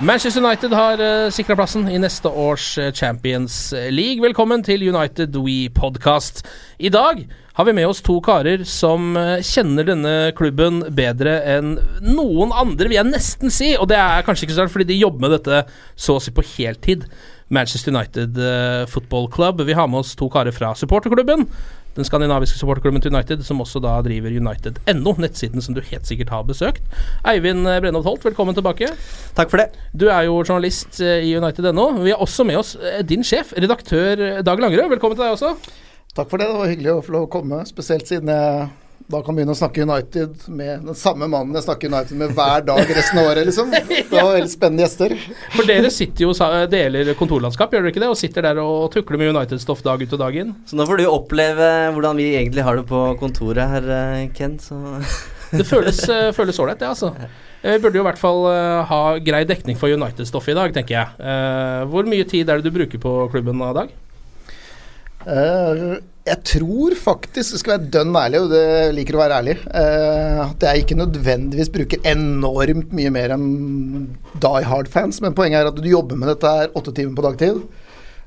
Manchester 0.00 0.40
United 0.40 0.72
har 0.72 1.00
uh, 1.00 1.28
sikra 1.28 1.52
plassen 1.58 1.84
i 1.92 1.98
neste 2.00 2.28
års 2.28 2.72
eh, 2.80 2.88
Champions 2.96 3.74
League. 3.92 4.22
Velkommen 4.24 4.62
til 4.64 4.86
United 4.88 5.36
We 5.36 5.68
Podcast. 5.76 6.40
I 6.80 6.88
dag 6.88 7.20
har 7.58 7.66
vi 7.68 7.74
med 7.76 7.84
oss 7.84 8.00
to 8.00 8.14
karer 8.24 8.62
som 8.64 9.12
eh, 9.20 9.42
kjenner 9.44 9.84
denne 9.84 10.14
klubben 10.38 10.80
bedre 10.96 11.34
enn 11.52 11.74
noen 12.06 12.54
andre, 12.56 12.88
vil 12.88 12.96
jeg 12.96 13.10
nesten 13.10 13.52
si. 13.52 13.74
Og 13.76 13.90
det 13.92 13.98
er 14.00 14.24
kanskje 14.24 14.48
ikke 14.48 14.56
så 14.56 14.64
rart, 14.64 14.72
fordi 14.72 14.88
de 14.94 15.02
jobber 15.02 15.26
med 15.26 15.36
dette 15.36 15.60
så 16.00 16.16
å 16.16 16.24
si 16.24 16.32
på 16.32 16.46
heltid. 16.54 17.04
Manchester 17.52 17.92
United 17.92 18.40
uh, 18.40 18.86
Football 18.88 19.28
Club. 19.28 19.60
Vi 19.68 19.76
har 19.76 19.90
med 19.90 20.00
oss 20.00 20.14
to 20.16 20.30
karer 20.32 20.54
fra 20.54 20.72
supporterklubben. 20.78 21.44
Den 21.96 22.06
skandinaviske 22.06 22.58
supporterklubben 22.60 23.02
til 23.02 23.14
United, 23.14 23.42
som 23.46 23.60
også 23.62 23.82
da 23.82 23.96
driver 24.06 24.30
United.no, 24.30 25.14
nettsiden 25.18 25.64
som 25.64 25.74
du 25.74 25.82
helt 25.82 26.06
sikkert 26.06 26.30
har 26.34 26.44
besøkt. 26.46 26.84
Eivind 27.26 27.66
eh, 27.66 27.80
Brennholt 27.82 28.06
Holt, 28.06 28.24
velkommen 28.24 28.54
tilbake. 28.54 28.92
Takk 29.36 29.50
for 29.50 29.62
det. 29.62 29.70
Du 29.90 30.06
er 30.08 30.28
jo 30.28 30.38
journalist 30.44 31.00
eh, 31.02 31.26
i 31.26 31.34
United.no. 31.36 31.88
Vi 32.04 32.14
har 32.14 32.22
også 32.22 32.46
med 32.46 32.60
oss 32.60 32.76
eh, 32.78 33.02
din 33.06 33.26
sjef, 33.26 33.54
redaktør 33.58 34.42
Dag 34.46 34.62
Langerød. 34.62 34.92
Velkommen 34.94 35.18
til 35.18 35.26
deg 35.26 35.34
også. 35.34 35.56
Takk 36.14 36.30
for 36.30 36.38
det. 36.38 36.46
Det 36.50 36.62
var 36.62 36.70
hyggelig 36.70 36.94
å 36.94 37.02
få 37.06 37.16
lov 37.16 37.26
å 37.26 37.32
komme, 37.32 37.64
spesielt 37.66 38.06
siden 38.10 38.30
jeg 38.30 38.70
da 39.10 39.20
kan 39.26 39.36
begynne 39.36 39.54
å 39.54 39.58
snakke 39.58 39.82
United 39.84 40.44
med 40.54 40.86
den 40.86 40.98
samme 40.98 41.26
mannen 41.30 41.56
jeg 41.58 41.66
snakker 41.66 41.90
United 41.90 42.20
med 42.20 42.34
hver 42.36 42.64
dag 42.68 42.92
resten 42.96 43.20
av 43.22 43.30
året, 43.32 43.48
liksom. 43.48 43.72
Det 44.10 44.14
var 44.14 44.32
veldig 44.36 44.52
spennende 44.52 44.84
gjester. 44.86 45.14
For 45.56 45.68
dere 45.68 45.90
sitter 45.94 46.26
jo 46.28 46.34
deler 46.70 47.12
kontorlandskap, 47.18 47.74
gjør 47.74 47.86
dere 47.86 47.94
ikke 47.94 48.04
det? 48.04 48.12
Og 48.12 48.20
sitter 48.20 48.46
der 48.46 48.62
og 48.62 48.88
tukler 48.94 49.20
med 49.20 49.32
United-stoff 49.34 49.82
dag 49.86 50.02
ut 50.02 50.16
og 50.16 50.22
dag 50.22 50.40
inn. 50.44 50.54
Så 50.70 50.78
nå 50.78 50.86
får 50.88 51.02
du 51.02 51.06
oppleve 51.10 51.68
hvordan 51.96 52.18
vi 52.20 52.30
egentlig 52.38 52.64
har 52.66 52.78
det 52.80 52.86
på 52.90 53.02
kontoret 53.20 53.74
her, 53.74 53.90
eh, 53.98 54.26
Ken. 54.36 54.58
Så 54.62 54.78
Det 55.50 55.66
føles 55.66 56.04
eh, 56.08 56.28
føles 56.36 56.58
ålreit, 56.62 56.78
det, 56.78 56.90
altså. 56.92 57.10
Eh, 57.62 57.74
Vi 57.74 57.80
burde 57.82 57.98
jo 57.98 58.04
i 58.04 58.06
hvert 58.06 58.20
fall 58.20 58.44
eh, 58.52 58.84
ha 58.90 59.00
grei 59.18 59.42
dekning 59.48 59.78
for 59.80 59.90
United-stoff 59.90 60.46
i 60.52 60.54
dag, 60.56 60.70
tenker 60.76 60.94
jeg. 61.00 61.18
Eh, 61.18 61.82
Hvor 61.90 62.06
mye 62.06 62.28
tid 62.30 62.48
er 62.48 62.60
det 62.60 62.70
du 62.70 62.76
bruker 62.78 63.02
på 63.02 63.16
klubben 63.32 63.58
av 63.66 63.74
dag? 63.80 63.90
Eh, 65.26 65.98
jeg 66.30 66.40
tror 66.46 66.94
faktisk, 66.98 67.58
skal 67.58 67.76
være 67.76 67.90
dønn 67.96 68.16
ærlig, 68.16 68.40
og 68.44 68.52
det 68.52 68.64
liker 68.94 69.16
å 69.18 69.22
være 69.22 69.38
ærlig, 69.42 69.56
eh, 69.66 70.40
at 70.44 70.66
jeg 70.66 70.84
ikke 70.84 70.98
nødvendigvis 71.00 71.72
bruker 71.74 72.06
enormt 72.06 72.94
mye 72.96 73.12
mer 73.14 73.34
enn 73.34 73.46
Die 74.42 74.64
Hard-fans. 74.70 75.20
Men 75.24 75.36
poenget 75.36 75.60
er 75.60 75.70
at 75.72 75.78
du 75.78 75.90
jobber 75.90 76.20
med 76.20 76.30
dette 76.30 76.54
her 76.54 76.74
åtte 76.78 76.94
timer 76.96 77.16
på 77.18 77.26
dagtid, 77.26 77.62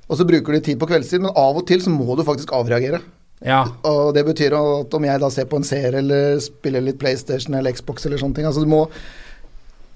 og 0.04 0.20
så 0.20 0.28
bruker 0.28 0.56
du 0.56 0.66
tid 0.66 0.80
på 0.82 0.90
kveldstid, 0.90 1.24
men 1.24 1.36
av 1.36 1.60
og 1.60 1.68
til 1.70 1.84
så 1.84 1.94
må 1.94 2.18
du 2.20 2.26
faktisk 2.28 2.52
avreagere. 2.56 3.00
Ja. 3.44 3.64
Og 3.88 4.14
det 4.16 4.26
betyr 4.28 4.56
at 4.56 4.96
om 4.96 5.06
jeg 5.08 5.20
da 5.20 5.30
ser 5.34 5.48
på 5.52 5.60
en 5.60 5.68
serie 5.68 6.00
eller 6.00 6.40
spiller 6.44 6.84
litt 6.84 7.00
PlayStation 7.00 7.56
eller 7.58 7.76
Xbox 7.76 8.08
eller 8.08 8.22
sånne 8.22 8.38
ting 8.38 8.48
altså 8.48 8.64
du 8.64 8.70
må 8.72 8.86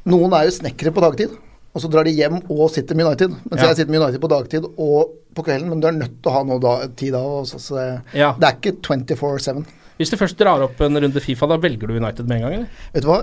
Noen 0.08 0.34
er 0.36 0.48
jo 0.48 0.56
snekkere 0.56 0.92
på 0.96 1.04
dagtid, 1.04 1.34
og 1.78 1.84
så 1.84 1.90
drar 1.94 2.08
de 2.10 2.16
hjem 2.18 2.40
og 2.50 2.68
sitter 2.74 2.98
med 2.98 3.06
United. 3.12 3.36
Mens 3.52 3.62
Ja. 3.62 3.68
jeg 3.70 3.84
sitter 3.84 3.94
med 3.94 4.02
United 4.02 4.24
på 4.24 4.32
dagtid 4.34 4.66
og 4.78 5.14
på 5.38 5.44
kvelden, 5.46 5.70
men 5.70 5.80
du 5.84 5.88
er 5.88 5.94
nødt 5.94 6.16
til 6.24 6.32
å 6.32 6.38
ha 6.40 6.44
noe 6.50 6.58
da, 6.64 6.76
tid 6.98 7.14
av. 7.14 7.44
også, 7.46 7.60
Så 7.62 7.76
det, 7.78 8.02
Ja. 8.18 8.34
det 8.34 8.48
er 8.50 8.56
ikke 8.58 8.80
24-7. 8.82 9.66
Hvis 10.00 10.10
du 10.12 10.18
først 10.18 10.38
drar 10.38 10.62
opp 10.66 10.80
en 10.82 10.98
runde 10.98 11.22
Fifa, 11.22 11.48
da 11.50 11.58
velger 11.58 11.88
du 11.88 11.96
United 11.98 12.28
med 12.28 12.38
en 12.38 12.42
gang, 12.48 12.54
eller? 12.54 12.68
Vet 12.94 13.04
du 13.04 13.08
hva? 13.10 13.20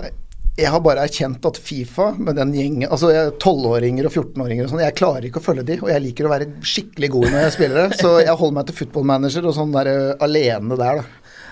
Jeg 0.57 0.69
har 0.71 0.79
bare 0.79 1.03
erkjent 1.03 1.43
at 1.45 1.57
Fifa 1.59 2.13
med 2.17 2.37
den 2.37 2.53
gjengen 2.55 2.87
Altså 2.89 3.09
tolvåringer 3.43 4.05
12-åringer 4.05 4.05
og 4.07 4.13
14-åringer 4.13 4.63
og 4.63 4.69
sånn, 4.71 4.83
jeg 4.85 4.95
klarer 4.95 5.25
ikke 5.27 5.41
å 5.41 5.43
følge 5.43 5.65
de, 5.67 5.75
og 5.81 5.89
jeg 5.91 6.01
liker 6.05 6.25
å 6.29 6.31
være 6.31 6.47
skikkelig 6.63 7.09
god 7.11 7.25
når 7.27 7.41
jeg 7.43 7.51
spiller 7.57 7.89
det. 7.89 7.97
Så 7.99 8.13
jeg 8.23 8.37
holder 8.39 8.53
meg 8.55 8.65
til 8.69 8.75
football 8.79 9.03
manager 9.03 9.45
og 9.49 9.55
sånn 9.57 9.73
der 9.75 9.87
eh, 9.91 10.15
alene 10.23 10.77
der, 10.79 11.01
da. 11.01 11.03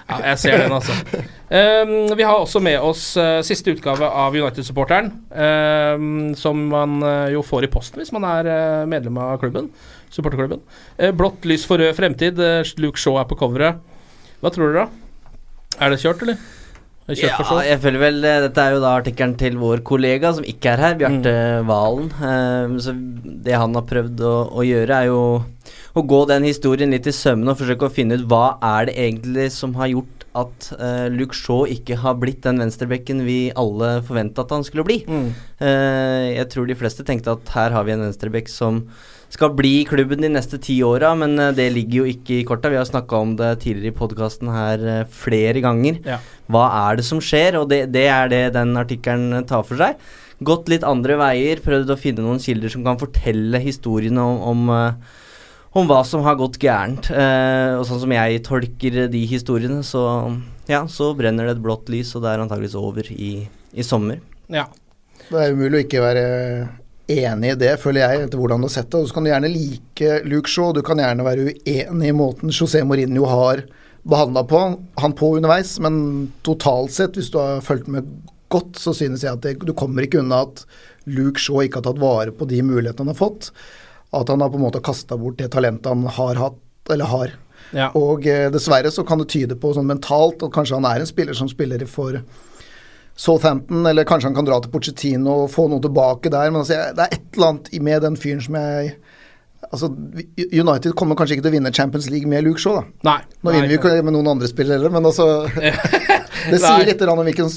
Ja, 0.03 0.17
jeg 0.33 0.39
ser 0.41 0.57
den, 0.59 0.73
altså. 0.75 0.95
Um, 1.47 1.93
vi 2.17 2.25
har 2.25 2.35
også 2.35 2.59
med 2.63 2.75
oss 2.83 3.05
uh, 3.15 3.39
siste 3.45 3.71
utgave 3.75 4.07
av 4.07 4.35
United-supporteren, 4.35 5.11
Um, 5.33 6.33
som 6.37 6.59
man 6.69 6.97
uh, 7.03 7.29
jo 7.33 7.43
får 7.45 7.67
i 7.67 7.71
posten 7.71 8.01
hvis 8.01 8.11
man 8.15 8.25
er 8.27 8.49
uh, 8.49 8.89
medlem 8.89 9.17
av 9.21 9.37
klubben. 9.41 9.69
Supporterklubben. 10.13 10.59
Blått 11.17 11.45
lys 11.49 11.63
for 11.65 11.81
rød 11.81 11.95
fremtid. 11.97 12.37
Luke 12.83 13.01
Shaw 13.01 13.17
er 13.17 13.25
på 13.25 13.37
coveret. 13.39 13.79
Hva 14.43 14.51
tror 14.53 14.69
dere, 14.69 14.83
da? 14.83 15.23
Er 15.81 15.89
det 15.89 16.03
kjørt, 16.03 16.21
eller? 16.21 16.37
Ja, 17.11 17.35
jeg 17.67 17.81
føler 17.83 17.99
vel 17.99 18.23
eh, 18.23 18.39
Dette 18.45 18.63
er 18.63 18.77
jo 18.77 18.83
da 18.83 18.93
artikkelen 18.95 19.33
til 19.39 19.57
vår 19.59 19.81
kollega 19.83 20.31
som 20.37 20.45
ikke 20.47 20.71
er 20.71 20.83
her, 20.85 20.93
Bjarte 20.99 21.33
Valen. 21.67 22.07
Eh, 22.15 22.77
så 22.85 22.93
det 23.43 23.57
han 23.59 23.75
har 23.75 23.87
prøvd 23.89 24.23
å, 24.23 24.35
å 24.55 24.65
gjøre, 24.67 25.01
er 25.01 25.11
jo 25.11 25.23
å 25.93 26.03
gå 26.09 26.23
den 26.29 26.47
historien 26.47 26.93
litt 26.95 27.07
i 27.09 27.13
sømmene 27.15 27.53
og 27.53 27.59
forsøke 27.59 27.89
å 27.89 27.93
finne 27.93 28.17
ut 28.17 28.27
hva 28.29 28.57
er 28.63 28.89
det 28.89 28.97
egentlig 29.03 29.49
som 29.53 29.75
har 29.77 29.91
gjort 29.91 30.23
at 30.33 30.69
uh, 30.79 31.07
Luke 31.13 31.37
Shaw 31.37 31.67
ikke 31.69 31.99
har 32.01 32.17
blitt 32.17 32.41
den 32.45 32.57
venstrebekken 32.61 33.21
vi 33.27 33.51
alle 33.59 33.99
forventa 34.05 34.41
at 34.41 34.55
han 34.55 34.65
skulle 34.65 34.85
bli. 34.87 35.03
Mm. 35.05 35.27
Uh, 35.61 36.29
jeg 36.33 36.47
tror 36.49 36.69
de 36.69 36.77
fleste 36.79 37.05
tenkte 37.05 37.35
at 37.35 37.53
her 37.53 37.75
har 37.75 37.85
vi 37.85 37.93
en 37.93 38.01
venstrebekk 38.07 38.49
som 38.49 38.81
skal 39.33 39.53
bli 39.57 39.79
i 39.81 39.85
klubben 39.89 40.21
de 40.21 40.29
neste 40.29 40.59
ti 40.61 40.75
åra, 40.85 41.13
men 41.17 41.37
eh, 41.41 41.53
det 41.57 41.71
ligger 41.73 42.03
jo 42.03 42.11
ikke 42.11 42.35
i 42.39 42.45
korta. 42.47 42.71
Vi 42.71 42.77
har 42.79 42.89
snakka 42.89 43.21
om 43.25 43.33
det 43.39 43.55
tidligere 43.63 43.93
i 43.93 43.97
podkasten 43.97 44.51
her 44.53 44.83
eh, 44.91 45.07
flere 45.09 45.63
ganger. 45.63 45.97
Ja. 46.05 46.19
Hva 46.53 46.67
er 46.83 46.99
det 46.99 47.07
som 47.07 47.21
skjer? 47.23 47.57
Og 47.61 47.69
det, 47.71 47.87
det 47.95 48.05
er 48.13 48.29
det 48.31 48.43
den 48.57 48.75
artikkelen 48.79 49.47
tar 49.49 49.65
for 49.67 49.81
seg. 49.81 49.97
Gått 50.43 50.69
litt 50.71 50.85
andre 50.85 51.17
veier, 51.21 51.61
prøvd 51.63 51.93
å 51.93 51.99
finne 51.99 52.25
noen 52.25 52.41
kilder 52.43 52.73
som 52.73 52.85
kan 52.85 52.99
fortelle 53.01 53.61
historiene 53.63 54.21
om, 54.21 54.41
om, 54.51 54.73
eh, 54.75 55.23
om 55.79 55.89
hva 55.89 56.03
som 56.05 56.25
har 56.27 56.37
gått 56.37 56.59
gærent. 56.61 57.09
Eh, 57.09 57.73
og 57.79 57.87
sånn 57.89 58.03
som 58.05 58.13
jeg 58.13 58.43
tolker 58.45 59.05
de 59.13 59.23
historiene, 59.29 59.81
så 59.87 60.03
ja, 60.69 60.85
så 60.87 61.09
brenner 61.17 61.49
det 61.49 61.57
et 61.57 61.65
blått 61.65 61.89
lys, 61.91 62.13
og 62.15 62.23
det 62.23 62.31
er 62.31 62.45
antageligvis 62.45 62.77
over 62.79 63.09
i, 63.11 63.33
i 63.73 63.87
sommer. 63.87 64.21
Ja. 64.51 64.69
Det 65.23 65.39
er 65.39 65.53
umulig 65.55 65.79
å 65.79 65.83
ikke 65.85 66.01
være 66.03 66.23
enig 67.07 67.53
i 67.53 67.59
det, 67.59 67.73
føler 67.81 68.03
jeg, 68.03 68.25
etter 68.25 68.39
hvordan 68.39 68.63
du 68.63 68.69
har 68.69 68.75
sett 68.75 68.91
det. 68.91 69.01
Og 69.01 69.09
så 69.09 69.17
kan 69.17 69.25
du 69.25 69.31
gjerne 69.31 69.51
like 69.51 70.19
Luke 70.29 70.51
Shaw, 70.51 70.73
du 70.75 70.83
kan 70.85 71.01
gjerne 71.01 71.25
være 71.25 71.49
uenig 71.49 72.11
i 72.11 72.15
måten 72.15 72.53
José 72.53 72.83
Mourinho 72.87 73.27
har 73.29 73.65
behandla 74.03 74.43
på 74.47 74.61
han 74.99 75.15
på 75.15 75.35
underveis, 75.37 75.77
men 75.79 76.31
totalt 76.43 76.91
sett, 76.91 77.15
hvis 77.15 77.31
du 77.31 77.39
har 77.39 77.63
fulgt 77.63 77.87
med 77.91 78.07
godt, 78.51 78.75
så 78.79 78.93
synes 78.95 79.23
jeg 79.23 79.33
at 79.33 79.45
det, 79.45 79.55
du 79.63 79.73
kommer 79.77 80.05
ikke 80.05 80.19
unna 80.21 80.43
at 80.45 80.65
Luke 81.09 81.41
Shaw 81.41 81.63
ikke 81.63 81.79
har 81.81 81.87
tatt 81.87 82.01
vare 82.01 82.33
på 82.35 82.47
de 82.49 82.59
mulighetene 82.65 83.07
han 83.07 83.13
har 83.13 83.19
fått. 83.19 83.49
At 84.13 84.29
han 84.29 84.43
har 84.43 84.51
på 84.53 84.59
en 84.59 84.67
måte 84.67 84.83
kasta 84.83 85.17
bort 85.17 85.39
det 85.39 85.49
talentet 85.55 85.89
han 85.89 86.05
har 86.19 86.39
hatt, 86.39 86.59
eller 86.93 87.09
har. 87.09 87.33
Ja. 87.73 87.89
Og 87.97 88.27
eh, 88.29 88.49
dessverre 88.53 88.91
så 88.93 89.05
kan 89.07 89.21
det 89.21 89.31
tyde 89.33 89.57
på 89.57 89.71
sånn 89.73 89.89
mentalt 89.89 90.43
at 90.45 90.53
kanskje 90.53 90.77
han 90.77 90.87
er 90.87 91.01
en 91.01 91.09
spiller 91.09 91.37
som 91.37 91.49
spiller 91.49 91.85
for 91.89 92.19
Southampton, 93.15 93.85
eller 93.85 94.07
kanskje 94.09 94.31
han 94.31 94.37
kan 94.37 94.47
dra 94.47 94.57
til 94.61 94.71
Pochettino 94.73 95.43
og 95.43 95.51
få 95.53 95.67
noe 95.69 95.83
tilbake 95.83 96.31
der. 96.33 96.49
Men 96.49 96.63
altså, 96.63 96.79
det 96.97 97.05
er 97.05 97.17
et 97.17 97.35
eller 97.35 97.51
annet 97.53 97.75
med 97.89 98.07
den 98.07 98.17
fyren 98.19 98.41
som 98.43 98.59
jeg 98.61 98.95
Altså, 99.73 99.87
United 100.37 100.91
kommer 100.99 101.17
kanskje 101.17 101.37
ikke 101.37 101.45
til 101.45 101.53
å 101.53 101.55
vinne 101.55 101.71
Champions 101.73 102.09
League 102.11 102.29
med 102.29 102.43
Luke 102.45 102.61
Shaw, 102.61 102.75
da. 102.75 103.07
Nei. 103.07 103.21
Nå 103.39 103.47
nei, 103.47 103.53
vinner 103.55 103.69
vi 103.71 103.77
jo 103.77 103.79
ikke 103.79 104.03
med 104.05 104.13
noen 104.13 104.29
andre 104.33 104.49
spillere 104.51 104.77
heller, 104.77 104.91
men 104.93 105.07
altså 105.07 105.27
Det 106.51 106.59
sier 106.59 106.83
litt 106.85 107.01
om 107.07 107.21
hvilken 107.23 107.49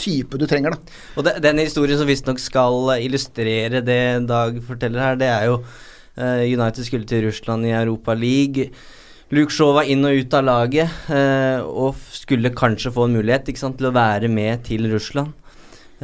type 0.00 0.40
du 0.40 0.44
trenger, 0.50 0.74
da. 0.74 0.98
Og 1.16 1.24
det, 1.24 1.36
den 1.44 1.62
historien 1.62 2.00
som 2.00 2.10
visstnok 2.10 2.42
skal 2.42 2.92
illustrere 2.98 3.80
det 3.86 4.02
Dag 4.28 4.58
forteller 4.66 5.06
her, 5.06 5.20
det 5.22 5.30
er 5.30 5.46
jo 5.48 5.60
uh, 5.62 6.42
United 6.42 6.82
skulle 6.84 7.08
til 7.08 7.24
Russland 7.28 7.70
i 7.70 7.72
Europa 7.78 8.18
League. 8.18 8.68
Luke 9.32 9.54
Shaw 9.54 9.72
var 9.78 9.88
inn 9.88 10.04
og 10.04 10.18
ut 10.20 10.34
av 10.36 10.44
laget 10.44 11.08
eh, 11.08 11.62
og 11.64 11.96
skulle 12.12 12.52
kanskje 12.52 12.92
få 12.92 13.06
en 13.08 13.14
mulighet 13.16 13.48
sant, 13.56 13.78
til 13.78 13.88
å 13.88 13.94
være 13.96 14.28
med 14.28 14.66
til 14.68 14.90
Russland. 14.92 15.32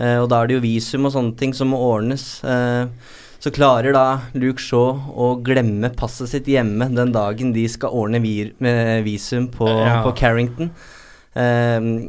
Eh, 0.00 0.16
og 0.16 0.30
da 0.32 0.40
er 0.40 0.48
det 0.48 0.56
jo 0.56 0.64
visum 0.64 1.08
og 1.08 1.12
sånne 1.12 1.36
ting 1.36 1.52
som 1.56 1.68
må 1.74 1.80
ordnes. 1.90 2.38
Eh, 2.40 2.88
så 3.38 3.52
klarer 3.54 3.92
da 3.94 4.06
Luke 4.34 4.62
Shaw 4.62 5.12
å 5.12 5.28
glemme 5.44 5.92
passet 5.94 6.32
sitt 6.32 6.48
hjemme 6.50 6.88
den 6.90 7.12
dagen 7.14 7.52
de 7.54 7.66
skal 7.70 7.92
ordne 7.94 8.18
visum 9.04 9.46
på, 9.52 9.68
Ja. 9.68 10.00
på 10.02 10.14
Carrington. 10.18 10.72
Um, 11.38 12.08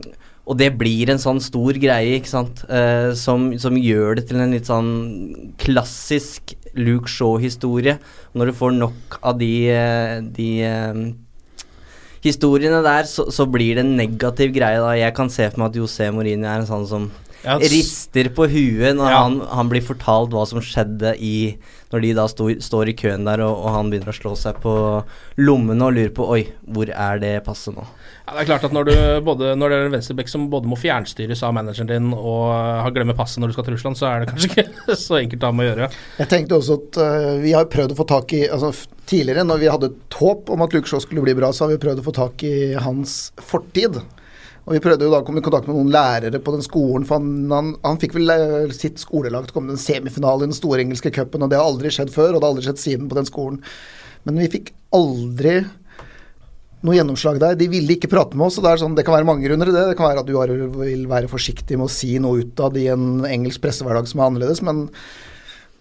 og 0.50 0.58
det 0.58 0.72
blir 0.80 1.12
en 1.12 1.22
sånn 1.22 1.38
stor 1.44 1.78
greie, 1.78 2.16
ikke 2.18 2.32
sant, 2.32 2.64
uh, 2.66 3.14
som, 3.14 3.52
som 3.62 3.78
gjør 3.78 4.18
det 4.18 4.24
til 4.32 4.40
en 4.42 4.56
litt 4.56 4.66
sånn 4.66 5.54
klassisk 5.62 6.56
Luke 6.80 7.12
Shaw-historie. 7.12 7.98
Når 8.34 8.50
du 8.50 8.58
får 8.58 8.76
nok 8.78 9.20
av 9.22 9.40
de, 9.40 9.54
eh, 9.74 10.20
de 10.24 10.50
eh, 10.66 11.02
historiene 12.26 12.82
der, 12.86 13.10
så, 13.10 13.28
så 13.32 13.48
blir 13.50 13.78
det 13.78 13.86
en 13.86 13.98
negativ 14.00 14.54
greie. 14.56 14.82
da 14.82 14.96
Jeg 14.98 15.16
kan 15.18 15.32
se 15.34 15.50
for 15.50 15.64
meg 15.64 15.74
at 15.74 15.82
José 15.82 16.10
Mourinho 16.16 16.48
er 16.48 16.64
en 16.64 16.70
sånn 16.70 16.88
som 16.90 17.10
Ja, 17.46 17.56
rister 17.62 18.28
på 18.36 18.50
huet 18.52 18.98
når 18.98 19.12
Ja. 19.14 19.20
han, 19.24 19.38
han 19.48 19.70
blir 19.72 19.84
fortalt 19.86 20.34
hva 20.36 20.42
som 20.50 20.60
skjedde 20.60 21.14
i 21.24 21.58
Når 21.90 22.02
de 22.04 22.10
da 22.14 22.26
sto, 22.30 22.50
står 22.62 22.92
i 22.92 22.94
køen 23.00 23.24
der, 23.26 23.42
og, 23.42 23.64
og 23.64 23.72
han 23.74 23.88
begynner 23.90 24.12
å 24.12 24.18
slå 24.18 24.34
seg 24.38 24.60
på 24.62 24.74
lommene 25.42 25.88
og 25.88 25.96
lurer 25.96 26.12
på 26.14 26.28
Oi, 26.36 26.42
hvor 26.70 26.92
er 26.92 27.22
det 27.24 27.32
passet 27.48 27.74
nå? 27.74 27.86
Ja, 28.28 28.36
det 28.36 28.44
er 28.44 28.50
klart 28.52 28.68
at 28.68 28.76
når, 28.76 28.92
du 28.92 29.22
både, 29.26 29.56
når 29.58 29.72
det 29.72 29.78
er 29.80 29.88
en 29.88 29.96
venstreback 29.96 30.30
som 30.30 30.44
både 30.52 30.70
må 30.70 30.78
fjernstyres 30.78 31.42
av 31.48 31.56
manageren 31.58 31.90
din 31.90 32.12
og 32.14 32.52
har 32.54 32.94
glemmer 32.94 33.18
passet 33.18 33.42
når 33.42 33.50
du 33.50 33.56
skal 33.58 33.66
til 33.66 33.74
Russland, 33.80 33.98
så 33.98 34.06
er 34.12 34.22
det 34.22 34.30
kanskje 34.36 34.52
ikke 34.68 34.98
så 35.08 35.18
enkelt 35.24 35.48
å 35.48 35.50
ha 35.50 35.56
med 35.58 35.66
å 35.66 35.72
gjøre. 35.72 35.90
Jeg 36.20 36.30
tenkte 36.36 36.60
også 36.60 36.78
at 36.78 37.00
uh, 37.02 37.32
vi 37.42 37.56
har 37.58 37.66
prøvd 37.74 37.96
å 37.96 38.00
få 38.04 38.06
tak 38.12 38.36
i 38.38 38.44
altså 38.52 38.74
Tidligere, 39.10 39.42
når 39.42 39.58
vi 39.64 39.70
hadde 39.74 39.88
et 39.90 40.16
håp 40.20 40.52
om 40.54 40.62
at 40.62 40.74
Luke 40.76 40.86
Shaw 40.86 41.02
skulle 41.02 41.24
bli 41.26 41.34
bra, 41.34 41.48
så 41.50 41.64
har 41.66 41.72
vi 41.72 41.80
prøvd 41.82 42.04
å 42.04 42.06
få 42.06 42.12
tak 42.14 42.44
i 42.46 42.76
hans 42.78 43.32
fortid. 43.42 43.96
Og 44.70 44.76
Vi 44.76 44.82
prøvde 44.86 45.08
jo 45.08 45.10
da 45.10 45.24
å 45.24 45.26
komme 45.26 45.42
i 45.42 45.46
kontakt 45.46 45.66
med 45.66 45.74
noen 45.74 45.90
lærere 45.90 46.38
på 46.46 46.52
den 46.54 46.62
skolen, 46.62 47.02
for 47.10 47.18
han, 47.18 47.50
han, 47.50 47.72
han 47.82 47.98
fikk 47.98 48.14
vel 48.20 48.30
øh, 48.30 48.74
sitt 48.78 49.02
skolelag 49.02 49.48
til 49.48 49.56
å 49.56 49.56
komme 49.56 49.72
til 49.72 49.80
en 49.80 49.82
semifinale 49.82 50.46
i 50.46 50.52
den 50.52 50.54
store 50.54 50.84
engelske 50.84 51.10
cupen, 51.16 51.42
og 51.42 51.50
det 51.50 51.58
har 51.58 51.66
aldri 51.66 51.90
skjedd 51.96 52.12
før, 52.14 52.36
og 52.36 52.38
det 52.38 52.46
har 52.46 52.54
aldri 52.54 52.66
skjedd 52.68 52.82
siden 52.84 53.08
på 53.10 53.18
den 53.18 53.26
skolen. 53.26 53.58
Men 54.30 54.38
vi 54.38 54.52
fikk 54.54 54.70
aldri 54.94 55.56
noe 56.86 57.00
gjennomslag 57.00 57.42
der. 57.42 57.58
De 57.58 57.66
ville 57.72 57.98
ikke 57.98 58.12
prate 58.12 58.38
med 58.38 58.46
oss, 58.46 58.60
og 58.60 58.68
det, 58.68 58.76
er 58.76 58.84
sånn, 58.84 58.94
det 59.00 59.08
kan 59.08 59.18
være 59.18 59.28
mange 59.32 59.48
grunner 59.48 59.72
til 59.72 59.80
det. 59.80 59.88
Det 59.90 59.98
kan 59.98 60.12
være 60.12 60.22
at 60.22 60.30
du 60.30 60.78
vil 60.78 61.10
være 61.10 61.32
forsiktig 61.34 61.80
med 61.80 61.90
å 61.90 61.96
si 61.98 62.14
noe 62.22 62.46
utad 62.46 62.78
i 62.78 62.86
en 62.94 63.26
engelsk 63.26 63.66
pressehverdag 63.66 64.12
som 64.12 64.22
er 64.22 64.30
annerledes, 64.30 64.62
men 64.70 64.86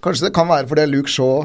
kanskje 0.01 0.31
det 0.31 0.35
kan 0.41 0.49
være 0.49 0.71
fordi 0.71 0.89
Luke 0.89 1.13
Shaw 1.13 1.45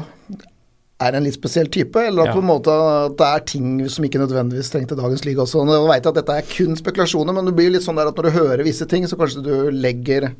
er 1.06 1.16
en 1.18 1.24
litt 1.24 1.36
spesiell 1.38 1.68
type, 1.72 1.96
eller 2.00 2.22
at, 2.22 2.28
Ja. 2.28 2.34
på 2.34 2.42
en 2.42 2.48
måte, 2.50 3.16
det 3.16 3.26
er 3.26 3.40
ting 3.46 3.88
som 3.88 4.04
ikke 4.04 4.20
nødvendigvis 4.22 4.70
trengte 4.72 4.96
dagens 4.96 5.24
liga 5.24 5.42
også. 5.42 5.64
Nå 5.66 5.86
vet 5.88 6.02
jeg 6.02 6.12
at 6.12 6.20
dette 6.20 6.36
er 6.38 6.42
kun 6.42 6.76
spekulasjoner, 6.76 7.34
men 7.34 7.44
det 7.46 7.54
blir 7.56 7.70
litt 7.70 7.82
sånn 7.86 7.96
der 7.96 8.08
at 8.08 8.16
når 8.16 8.22
du 8.30 8.30
hører 8.38 8.64
visse 8.64 8.86
ting, 8.88 9.04
så 9.06 9.16
kanskje 9.16 9.42
du 9.44 9.70
legger 9.70 10.30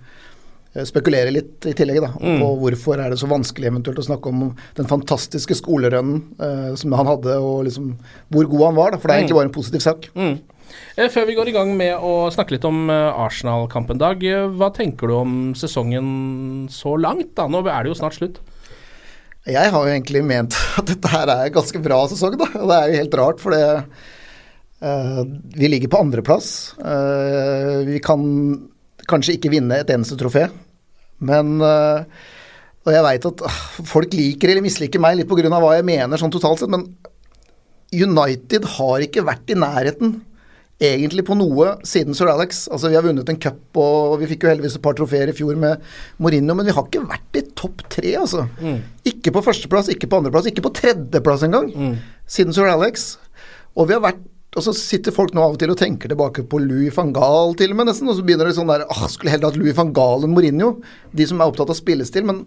spekulere 0.75 0.87
spekulerer 0.91 1.31
litt 1.31 1.67
i 1.71 1.73
tillegg 1.73 2.01
da, 2.03 2.09
Mm. 2.19 2.41
på 2.41 2.47
hvorfor 2.59 2.99
er 2.99 3.11
det 3.11 3.19
så 3.21 3.29
vanskelig 3.31 3.69
eventuelt 3.71 3.99
å 4.01 4.07
snakke 4.09 4.27
om 4.27 4.57
den 4.75 4.87
fantastiske 4.87 5.55
skolerønnen 5.55 6.23
eh, 6.41 6.75
som 6.75 6.91
han 6.99 7.07
hadde, 7.07 7.37
og 7.39 7.65
liksom 7.69 7.93
hvor 8.33 8.49
god 8.51 8.65
han 8.67 8.75
var. 8.75 8.91
Da, 8.91 8.97
for 8.99 9.07
det 9.07 9.15
er 9.15 9.21
egentlig 9.23 9.37
bare 9.39 9.47
en 9.47 9.55
positiv 9.55 9.79
sak. 9.81 10.09
Mm. 10.17 10.41
Eh, 10.99 11.09
Før 11.09 11.27
vi 11.29 11.35
går 11.37 11.47
i 11.49 11.53
gang 11.53 11.77
med 11.77 11.95
å 12.03 12.29
snakke 12.35 12.51
litt 12.57 12.65
om 12.65 12.91
eh, 12.91 13.13
Arsenal-kampen, 13.23 13.99
Dag. 13.99 14.25
eh, 14.25 14.49
Hva 14.51 14.73
tenker 14.75 15.07
du 15.07 15.15
om 15.15 15.55
sesongen 15.55 16.67
så 16.69 16.99
langt? 16.99 17.37
da? 17.37 17.47
Nå 17.47 17.63
er 17.69 17.85
det 17.85 17.95
jo 17.95 18.01
snart 18.03 18.19
slutt. 18.19 18.39
Jeg 19.45 19.73
har 19.75 19.77
jo 19.77 19.93
egentlig 19.93 20.23
ment 20.25 20.57
at 20.81 20.89
dette 20.89 21.11
her 21.13 21.31
er 21.33 21.55
ganske 21.55 21.81
bra 21.85 22.03
sesong, 22.11 22.37
da. 22.41 22.49
Og 22.61 22.71
det 22.71 22.77
er 22.77 22.91
jo 22.91 23.01
helt 23.03 23.17
rart, 23.21 23.43
for 23.43 23.55
det 23.55 23.65
uh, 24.81 25.23
Vi 25.59 25.71
ligger 25.71 25.93
på 25.93 26.01
andreplass. 26.01 26.49
Uh, 26.81 27.85
vi 27.89 28.01
kan 28.05 28.25
kanskje 29.11 29.37
ikke 29.37 29.53
vinne 29.53 29.83
et 29.83 29.91
eneste 29.93 30.17
trofé, 30.21 30.47
men 31.25 31.59
uh, 31.61 32.07
Og 32.87 32.93
jeg 32.93 33.05
veit 33.05 33.27
at 33.29 33.43
ah, 33.49 33.59
folk 33.89 34.17
liker 34.17 34.51
eller 34.51 34.65
misliker 34.65 35.03
meg 35.03 35.19
litt 35.19 35.29
pga. 35.29 35.49
hva 35.53 35.77
jeg 35.77 35.89
mener 35.89 36.21
sånn 36.21 36.33
totalt 36.33 36.63
sett, 36.63 36.73
men 36.73 36.89
United 37.95 38.65
har 38.79 39.05
ikke 39.05 39.25
vært 39.29 39.53
i 39.53 39.61
nærheten 39.61 40.17
egentlig 40.83 41.25
på 41.27 41.37
noe 41.39 41.77
siden 41.87 42.17
Sir 42.17 42.29
Alex. 42.33 42.65
Altså 42.73 42.91
Vi 42.91 42.99
har 42.99 43.05
vunnet 43.07 43.29
en 43.31 43.41
cup, 43.41 43.63
og 43.79 44.19
vi 44.21 44.29
fikk 44.33 44.45
jo 44.45 44.51
heldigvis 44.51 44.77
et 44.79 44.83
par 44.85 44.97
trofeer 44.99 45.31
i 45.31 45.37
fjor 45.37 45.57
med 45.61 45.83
Mourinho, 46.19 46.55
men 46.59 46.67
vi 46.67 46.75
har 46.75 46.87
ikke 46.87 47.05
vært 47.07 47.41
i 47.41 47.45
topp 47.55 47.85
tre, 47.93 48.15
altså. 48.21 48.47
Ikke 49.07 49.33
på 49.35 49.43
førsteplass, 49.45 49.89
ikke 49.95 50.11
på 50.11 50.21
andreplass, 50.21 50.51
ikke 50.51 50.65
på 50.67 50.75
tredjeplass 50.75 51.47
engang, 51.47 51.71
siden 52.27 52.53
Sir 52.57 52.71
Alex. 52.71 53.17
Og 53.77 53.89
vi 53.91 53.97
har 53.99 54.05
vært 54.05 54.23
og 54.55 54.63
så 54.63 54.71
sitter 54.71 55.11
folk 55.11 55.33
nå 55.35 55.43
av 55.43 55.57
og 55.57 55.59
til 55.59 55.73
og 55.73 55.79
tenker 55.81 56.07
tilbake 56.07 56.45
på 56.47 56.61
Louis 56.63 56.95
van 56.95 57.09
Gaal 57.11 57.57
til 57.59 57.73
og 57.73 57.79
med, 57.81 57.89
nesten. 57.89 58.07
Og 58.07 58.15
så 58.15 58.23
begynner 58.23 58.47
det 58.47 58.55
sånn 58.55 58.71
der 58.71 58.85
ah, 58.87 59.01
Skulle 59.11 59.33
heller 59.33 59.51
hatt 59.51 59.59
Louis 59.59 59.75
van 59.75 59.91
Gaal 59.91 60.23
enn 60.23 60.31
Mourinho. 60.31 60.77
De 61.11 61.27
som 61.27 61.43
er 61.43 61.51
opptatt 61.51 61.73
av 61.75 61.79
spillestil. 61.79 62.23
Men 62.29 62.45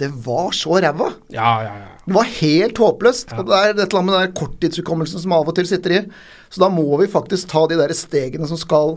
det 0.00 0.08
var 0.24 0.54
så 0.56 0.78
ræva. 0.82 1.10
Ja, 1.34 1.50
ja, 1.66 1.72
ja. 1.82 1.88
Det 2.06 2.14
var 2.16 2.30
helt 2.40 2.78
håpløst. 2.82 3.34
Og 3.38 3.46
det 3.46 3.58
er 3.58 3.72
et 3.72 3.80
eller 3.84 3.98
annet 4.00 4.10
med 4.10 4.16
den 4.18 4.36
korttidshukommelsen 4.38 5.22
som 5.22 5.34
av 5.36 5.50
og 5.50 5.54
til 5.58 5.68
sitter 5.70 5.94
i. 5.94 6.00
Så 6.50 6.62
da 6.62 6.70
må 6.72 6.86
vi 7.00 7.10
faktisk 7.10 7.50
ta 7.52 7.66
de 7.70 7.78
der 7.78 7.92
stegene 7.94 8.48
som 8.50 8.58
skal 8.58 8.96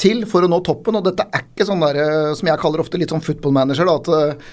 til 0.00 0.24
for 0.28 0.44
å 0.46 0.50
nå 0.50 0.62
toppen. 0.64 0.96
Og 0.96 1.04
dette 1.04 1.26
er 1.28 1.44
ikke 1.44 1.66
sånn 1.68 1.84
der, 1.84 1.98
eh, 2.00 2.32
som 2.38 2.48
jeg 2.48 2.62
kaller 2.62 2.84
ofte 2.84 3.00
litt 3.00 3.12
sånn 3.12 3.24
football 3.24 3.54
manager, 3.56 3.88
da, 3.88 3.98
at 4.00 4.08
eh, 4.08 4.48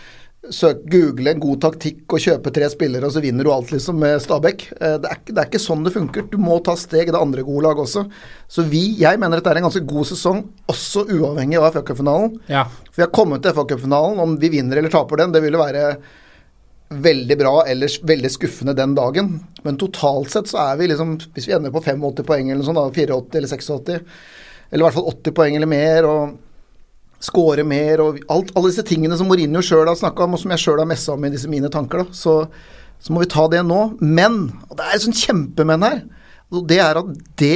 søk, 0.51 0.81
google 0.91 1.31
en 1.31 1.39
god 1.39 1.61
taktikk 1.63 2.11
og 2.13 2.19
kjøpe 2.19 2.51
tre 2.51 2.67
spillere, 2.69 3.07
og 3.07 3.13
så 3.15 3.21
vinner 3.23 3.45
du 3.47 3.51
alt, 3.53 3.69
liksom, 3.71 3.95
med 4.01 4.19
Stabæk. 4.19 4.65
Eh, 4.75 4.97
Det 4.99 5.11
er, 5.11 5.19
det 5.29 5.37
er 5.37 5.47
ikke 5.47 5.61
sånn 5.63 5.85
det 5.85 5.93
funker. 5.95 6.25
Du 6.29 6.35
må 6.37 6.57
ta 6.63 6.75
steg 6.75 7.07
i 7.07 7.13
det 7.15 7.21
andre 7.21 7.45
gode 7.47 7.63
laget 7.63 7.85
også. 7.85 8.03
Så 8.51 8.65
vi, 8.67 8.81
jeg 8.99 9.19
mener 9.21 9.39
dette 9.39 9.49
er 9.53 9.61
en 9.61 9.69
ganske 9.69 9.85
god 9.87 10.09
sesong, 10.11 10.43
også 10.67 11.05
uavhengig 11.15 11.57
av 11.61 11.71
FA 11.73 11.81
Cup-finalen. 11.87 12.39
ja. 12.51 12.65
For 12.93 13.01
vi 13.01 13.05
har 13.07 13.13
kommet 13.15 13.41
til 13.41 13.53
FA 13.55 13.63
Cup-finalen. 13.71 14.19
Om 14.19 14.35
vi 14.37 14.49
vinner 14.53 14.77
eller 14.77 14.91
taper 14.93 15.17
den, 15.23 15.31
det 15.31 15.41
ville 15.41 15.57
være 15.57 15.95
veldig 16.93 17.37
bra 17.39 17.63
eller 17.65 17.89
veldig 18.05 18.29
skuffende 18.29 18.75
den 18.77 18.93
dagen. 18.93 19.39
Men 19.63 19.77
totalt 19.81 20.29
sett 20.29 20.51
så 20.51 20.59
er 20.61 20.77
vi 20.77 20.87
liksom 20.91 21.15
Hvis 21.33 21.47
vi 21.49 21.53
ender 21.55 21.71
på 21.73 21.81
85 21.81 22.23
poeng 22.27 22.51
eller 22.51 22.63
sånt, 22.67 22.77
da, 22.77 22.83
84 22.91 23.39
eller 23.39 23.47
86, 23.49 24.03
eller 24.69 24.83
i 24.83 24.85
hvert 24.85 24.93
fall 24.99 25.09
80 25.09 25.33
poeng 25.39 25.55
eller 25.57 25.71
mer, 25.71 26.05
og 26.05 26.35
score 27.23 27.63
mer 27.67 28.01
og 28.03 28.17
alt, 28.33 28.49
alle 28.57 28.71
disse 28.71 28.83
tingene 28.87 29.15
som 29.19 29.29
Mourinho 29.31 29.61
sjøl 29.63 29.87
har 29.87 29.95
snakka 29.99 30.25
om, 30.25 30.35
og 30.35 30.41
som 30.41 30.51
jeg 30.53 30.63
sjøl 30.65 30.81
har 30.83 30.89
messa 30.89 31.13
om 31.15 31.23
i 31.23 31.31
disse 31.33 31.47
mine 31.51 31.69
tanker, 31.71 32.03
da, 32.03 32.17
så, 32.17 32.33
så 32.99 33.13
må 33.15 33.23
vi 33.23 33.29
ta 33.31 33.45
det 33.51 33.61
nå. 33.67 33.79
Men, 34.03 34.41
og 34.69 34.75
det 34.79 34.89
er 34.89 34.97
et 34.97 35.05
sånn 35.05 35.15
kjempemenn 35.21 35.87
her, 35.87 36.03
og 36.53 36.67
det 36.69 36.81
er 36.83 36.99
at 36.99 37.13
det 37.39 37.55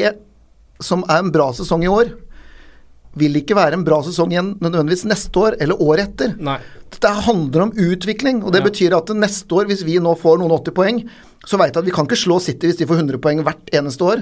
som 0.84 1.04
er 1.10 1.20
en 1.24 1.34
bra 1.34 1.50
sesong 1.58 1.84
i 1.84 1.92
år, 1.92 2.14
vil 3.18 3.34
ikke 3.40 3.56
være 3.58 3.74
en 3.80 3.84
bra 3.86 3.98
sesong 4.06 4.30
igjen 4.30 4.50
nødvendigvis 4.62 5.08
neste 5.10 5.40
år 5.42 5.56
eller 5.64 5.80
året 5.82 6.12
etter. 6.12 6.36
Nei. 6.38 6.60
Dette 6.94 7.10
handler 7.26 7.64
om 7.66 7.72
utvikling, 7.74 8.44
og 8.46 8.54
det 8.54 8.62
Ja. 8.62 8.68
betyr 8.70 8.94
at 8.98 9.10
neste 9.18 9.50
år, 9.58 9.66
hvis 9.66 9.82
vi 9.84 9.98
nå 9.98 10.14
får 10.22 10.38
noen 10.38 10.54
80 10.54 10.72
poeng, 10.78 11.00
så 11.44 11.58
veit 11.58 11.74
jeg 11.74 11.82
at 11.82 11.86
vi 11.90 11.96
kan 11.96 12.06
ikke 12.06 12.20
slå 12.20 12.38
City 12.40 12.68
hvis 12.70 12.78
de 12.78 12.86
får 12.86 13.02
100 13.02 13.18
poeng 13.20 13.42
hvert 13.44 13.74
eneste 13.74 14.06
år. 14.06 14.22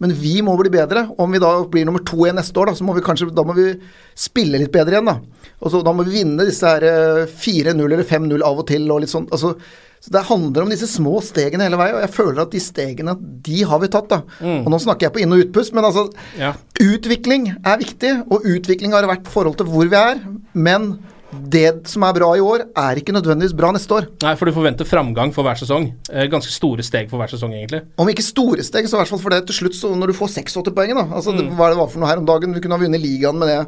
Men 0.00 0.12
vi 0.14 0.36
må 0.46 0.54
bli 0.60 0.70
bedre. 0.70 1.08
Om 1.18 1.32
vi 1.34 1.40
da 1.42 1.52
blir 1.66 1.84
nummer 1.88 2.04
to 2.06 2.20
igjen 2.22 2.36
neste 2.38 2.54
år, 2.60 2.70
da, 2.70 2.74
så 2.78 2.84
må 2.86 2.94
vi 2.94 3.02
kanskje 3.02 3.32
da 3.34 3.42
må 3.42 3.56
vi 3.56 3.72
spille 4.14 4.60
litt 4.62 4.70
bedre 4.74 4.94
igjen. 4.98 5.10
Da 5.10 5.18
Og 5.60 5.72
så 5.72 5.82
Da 5.82 5.92
må 5.92 6.04
vi 6.06 6.20
vinne 6.20 6.46
disse 6.46 6.62
her 6.66 6.82
eh, 6.86 7.26
4-0 7.26 7.82
eller 7.84 8.04
5-0 8.06 8.42
av 8.46 8.58
og 8.62 8.66
til. 8.68 8.86
og 8.90 9.00
litt 9.02 9.10
sånn, 9.10 9.26
altså 9.30 9.56
så 9.98 10.12
Det 10.14 10.20
handler 10.28 10.62
om 10.62 10.68
disse 10.70 10.86
små 10.86 11.18
stegene 11.26 11.64
hele 11.66 11.76
veien, 11.76 11.96
og 11.96 12.04
jeg 12.04 12.14
føler 12.14 12.42
at 12.44 12.52
de 12.54 12.60
stegene, 12.62 13.16
de 13.42 13.62
har 13.66 13.80
vi 13.82 13.88
tatt. 13.90 14.06
da. 14.08 14.20
Og 14.62 14.68
Nå 14.70 14.78
snakker 14.78 15.08
jeg 15.08 15.12
på 15.16 15.20
inn- 15.24 15.32
og 15.34 15.42
utpust, 15.42 15.74
men 15.74 15.82
altså 15.84 16.04
Ja. 16.38 16.52
Utvikling 16.78 17.48
er 17.66 17.78
viktig, 17.82 18.12
og 18.30 18.46
utvikling 18.46 18.92
har 18.94 19.02
vært 19.10 19.26
i 19.26 19.30
forhold 19.34 19.56
til 19.58 19.66
hvor 19.66 19.88
vi 19.90 19.96
er. 19.98 20.20
Men 20.54 21.00
det 21.28 21.86
som 21.90 22.04
er 22.06 22.14
bra 22.16 22.28
i 22.36 22.40
år, 22.40 22.64
er 22.78 22.98
ikke 23.00 23.12
nødvendigvis 23.12 23.54
bra 23.56 23.68
neste 23.74 23.92
år. 23.92 24.06
Nei, 24.24 24.32
for 24.40 24.48
du 24.48 24.54
forventer 24.56 24.88
framgang 24.88 25.32
for 25.36 25.44
hver 25.44 25.58
sesong. 25.60 25.90
Eh, 26.08 26.28
ganske 26.32 26.52
store 26.52 26.84
steg 26.86 27.10
for 27.10 27.20
hver 27.20 27.32
sesong, 27.32 27.52
egentlig. 27.56 27.82
Om 28.00 28.12
ikke 28.12 28.24
store 28.24 28.64
steg, 28.64 28.88
så 28.88 28.96
i 28.96 29.02
hvert 29.02 29.12
fall 29.12 29.20
for 29.20 29.36
det 29.36 29.42
til 29.50 29.58
slutt, 29.60 29.76
så 29.76 29.92
når 29.92 30.12
du 30.12 30.16
får 30.16 30.32
86 30.38 30.72
poeng, 30.72 30.94
da. 30.96 31.04
Altså, 31.20 31.34
det, 31.36 31.44
hva 31.58 31.68
det 31.68 31.80
var 31.80 31.90
for 31.92 32.00
noe 32.00 32.08
her 32.08 32.22
om 32.22 32.28
dagen? 32.28 32.56
Vi 32.56 32.62
kunne 32.64 32.78
ha 32.78 32.84
vunnet 32.84 33.04
ligaen 33.04 33.40
med 33.40 33.52
det 33.52 33.58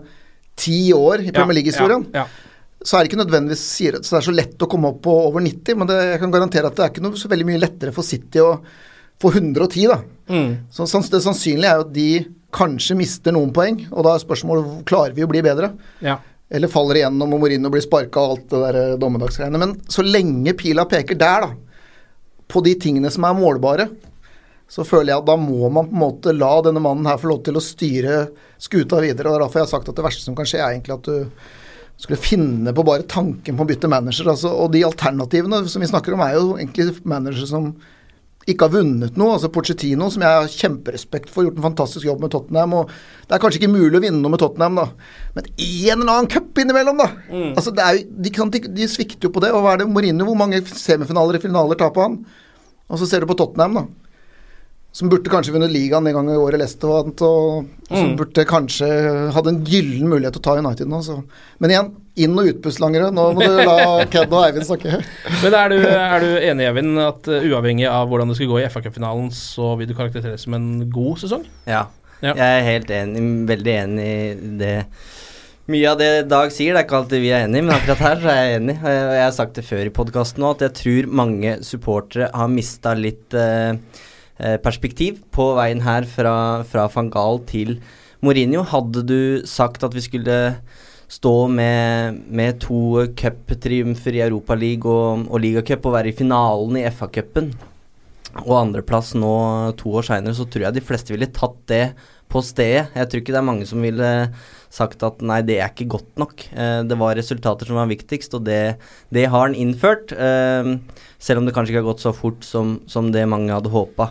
ti 0.60 0.78
år 0.96 1.26
i 1.26 1.34
Premier 1.34 1.60
League-historien. 1.60 2.06
Ja, 2.14 2.24
ja. 2.24 2.80
Så 2.80 2.96
er 2.96 3.04
det 3.04 3.10
ikke 3.10 3.20
nødvendigvis 3.20 3.60
så 3.60 3.90
det 3.92 4.18
er 4.22 4.24
så 4.24 4.32
lett 4.32 4.62
å 4.64 4.68
komme 4.70 4.88
opp 4.94 5.02
på 5.04 5.12
over 5.26 5.44
90, 5.44 5.76
men 5.76 5.88
det, 5.90 5.98
jeg 6.14 6.22
kan 6.22 6.32
garantere 6.32 6.70
at 6.70 6.78
det 6.78 6.86
er 6.86 6.92
ikke 6.94 7.04
noe 7.04 7.20
så 7.20 7.28
veldig 7.28 7.48
mye 7.50 7.60
lettere 7.60 7.92
for 7.92 8.08
City 8.08 8.40
å 8.40 8.54
få 9.20 9.34
110, 9.36 9.90
da. 9.90 9.98
Mm. 10.32 10.52
Så 10.72 10.88
det 11.12 11.20
sannsynlige 11.20 11.68
er 11.68 11.76
jo 11.76 11.84
at 11.84 11.92
de 11.92 12.10
kanskje 12.56 12.96
mister 12.96 13.36
noen 13.36 13.52
poeng, 13.54 13.82
og 13.92 14.06
da 14.06 14.16
er 14.16 14.24
spørsmålet 14.24 14.80
klarer 14.88 15.12
vi 15.12 15.26
å 15.26 15.28
bli 15.28 15.42
bedre. 15.44 15.74
Ja. 16.00 16.16
Eller 16.50 16.70
faller 16.70 16.98
igjennom 16.98 17.36
og 17.36 17.42
Mourinho 17.42 17.70
blir 17.70 17.84
sparka 17.84 18.22
og 18.22 18.34
alt 18.34 18.46
det 18.50 18.60
der 18.64 18.78
eh, 18.80 18.98
dommedagsgreiene. 19.00 19.60
Men 19.62 19.76
så 19.90 20.04
lenge 20.06 20.56
pila 20.58 20.86
peker 20.90 21.18
der, 21.18 21.46
da, 21.46 21.52
på 22.50 22.62
de 22.66 22.74
tingene 22.82 23.12
som 23.14 23.26
er 23.28 23.36
målbare, 23.38 23.86
så 24.70 24.84
føler 24.86 25.12
jeg 25.12 25.22
at 25.22 25.30
da 25.30 25.36
må 25.38 25.68
man 25.72 25.88
på 25.88 25.96
en 25.96 26.02
måte 26.02 26.34
la 26.34 26.50
denne 26.62 26.82
mannen 26.82 27.06
her 27.10 27.18
få 27.18 27.30
lov 27.32 27.40
til 27.46 27.58
å 27.58 27.62
styre 27.62 28.20
skuta 28.58 29.00
videre. 29.02 29.30
og 29.30 29.34
Det 29.34 29.38
er 29.38 29.44
derfor 29.44 29.60
jeg 29.60 29.66
har 29.66 29.72
sagt 29.72 29.90
at 29.90 29.98
det 29.98 30.06
verste 30.06 30.26
som 30.26 30.36
kan 30.38 30.46
skje, 30.46 30.60
er 30.62 30.74
egentlig 30.76 30.94
at 30.94 31.08
du 31.10 31.30
skulle 32.00 32.20
finne 32.22 32.72
på 32.74 32.84
bare 32.86 33.04
tanken 33.10 33.58
på 33.58 33.66
å 33.66 33.68
bytte 33.68 33.90
manager. 33.90 34.30
Altså, 34.32 34.52
og 34.54 34.70
de 34.74 34.84
alternativene 34.86 35.64
som 35.68 35.82
vi 35.82 35.90
snakker 35.90 36.14
om, 36.14 36.22
er 36.24 36.36
jo 36.38 36.54
egentlig 36.56 36.94
managere 37.02 37.48
som 37.50 37.72
ikke 38.52 38.66
har 38.68 38.74
vunnet 38.74 39.16
noe. 39.20 39.34
altså 39.36 39.50
Pochettino, 39.52 40.08
som 40.12 40.24
jeg 40.24 40.36
har 40.40 40.50
kjemperespekt 40.52 41.30
for, 41.32 41.46
gjort 41.46 41.60
en 41.60 41.68
fantastisk 41.68 42.06
jobb 42.06 42.24
med 42.24 42.32
Tottenham. 42.34 42.74
og 42.80 42.90
Det 43.26 43.36
er 43.36 43.42
kanskje 43.42 43.60
ikke 43.62 43.72
mulig 43.72 43.98
å 43.98 44.02
vinne 44.04 44.20
noe 44.20 44.34
med 44.34 44.42
Tottenham, 44.42 44.80
da, 44.80 44.86
men 45.36 45.48
en 45.50 45.96
eller 46.00 46.12
annen 46.12 46.30
cup 46.30 46.58
innimellom, 46.58 47.00
da! 47.00 47.08
altså 47.54 47.72
det 47.74 47.86
er 47.86 48.02
de, 48.04 48.34
kan, 48.34 48.50
de, 48.50 48.62
de 48.66 48.88
svikter 48.90 49.28
jo 49.28 49.34
på 49.34 49.42
det. 49.44 49.52
og 49.54 49.64
hva 49.64 49.74
er 49.74 49.82
det 49.82 49.90
Mourinho, 49.90 50.26
Hvor 50.28 50.38
mange 50.38 50.62
semifinaler 50.66 51.38
i 51.38 51.42
finaler 51.42 51.78
taper 51.80 52.08
han? 52.08 52.20
Og 52.90 52.98
så 52.98 53.06
ser 53.06 53.22
du 53.22 53.30
på 53.30 53.38
Tottenham, 53.38 53.80
da. 53.80 54.09
Som 54.92 55.06
burde 55.08 55.30
kanskje 55.30 55.52
vunnet 55.54 55.70
ligaen 55.70 56.02
den 56.04 56.16
gangen 56.16 56.34
i 56.34 56.38
året 56.42 56.58
Leicester 56.58 56.90
vant, 56.90 57.20
og 57.22 57.66
som 57.86 58.08
Mm. 58.08 58.16
burde 58.18 58.42
kanskje 58.44 58.88
hadde 59.32 59.48
en 59.52 59.60
gyllen 59.64 60.08
mulighet 60.10 60.34
til 60.34 60.40
å 60.42 60.46
ta 60.48 60.56
United 60.58 60.88
nå. 60.90 60.98
Så. 61.06 61.22
Men 61.60 61.70
igjen, 61.70 61.90
inn- 62.16 62.38
og 62.38 62.48
utpustlangere. 62.50 63.12
Nå 63.14 63.28
må 63.34 63.46
du 63.46 63.56
la 63.64 64.04
Ked 64.10 64.32
og 64.34 64.42
Eivind 64.48 64.66
snakke. 64.66 64.98
Men 65.44 65.54
er 65.54 65.68
du, 65.70 65.76
er 65.86 66.20
du 66.20 66.28
enig, 66.40 66.66
Eivind, 66.66 66.98
at 66.98 67.30
uh, 67.30 67.38
uavhengig 67.46 67.86
av 67.86 68.08
hvordan 68.10 68.28
det 68.32 68.36
skal 68.40 68.50
gå 68.50 68.58
i 68.58 68.66
FA-cupfinalen, 68.68 69.30
så 69.30 69.76
vil 69.78 69.86
du 69.86 69.94
karakteriseres 69.94 70.42
som 70.48 70.54
en 70.58 70.68
god 70.90 71.22
sesong? 71.22 71.46
Ja. 71.70 71.86
Ja. 72.20 72.34
Jeg 72.34 72.50
er 72.58 72.66
helt 72.66 72.90
enig, 72.90 73.22
veldig 73.48 73.74
enig 73.86 74.04
i 74.10 74.56
det. 74.60 74.74
Mye 75.70 75.86
av 75.92 75.98
det 76.02 76.10
Dag 76.28 76.50
sier, 76.50 76.74
det 76.74 76.82
er 76.82 76.86
ikke 76.88 76.98
alltid 76.98 77.22
vi 77.22 77.30
er 77.30 77.46
enige, 77.46 77.62
men 77.62 77.76
akkurat 77.78 78.02
her 78.02 78.16
så 78.20 78.28
er 78.34 78.38
jeg 78.42 78.58
enig. 78.58 78.74
Jeg 78.82 79.22
har 79.22 79.32
sagt 79.38 79.54
det 79.54 79.64
før 79.64 79.86
i 79.86 79.92
podkasten 79.94 80.42
òg, 80.44 80.58
at 80.58 80.66
jeg 80.66 80.74
tror 80.82 81.10
mange 81.22 81.52
supportere 81.62 82.26
har 82.34 82.50
mista 82.50 82.92
litt 82.98 83.32
eh, 83.38 83.78
perspektiv 84.64 85.20
på 85.34 85.52
veien 85.58 85.82
her 85.84 86.06
fra, 86.08 86.34
fra 86.68 86.86
van 86.94 87.10
Gaal 87.12 87.42
til 87.48 87.76
Mourinho. 88.24 88.62
Hadde 88.68 89.04
du 89.06 89.20
sagt 89.48 89.84
at 89.86 89.96
vi 89.96 90.04
skulle 90.04 90.38
stå 91.10 91.34
med, 91.50 92.20
med 92.30 92.60
to 92.62 93.06
cuptriumfer 93.18 94.14
i 94.14 94.22
Europaligaen 94.26 95.26
og, 95.26 95.32
og 95.34 95.42
ligacup 95.42 95.88
og 95.88 95.96
være 95.96 96.12
i 96.12 96.16
finalen 96.16 96.78
i 96.78 96.86
FA-cupen, 96.86 97.50
og 98.44 98.54
andreplass 98.60 99.16
nå 99.18 99.34
to 99.80 99.96
år 99.98 100.06
seinere, 100.06 100.36
så 100.38 100.46
tror 100.46 100.68
jeg 100.68 100.76
de 100.76 100.84
fleste 100.86 101.14
ville 101.14 101.30
tatt 101.34 101.58
det 101.70 101.84
på 102.30 102.42
stedet. 102.46 102.88
Jeg 102.94 103.10
tror 103.10 103.22
ikke 103.22 103.34
det 103.34 103.40
er 103.40 103.46
mange 103.50 103.68
som 103.68 103.82
ville 103.84 104.10
sagt 104.70 105.02
at 105.06 105.22
nei, 105.26 105.40
det 105.46 105.58
er 105.58 105.72
ikke 105.72 105.88
godt 105.96 106.20
nok. 106.22 106.44
Eh, 106.54 106.80
det 106.86 106.98
var 107.00 107.18
resultater 107.18 107.68
som 107.68 107.80
var 107.80 107.90
viktigst, 107.90 108.36
og 108.38 108.44
det, 108.46 108.78
det 109.10 109.26
har 109.32 109.48
han 109.48 109.56
innført. 109.58 110.14
Eh, 110.14 110.74
selv 111.18 111.42
om 111.42 111.48
det 111.48 111.54
kanskje 111.56 111.74
ikke 111.74 111.82
har 111.82 111.90
gått 111.90 112.04
så 112.06 112.14
fort 112.16 112.46
som, 112.46 112.78
som 112.90 113.10
det 113.14 113.26
mange 113.30 113.52
hadde 113.54 113.72
håpa. 113.74 114.10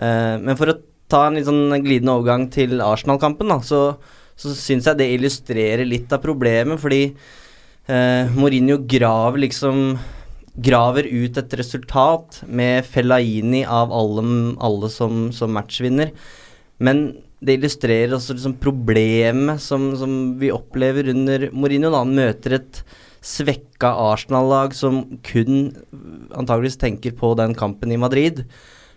Eh, 0.00 0.36
men 0.40 0.56
for 0.58 0.72
å 0.72 0.78
ta 1.08 1.26
en 1.26 1.38
litt 1.38 1.48
sånn 1.48 1.72
glidende 1.84 2.16
overgang 2.16 2.48
til 2.52 2.80
Arsenal-kampen, 2.84 3.52
så, 3.64 3.82
så 4.36 4.54
syns 4.56 4.88
jeg 4.88 5.00
det 5.00 5.12
illustrerer 5.16 5.88
litt 5.88 6.12
av 6.12 6.24
problemet, 6.24 6.80
fordi 6.80 7.02
eh, 7.88 8.36
Mourinho 8.36 8.80
graver 8.88 9.44
liksom 9.46 9.98
graver 10.58 11.06
ut 11.06 11.36
et 11.38 11.52
resultat 11.60 12.40
med 12.50 12.86
Fellaini 12.86 13.62
av 13.62 13.92
alle, 13.94 14.24
alle 14.58 14.90
som, 14.90 15.28
som 15.34 15.52
matchvinner. 15.54 16.10
Men 16.82 17.04
det 17.38 17.58
illustrerer 17.58 18.16
også 18.16 18.34
liksom 18.34 18.56
problemet 18.58 19.62
som, 19.62 19.92
som 19.98 20.14
vi 20.40 20.50
opplever 20.54 21.10
under 21.12 21.48
Mourinho. 21.54 21.92
Da. 21.92 22.02
Han 22.02 22.16
møter 22.18 22.58
et 22.58 22.80
svekka 23.24 23.92
Arsenal-lag 24.08 24.74
som 24.76 25.04
kun 25.26 25.70
antageligvis 26.34 26.80
tenker 26.80 27.14
på 27.18 27.34
den 27.38 27.54
kampen 27.58 27.94
i 27.94 28.00
Madrid. 28.00 28.42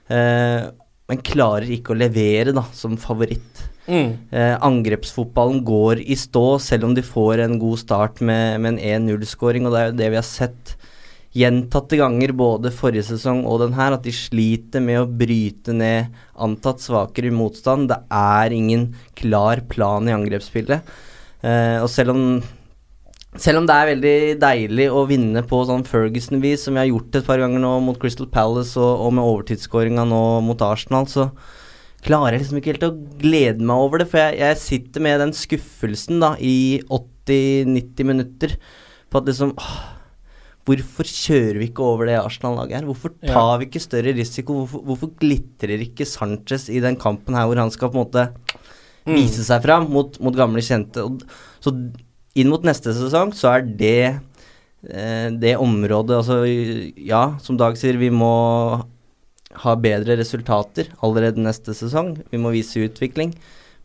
Eh, 0.10 0.72
men 1.12 1.26
klarer 1.28 1.70
ikke 1.70 1.94
å 1.94 2.00
levere 2.00 2.54
da, 2.56 2.64
som 2.74 2.98
favoritt. 3.00 3.66
Mm. 3.86 4.14
Eh, 4.32 4.56
angrepsfotballen 4.64 5.62
går 5.68 6.02
i 6.06 6.18
stå, 6.18 6.46
selv 6.64 6.88
om 6.88 6.96
de 6.98 7.04
får 7.06 7.44
en 7.46 7.58
god 7.62 7.82
start 7.82 8.22
med, 8.26 8.62
med 8.64 8.78
en 8.78 9.08
1-0-skåring. 9.10 9.68
Og 9.68 9.76
det 9.76 9.82
er 9.82 9.92
jo 9.92 10.00
det 10.02 10.12
vi 10.14 10.22
har 10.22 10.28
sett 10.28 10.76
gjentatte 11.38 12.00
ganger, 12.00 12.34
både 12.36 12.74
forrige 12.76 13.06
sesong 13.14 13.46
og 13.48 13.62
den 13.64 13.76
her, 13.78 13.96
at 13.96 14.04
de 14.08 14.14
sliter 14.16 14.84
med 14.84 15.00
å 15.00 15.08
bryte 15.08 15.76
ned 15.76 16.12
antatt 16.36 16.84
svakere 16.84 17.32
motstand. 17.34 17.88
Det 17.92 18.02
er 18.12 18.56
ingen 18.56 18.90
klar 19.18 19.64
plan 19.72 20.10
i 20.10 20.16
angrepsspillet. 20.16 20.92
Eh, 21.42 21.78
og 21.82 21.90
selv 21.92 22.16
om 22.16 22.26
selv 23.40 23.62
om 23.62 23.68
det 23.68 23.76
er 23.78 23.88
veldig 23.94 24.18
deilig 24.42 24.86
å 24.92 25.06
vinne 25.08 25.40
på 25.48 25.62
sånn 25.64 25.86
Ferguson-vis, 25.88 26.66
som 26.66 26.76
vi 26.76 26.82
har 26.82 26.90
gjort 26.90 27.16
et 27.16 27.28
par 27.30 27.40
ganger 27.40 27.64
nå 27.64 27.78
mot 27.86 27.96
Crystal 28.00 28.28
Palace 28.28 28.76
og, 28.76 29.06
og 29.06 29.14
med 29.16 29.24
overtidsskåringa 29.24 30.04
nå 30.10 30.24
mot 30.44 30.64
Arsenal, 30.68 31.08
så 31.08 31.30
klarer 32.04 32.36
jeg 32.36 32.44
liksom 32.44 32.60
ikke 32.60 32.74
helt 32.74 32.88
å 32.90 32.98
glede 33.22 33.64
meg 33.64 33.86
over 33.86 34.04
det. 34.04 34.10
For 34.12 34.20
jeg, 34.20 34.42
jeg 34.42 34.60
sitter 34.66 35.06
med 35.08 35.24
den 35.24 35.32
skuffelsen 35.38 36.20
da 36.20 36.34
i 36.44 36.82
80-90 36.92 38.10
minutter 38.12 38.58
på 39.08 39.22
at 39.22 39.32
liksom 39.32 39.56
åh, 39.56 39.80
Hvorfor 40.68 41.08
kjører 41.10 41.58
vi 41.58 41.68
ikke 41.72 41.82
over 41.84 42.06
det 42.06 42.20
Arsenal-laget 42.20 42.78
her? 42.78 42.86
Hvorfor 42.86 43.14
tar 43.26 43.56
vi 43.60 43.66
ikke 43.66 43.82
større 43.82 44.14
risiko? 44.14 44.60
Hvorfor, 44.62 44.84
hvorfor 44.86 45.10
glitrer 45.22 45.82
ikke 45.82 46.06
Sanchez 46.06 46.68
i 46.70 46.82
den 46.84 47.00
kampen 47.02 47.34
her 47.38 47.48
hvor 47.50 47.58
han 47.58 47.74
skal 47.74 47.90
på 47.90 47.98
en 48.00 48.06
måte 48.06 48.28
Mm. 49.02 49.16
vise 49.18 49.42
seg 49.42 49.64
fram 49.64 49.88
mot, 49.90 50.20
mot 50.22 50.36
gamle 50.38 50.62
kjente? 50.62 51.02
Og, 51.02 51.24
så 51.58 51.74
inn 52.38 52.52
mot 52.52 52.62
neste 52.62 52.94
sesong 52.94 53.32
så 53.34 53.56
er 53.56 53.64
det 53.66 54.22
eh, 54.86 55.30
det 55.34 55.56
området 55.58 56.20
Altså, 56.20 56.44
ja, 56.46 57.24
som 57.42 57.58
Dag 57.58 57.80
sier, 57.82 57.98
vi 57.98 58.12
må 58.14 58.30
ha 59.66 59.74
bedre 59.76 60.16
resultater 60.20 60.92
allerede 61.02 61.42
neste 61.42 61.74
sesong. 61.76 62.14
Vi 62.30 62.38
må 62.38 62.54
vise 62.54 62.86
utvikling. 62.86 63.34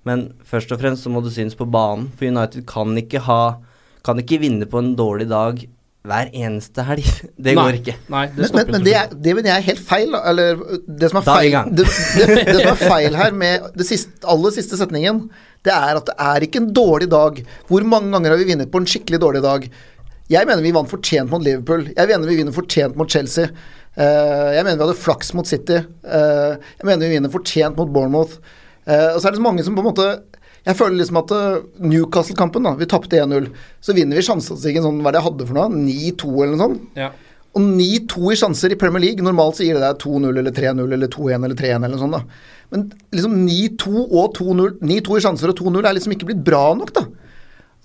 Men 0.06 0.28
først 0.47 0.71
og 0.71 0.78
fremst 0.85 1.02
så 1.02 1.11
må 1.11 1.25
det 1.25 1.33
synes 1.35 1.56
på 1.59 1.66
banen. 1.66 2.11
For 2.14 2.28
United 2.28 2.66
kan 2.68 2.92
ikke 3.00 3.25
ha 3.26 3.56
Kan 4.06 4.21
ikke 4.23 4.38
vinne 4.38 4.68
på 4.71 4.78
en 4.78 4.92
dårlig 4.95 5.26
dag 5.33 5.64
hver 6.07 6.31
eneste 6.33 6.85
helg. 6.87 7.09
Det 7.47 7.55
Nei. 7.57 7.65
går 7.65 7.79
ikke. 7.81 7.97
Nei, 8.13 8.23
det 8.35 8.47
Men, 8.47 8.55
men, 8.57 8.71
men 8.77 8.87
det, 8.87 8.95
er, 9.01 9.11
det 9.13 9.35
mener 9.37 9.53
jeg 9.53 9.63
er 9.63 9.67
helt 9.71 9.83
feil. 9.89 10.15
Eller 10.33 10.63
det 10.87 11.11
som 11.13 11.21
er 11.21 11.27
feil, 11.27 11.59
det, 11.77 11.89
det, 11.89 12.29
det 12.49 12.57
som 12.61 12.71
er 12.73 12.81
feil 12.81 13.19
her 13.19 13.37
med 13.37 13.69
det 13.77 13.89
siste, 13.89 14.15
aller 14.31 14.55
siste 14.55 14.79
setningen, 14.81 15.27
det 15.67 15.75
er 15.75 15.99
at 16.01 16.09
det 16.09 16.17
er 16.23 16.47
ikke 16.47 16.63
en 16.63 16.71
dårlig 16.77 17.11
dag. 17.13 17.43
Hvor 17.69 17.87
mange 17.89 18.13
ganger 18.15 18.35
har 18.35 18.41
vi 18.41 18.49
vunnet 18.53 18.73
på 18.73 18.83
en 18.83 18.89
skikkelig 18.91 19.21
dårlig 19.23 19.43
dag? 19.45 19.67
Jeg 20.31 20.49
mener 20.49 20.63
vi 20.65 20.75
vant 20.75 20.91
fortjent 20.91 21.31
mot 21.31 21.43
Liverpool. 21.43 21.89
Jeg 21.95 22.11
mener 22.11 22.31
vi 22.31 22.39
vinner 22.41 22.55
fortjent 22.55 22.97
mot 22.99 23.11
Chelsea. 23.11 23.47
Eh, 23.97 24.49
jeg 24.57 24.65
mener 24.67 24.81
vi 24.81 24.87
hadde 24.89 24.99
flaks 24.99 25.31
mot 25.39 25.47
City. 25.49 25.79
Eh, 25.79 26.55
jeg 26.57 26.89
mener 26.89 27.07
vi 27.07 27.15
vinner 27.15 27.33
fortjent 27.33 27.79
mot 27.79 27.93
Bournemouth. 27.95 28.41
Eh, 28.87 29.13
og 29.15 29.21
så 29.21 29.29
er 29.29 29.35
det 29.35 29.41
så 29.41 29.47
mange 29.47 29.65
som 29.67 29.77
på 29.79 29.85
en 29.85 29.89
måte 29.91 30.09
Jeg 30.67 30.79
føler 30.79 30.99
liksom 30.99 31.21
at 31.21 31.33
eh, 31.37 31.61
Newcastle-kampen, 31.87 32.67
da, 32.67 32.75
vi 32.79 32.89
tapte 32.91 33.21
1-0. 33.23 33.47
Så 33.85 33.95
vinner 33.95 34.19
vi 34.19 34.25
sjansestatistikken 34.27 34.83
sånn, 34.87 34.99
hva 35.05 35.13
er 35.13 35.17
det 35.17 35.23
jeg 35.23 35.29
hadde 35.29 35.47
for 35.47 35.59
noe? 35.59 35.69
9-2 35.71 36.33
eller 36.35 36.53
noe 36.57 36.65
sånt? 36.65 36.89
Ja. 36.99 37.13
Og 37.57 37.63
9-2 37.65 38.33
i 38.35 38.39
sjanser 38.41 38.75
i 38.75 38.79
Premier 38.81 39.05
League, 39.07 39.25
normalt 39.25 39.57
så 39.57 39.65
gir 39.65 39.79
det 39.79 39.85
deg 39.85 40.03
2-0 40.03 40.27
eller 40.43 40.53
3-0 40.53 40.97
eller 40.99 41.13
2-1 41.13 41.47
eller 41.47 41.57
3-1 41.57 41.87
eller 41.87 41.95
noe 41.95 42.03
sånt. 42.03 42.19
da. 42.19 42.57
Men 42.75 42.83
liksom 43.15 43.39
9-2 43.47 44.03
og 44.05 44.35
2-0 44.37 44.75
9-2 44.83 45.17
i 45.17 45.25
sjanser 45.25 45.53
og 45.53 45.63
2-0 45.63 45.79
er 45.87 45.97
liksom 45.97 46.17
ikke 46.17 46.29
blitt 46.33 46.43
bra 46.45 46.65
nok, 46.77 46.93
da. 46.99 47.07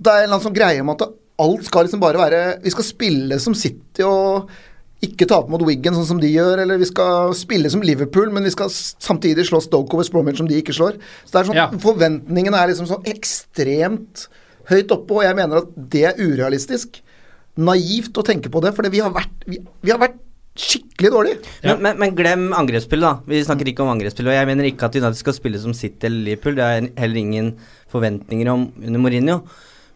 Det 0.02 0.10
er 0.10 0.24
en 0.24 0.26
eller 0.26 0.36
annen 0.36 0.48
sånn 0.50 0.58
greie 0.58 0.82
om 0.82 0.92
at 0.96 1.06
alt 1.42 1.66
skal 1.68 1.86
liksom 1.86 2.02
bare 2.02 2.20
være 2.22 2.42
Vi 2.64 2.74
skal 2.74 2.86
spille 2.86 3.38
som 3.42 3.56
City 3.58 4.04
og 4.06 4.50
ikke 5.01 5.25
tape 5.29 5.50
mot 5.50 5.63
Wiggen 5.65 5.96
sånn 5.98 6.08
som 6.08 6.20
de 6.22 6.29
gjør, 6.29 6.62
eller 6.62 6.77
vi 6.81 6.88
skal 6.89 7.34
spille 7.38 7.70
som 7.74 7.81
Liverpool, 7.86 8.29
men 8.34 8.46
vi 8.46 8.53
skal 8.53 8.70
samtidig 8.72 9.48
slå 9.50 9.62
Stoke 9.63 9.98
over 9.98 10.05
West 10.05 10.38
som 10.38 10.50
de 10.50 10.60
ikke 10.62 10.75
slår. 10.77 11.00
Så 11.25 11.34
det 11.34 11.39
er 11.41 11.50
sånn, 11.50 11.58
Ja. 11.58 11.70
Forventningene 11.81 12.58
er 12.58 12.70
liksom 12.70 12.89
sånn 12.89 13.08
ekstremt 13.10 14.27
høyt 14.70 14.91
oppe, 14.93 15.13
og 15.17 15.24
jeg 15.24 15.36
mener 15.36 15.63
at 15.63 15.72
det 15.75 16.03
er 16.05 16.20
urealistisk. 16.22 17.01
Naivt 17.58 18.15
å 18.15 18.24
tenke 18.24 18.50
på 18.50 18.62
det, 18.62 18.75
for 18.75 18.84
vi 18.84 19.01
vi, 19.48 19.58
vi 19.81 19.91
har 19.91 20.00
vært 20.00 20.20
skikkelig 20.55 21.12
dårlige. 21.12 21.39
Ja. 21.63 21.75
Men, 21.75 21.81
men, 21.81 22.00
men 22.00 22.15
glem 22.15 22.46
angrepsspill, 22.53 23.01
da. 23.01 23.13
Vi 23.27 23.41
snakker 23.43 23.67
ikke 23.72 23.86
om 23.86 23.91
angrepsspill. 23.93 24.27
Og 24.27 24.36
jeg 24.36 24.48
mener 24.50 24.67
ikke 24.67 24.89
at 24.89 24.96
United 24.96 25.20
skal 25.20 25.34
spille 25.34 25.62
som 25.62 25.74
City 25.74 26.08
eller 26.10 26.25
Liverpool. 26.27 26.58
Det 26.60 26.67
er 26.67 26.89
heller 27.00 27.22
ingen 27.22 27.53
forventninger 27.91 28.51
om 28.51 28.67
under 28.81 29.00
Mourinho. 29.00 29.41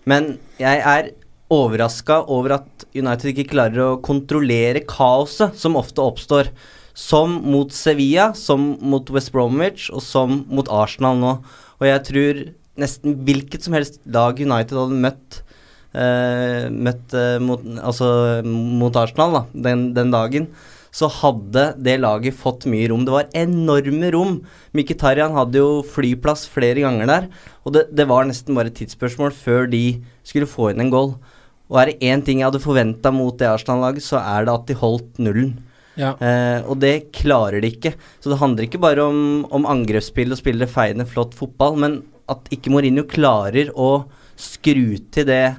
Men 0.10 0.38
jeg 0.60 0.82
er 0.82 1.12
overraska 1.54 2.24
over 2.32 2.58
at 2.58 2.86
United 2.96 3.32
ikke 3.32 3.52
klarer 3.54 3.84
å 3.84 4.02
kontrollere 4.04 4.82
kaoset 4.88 5.58
som 5.60 5.78
ofte 5.80 6.04
oppstår. 6.04 6.52
Som 6.96 7.42
mot 7.44 7.74
Sevilla, 7.76 8.30
som 8.40 8.78
mot 8.80 9.10
West 9.12 9.34
Bromwich 9.34 9.90
og 9.92 10.00
som 10.04 10.46
mot 10.48 10.70
Arsenal 10.72 11.20
nå. 11.20 11.34
Og 11.82 11.90
jeg 11.90 12.06
tror 12.08 12.46
nesten 12.80 13.18
hvilket 13.28 13.66
som 13.68 13.76
helst 13.76 14.00
lag 14.08 14.40
United 14.40 14.80
hadde 14.80 15.04
møtt 15.04 15.42
eh, 15.96 16.68
møtt 16.72 17.16
eh, 17.16 17.36
mot, 17.44 17.62
altså, 17.80 18.08
mot 18.46 18.96
Arsenal 19.00 19.36
da, 19.40 19.44
den, 19.68 19.90
den 19.96 20.14
dagen, 20.14 20.50
så 20.96 21.10
hadde 21.12 21.66
det 21.84 21.98
laget 22.00 22.38
fått 22.40 22.68
mye 22.72 22.88
rom. 22.92 23.04
Det 23.04 23.12
var 23.12 23.32
enorme 23.36 24.12
rom. 24.16 24.38
Mkhitaryan 24.76 25.36
hadde 25.36 25.60
jo 25.60 25.82
flyplass 25.84 26.46
flere 26.52 26.86
ganger 26.86 27.10
der, 27.12 27.30
og 27.68 27.76
det, 27.76 27.88
det 27.96 28.08
var 28.08 28.28
nesten 28.28 28.56
bare 28.56 28.72
et 28.72 28.80
tidsspørsmål 28.80 29.36
før 29.36 29.68
de 29.72 29.86
skulle 30.24 30.50
få 30.50 30.72
inn 30.72 30.86
en 30.86 30.94
goal. 30.94 31.18
Og 31.72 31.80
er 31.82 31.92
det 31.92 32.10
én 32.12 32.22
ting 32.26 32.42
jeg 32.42 32.50
hadde 32.50 32.64
forventa 32.64 33.12
mot 33.14 33.38
det 33.40 33.48
Arsenal-laget, 33.50 34.06
så 34.06 34.20
er 34.22 34.46
det 34.46 34.54
at 34.54 34.68
de 34.70 34.78
holdt 34.78 35.22
nullen. 35.22 35.56
Ja. 35.96 36.12
Eh, 36.20 36.60
og 36.68 36.78
det 36.84 37.12
klarer 37.16 37.64
de 37.64 37.72
ikke. 37.72 37.96
Så 38.20 38.32
det 38.32 38.40
handler 38.42 38.68
ikke 38.68 38.82
bare 38.84 39.06
om, 39.06 39.46
om 39.56 39.68
angrepsspill 39.70 40.36
og 40.36 40.42
spille 40.42 40.70
feiende 40.70 41.08
flott 41.10 41.34
fotball, 41.38 41.80
men 41.82 42.02
at 42.32 42.50
ikke 42.54 42.74
Mourinho 42.74 43.06
klarer 43.08 43.72
å 43.74 44.06
skru 44.40 44.98
til 45.14 45.28
det, 45.30 45.56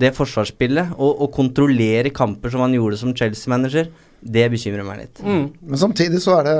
det 0.00 0.12
forsvarsspillet 0.16 0.94
og, 0.98 1.24
og 1.24 1.32
kontrollere 1.34 2.12
kamper 2.14 2.52
som 2.52 2.64
han 2.64 2.76
gjorde 2.76 3.00
som 3.00 3.14
Chelsea-manager, 3.16 3.90
det 4.22 4.42
bekymrer 4.52 4.84
meg 4.84 4.98
litt. 5.00 5.20
Men 5.24 5.78
samtidig 5.80 6.18
så 6.20 6.34
er 6.40 6.44
det 6.48 6.54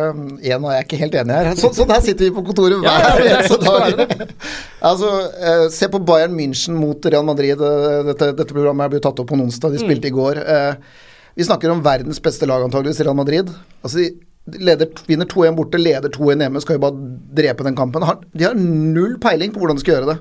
En 0.48 0.64
og 0.64 0.70
jeg 0.72 0.78
er 0.78 0.86
ikke 0.86 1.00
helt 1.02 1.16
enig 1.20 1.34
her. 1.36 1.50
Så, 1.60 1.68
så 1.76 1.84
der 1.88 2.00
sitter 2.00 2.24
vi 2.24 2.32
på 2.38 2.44
kontoret 2.46 2.80
hver 2.80 3.20
eneste 3.26 3.58
dag. 3.68 4.24
Altså, 4.90 5.10
eh, 5.36 5.66
se 5.74 5.88
på 5.92 6.00
Bayern 6.08 6.32
München 6.38 6.78
mot 6.80 7.04
Real 7.12 7.26
Madrid. 7.28 7.60
Eh, 7.60 8.00
Dette, 8.08 8.30
dette 8.38 8.54
programmet 8.56 8.86
er 8.86 8.94
blitt 8.94 9.04
tatt 9.04 9.20
opp 9.20 9.28
på 9.28 9.36
onsdag. 9.36 9.74
De 9.76 9.82
spilte 9.82 10.08
i 10.08 10.14
går. 10.16 10.40
Eh, 10.40 10.74
Vi 11.36 11.44
snakker 11.46 11.70
om 11.70 11.82
verdens 11.84 12.18
beste 12.24 12.48
lag, 12.48 12.64
antageligvis, 12.64 13.02
Real 13.04 13.14
Madrid. 13.18 13.52
Altså, 13.84 14.06
de 14.50 14.58
leder, 14.64 14.88
vinner 15.06 15.28
2-1 15.30 15.54
borte, 15.54 15.78
leder 15.78 16.10
2-1 16.10 16.40
hjemme, 16.42 16.60
skal 16.64 16.78
jo 16.78 16.82
bare 16.82 16.96
drepe 17.38 17.62
den 17.68 17.76
kampen. 17.78 18.02
De 18.34 18.48
har 18.48 18.56
null 18.56 19.18
peiling 19.22 19.52
på 19.54 19.60
hvordan 19.62 19.76
de 19.78 19.84
skal 19.84 19.98
gjøre 19.98 20.14
det. 20.14 20.18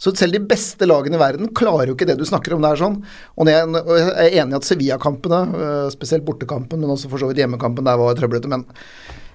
Så 0.00 0.14
selv 0.16 0.32
de 0.32 0.40
beste 0.48 0.88
lagene 0.88 1.18
i 1.18 1.20
verden 1.20 1.50
klarer 1.56 1.90
jo 1.90 1.96
ikke 1.96 2.08
det 2.08 2.16
du 2.16 2.24
snakker 2.28 2.54
om. 2.56 2.62
det 2.64 2.70
er 2.70 2.80
sånn. 2.80 3.00
Og 3.36 3.50
jeg, 3.50 3.66
er 3.68 4.38
enig 4.40 4.56
i 4.56 4.60
at 4.60 4.68
Sevilla-kampene, 4.68 5.40
øh, 5.52 5.90
spesielt 5.92 6.24
bortekampen, 6.24 6.80
men 6.80 6.94
også 6.94 7.10
for 7.12 7.20
så 7.20 7.28
vidt 7.28 7.42
hjemmekampen, 7.42 7.84
der 7.84 8.00
var 8.00 8.16
trøblete. 8.16 8.48
Men 8.48 8.64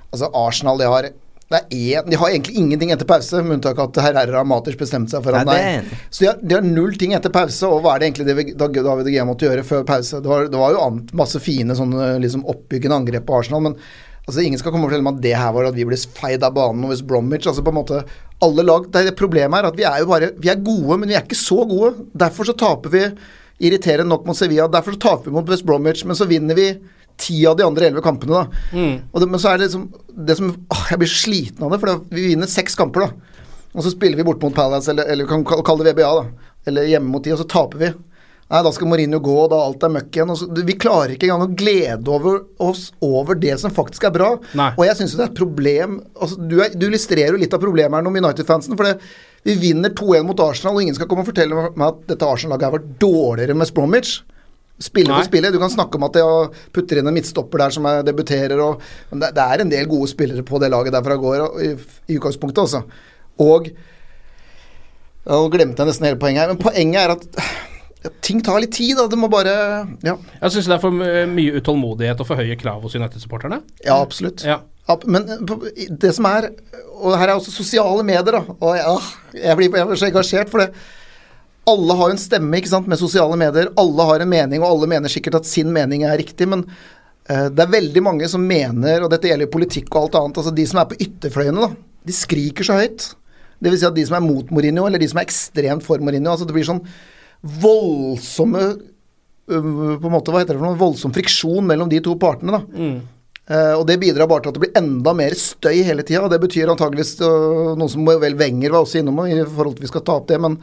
altså 0.10 0.32
Arsenal 0.34 0.82
de 0.82 0.88
har, 0.90 1.10
det 1.54 1.60
er 1.62 2.00
en, 2.00 2.10
de 2.10 2.18
har 2.18 2.32
egentlig 2.32 2.56
ingenting 2.58 2.96
etter 2.96 3.06
pause, 3.06 3.44
med 3.46 3.60
unntak 3.60 3.78
av 3.78 3.92
at 3.92 4.02
Herrera 4.08 4.42
og 4.42 4.50
Maters 4.50 4.80
bestemte 4.80 5.14
seg 5.14 5.22
for 5.28 5.38
i. 5.38 6.02
Så 6.10 6.24
de 6.24 6.32
har, 6.32 6.42
de 6.42 6.58
har 6.58 6.66
null 6.66 6.98
ting 6.98 7.14
etter 7.14 7.34
pause, 7.34 7.70
og 7.70 7.86
hva 7.86 7.94
er 7.94 8.02
det 8.02 8.10
egentlig 8.10 8.26
det 8.32 8.58
David 8.58 9.12
Gea 9.14 9.28
måtte 9.30 9.46
gjøre 9.46 9.68
før 9.68 9.86
pause? 9.86 10.18
Det 10.18 10.32
var, 10.32 10.50
det 10.50 10.64
var 10.64 10.74
jo 10.74 10.90
masse 11.22 11.44
fine 11.46 11.78
sånne 11.78 12.16
liksom 12.26 12.48
oppbyggende 12.56 13.04
angrep 13.04 13.30
på 13.30 13.38
Arsenal, 13.38 13.68
men 13.70 13.78
altså 14.26 14.42
ingen 14.42 14.60
skal 14.60 14.74
komme 14.74 14.88
og 14.88 14.92
fortelle 14.92 15.06
meg 15.06 15.20
at 15.20 15.24
det 15.26 15.36
her 15.38 15.54
var 15.56 15.70
at 15.70 15.78
vi 15.78 15.86
ble 15.88 15.98
feid 16.18 16.44
av 16.46 16.56
banen 16.56 16.86
og 16.88 16.94
West 16.94 17.06
Bromwich. 17.08 17.48
altså 17.48 17.64
på 17.66 17.72
en 17.74 17.80
måte 17.80 18.04
alle 18.44 18.66
lag, 18.66 18.90
det, 18.92 19.06
det 19.08 19.16
Problemet 19.20 19.60
er 19.62 19.70
at 19.70 19.78
vi 19.80 19.86
er 19.88 20.02
jo 20.02 20.10
bare 20.10 20.32
Vi 20.42 20.50
er 20.52 20.60
gode, 20.66 20.98
men 21.00 21.10
vi 21.10 21.16
er 21.16 21.24
ikke 21.24 21.38
så 21.40 21.62
gode. 21.70 21.94
Derfor 22.14 22.50
så 22.50 22.56
taper 22.58 22.92
vi 22.92 23.04
irriterende 23.70 24.10
nok 24.12 24.26
mot 24.28 24.36
Sevilla. 24.36 24.68
Derfor 24.68 24.98
så 24.98 25.00
taper 25.06 25.30
vi 25.30 25.36
mot 25.38 25.50
West 25.50 25.64
Bromwich, 25.66 26.04
men 26.06 26.18
så 26.20 26.28
vinner 26.28 26.58
vi 26.58 26.66
ti 27.16 27.38
av 27.48 27.56
de 27.56 27.64
andre 27.64 27.86
elleve 27.88 28.04
kampene, 28.04 28.42
da. 28.42 28.66
Og 29.14 29.22
det, 29.24 29.30
men 29.32 29.40
så 29.40 29.54
er 29.54 29.62
det 29.62 29.70
liksom 29.70 29.86
det 30.28 30.36
som 30.36 30.50
åh, 30.52 30.82
Jeg 30.92 31.00
blir 31.00 31.08
sliten 31.14 31.64
av 31.64 31.72
det, 31.72 31.80
for 31.80 31.88
det, 31.94 32.18
vi 32.18 32.26
vinner 32.34 32.50
seks 32.52 32.76
kamper, 32.76 33.06
da. 33.06 33.38
Og 33.76 33.86
så 33.86 33.94
spiller 33.94 34.20
vi 34.20 34.26
bort 34.28 34.44
mot 34.44 34.56
Palace, 34.56 34.92
eller, 34.92 35.08
eller 35.08 35.24
vi 35.24 35.32
kan 35.32 35.64
kalle 35.64 35.86
det 35.88 35.94
VBA, 35.96 36.10
da. 36.18 36.52
Eller 36.68 36.90
hjemme 36.92 37.08
mot 37.14 37.24
de, 37.24 37.32
og 37.32 37.40
så 37.40 37.48
taper 37.48 37.80
vi. 37.86 37.94
Nei, 38.46 38.60
da 38.62 38.70
skal 38.70 38.90
Mourinho 38.92 39.18
gå, 39.26 39.36
og 39.42 39.48
da 39.50 39.58
alt 39.58 39.84
er 39.88 39.94
møkk 39.96 40.18
igjen. 40.20 40.32
Og 40.32 40.38
så, 40.38 40.48
vi 40.68 40.76
klarer 40.78 41.16
ikke 41.16 41.26
engang 41.26 41.48
å 41.48 41.56
glede 41.58 42.12
over 42.14 42.44
oss 42.62 42.92
over 43.04 43.40
det 43.42 43.56
som 43.62 43.74
faktisk 43.74 44.06
er 44.06 44.14
bra. 44.14 44.28
Nei. 44.58 44.70
Og 44.78 44.86
jeg 44.86 45.00
syns 45.00 45.16
det 45.18 45.24
er 45.26 45.32
et 45.32 45.40
problem 45.40 45.98
altså, 46.14 46.38
du, 46.38 46.60
er, 46.62 46.76
du 46.78 46.86
illustrerer 46.86 47.34
jo 47.34 47.42
litt 47.42 47.56
av 47.58 47.64
problemet 47.64 47.98
her 47.98 48.06
nå 48.06 48.14
med 48.14 48.22
United-fansen. 48.22 48.78
For 48.78 48.86
det, 48.86 49.00
vi 49.50 49.58
vinner 49.64 49.96
2-1 49.98 50.30
mot 50.30 50.46
Arsenal, 50.46 50.78
og 50.78 50.86
ingen 50.86 50.98
skal 50.98 51.10
komme 51.10 51.26
og 51.26 51.32
fortelle 51.32 51.66
meg 51.74 51.88
at 51.88 52.06
dette 52.14 52.30
Arsenal-laget 52.30 52.70
har 52.70 52.78
vært 52.78 52.96
dårligere 53.02 53.58
med 53.58 53.72
Spromwich. 53.72 54.16
Spille 54.86 55.10
for 55.10 55.26
spillet. 55.26 55.56
Du 55.56 55.62
kan 55.62 55.72
snakke 55.72 55.98
om 55.98 56.06
at 56.06 56.18
jeg 56.20 56.48
putter 56.76 57.00
inn 57.00 57.10
en 57.10 57.16
midtstopper 57.16 57.66
der 57.66 57.74
som 57.74 57.86
er, 57.90 58.06
debuterer, 58.06 58.60
og, 58.62 58.82
men 59.10 59.26
det, 59.26 59.34
det 59.38 59.44
er 59.46 59.64
en 59.64 59.72
del 59.72 59.90
gode 59.90 60.12
spillere 60.12 60.46
på 60.46 60.62
det 60.62 60.70
laget 60.74 60.94
der 60.94 61.06
fra 61.06 61.18
går, 61.18 61.46
og, 61.48 61.62
i, 61.64 61.74
i 62.12 62.20
utgangspunktet, 62.20 62.66
altså. 62.68 62.86
Og 63.42 63.74
Nå 65.26 65.48
glemte 65.50 65.82
jeg 65.82 65.90
nesten 65.90 66.06
hele 66.06 66.20
poenget 66.22 66.44
her, 66.44 66.52
men 66.52 66.60
poenget 66.62 67.00
er 67.02 67.14
at 67.16 67.24
ja, 68.06 68.14
ting 68.26 68.40
tar 68.46 68.62
litt 68.64 68.76
tid. 68.78 68.96
Da. 69.00 69.08
Det 69.12 69.18
må 69.20 69.30
bare 69.32 69.56
Ja, 70.06 70.16
Jeg 70.42 70.54
syns 70.56 70.70
det 70.70 70.78
er 70.78 70.84
for 70.84 70.94
mye 70.94 71.58
utålmodighet 71.60 72.22
og 72.22 72.30
for 72.30 72.40
høye 72.40 72.58
krav 72.60 72.86
hos 72.86 72.96
United-supporterne. 72.98 73.62
ja 73.86 73.98
absolutt. 74.00 74.46
Ja. 74.46 74.62
Ja, 74.86 75.00
men 75.10 75.26
eh, 75.30 75.88
det 75.90 76.12
som 76.14 76.28
er 76.30 76.52
Og 76.96 77.16
her 77.18 77.30
er 77.30 77.36
også 77.36 77.54
sosiale 77.54 78.04
medier, 78.06 78.38
da. 78.38 78.44
Og 78.60 78.78
ja, 78.78 78.94
jeg 79.34 79.58
blir, 79.58 79.74
jeg 79.74 79.90
blir 79.90 80.00
så 80.00 80.10
engasjert, 80.12 80.52
for 80.52 80.64
det 80.64 80.70
Alle 81.68 81.96
har 81.98 82.14
en 82.14 82.22
stemme 82.22 82.60
ikke 82.62 82.70
sant, 82.70 82.88
med 82.88 83.02
sosiale 83.02 83.36
medier. 83.42 83.72
Alle 83.82 84.06
har 84.06 84.22
en 84.22 84.30
mening, 84.30 84.62
og 84.62 84.70
alle 84.70 84.90
mener 84.92 85.10
sikkert 85.10 85.40
at 85.42 85.50
sin 85.50 85.72
mening 85.74 86.06
er 86.06 86.20
riktig. 86.22 86.46
Men 86.48 86.62
uh, 86.62 87.48
det 87.50 87.64
er 87.64 87.74
veldig 87.74 88.04
mange 88.06 88.30
som 88.30 88.46
mener, 88.46 89.02
og 89.02 89.10
dette 89.10 89.32
gjelder 89.32 89.50
jo 89.50 89.56
politikk 89.56 89.90
og 89.96 90.04
alt 90.04 90.20
annet, 90.20 90.38
altså 90.38 90.54
de 90.54 90.66
som 90.70 90.84
er 90.84 90.92
på 90.92 91.00
ytterfløyene, 91.08 91.66
da. 91.66 91.72
De 92.06 92.14
skriker 92.14 92.68
så 92.68 92.78
høyt. 92.78 93.08
Det 93.58 93.74
vil 93.74 93.82
si 93.82 93.88
at 93.90 93.98
de 93.98 94.06
som 94.06 94.20
er 94.20 94.28
mot 94.28 94.54
Mourinho, 94.54 94.86
eller 94.86 95.02
de 95.02 95.10
som 95.10 95.18
er 95.18 95.26
ekstremt 95.26 95.84
for 95.88 96.06
Mourinho, 96.06 96.36
altså 96.36 96.46
det 96.46 96.54
blir 96.54 96.70
sånn 96.70 96.84
voldsomme 97.46 98.64
øh, 98.66 99.98
på 100.00 100.08
en 100.08 100.14
måte, 100.14 100.34
hva 100.34 100.42
heter 100.42 100.56
det 100.56 100.62
for 100.62 100.70
noe, 100.70 100.80
voldsom 100.80 101.14
friksjon 101.16 101.68
mellom 101.68 101.92
de 101.92 102.02
to 102.04 102.16
partene. 102.22 102.58
da. 102.58 102.64
Eh, 103.46 103.74
og 103.78 103.84
det 103.86 104.00
bidrar 104.02 104.26
bare 104.30 104.42
til 104.42 104.50
at 104.50 104.58
det 104.58 104.64
blir 104.64 104.78
enda 104.80 105.14
mer 105.14 105.36
støy 105.38 105.84
hele 105.86 106.06
tida. 106.06 106.24
Og 106.26 106.34
det 106.34 106.42
betyr 106.42 106.72
antageligvis 106.72 107.16
uh, 107.22 107.76
noe 107.78 107.92
som 107.92 108.06
vel 108.08 108.38
Wenger 108.40 108.74
var 108.74 108.86
også 108.86 109.02
innom 109.02 109.22
i 109.28 109.38
forhold 109.44 109.78
til 109.78 109.86
vi 109.86 109.92
skal 109.92 110.06
ta 110.06 110.18
opp 110.18 110.28
det, 110.32 110.40
men 110.42 110.58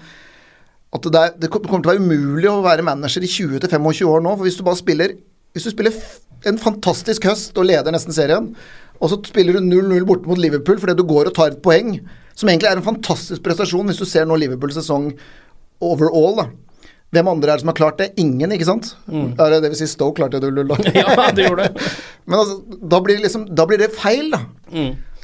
at 0.92 1.06
det, 1.06 1.20
er, 1.20 1.36
det 1.40 1.48
kommer 1.52 1.70
til 1.70 1.88
å 1.88 1.94
være 1.94 2.02
umulig 2.02 2.50
å 2.50 2.64
være 2.64 2.84
manager 2.84 3.24
i 3.24 3.30
20-25 3.30 4.10
år 4.10 4.24
nå. 4.26 4.34
For 4.34 4.48
hvis 4.48 4.58
du 4.58 4.66
bare 4.66 4.80
spiller 4.80 5.14
Hvis 5.52 5.68
du 5.68 5.70
spiller 5.72 5.92
en 6.48 6.58
fantastisk 6.58 7.26
høst 7.28 7.58
og 7.60 7.66
leder 7.68 7.92
nesten 7.92 8.14
serien, 8.16 8.46
og 8.98 9.10
så 9.12 9.18
spiller 9.28 9.58
du 9.58 9.66
0-0 9.66 10.06
borte 10.08 10.26
mot 10.26 10.40
Liverpool 10.40 10.78
fordi 10.80 10.94
du 10.96 11.04
går 11.06 11.28
og 11.28 11.34
tar 11.36 11.52
et 11.52 11.60
poeng, 11.62 11.98
som 12.34 12.48
egentlig 12.48 12.70
er 12.70 12.80
en 12.80 12.86
fantastisk 12.86 13.44
prestasjon 13.44 13.90
hvis 13.90 14.00
du 14.00 14.06
ser 14.08 14.24
nå 14.26 14.38
Liverpools 14.40 14.78
sesong 14.80 15.10
overall, 15.84 16.40
da. 16.40 16.46
Hvem 17.12 17.28
andre 17.28 17.52
er 17.52 17.58
det 17.58 17.62
som 17.64 17.68
har 17.68 17.76
klart 17.76 17.98
det? 18.00 18.12
Ingen, 18.20 18.54
ikke 18.56 18.64
sant? 18.64 18.94
Ja, 19.36 19.50
det, 19.52 19.58
det 19.64 19.70
vil 19.74 19.80
si 19.82 19.88
Stoke 19.90 20.16
klarte 20.16 20.40
det 20.40 20.48
0-0, 20.48 20.70
da. 20.70 20.92
ja, 21.02 21.26
det 21.36 21.44
gjorde 21.44 21.66
det. 21.68 21.88
Men 22.30 22.38
altså, 22.38 22.78
da 22.94 23.00
blir 23.04 23.18
det 23.18 23.26
liksom 23.26 23.48
Da 23.52 23.66
blir 23.68 23.82
det 23.82 23.90
feil, 23.96 24.30
da. 24.32 24.40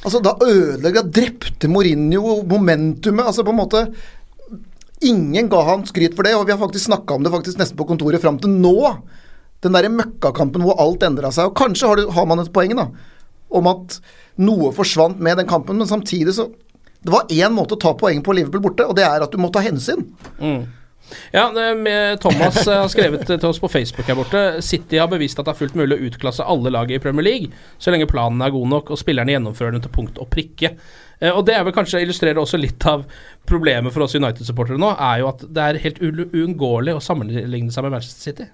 Altså, 0.03 0.21
da 0.23 0.35
ødelegger 0.45 1.01
Da 1.01 1.13
drepte 1.19 1.71
Mourinho 1.71 2.37
momentumet. 2.47 3.25
Altså, 3.25 3.45
på 3.47 3.55
en 3.55 3.61
måte 3.63 3.83
Ingen 5.09 5.47
ga 5.49 5.63
han 5.63 5.85
skryt 5.87 6.13
for 6.17 6.27
det, 6.27 6.35
og 6.35 6.45
vi 6.45 6.51
har 6.53 6.59
faktisk 6.59 6.89
snakka 6.89 7.15
om 7.15 7.23
det 7.23 7.31
faktisk 7.31 7.59
nesten 7.61 7.77
på 7.79 7.85
kontoret 7.87 8.19
fram 8.21 8.37
til 8.43 8.51
nå. 8.51 8.75
Den 9.63 9.75
derre 9.75 9.91
møkkakampen 9.95 10.63
hvor 10.67 10.75
alt 10.83 11.05
endra 11.07 11.31
seg. 11.31 11.47
Og 11.47 11.55
kanskje 11.55 11.87
har, 11.87 12.01
du, 12.01 12.09
har 12.11 12.27
man 12.27 12.41
et 12.43 12.51
poeng, 12.51 12.73
da, 12.75 12.89
om 13.55 13.69
at 13.71 13.95
noe 14.43 14.73
forsvant 14.75 15.21
med 15.23 15.39
den 15.39 15.47
kampen, 15.47 15.79
men 15.79 15.87
samtidig 15.87 16.35
så 16.35 16.49
Det 16.99 17.13
var 17.13 17.31
én 17.31 17.53
måte 17.55 17.77
å 17.77 17.79
ta 17.79 17.93
poeng 17.95 18.19
på 18.19 18.33
Liverpool 18.35 18.59
borte, 18.65 18.83
og 18.83 18.97
det 18.97 19.05
er 19.07 19.23
at 19.23 19.31
du 19.31 19.39
må 19.39 19.47
ta 19.55 19.61
hensyn. 19.63 20.03
Ja, 21.33 21.47
Thomas 22.21 22.61
eh, 22.67 22.79
har 22.81 22.89
skrevet 22.91 23.25
til 23.27 23.45
oss 23.49 23.59
på 23.61 23.69
Facebook 23.71 24.07
her 24.09 24.17
borte. 24.19 24.41
City 24.65 24.99
har 25.01 25.09
bevist 25.11 25.39
at 25.41 25.47
det 25.47 25.55
er 25.55 25.59
fullt 25.63 25.77
mulig 25.79 25.97
å 25.97 26.07
utklasse 26.09 26.45
alle 26.45 26.71
lag 26.73 26.91
i 26.93 26.99
Premier 27.01 27.25
League, 27.25 27.51
så 27.81 27.93
lenge 27.93 28.09
planen 28.09 28.41
er 28.45 28.53
god 28.53 28.69
nok 28.75 28.91
og 28.93 29.01
spillerne 29.01 29.33
gjennomfører 29.35 29.77
den 29.77 29.85
til 29.85 29.93
punkt 29.95 30.21
og 30.21 30.29
prikke. 30.33 30.73
Eh, 31.19 31.33
Og 31.33 31.43
det 31.47 31.55
er 31.57 31.65
vel 31.67 31.75
kanskje 31.75 32.03
illustrerer 32.05 32.41
også 32.41 32.59
litt 32.61 32.85
av 32.89 33.05
problemet 33.49 33.93
for 33.95 34.05
oss 34.05 34.15
United-supportere 34.15 34.79
nå, 34.81 34.93
er 34.95 35.23
jo 35.23 35.31
at 35.33 35.45
det 35.49 35.65
er 35.65 35.83
helt 35.85 36.01
uunngåelig 36.05 36.95
å 36.97 37.03
sammenligne 37.03 37.73
seg 37.73 37.85
med 37.87 37.97
Manchester 37.97 38.31
City. 38.31 38.49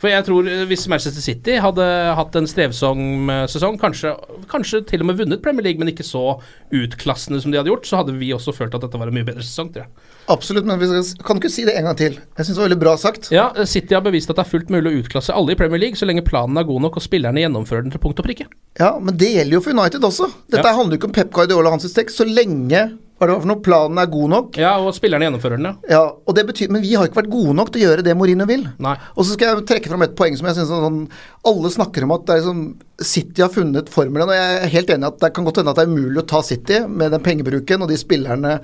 For 0.00 0.10
jeg 0.10 0.24
tror 0.26 0.48
eh, 0.50 0.64
hvis 0.68 0.86
Manchester 0.90 1.22
City 1.24 1.58
hadde 1.64 1.84
hatt 2.18 2.34
en 2.36 2.48
strevsom 2.50 3.30
sesong, 3.50 3.78
kanskje, 3.80 4.14
kanskje 4.50 4.82
til 4.90 5.02
og 5.04 5.10
med 5.10 5.22
vunnet 5.22 5.42
Premier 5.42 5.64
League, 5.64 5.80
men 5.80 5.90
ikke 5.94 6.06
så 6.06 6.36
utklassende 6.74 7.40
som 7.40 7.50
de 7.54 7.58
hadde 7.60 7.72
gjort, 7.72 7.88
så 7.88 8.02
hadde 8.02 8.16
vi 8.20 8.32
også 8.36 8.52
følt 8.54 8.74
at 8.76 8.84
dette 8.84 9.00
var 9.00 9.08
en 9.10 9.16
mye 9.16 9.26
bedre 9.26 9.42
sesong, 9.46 9.70
tror 9.74 9.86
jeg. 9.86 10.13
Absolutt, 10.32 10.64
men 10.64 10.78
vi 10.80 10.86
kan 11.24 11.36
du 11.36 11.42
ikke 11.42 11.52
si 11.52 11.64
det 11.68 11.74
en 11.76 11.84
gang 11.90 11.96
til? 11.98 12.14
Jeg 12.16 12.46
syns 12.46 12.56
det 12.56 12.62
var 12.62 12.68
veldig 12.70 12.80
bra 12.80 12.94
sagt. 13.00 13.30
Ja, 13.34 13.50
City 13.68 13.94
har 13.96 14.04
bevist 14.06 14.30
at 14.32 14.38
det 14.38 14.46
er 14.46 14.50
fullt 14.54 14.70
mulig 14.72 14.88
å 14.92 15.02
utklasse 15.02 15.34
alle 15.36 15.52
i 15.52 15.58
Premier 15.60 15.82
League, 15.82 15.98
så 16.00 16.08
lenge 16.08 16.24
planen 16.24 16.56
er 16.60 16.64
god 16.68 16.80
nok 16.86 16.96
og 17.00 17.04
spillerne 17.04 17.42
gjennomfører 17.44 17.84
den 17.84 17.92
til 17.94 18.00
punkt 18.02 18.22
og 18.22 18.28
prikke. 18.28 18.46
Ja, 18.80 18.94
men 18.98 19.16
det 19.20 19.32
gjelder 19.34 19.58
jo 19.58 19.64
for 19.66 19.76
United 19.76 20.06
også. 20.08 20.30
Dette 20.50 20.64
Ja. 20.64 20.76
handler 20.76 20.96
jo 20.96 21.00
ikke 21.02 21.10
om 21.12 21.16
Pep 21.18 21.30
Guardiola 21.32 21.68
og 21.68 21.76
hans 21.80 21.92
tekst, 21.92 22.16
så 22.16 22.24
lenge 22.24 22.98
hva 23.14 23.28
er 23.28 23.30
det 23.30 23.42
for 23.44 23.46
noe, 23.46 23.60
planen 23.62 23.98
er 24.02 24.06
god 24.10 24.28
nok. 24.32 24.56
Ja, 24.58 24.72
og 24.82 24.92
spillerne 24.96 25.22
gjennomfører 25.28 25.56
den, 25.60 25.68
ja. 25.68 25.74
Ja, 25.88 26.00
og 26.26 26.34
det 26.34 26.46
betyr, 26.48 26.68
Men 26.68 26.82
vi 26.82 26.94
har 26.94 27.06
ikke 27.06 27.20
vært 27.22 27.30
gode 27.30 27.54
nok 27.54 27.70
til 27.70 27.82
å 27.82 27.84
gjøre 27.86 28.02
det 28.02 28.16
Mourinho 28.16 28.44
vil. 28.44 28.64
Nei. 28.82 28.96
Og 29.16 29.24
så 29.24 29.34
skal 29.36 29.54
jeg 29.54 29.66
trekke 29.66 29.88
fram 29.88 30.02
et 30.02 30.16
poeng 30.16 30.36
som 30.36 30.46
jeg 30.48 30.56
synes 30.56 30.72
er 30.72 30.82
sånn 30.82 31.08
Alle 31.46 31.70
snakker 31.70 32.02
om 32.02 32.10
at 32.16 32.26
det 32.26 32.34
er 32.34 32.40
liksom, 32.42 32.74
City 33.00 33.42
har 33.42 33.50
funnet 33.54 33.88
formelen, 33.88 34.28
og 34.28 34.34
jeg 34.34 34.64
er 34.64 34.68
helt 34.74 34.90
enig 34.90 35.06
at 35.06 35.20
det 35.20 35.32
kan 35.32 35.44
godt 35.44 35.56
hende 35.62 35.70
at 35.70 35.76
det 35.76 35.84
er 35.86 35.92
umulig 35.94 36.24
å 36.24 36.26
ta 36.26 36.42
City 36.42 36.80
med 36.88 37.12
den 37.12 37.20
pengebruken 37.22 37.82
og 37.82 37.88
de 37.88 37.96
spillerne 37.96 38.60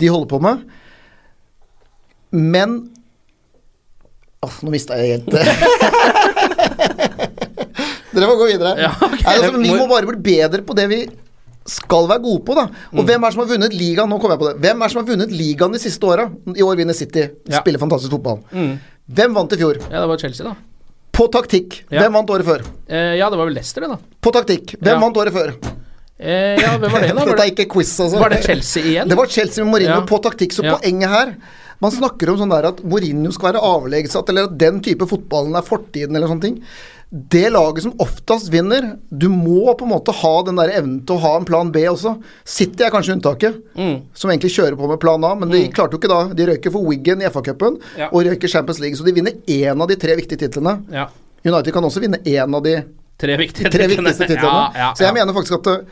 de 0.00 0.10
holder 0.12 0.30
på 0.30 0.40
med. 0.44 0.64
Men 2.32 2.78
Åh, 4.40 4.54
nå 4.64 4.70
mista 4.72 4.96
jeg 4.96 5.18
helt 5.18 5.26
Dere 8.10 8.26
må 8.26 8.36
gå 8.40 8.46
videre. 8.48 8.72
Ja, 8.80 8.90
okay. 8.96 9.20
Nei, 9.22 9.34
altså, 9.36 9.58
vi 9.60 9.74
må 9.76 9.84
bare 9.90 10.08
bli 10.08 10.16
bedre 10.32 10.62
på 10.66 10.74
det 10.78 10.86
vi 10.90 11.00
skal 11.70 12.08
være 12.10 12.22
gode 12.24 12.42
på, 12.46 12.56
da. 12.58 12.64
Mm. 12.90 12.98
Og 12.98 13.04
hvem 13.06 13.20
er 13.22 13.28
det 13.28 13.34
som 13.36 13.42
har 13.44 13.50
vunnet 13.52 13.76
ligaen? 13.76 14.10
Nå 14.10 14.16
kommer 14.18 14.34
jeg 14.34 14.40
på 14.42 14.48
det. 14.48 14.54
Hvem 14.64 14.80
er 14.80 14.88
det 14.88 14.94
som 14.94 15.00
har 15.02 15.08
vunnet 15.12 15.34
ligaen 15.36 15.76
de 15.76 15.80
siste 15.82 16.08
åra? 16.08 16.24
I 16.56 16.64
år 16.66 16.80
vinner 16.80 16.96
City. 16.96 17.26
Ja. 17.46 17.60
Spiller 17.60 17.82
fantastisk 17.82 18.16
fotball. 18.16 18.40
Mm. 18.50 18.72
Hvem 19.20 19.36
vant 19.36 19.54
i 19.54 19.60
fjor? 19.60 19.78
Ja, 19.84 20.00
det 20.02 20.08
var 20.10 20.22
Chelsea, 20.24 20.48
da. 20.48 20.56
På 21.20 21.28
taktikk, 21.30 21.82
Ja. 21.90 22.00
hvem 22.02 22.16
vant 22.16 22.30
året 22.32 22.46
før? 22.48 22.64
Eh, 22.88 23.14
ja, 23.20 23.28
det 23.30 23.38
var 23.38 23.46
vel 23.50 23.54
Leicester, 23.58 23.84
det, 23.84 23.92
da. 23.92 24.16
På 24.24 24.32
taktikk, 24.34 24.74
hvem 24.80 25.02
vant 25.04 25.20
året 25.20 25.34
før? 25.36 25.54
Eh, 26.20 26.60
ja, 26.60 26.74
hvem 26.76 26.92
var 26.92 27.00
det, 27.00 27.14
da? 27.16 27.24
Var 27.24 27.30
Dette 27.32 27.46
er 27.46 27.52
ikke 27.54 27.68
quiz, 27.72 27.94
altså. 28.04 28.18
var 28.20 28.28
det 28.34 28.42
Chelsea 28.44 28.82
igjen? 28.84 29.08
Det 29.08 29.16
var 29.16 29.26
Chelsea 29.32 29.64
med 29.64 29.72
Mourinho 29.72 30.00
Ja. 30.02 30.06
på 30.06 30.18
taktikk, 30.22 30.52
så 30.52 30.64
Ja. 30.66 30.76
poenget 30.76 31.08
her 31.08 31.34
Man 31.80 31.90
snakker 31.92 32.28
om 32.28 32.36
sånn 32.36 32.50
der 32.52 32.66
at 32.68 32.82
Mourinho 32.84 33.30
skal 33.32 33.54
være 33.54 33.62
avleggssatt, 33.64 34.28
eller 34.28 34.44
at 34.50 34.58
den 34.60 34.82
type 34.84 35.06
fotballen 35.08 35.54
er 35.56 35.62
fortiden, 35.64 36.14
eller 36.14 36.28
sånne 36.28 36.42
ting. 36.42 36.58
Det 37.10 37.46
laget 37.50 37.82
som 37.86 37.94
oftest 37.98 38.50
vinner, 38.52 38.98
du 39.10 39.30
må 39.32 39.72
på 39.74 39.86
en 39.86 39.94
måte 39.94 40.12
ha 40.12 40.42
den 40.44 40.56
der 40.60 40.68
evnen 40.76 40.98
til 41.06 41.16
å 41.16 41.20
ha 41.24 41.30
en 41.38 41.46
plan 41.48 41.72
B 41.72 41.80
også. 41.88 42.12
City 42.44 42.84
er 42.84 42.90
kanskje 42.92 43.16
unntaket, 43.16 43.62
Mm. 43.74 44.02
som 44.12 44.28
egentlig 44.30 44.52
kjører 44.58 44.76
på 44.76 44.86
med 44.92 45.00
plan 45.00 45.24
A, 45.24 45.34
men 45.34 45.48
de 45.48 45.68
klarte 45.72 45.92
jo 45.96 45.98
ikke 45.98 46.12
da. 46.12 46.34
De 46.34 46.46
røyker 46.52 46.70
for 46.70 46.84
Wiggen 46.84 47.22
i 47.22 47.30
FA-cupen, 47.32 47.80
Ja. 47.96 48.10
og 48.12 48.26
røyker 48.26 48.46
Champions 48.46 48.78
League, 48.78 48.96
så 49.00 49.02
de 49.06 49.12
vinner 49.12 49.32
én 49.48 49.80
av 49.80 49.88
de 49.88 49.96
tre 49.96 50.14
viktige 50.16 50.36
titlene. 50.50 50.84
Ja. 50.92 51.06
United 51.46 51.72
kan 51.72 51.82
også 51.82 51.98
vinne 52.04 52.18
én 52.26 52.54
av 52.54 52.62
de 52.62 52.84
Tre 53.20 53.36
viktige 53.40 53.72
tre 53.72 53.88
viktigste 53.90 54.28
titlene. 54.28 54.62
Ja, 54.74 54.86
ja, 54.86 54.94
så 54.96 55.06
jeg 55.06 55.16
mener 55.16 55.36
faktisk 55.36 55.60
at 55.60 55.90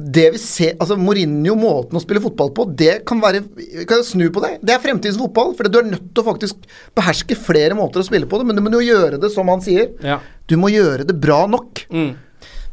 det 0.00 0.26
vi 0.36 0.38
ser 0.38 0.76
Altså 0.78 0.94
Mourinho, 0.98 1.56
måten 1.58 1.98
å 1.98 2.02
spille 2.02 2.22
fotball 2.22 2.52
på, 2.54 2.66
det 2.78 3.00
kan 3.08 3.18
være 3.22 3.42
Kan 3.90 4.04
snu 4.06 4.28
på 4.32 4.42
det? 4.44 4.52
Det 4.62 4.74
er 4.74 4.82
fremtidens 4.82 5.18
fotball. 5.18 5.52
For 5.58 5.66
du 5.66 5.80
er 5.80 5.88
nødt 5.88 6.12
til 6.14 6.22
å 6.22 6.28
faktisk 6.28 6.68
beherske 6.96 7.36
flere 7.38 7.76
måter 7.78 8.02
å 8.02 8.06
spille 8.06 8.28
på 8.30 8.38
det, 8.38 8.46
men 8.48 8.58
du 8.58 8.62
må 8.64 8.72
jo 8.78 8.84
gjøre 8.86 9.18
det 9.20 9.32
som 9.34 9.50
han 9.50 9.62
sier. 9.64 9.90
Ja. 10.06 10.20
Du 10.50 10.56
må 10.60 10.70
gjøre 10.72 11.06
det 11.08 11.18
bra 11.20 11.42
nok. 11.50 11.84
Mm. 11.90 12.12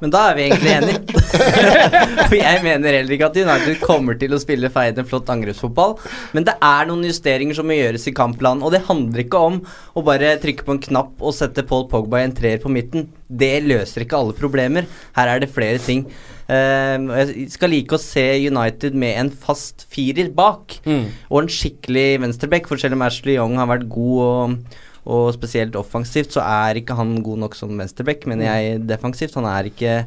Men 0.01 0.13
da 0.13 0.27
er 0.29 0.37
vi 0.37 0.45
egentlig 0.45 0.73
enige. 0.75 1.23
For 2.29 2.35
jeg 2.37 2.61
mener 2.65 2.99
heller 2.99 3.15
ikke 3.15 3.29
at 3.31 3.39
United 3.41 3.79
kommer 3.81 4.17
til 4.19 4.35
å 4.35 4.39
spille 4.41 4.69
feide, 4.73 5.05
flott 5.07 5.29
angrepsfotball. 5.33 5.97
Men 6.37 6.45
det 6.47 6.57
er 6.63 6.89
noen 6.89 7.07
justeringer 7.07 7.57
som 7.57 7.67
må 7.69 7.79
gjøres 7.79 8.05
i 8.09 8.15
kampplanen. 8.17 8.61
Og 8.65 8.75
det 8.75 8.85
handler 8.89 9.25
ikke 9.25 9.41
om 9.49 9.59
å 9.97 10.05
bare 10.05 10.35
trykke 10.43 10.67
på 10.67 10.75
en 10.75 10.83
knapp 10.89 11.21
og 11.25 11.35
sette 11.37 11.65
Paul 11.67 11.87
Pogba 11.89 12.21
i 12.21 12.27
en 12.29 12.37
treer 12.37 12.61
på 12.61 12.71
midten. 12.73 13.09
Det 13.27 13.55
løser 13.65 14.05
ikke 14.05 14.21
alle 14.21 14.37
problemer. 14.37 14.89
Her 15.17 15.33
er 15.33 15.41
det 15.43 15.53
flere 15.53 15.81
ting. 15.81 16.05
Uh, 16.47 17.17
jeg 17.25 17.49
skal 17.51 17.73
like 17.73 17.97
å 17.97 17.99
se 17.99 18.23
United 18.47 18.95
med 18.95 19.17
en 19.19 19.31
fast 19.33 19.87
firer 19.91 20.29
bak. 20.35 20.77
Mm. 20.85 21.07
Og 21.31 21.41
en 21.41 21.51
skikkelig 21.51 22.09
venstreback, 22.23 22.69
for 22.69 22.79
selv 22.79 22.99
om 22.99 23.07
Ashley 23.07 23.39
Young 23.39 23.57
har 23.59 23.73
vært 23.73 23.89
god 23.91 24.21
og 24.27 24.77
og 25.07 25.29
spesielt 25.35 25.77
offensivt 25.79 26.35
så 26.35 26.43
er 26.43 26.81
ikke 26.81 26.97
han 26.99 27.17
god 27.25 27.45
nok 27.45 27.55
som 27.55 27.71
venstreback, 27.79 28.27
men 28.27 28.43
jeg 28.43 28.81
defensivt. 28.87 29.37
Han 29.39 29.47
er 29.49 29.71
ikke 29.71 30.01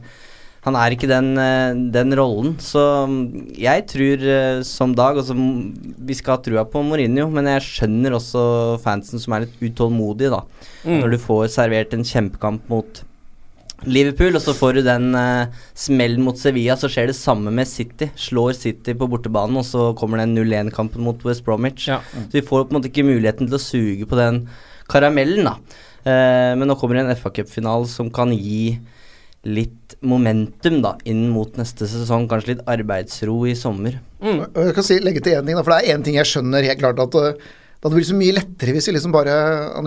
han 0.60 0.76
er 0.76 0.92
ikke 0.92 1.08
den, 1.08 1.30
eh, 1.40 1.76
den 1.92 2.12
rollen. 2.18 2.56
Så 2.60 2.80
mm, 3.08 3.56
jeg 3.56 3.86
tror 3.88 4.24
eh, 4.28 4.62
som 4.66 4.92
Dag 4.96 5.16
altså, 5.16 5.32
mm, 5.36 5.94
Vi 6.04 6.16
skal 6.18 6.36
ha 6.36 6.42
trua 6.44 6.66
på 6.68 6.82
Mourinho, 6.84 7.30
men 7.32 7.48
jeg 7.54 7.64
skjønner 7.64 8.16
også 8.18 8.42
fansen 8.84 9.22
som 9.22 9.36
er 9.36 9.46
litt 9.46 9.62
utålmodige, 9.62 10.34
da. 10.34 10.42
Mm. 10.84 10.98
Når 11.00 11.14
du 11.14 11.22
får 11.22 11.46
servert 11.56 11.96
en 11.96 12.04
kjempekamp 12.04 12.68
mot 12.72 13.04
Liverpool, 13.88 14.36
og 14.36 14.44
så 14.44 14.52
får 14.52 14.76
du 14.76 14.82
den 14.84 15.14
uh, 15.16 15.48
smellen 15.72 16.20
mot 16.20 16.36
Sevilla, 16.36 16.74
så 16.76 16.90
skjer 16.92 17.08
det 17.08 17.16
samme 17.16 17.48
med 17.54 17.64
City. 17.64 18.10
Slår 18.20 18.52
City 18.58 18.92
på 18.92 19.08
bortebanen, 19.08 19.56
og 19.56 19.64
så 19.64 19.86
kommer 19.96 20.20
den 20.20 20.34
0-1-kampen 20.36 21.00
mot 21.00 21.24
West 21.24 21.46
Bromwich. 21.46 21.86
Ja. 21.88 22.02
Så 22.26 22.36
vi 22.36 22.44
får 22.44 22.66
på 22.66 22.74
en 22.74 22.76
måte 22.76 22.90
ikke 22.92 23.06
muligheten 23.08 23.48
til 23.48 23.56
å 23.56 23.62
suge 23.62 24.08
på 24.10 24.20
den 24.20 24.42
karamellen, 24.90 25.48
da. 25.48 25.57
Eh, 26.05 26.53
men 26.57 26.68
nå 26.68 26.76
kommer 26.81 26.98
det 26.98 27.07
en 27.07 27.16
FA-cupfinale 27.18 27.88
som 27.90 28.11
kan 28.12 28.33
gi 28.35 28.79
litt 29.48 29.96
momentum 30.05 30.81
da 30.85 30.96
inn 31.09 31.29
mot 31.33 31.57
neste 31.57 31.88
sesong. 31.88 32.29
Kanskje 32.29 32.55
litt 32.55 32.66
arbeidsro 32.68 33.38
i 33.48 33.57
sommer. 33.57 33.98
Mm. 34.20 34.44
Jeg 34.53 34.76
kan 34.76 34.87
si, 34.87 34.98
legge 35.00 35.22
til 35.24 35.38
én 35.38 35.46
ting, 35.46 35.57
da, 35.57 35.64
for 35.64 35.74
det 35.74 35.81
er 35.81 35.96
én 35.96 36.05
ting 36.05 36.18
jeg 36.18 36.29
skjønner 36.29 36.66
helt 36.68 36.83
klart. 36.83 37.00
at 37.00 37.16
uh, 37.16 37.50
det 37.81 37.88
hadde 37.88 37.97
blitt 37.97 38.11
så 38.11 38.16
mye 38.19 38.35
lettere 38.37 38.75
hvis 38.77 38.87
vi 38.90 38.93
liksom 38.93 39.12
bare 39.14 39.35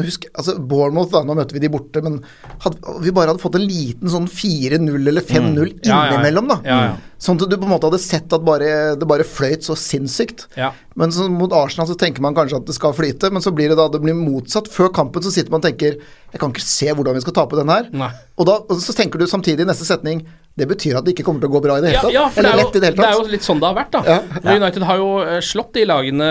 husk, 0.01 0.23
altså 0.33 0.55
Bournemouth, 0.57 1.11
da, 1.13 1.19
nå 1.21 1.35
møter 1.37 1.53
vi 1.53 1.61
de 1.61 1.69
borte, 1.69 2.01
men 2.01 2.15
hadde, 2.63 2.95
vi 3.03 3.11
bare 3.13 3.29
hadde 3.29 3.43
fått 3.43 3.59
en 3.59 3.67
liten 3.69 4.09
sånn 4.09 4.25
4-0 4.25 5.11
eller 5.11 5.21
5-0 5.21 5.61
Mm. 5.63 5.75
Ja, 5.85 5.99
innimellom, 6.09 6.47
da. 6.49 6.57
Ja, 6.65 6.77
ja. 6.87 6.93
Sånn 7.21 7.37
at 7.37 7.51
du 7.51 7.55
på 7.55 7.67
en 7.67 7.71
måte 7.71 7.87
hadde 7.87 8.01
sett 8.01 8.33
at 8.35 8.43
bare, 8.43 8.95
det 8.99 9.07
bare 9.07 9.23
fløyt 9.27 9.63
så 9.63 9.77
sinnssykt. 9.79 10.47
Ja. 10.59 10.71
Men 10.99 11.13
så 11.13 11.29
mot 11.31 11.53
Arsenal 11.55 11.87
så 11.87 11.95
tenker 11.99 12.25
man 12.25 12.35
kanskje 12.35 12.57
at 12.59 12.67
det 12.67 12.75
skal 12.75 12.95
flyte, 12.97 13.29
men 13.31 13.45
så 13.45 13.53
blir 13.55 13.71
det 13.71 13.77
da 13.79 13.85
det 13.93 14.01
blir 14.03 14.17
motsatt. 14.17 14.67
Før 14.73 14.89
kampen 14.95 15.23
så 15.23 15.31
sitter 15.31 15.53
man 15.53 15.61
og 15.61 15.67
tenker 15.69 15.99
Jeg 16.33 16.41
kan 16.41 16.49
ikke 16.51 16.65
se 16.65 16.89
hvordan 16.89 17.13
vi 17.15 17.21
skal 17.21 17.37
tape 17.37 17.59
den 17.61 17.69
her. 17.71 17.87
Nei. 17.93 18.09
Og, 18.35 18.47
da, 18.49 18.57
og 18.65 18.81
så 18.81 18.95
tenker 18.97 19.21
du 19.21 19.29
samtidig 19.29 19.63
i 19.63 19.69
neste 19.69 19.85
setning 19.85 20.25
Det 20.53 20.67
betyr 20.69 20.99
at 20.99 21.05
det 21.07 21.15
ikke 21.15 21.23
kommer 21.25 21.41
til 21.41 21.49
å 21.49 21.53
gå 21.55 21.59
bra 21.63 21.79
i 21.79 21.81
det 21.81 21.89
hele 21.89 22.01
tatt. 22.03 22.13
ja, 22.13 22.27
for 22.29 22.45
det 22.45 22.49
er, 22.51 22.59
jo, 22.61 22.71
det 22.75 22.89
det 22.93 23.05
er 23.07 23.15
jo 23.17 23.23
litt 23.31 23.45
sånn 23.45 23.57
det 23.57 23.65
har 23.65 23.73
vært, 23.73 23.95
da. 23.95 24.01
Ja. 24.05 24.57
United 24.59 24.83
har 24.85 24.99
jo 25.01 25.07
eh, 25.23 25.39
slått 25.41 25.71
de 25.73 25.85
lagene 25.89 26.27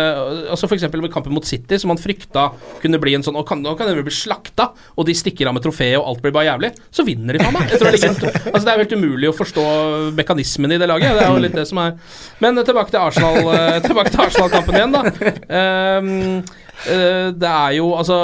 Altså 0.54 0.68
F.eks. 0.68 0.84
med 0.94 1.08
kampen 1.10 1.34
mot 1.34 1.48
City, 1.48 1.74
som 1.82 1.90
man 1.90 1.98
frykta 1.98 2.44
kunne 2.84 3.00
bli 3.02 3.16
en 3.18 3.26
sånn 3.26 3.40
og 3.40 3.48
kan, 3.48 3.58
Nå 3.64 3.72
kan 3.78 3.90
de 3.90 4.04
bli 4.06 4.14
slakta, 4.14 4.68
og 4.94 5.08
de 5.08 5.16
stikker 5.18 5.50
av 5.50 5.56
med 5.56 5.66
trofeet, 5.66 5.96
og 5.98 6.06
alt 6.06 6.22
blir 6.22 6.36
bare 6.36 6.52
jævlig. 6.52 6.70
Så 6.94 7.02
vinner 7.08 7.34
de, 7.34 7.42
faen 7.42 7.56
meg. 7.56 7.74
Jeg 7.74 7.82
tror 7.82 7.90
det, 7.90 8.30
altså, 8.52 8.62
det 8.62 8.70
er 8.70 8.78
jo 8.78 8.84
helt 8.84 8.96
umulig 9.02 9.32
å 9.32 9.34
forstå 9.40 9.66
mekanismen 10.20 10.76
i 10.76 10.78
det 10.78 10.90
laget. 10.92 11.18
Det 11.18 11.26
er 11.26 11.34
jo 11.34 11.42
litt 11.42 11.58
det 11.58 11.66
som 11.72 11.82
er 11.82 11.98
Men 12.46 12.62
eh, 12.62 12.68
tilbake 12.70 12.94
til 12.94 13.02
Arsenal-kampen 13.08 14.14
til 14.14 14.24
Arsenal 14.28 14.78
igjen, 14.78 14.94
da. 14.94 15.04
Um, 15.98 16.14
eh, 16.86 17.28
det 17.34 17.50
er 17.50 17.74
jo 17.76 17.90
Altså 17.96 18.16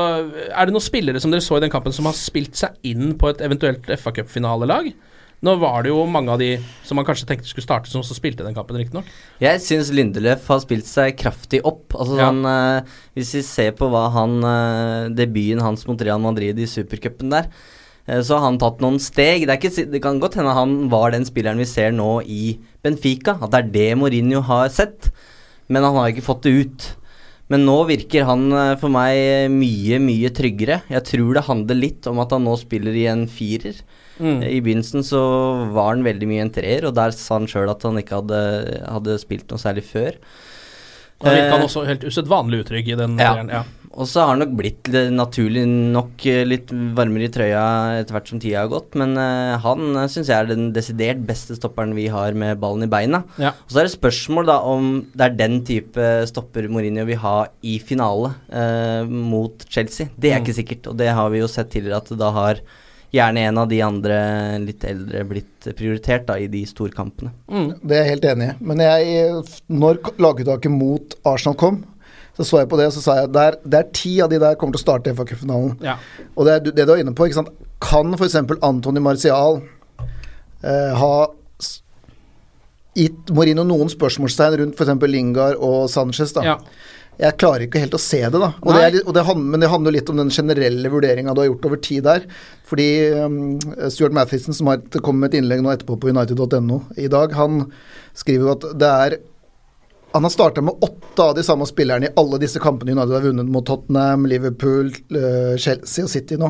Er 0.47 0.69
det 0.69 0.75
noen 0.75 0.85
spillere 0.85 1.21
som 1.23 1.35
dere 1.35 1.45
så 1.45 1.59
i 1.59 1.67
den 1.67 1.73
kampen 1.73 1.95
som 1.95 2.07
har 2.07 2.15
spilt 2.15 2.55
seg 2.59 2.79
inn 2.87 3.17
på 3.19 3.33
et 3.33 3.43
eventuelt 3.43 3.91
FA 3.99 4.15
Cup-finalelag? 4.15 4.93
Nå 5.47 5.53
var 5.61 5.85
det 5.87 5.93
jo 5.93 6.01
mange 6.11 6.33
av 6.35 6.41
de 6.41 6.49
som 6.83 6.99
man 6.99 7.07
kanskje 7.07 7.29
tenkte 7.29 7.47
skulle 7.47 7.63
starte, 7.63 7.87
som 7.87 8.01
også 8.03 8.17
spilte 8.19 8.43
den 8.43 8.57
kampen, 8.57 8.75
riktignok. 8.81 9.07
Jeg 9.39 9.61
syns 9.63 9.93
Lindeløf 9.95 10.49
har 10.51 10.59
spilt 10.65 10.89
seg 10.91 11.15
kraftig 11.21 11.61
opp. 11.63 11.95
Altså 11.95 12.17
Ja. 12.19 12.27
sånn, 12.33 12.45
eh, 12.45 12.83
Hvis 13.15 13.35
vi 13.35 13.43
ser 13.43 13.71
på 13.73 13.89
hva 13.89 14.11
han 14.11 14.43
eh, 14.43 15.09
debuten 15.15 15.61
hans 15.63 15.87
mot 15.87 16.01
Real 16.01 16.19
Madrid 16.19 16.59
i 16.59 16.67
supercupen 16.67 17.31
der, 17.31 17.47
eh, 18.09 18.19
så 18.19 18.35
har 18.39 18.51
han 18.51 18.59
tatt 18.59 18.81
noen 18.81 18.99
steg. 18.99 19.47
Det, 19.47 19.61
ikke, 19.61 19.91
det 19.93 20.03
kan 20.03 20.19
godt 20.19 20.35
hende 20.35 20.55
han 20.55 20.89
var 20.91 21.13
den 21.13 21.25
spilleren 21.25 21.59
vi 21.59 21.65
ser 21.71 21.93
nå 21.93 22.21
i 22.27 22.59
Benfica. 22.83 23.39
At 23.41 23.51
det 23.53 23.59
er 23.63 23.71
det 23.71 23.99
Mourinho 23.99 24.43
har 24.43 24.69
sett. 24.71 25.13
Men 25.69 25.85
han 25.85 25.95
har 25.95 26.09
ikke 26.11 26.27
fått 26.27 26.43
det 26.43 26.67
ut. 26.67 26.97
Men 27.49 27.65
nå 27.65 27.87
virker 27.87 28.25
han 28.27 28.77
for 28.77 28.89
meg 28.91 29.49
mye, 29.51 29.99
mye 30.01 30.31
tryggere. 30.35 30.83
Jeg 30.91 31.05
tror 31.05 31.35
det 31.35 31.45
handler 31.47 31.75
litt 31.77 32.07
om 32.09 32.19
at 32.19 32.31
han 32.31 32.45
nå 32.45 32.59
spiller 32.59 32.93
i 32.93 33.07
en 33.07 33.27
firer. 33.27 33.75
Mm. 34.19 34.43
I 34.43 34.61
begynnelsen 34.61 35.05
så 35.07 35.23
var 35.73 35.95
han 35.95 36.05
veldig 36.07 36.29
mye 36.31 36.45
en 36.47 36.51
treer, 36.55 36.85
og 36.89 36.95
der 36.99 37.11
sa 37.17 37.39
han 37.39 37.47
sjøl 37.51 37.71
at 37.71 37.83
han 37.87 37.99
ikke 38.03 38.19
hadde, 38.23 38.43
hadde 38.91 39.19
spilt 39.23 39.49
noe 39.51 39.59
særlig 39.63 39.85
før. 39.89 40.19
Da 41.19 41.33
virka 41.35 41.51
han 41.57 41.61
Eh, 41.65 41.67
også 41.67 41.87
helt 41.89 42.05
usedvanlig 42.07 42.65
utrygg 42.65 42.89
i 42.93 42.97
den 42.99 43.19
Ja. 43.19 43.33
serien, 43.35 43.49
ja. 43.51 43.65
Og 43.99 44.07
så 44.07 44.21
har 44.21 44.29
han 44.37 44.39
nok 44.39 44.53
blitt 44.55 44.87
naturlig 45.11 45.65
nok 45.67 46.25
eh, 46.31 46.45
litt 46.47 46.69
varmere 46.95 47.25
i 47.27 47.31
trøya 47.35 47.63
etter 47.99 48.15
hvert 48.15 48.29
som 48.31 48.39
tida 48.39 48.61
har 48.61 48.69
gått, 48.71 48.95
men 48.95 49.17
eh, 49.19 49.57
han 49.59 49.97
syns 50.07 50.29
jeg 50.31 50.37
er 50.39 50.47
den 50.47 50.69
desidert 50.73 51.25
beste 51.27 51.57
stopperen 51.59 51.97
vi 51.97 52.07
har 52.07 52.33
med 52.39 52.61
ballen 52.61 52.85
i 52.87 52.87
beina. 52.93 53.25
Ja. 53.43 53.49
Og 53.67 53.73
så 53.75 53.81
er 53.81 53.89
det 53.89 53.97
spørsmål 53.97 54.47
da 54.47 54.59
om 54.61 54.93
det 55.17 55.25
er 55.27 55.35
den 55.41 55.65
type 55.67 56.07
stopper 56.31 56.69
Mourinho 56.71 57.05
vil 57.09 57.19
ha 57.19 57.47
i 57.67 57.79
finale 57.81 58.35
eh, 58.53 59.03
mot 59.09 59.67
Chelsea. 59.69 60.07
Det 60.17 60.31
er 60.31 60.39
Mm. 60.39 60.45
ikke 60.47 60.59
sikkert, 60.63 60.87
og 60.93 60.97
det 60.99 61.09
har 61.09 61.31
vi 61.31 61.41
jo 61.43 61.49
sett 61.51 61.71
tidligere 61.71 61.97
at 61.97 62.15
da 62.19 62.31
har 62.31 62.61
gjerne 63.15 63.45
en 63.49 63.59
av 63.63 63.69
de 63.71 63.79
andre 63.83 64.17
litt 64.61 64.85
eldre 64.85 65.23
blitt 65.29 65.69
prioritert 65.79 66.27
da 66.29 66.35
i 66.39 66.47
de 66.53 66.65
storkampene. 66.69 67.31
Mm. 67.49 67.71
Det 67.83 67.97
er 67.97 68.03
jeg 68.05 68.11
helt 68.17 68.27
enig 68.33 68.49
i. 68.51 68.57
Men 68.69 68.83
jeg, 68.85 69.31
når 69.73 70.03
laguttaket 70.21 70.71
mot 70.75 71.17
Arsenal 71.25 71.57
kom, 71.61 71.81
så 72.39 72.45
så 72.47 72.61
jeg 72.61 72.69
på 72.71 72.77
det 72.79 72.87
og 72.87 72.93
så 72.95 73.01
sa 73.03 73.17
jeg 73.23 73.33
der, 73.35 73.57
det 73.65 73.79
er 73.81 73.89
ti 73.97 74.13
av 74.23 74.29
de 74.31 74.39
der 74.39 74.55
kommer 74.61 74.77
til 74.77 74.83
å 74.83 74.87
starte 74.87 75.15
FA-cupfinalen. 75.17 75.73
Ja. 75.83 75.97
Og 76.37 76.47
det 76.47 76.53
er 76.55 76.61
du- 76.61 76.71
det 76.71 76.87
du 76.87 76.93
er 76.93 77.01
inne 77.03 77.15
på, 77.17 77.27
ikke 77.27 77.41
sant. 77.41 77.49
Kan 77.81 78.13
f.eks. 78.15 78.37
Antony 78.63 79.01
Marcial 79.01 79.63
eh, 80.63 80.95
ha 80.95 81.27
gitt 82.99 83.31
Morino 83.35 83.65
noen 83.67 83.91
spørsmålstegn 83.93 84.57
rundt 84.63 84.79
f.eks. 84.79 85.03
Lingard 85.11 85.59
og 85.63 85.89
Sanchez, 85.93 86.33
da. 86.37 86.43
Ja. 86.43 86.57
Jeg 87.19 87.35
klarer 87.41 87.65
ikke 87.67 87.81
helt 87.83 87.97
å 87.97 88.01
se 88.01 88.21
det, 88.23 88.39
da. 88.39 88.53
Og 88.63 88.77
det 88.77 88.83
er, 88.87 88.97
og 89.03 89.15
det 89.17 89.25
handler, 89.27 89.51
men 89.51 89.63
det 89.63 89.71
handler 89.73 89.91
jo 89.91 89.97
litt 89.97 90.11
om 90.13 90.21
den 90.21 90.31
generelle 90.31 90.93
vurderinga 90.93 91.33
du 91.35 91.41
har 91.43 91.49
gjort 91.49 91.67
over 91.67 91.81
tid 91.83 92.05
der. 92.07 92.29
Fordi 92.69 92.87
um, 93.19 93.39
Stuart 93.91 94.15
Mathisen, 94.15 94.55
som 94.55 94.71
har 94.71 94.85
kommet 95.01 95.25
med 95.25 95.33
et 95.33 95.41
innlegg 95.41 95.65
nå 95.65 95.73
etterpå 95.73 95.97
på 95.99 96.13
united.no 96.15 96.85
i 96.95 97.09
dag, 97.11 97.35
han 97.35 97.65
skriver 98.19 98.47
jo 98.47 98.55
at 98.55 98.69
det 98.79 98.93
er 99.09 99.19
Han 100.15 100.25
har 100.25 100.33
starta 100.33 100.63
med 100.65 100.81
åtte 100.81 101.21
av 101.21 101.35
de 101.37 101.43
samme 101.45 101.67
spillerne 101.69 102.09
i 102.09 102.13
alle 102.17 102.39
disse 102.41 102.63
kampene 102.63 102.95
United 102.95 103.13
har 103.13 103.27
vunnet 103.27 103.51
mot 103.53 103.67
Tottenham, 103.69 104.25
Liverpool, 104.25 104.89
eh, 105.13 105.59
Chelsea 105.61 106.07
og 106.07 106.09
City 106.09 106.39
nå. 106.41 106.49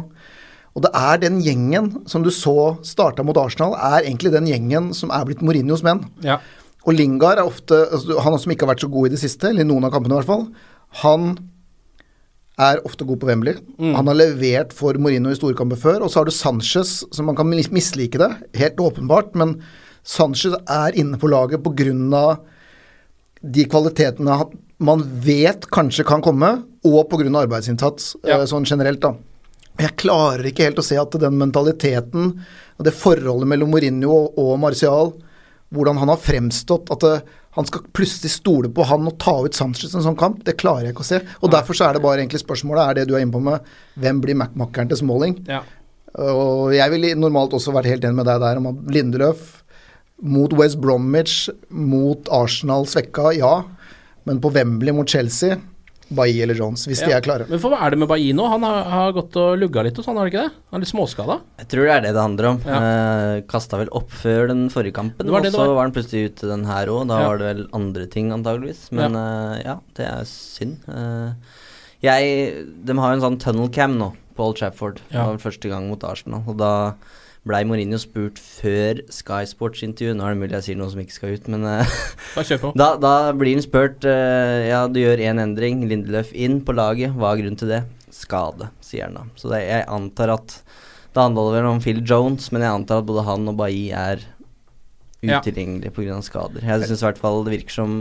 Og 0.78 0.84
det 0.84 0.92
er 0.94 1.18
den 1.24 1.40
gjengen 1.42 1.88
som 2.06 2.22
du 2.22 2.30
så 2.30 2.76
starta 2.86 3.24
mot 3.26 3.40
Arsenal, 3.40 3.74
er 3.74 4.04
egentlig 4.04 4.30
den 4.30 4.46
gjengen 4.46 4.92
som 4.94 5.10
er 5.10 5.26
blitt 5.26 5.42
Mourinhos 5.42 5.82
menn. 5.82 6.04
Ja. 6.22 6.38
Og 6.86 6.94
Lingard 6.94 7.40
er 7.40 7.48
ofte 7.48 7.74
altså, 7.90 8.18
Han 8.24 8.38
som 8.38 8.52
ikke 8.54 8.64
har 8.64 8.74
vært 8.74 8.84
så 8.84 8.90
god 8.92 9.08
i 9.08 9.14
det 9.16 9.20
siste, 9.22 9.50
eller 9.50 9.66
i 9.66 9.68
noen 9.68 9.88
av 9.88 9.92
kampene 9.94 10.14
i 10.14 10.20
hvert 10.20 10.30
fall, 10.30 10.44
han 11.02 11.32
er 12.58 12.80
ofte 12.86 13.06
god 13.06 13.20
på 13.22 13.28
Wembley. 13.28 13.58
Mm. 13.78 13.92
Han 13.94 14.10
har 14.10 14.18
levert 14.18 14.72
for 14.74 14.96
Mourinho 14.98 15.30
i 15.30 15.38
storkamper 15.38 15.78
før. 15.78 16.02
Og 16.02 16.10
så 16.10 16.20
har 16.20 16.28
du 16.28 16.34
Sanchez, 16.34 17.04
som 17.14 17.28
man 17.30 17.36
kan 17.38 17.46
mislike 17.46 18.18
det, 18.18 18.30
helt 18.58 18.80
åpenbart, 18.82 19.36
men 19.38 19.58
Sanchez 20.02 20.56
er 20.66 20.96
inne 20.98 21.20
på 21.20 21.30
laget 21.30 21.62
pga. 21.62 22.38
de 23.40 23.64
kvalitetene 23.70 24.34
man 24.78 25.02
vet 25.22 25.68
kanskje 25.70 26.04
kan 26.06 26.22
komme, 26.22 26.64
og 26.84 27.08
pga. 27.10 27.28
arbeidsinnsats 27.42 28.16
Ja. 28.24 28.40
eh, 28.40 28.46
sånn 28.46 28.66
generelt, 28.66 29.00
da. 29.00 29.14
Jeg 29.78 29.96
klarer 29.96 30.42
ikke 30.46 30.64
helt 30.64 30.78
å 30.78 30.82
se 30.82 30.96
at 30.98 31.10
den 31.10 31.38
mentaliteten 31.38 32.40
og 32.78 32.84
det 32.84 32.94
forholdet 32.94 33.46
mellom 33.46 33.70
Mourinho 33.70 34.10
og, 34.10 34.38
og 34.38 34.58
Martial, 34.58 35.12
hvordan 35.74 35.98
han 36.00 36.08
har 36.08 36.20
fremstått 36.22 36.88
At 36.94 37.02
det, 37.04 37.14
han 37.58 37.66
skal 37.68 37.84
plutselig 37.92 38.30
stole 38.32 38.70
på 38.72 38.86
han 38.88 39.08
og 39.10 39.18
ta 39.20 39.34
ut 39.44 39.56
Sanchez 39.56 39.94
en 39.94 40.04
sånn 40.04 40.18
kamp, 40.18 40.44
det 40.46 40.56
klarer 40.60 40.88
jeg 40.88 40.94
ikke 40.94 41.04
å 41.04 41.08
se. 41.08 41.18
Og 41.42 41.50
Derfor 41.52 41.76
så 41.76 41.88
er 41.88 41.96
det 41.96 42.04
bare 42.04 42.22
egentlig 42.22 42.42
spørsmålet 42.44 42.84
er 42.84 42.98
det 42.98 43.08
du 43.08 43.16
er 43.16 43.24
inne 43.24 43.34
på 43.34 43.42
med 43.42 43.66
hvem 43.98 44.20
blir 44.22 44.38
Mac-makkeren 44.38 44.90
til 44.92 45.00
Smalling. 45.00 45.34
Ja. 45.48 45.64
Og 46.18 46.70
jeg 46.76 46.92
ville 46.94 47.16
normalt 47.18 47.56
også 47.56 47.74
vært 47.74 47.90
helt 47.90 48.06
enig 48.06 48.20
med 48.20 48.28
deg 48.30 48.40
der 48.44 48.60
om 48.60 48.70
at 48.70 48.92
Lindeløf 48.94 49.56
mot 50.18 50.54
West 50.58 50.80
Bromwich, 50.82 51.48
mot 51.70 52.30
Arsenal 52.34 52.86
svekka, 52.90 53.32
ja. 53.36 53.52
Men 54.26 54.40
på 54.42 54.50
Wembley 54.54 54.94
mot 54.94 55.08
Chelsea, 55.08 55.58
Bailly 56.10 56.40
eller 56.42 56.56
Jones, 56.56 56.86
hvis 56.88 57.02
de 57.04 57.12
er 57.12 57.20
klare. 57.24 57.44
Men 57.50 57.60
for 57.60 57.68
hva 57.74 57.82
er 57.84 57.90
det 57.92 57.98
med 58.00 58.08
Bailly 58.08 58.32
nå? 58.36 58.46
Han 58.48 58.62
har, 58.64 58.84
har 58.88 59.12
gått 59.12 59.36
og 59.36 59.58
lugga 59.60 59.82
litt 59.84 59.96
hos 60.00 60.06
han, 60.08 60.16
har 60.16 60.24
han 60.24 60.32
ikke 60.32 60.44
det? 60.46 60.52
Han 60.72 60.78
er 60.78 60.84
litt 60.86 60.92
småskada? 60.92 61.36
Jeg 61.60 61.68
tror 61.74 61.84
det 61.84 61.92
er 61.96 62.04
det 62.06 62.12
det 62.16 62.22
handler 62.24 62.48
om. 62.52 62.60
Ja. 62.64 62.78
Eh, 62.78 63.42
Kasta 63.50 63.80
vel 63.82 63.90
opp 64.00 64.10
før 64.22 64.48
den 64.48 64.66
forrige 64.72 64.96
kampen, 64.96 65.28
og 65.28 65.46
så 65.52 65.58
var. 65.60 65.74
var 65.76 65.82
han 65.90 65.92
plutselig 65.98 66.30
ute 66.32 66.48
den 66.48 66.64
her 66.70 66.86
òg. 66.94 67.06
Da 67.10 67.20
Ja. 67.20 67.28
var 67.28 67.38
det 67.42 67.50
vel 67.50 67.62
andre 67.76 68.06
ting, 68.06 68.32
antageligvis. 68.32 68.86
Men 68.92 69.14
eh, 69.20 69.62
ja, 69.66 69.76
det 69.98 70.06
er 70.08 70.24
synd. 70.24 70.78
Eh, 70.88 71.32
jeg 72.00 72.66
De 72.86 72.94
har 72.98 73.12
jo 73.12 73.18
en 73.20 73.26
sånn 73.26 73.40
tunnel 73.42 73.68
cam 73.74 73.98
nå 73.98 74.12
på 74.38 74.44
Old 74.48 74.56
Trafford. 74.56 75.00
Det 75.10 75.18
var 75.18 75.34
vel 75.34 75.42
første 75.42 75.68
gang 75.68 75.88
mot 75.90 76.04
Arsenal. 76.06 76.44
Og 76.46 76.56
da 76.60 76.72
blei 77.48 77.62
Mourinho 77.66 77.98
spurt 78.00 78.38
før 78.40 79.00
Sky 79.12 79.42
Sports-intervju. 79.48 80.14
Nå 80.16 80.26
er 80.28 80.34
det 80.34 80.40
mulig 80.42 80.56
jeg 80.58 80.66
sier 80.68 80.78
noe 80.80 80.90
som 80.92 81.00
ikke 81.02 81.16
skal 81.16 81.34
ut, 81.38 81.48
men 81.54 81.64
eh, 81.68 81.94
da, 82.82 82.88
da 83.00 83.12
blir 83.36 83.56
han 83.56 83.64
spurt 83.64 84.04
uh, 84.08 84.58
Ja, 84.68 84.82
du 84.92 85.00
gjør 85.00 85.22
én 85.24 85.40
endring, 85.42 85.82
Lindeløf 85.90 86.34
inn 86.36 86.60
på 86.66 86.76
laget. 86.76 87.16
Hva 87.16 87.32
er 87.32 87.42
grunnen 87.42 87.58
til 87.60 87.72
det? 87.72 87.82
Skade, 88.14 88.70
sier 88.84 89.08
han 89.08 89.16
da. 89.18 89.24
Så 89.38 89.50
det, 89.52 89.62
jeg 89.68 89.86
antar 89.92 90.34
at 90.36 90.58
Det 91.14 91.22
handler 91.24 91.54
vel 91.56 91.70
om 91.72 91.80
Phil 91.82 92.02
Jones, 92.04 92.50
men 92.52 92.64
jeg 92.64 92.74
antar 92.82 93.00
at 93.02 93.08
både 93.08 93.24
han 93.28 93.48
og 93.50 93.56
Bailly 93.60 93.88
er 93.96 94.24
Ja. 95.24 95.40
utilgjengelig 95.40 95.90
på 95.96 96.04
pga. 96.04 96.20
skader. 96.22 96.62
Jeg 96.62 96.86
syns 96.86 97.00
i 97.02 97.06
hvert 97.08 97.18
fall 97.18 97.40
det 97.42 97.56
virker 97.56 97.74
som 97.80 97.94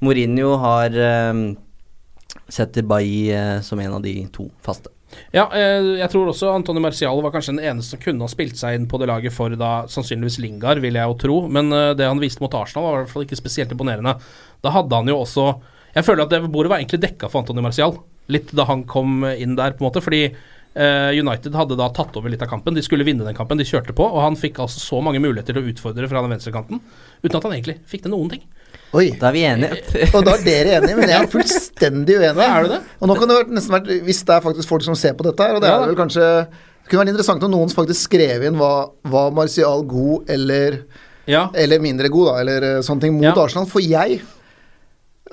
Mourinho 0.00 0.54
har 0.62 0.94
um, 1.30 1.42
setter 2.48 2.86
Bailly 2.88 3.34
uh, 3.36 3.58
som 3.60 3.80
en 3.82 3.98
av 3.98 4.02
de 4.04 4.14
to 4.32 4.46
faste. 4.64 4.88
Ja, 5.34 5.48
eh, 5.50 5.98
jeg 6.00 6.10
tror 6.12 6.30
også 6.30 6.52
Antony 6.54 6.82
Marcial 6.84 7.20
var 7.24 7.34
kanskje 7.34 7.56
den 7.56 7.64
eneste 7.66 7.96
som 7.96 8.02
kunne 8.02 8.26
ha 8.26 8.30
spilt 8.30 8.58
seg 8.60 8.78
inn 8.78 8.88
på 8.90 9.00
det 9.02 9.08
laget 9.10 9.34
for 9.34 9.54
da 9.58 9.72
sannsynligvis 9.90 10.40
Lingard, 10.42 10.82
vil 10.84 10.98
jeg 10.98 11.10
jo 11.10 11.18
tro. 11.20 11.38
Men 11.50 11.72
eh, 11.74 11.92
det 11.98 12.08
han 12.08 12.22
viste 12.22 12.44
mot 12.44 12.54
Arsenal, 12.58 12.86
var 12.86 12.96
i 12.96 13.04
hvert 13.04 13.14
fall 13.14 13.26
ikke 13.26 13.40
spesielt 13.40 13.74
imponerende. 13.74 14.16
Da 14.64 14.74
hadde 14.74 15.02
han 15.02 15.10
jo 15.10 15.20
også 15.22 15.52
Jeg 15.94 16.02
føler 16.08 16.24
at 16.24 16.32
det 16.32 16.50
bordet 16.50 16.70
var 16.72 16.80
egentlig 16.80 17.04
dekka 17.04 17.28
for 17.30 17.44
Antony 17.44 17.62
Marcial, 17.62 17.92
litt 18.34 18.48
da 18.50 18.64
han 18.66 18.80
kom 18.90 19.22
inn 19.30 19.54
der, 19.54 19.76
på 19.76 19.84
en 19.84 19.86
måte. 19.86 20.02
Fordi 20.02 20.24
eh, 20.26 21.10
United 21.14 21.54
hadde 21.54 21.78
da 21.78 21.86
tatt 21.94 22.16
over 22.18 22.32
litt 22.32 22.42
av 22.42 22.50
kampen. 22.50 22.74
De 22.74 22.82
skulle 22.82 23.06
vinne 23.06 23.22
den 23.22 23.36
kampen, 23.36 23.60
de 23.60 23.66
kjørte 23.68 23.94
på. 23.94 24.02
Og 24.02 24.24
han 24.24 24.38
fikk 24.38 24.58
altså 24.64 24.82
så 24.82 24.98
mange 25.04 25.22
muligheter 25.22 25.54
til 25.54 25.62
å 25.62 25.70
utfordre 25.70 26.10
fra 26.10 26.24
den 26.24 26.34
venstrekanten, 26.34 26.82
uten 27.22 27.38
at 27.38 27.46
han 27.46 27.54
egentlig 27.54 27.78
fikk 27.90 28.08
til 28.08 28.14
noen 28.16 28.34
ting. 28.34 28.42
Oi. 28.94 29.08
Da 29.20 29.28
er 29.30 29.34
vi 29.34 29.42
enige. 29.48 29.78
Og 30.14 30.20
da 30.26 30.36
er 30.36 30.44
dere 30.46 30.76
enige, 30.78 30.96
men 31.00 31.10
jeg 31.10 31.18
er 31.24 31.30
fullstendig 31.32 32.18
uenig. 32.20 32.44
Er 32.46 32.66
du 32.68 32.74
det? 32.76 32.82
Og 33.00 33.10
nå 33.10 33.16
kan 33.18 33.32
det 33.32 33.38
nesten 33.56 33.74
vært 33.74 33.90
Hvis 34.06 34.20
det 34.28 34.36
er 34.36 34.44
faktisk 34.44 34.70
folk 34.70 34.84
som 34.86 34.94
ser 34.98 35.16
på 35.18 35.26
dette 35.26 35.42
her, 35.48 35.56
og 35.58 35.64
det 35.64 35.72
Ja, 35.72 35.80
er 35.82 35.90
vel 35.90 35.98
kanskje 35.98 36.28
Det 36.46 36.92
kunne 36.92 37.02
vært 37.02 37.14
interessant 37.14 37.42
om 37.48 37.52
noen 37.56 37.72
faktisk 37.74 38.06
skrev 38.10 38.44
inn 38.46 38.58
hva 38.60 38.70
var 39.10 39.34
Martial 39.34 39.82
god 39.88 40.30
eller, 40.30 40.78
Ja. 41.26 41.46
eller 41.56 41.80
mindre 41.82 42.10
god, 42.12 42.30
da, 42.30 42.34
eller 42.44 42.68
eh, 42.70 42.80
sånne 42.86 43.00
ting, 43.06 43.14
mot 43.18 43.24
Ja. 43.26 43.34
Arsenal. 43.34 43.66
For 43.70 43.80
jeg 43.82 44.22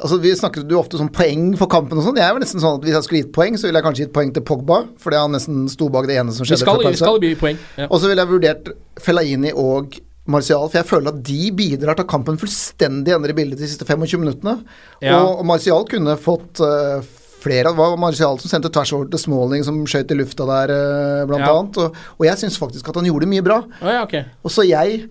Altså 0.01 0.17
Vi 0.23 0.31
snakker 0.39 0.63
jo 0.71 0.79
ofte 0.79 0.97
sånn 0.97 1.11
poeng 1.13 1.49
for 1.59 1.67
kampen 1.69 1.99
og 1.99 2.05
sånn. 2.07 2.15
Jeg 2.17 2.23
er 2.25 2.33
vel 2.33 2.41
nesten 2.41 2.61
sånn 2.63 2.79
at 2.79 2.85
Hvis 2.87 2.95
jeg 2.95 3.03
skulle 3.05 3.21
gitt 3.25 3.33
poeng, 3.35 3.57
så 3.59 3.67
ville 3.67 3.77
jeg 3.81 3.85
kanskje 3.85 4.05
gitt 4.07 4.13
poeng 4.15 4.31
til 4.33 4.45
Pogba, 4.47 4.77
fordi 5.03 5.19
han 5.19 5.35
nesten 5.35 5.65
sto 5.69 5.89
bak 5.93 6.07
det 6.09 6.15
ene 6.17 6.31
som 6.33 6.45
Vi 6.47 6.53
skjedde 6.53 6.63
skal, 6.63 6.79
vi 6.87 6.97
skal 7.01 7.19
bli 7.21 7.33
poeng. 7.37 7.59
Ja. 7.77 7.89
Og 7.91 7.99
så 8.01 8.07
ville 8.09 8.23
jeg 8.23 8.31
vurdert 8.31 8.71
Fellaini 9.03 9.51
og 9.53 9.99
Martial, 10.29 10.67
for 10.69 10.77
jeg 10.77 10.85
føler 10.85 11.09
at 11.15 11.23
de 11.25 11.39
bidrar 11.57 11.97
til 11.97 12.05
at 12.05 12.11
kampen 12.11 12.37
fullstendig 12.37 13.13
endrer 13.15 13.33
bildet 13.33 13.57
de 13.59 13.67
siste 13.67 13.87
25 13.87 14.19
minuttene. 14.21 14.59
Ja. 15.01 15.17
Og 15.23 15.41
Martial 15.49 15.81
kunne 15.89 16.13
fått 16.21 16.61
uh, 16.61 17.01
flere 17.41 17.71
Det 17.71 17.77
var 17.79 17.95
Martial 17.97 18.37
som 18.37 18.51
sendte 18.51 18.69
tvers 18.69 18.91
over 18.93 19.09
til 19.09 19.19
Smalling, 19.23 19.63
som 19.65 19.79
skjøt 19.89 20.13
i 20.13 20.19
lufta 20.19 20.45
der, 20.45 20.73
uh, 20.75 21.23
blant 21.31 21.41
Ja. 21.47 21.55
annet. 21.57 21.79
Og, 21.81 21.97
og 22.19 22.27
jeg 22.27 22.37
syns 22.43 22.59
faktisk 22.61 22.87
at 22.93 22.99
han 23.01 23.09
gjorde 23.09 23.31
mye 23.31 23.41
bra. 23.41 23.63
Oh, 23.81 23.89
ja, 23.89 24.03
okay. 24.05 24.27
Og 24.45 24.53
så 24.53 24.67
jeg 24.69 25.07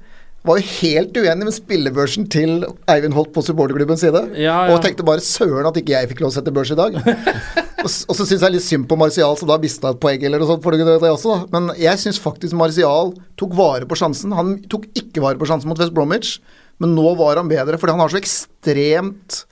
var 0.46 0.56
jo 0.56 0.68
helt 0.80 1.18
uenig 1.20 1.46
med 1.46 1.52
spillebørsen 1.52 2.26
til 2.32 2.62
Eivind 2.88 3.16
Holt 3.16 3.32
på 3.34 3.42
supporterklubbens 3.44 4.00
side. 4.04 4.22
Ja, 4.40 4.54
ja. 4.64 4.72
Og 4.72 4.80
tenkte 4.84 5.04
bare 5.04 5.24
søren 5.24 5.68
at 5.68 5.76
ikke 5.76 5.92
jeg 5.92 6.08
fikk 6.12 6.22
lov 6.24 6.32
å 6.32 6.36
sette 6.38 6.54
børs 6.54 6.72
i 6.72 6.78
dag. 6.78 6.96
og, 7.84 7.88
og 7.90 8.16
så 8.16 8.24
syns 8.24 8.46
jeg 8.46 8.54
litt 8.54 8.64
synd 8.64 8.88
på 8.88 8.96
Martial, 9.00 9.36
som 9.36 9.50
da 9.50 9.58
mista 9.60 9.92
et 9.92 10.00
poeng 10.00 10.24
eller 10.24 10.40
noe 10.40 10.48
sånt. 10.48 10.64
For 10.64 10.76
det, 10.76 10.86
det 10.88 11.12
også, 11.12 11.36
da. 11.36 11.50
Men 11.52 11.74
jeg 11.80 12.00
syns 12.00 12.22
faktisk 12.22 12.56
Martial 12.56 13.12
tok 13.40 13.52
vare 13.58 13.88
på 13.90 14.00
sjansen. 14.00 14.32
Han 14.38 14.56
tok 14.72 14.88
ikke 14.96 15.24
vare 15.26 15.40
på 15.40 15.50
sjansen 15.50 15.68
mot 15.68 15.80
West 15.82 15.94
Bromwich, 15.96 16.38
men 16.80 16.96
nå 16.96 17.12
var 17.20 17.36
han 17.36 17.50
bedre, 17.50 17.76
fordi 17.76 17.98
han 17.98 18.00
har 18.00 18.12
så 18.12 18.20
ekstremt 18.22 19.42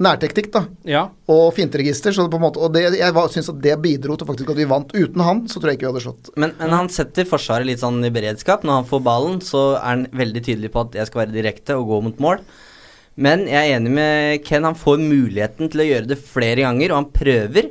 nærteknikk 0.00 0.48
da, 0.54 0.62
Ja. 0.88 1.02
og 1.28 1.52
finteregister. 1.54 2.12
Så 2.16 2.24
det 2.24 2.32
på 2.32 2.40
en 2.40 2.46
måte, 2.46 2.60
og 2.62 2.72
det, 2.72 2.86
jeg 2.98 3.12
syns 3.34 3.50
at 3.52 3.60
det 3.60 3.76
bidro 3.82 4.16
til 4.16 4.26
faktisk 4.26 4.50
at 4.50 4.56
vi 4.56 4.64
vant. 4.70 4.92
Uten 4.96 5.20
han 5.26 5.42
så 5.46 5.60
tror 5.60 5.70
jeg 5.70 5.78
ikke 5.78 5.86
vi 5.88 5.92
hadde 5.92 6.04
slått. 6.06 6.30
Men, 6.40 6.54
men 6.58 6.70
han 6.76 6.88
setter 6.88 7.28
Forsvaret 7.28 7.68
litt 7.68 7.82
sånn 7.82 8.00
i 8.04 8.10
beredskap. 8.14 8.64
Når 8.64 8.80
han 8.80 8.88
får 8.88 9.04
ballen, 9.06 9.38
så 9.44 9.76
er 9.76 9.84
han 9.84 10.06
veldig 10.12 10.42
tydelig 10.46 10.72
på 10.72 10.86
at 10.86 10.98
jeg 11.00 11.10
skal 11.10 11.24
være 11.26 11.36
direkte 11.36 11.76
og 11.76 11.86
gå 11.92 12.00
mot 12.08 12.20
mål. 12.24 12.42
Men 13.20 13.44
jeg 13.50 13.60
er 13.60 13.76
enig 13.76 13.92
med 13.92 14.44
Ken. 14.46 14.64
Han 14.64 14.78
får 14.78 15.02
muligheten 15.02 15.68
til 15.68 15.82
å 15.84 15.88
gjøre 15.90 16.08
det 16.14 16.20
flere 16.24 16.64
ganger, 16.64 16.92
og 16.94 17.02
han 17.02 17.10
prøver. 17.12 17.70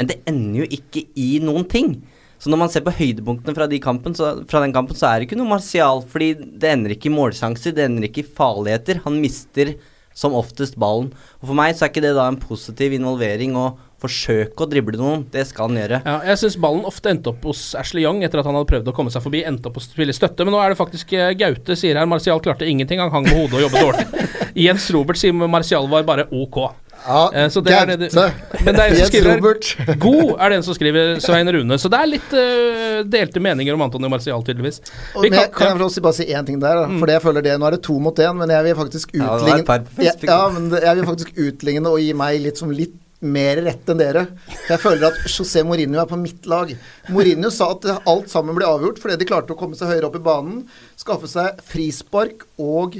Men 0.00 0.08
det 0.10 0.18
ender 0.26 0.64
jo 0.64 0.70
ikke 0.80 1.04
i 1.20 1.30
noen 1.44 1.68
ting. 1.70 2.00
Så 2.40 2.48
når 2.48 2.56
man 2.62 2.70
ser 2.72 2.80
på 2.80 2.94
høydepunktene 2.96 3.52
fra, 3.54 3.66
de 3.68 3.78
kampen, 3.84 4.14
så, 4.16 4.30
fra 4.48 4.62
den 4.64 4.72
kampen, 4.72 4.96
så 4.96 5.10
er 5.10 5.20
det 5.20 5.28
ikke 5.28 5.36
noe 5.38 5.50
martial. 5.52 6.00
Fordi 6.08 6.32
det 6.40 6.70
ender 6.72 6.94
ikke 6.96 7.10
i 7.10 7.14
målsjanser, 7.14 7.74
det 7.76 7.84
ender 7.84 8.08
ikke 8.08 8.24
i 8.24 8.30
farligheter. 8.40 9.02
Han 9.04 9.20
mister 9.20 9.74
som 10.20 10.36
oftest 10.36 10.76
ballen. 10.80 11.10
Og 11.40 11.50
For 11.50 11.56
meg 11.56 11.76
så 11.76 11.86
er 11.86 11.94
ikke 11.94 12.04
det 12.04 12.16
da 12.18 12.26
en 12.28 12.40
positiv 12.40 12.92
involvering 12.96 13.56
å 13.56 13.70
forsøke 14.00 14.64
å 14.64 14.68
drible 14.68 14.96
noen. 15.00 15.24
Det 15.32 15.44
skal 15.48 15.68
han 15.68 15.80
gjøre. 15.80 16.00
Ja, 16.06 16.16
jeg 16.30 16.40
syns 16.40 16.56
ballen 16.60 16.86
ofte 16.88 17.12
endte 17.12 17.32
opp 17.32 17.44
hos 17.48 17.62
Ashley 17.78 18.04
Young 18.04 18.22
etter 18.24 18.40
at 18.40 18.48
han 18.48 18.56
hadde 18.56 18.70
prøvd 18.70 18.92
å 18.92 18.94
komme 18.96 19.12
seg 19.12 19.24
forbi. 19.24 19.42
Endte 19.48 19.68
opp 19.70 19.80
å 19.80 19.84
spille 19.84 20.14
støtte, 20.16 20.46
men 20.46 20.56
nå 20.56 20.60
er 20.62 20.72
det 20.72 20.80
faktisk 20.80 21.12
eh, 21.16 21.32
Gaute 21.40 21.76
sier 21.78 22.00
her 22.00 22.08
Martial 22.08 22.40
klarte 22.44 22.68
ingenting. 22.68 23.02
Han 23.02 23.12
hang 23.12 23.28
med 23.28 23.36
hodet 23.36 23.60
og 23.60 23.66
jobbet 23.66 23.86
dårlig. 23.86 24.28
Jens 24.66 24.88
Robert 24.96 25.20
sier 25.20 25.36
Martial 25.36 25.88
var 25.92 26.06
bare 26.08 26.28
ok. 26.32 26.62
Ja, 27.06 27.20
Eh, 27.32 27.48
så 27.48 27.62
det 27.64 27.72
er 27.72 27.86
det 27.86 27.98
du- 28.00 28.16
Gaute. 28.16 28.64
Men 28.64 28.74
det 28.76 28.80
er 28.82 28.88
en 28.90 28.96
som 28.96 29.06
skriver 29.10 29.36
Robert. 29.36 29.70
God 30.04 30.32
er 30.40 30.50
den 30.54 30.62
som 30.66 30.74
skriver 30.76 31.20
Svein 31.24 31.48
Rune. 31.48 31.78
Så 31.80 31.88
det 31.90 31.98
er 32.00 32.10
litt 32.10 32.32
uh, 32.36 33.02
delte 33.08 33.40
meninger 33.40 33.74
om 33.74 33.82
Antonio 33.86 34.08
Marcial, 34.12 34.42
tydeligvis. 34.44 34.80
Vi 35.16 35.30
kan, 35.30 35.38
jeg, 35.40 35.50
kan- 35.52 35.66
kan 35.70 35.78
jeg 35.78 35.86
også 35.88 36.02
bare 36.04 36.18
si 36.20 36.26
én 36.28 36.46
ting 36.46 36.60
der? 36.60 36.84
Mm. 36.86 36.98
Fordi 37.00 37.12
jeg 37.16 37.22
føler 37.24 37.42
det 37.46 37.58
Nå 37.60 37.66
er 37.70 37.76
det 37.78 37.82
to 37.86 37.98
mot 37.98 38.16
én, 38.20 38.36
men 38.36 38.50
jeg 38.52 38.64
vil 38.68 38.74
faktisk 38.82 39.14
utligne 39.14 39.64
ja, 39.64 40.10
ja, 40.28 40.40
men 40.54 40.70
jeg 40.76 40.96
vil 41.00 41.06
faktisk 41.08 41.32
utligne 41.40 41.88
og 41.88 42.00
gi 42.00 42.12
meg 42.16 42.40
litt, 42.44 42.58
som 42.60 42.70
litt 42.74 42.94
mer 43.20 43.58
rett 43.66 43.88
enn 43.92 43.98
dere. 44.00 44.22
Jeg 44.68 44.80
føler 44.80 45.10
at 45.10 45.18
José 45.28 45.60
Mourinho 45.66 45.98
er 46.00 46.06
på 46.08 46.16
mitt 46.16 46.46
lag. 46.48 46.70
Mourinho 47.12 47.50
sa 47.52 47.66
at 47.74 47.84
alt 48.08 48.30
sammen 48.32 48.56
ble 48.56 48.64
avgjort 48.64 49.00
fordi 49.02 49.18
de 49.20 49.26
klarte 49.28 49.52
å 49.52 49.58
komme 49.60 49.76
seg 49.76 49.90
høyere 49.92 50.08
opp 50.08 50.16
i 50.16 50.22
banen, 50.24 50.62
skaffe 50.96 51.28
seg 51.28 51.60
frispark 51.68 52.46
og 52.58 52.96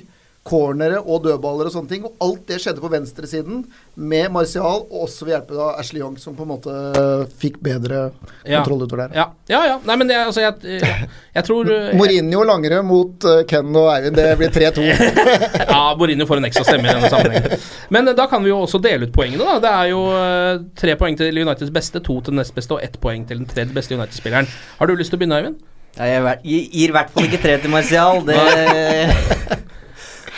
cornere 0.50 0.98
og 1.04 1.22
dødballer 1.28 1.68
og 1.70 1.74
sånne 1.74 1.90
ting. 1.92 2.04
Og 2.08 2.16
alt 2.26 2.42
det 2.50 2.58
skjedde 2.64 2.82
på 2.82 2.90
venstresiden 2.90 3.60
med 4.00 4.32
Martial, 4.34 4.82
og 4.90 5.04
også 5.06 5.28
ved 5.28 5.36
hjelp 5.36 5.52
av 5.54 5.76
Ashley 5.78 6.02
Young, 6.02 6.16
som 6.18 6.34
på 6.34 6.42
en 6.46 6.50
måte 6.56 6.74
øh, 6.74 7.22
fikk 7.40 7.60
bedre 7.62 8.08
Ja. 8.44 8.60
kontroll 8.60 8.82
utover 8.88 9.04
der. 9.06 9.14
Ja, 9.20 9.26
ja. 9.52 9.60
ja. 9.68 9.76
Nei, 9.86 9.96
men 10.00 10.10
det, 10.10 10.16
altså, 10.24 10.42
jeg, 10.42 10.80
jeg, 10.80 11.08
jeg 11.36 11.46
tror 11.46 11.70
eh, 11.76 11.92
Mourinho 11.98 12.42
Langere 12.48 12.82
mot 12.86 13.24
øh, 13.30 13.44
Ken 13.50 13.70
og 13.78 13.90
Eivind, 13.94 14.18
det 14.18 14.26
blir 14.40 14.50
3-2. 14.54 14.86
Ja, 15.70 15.82
Mourinho 16.00 16.26
får 16.26 16.40
en 16.42 16.48
ekstra 16.50 16.64
stemme 16.66 16.88
i 16.88 16.94
denne 16.96 17.10
sammenhengen. 17.12 17.66
Men 17.94 18.10
eh, 18.10 18.16
da 18.18 18.26
kan 18.30 18.42
vi 18.44 18.50
jo 18.50 18.58
også 18.64 18.80
dele 18.82 19.06
ut 19.06 19.14
poengene, 19.14 19.44
da. 19.46 19.58
Det 19.62 19.72
er 19.84 19.90
jo 19.92 20.02
eh, 20.18 20.64
tre 20.82 20.96
poeng 21.00 21.18
til 21.20 21.42
Uniteds 21.44 21.70
beste, 21.74 22.02
to 22.02 22.18
til 22.20 22.34
den 22.34 22.40
nest 22.42 22.56
beste 22.56 22.74
og 22.78 22.82
ett 22.84 22.98
poeng 23.02 23.26
til 23.28 23.42
den 23.42 23.48
tredje 23.50 23.76
beste 23.76 23.94
United-spilleren. 23.94 24.48
Har 24.80 24.90
du 24.90 24.96
lyst 24.98 25.12
til 25.14 25.20
å 25.20 25.22
begynne, 25.22 25.38
Eivind? 25.44 25.60
Ja, 25.98 26.06
jeg 26.06 26.70
gir 26.70 26.92
i 26.92 26.94
hvert 26.94 27.10
fall 27.14 27.26
ikke 27.26 27.40
tre 27.42 27.56
til 27.62 27.72
Martial. 27.72 28.20
Det 28.26 28.38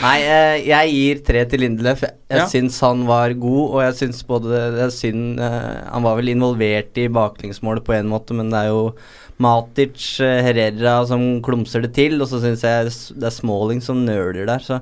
Nei, 0.00 0.16
eh, 0.24 0.56
jeg 0.70 0.92
gir 0.94 1.18
tre 1.26 1.44
til 1.50 1.60
Lindeløf. 1.66 2.00
Jeg, 2.06 2.14
jeg 2.32 2.38
Ja. 2.40 2.46
syns 2.48 2.80
han 2.80 3.04
var 3.06 3.34
god, 3.36 3.64
og 3.76 3.80
jeg 3.84 3.94
syns 4.00 4.22
både 4.26 4.62
er 4.86 4.90
synd 4.90 5.38
eh, 5.38 5.84
Han 5.92 6.02
var 6.02 6.16
vel 6.16 6.32
involvert 6.32 6.96
i 6.96 7.08
baklengsmålet 7.12 7.84
på 7.84 7.92
en 7.98 8.08
måte, 8.08 8.32
men 8.34 8.48
det 8.50 8.62
er 8.64 8.72
jo 8.72 8.94
Matic, 9.42 10.20
eh, 10.24 10.40
Herrera 10.46 11.06
som 11.06 11.42
klumser 11.44 11.82
det 11.84 11.92
til, 11.94 12.20
og 12.22 12.28
så 12.30 12.40
syns 12.40 12.62
jeg 12.64 12.92
det 13.20 13.28
er 13.28 13.34
Smalling 13.34 13.82
som 13.84 14.04
nøler 14.06 14.46
der, 14.46 14.58
så 14.64 14.80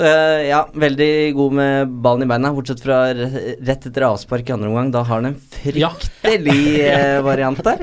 så 0.00 0.06
ja, 0.46 0.60
veldig 0.72 1.34
god 1.34 1.52
med 1.58 1.94
ballen 2.00 2.22
i 2.24 2.26
beina, 2.30 2.52
bortsett 2.54 2.80
fra 2.80 3.10
rett 3.12 3.84
etter 3.90 4.04
avspark 4.06 4.48
i 4.48 4.52
andre 4.54 4.68
omgang. 4.70 4.92
Da 4.94 5.02
har 5.02 5.18
han 5.18 5.26
en 5.32 5.34
fryktelig 5.34 6.78
ja. 6.78 7.20
variant 7.26 7.58
der. 7.66 7.82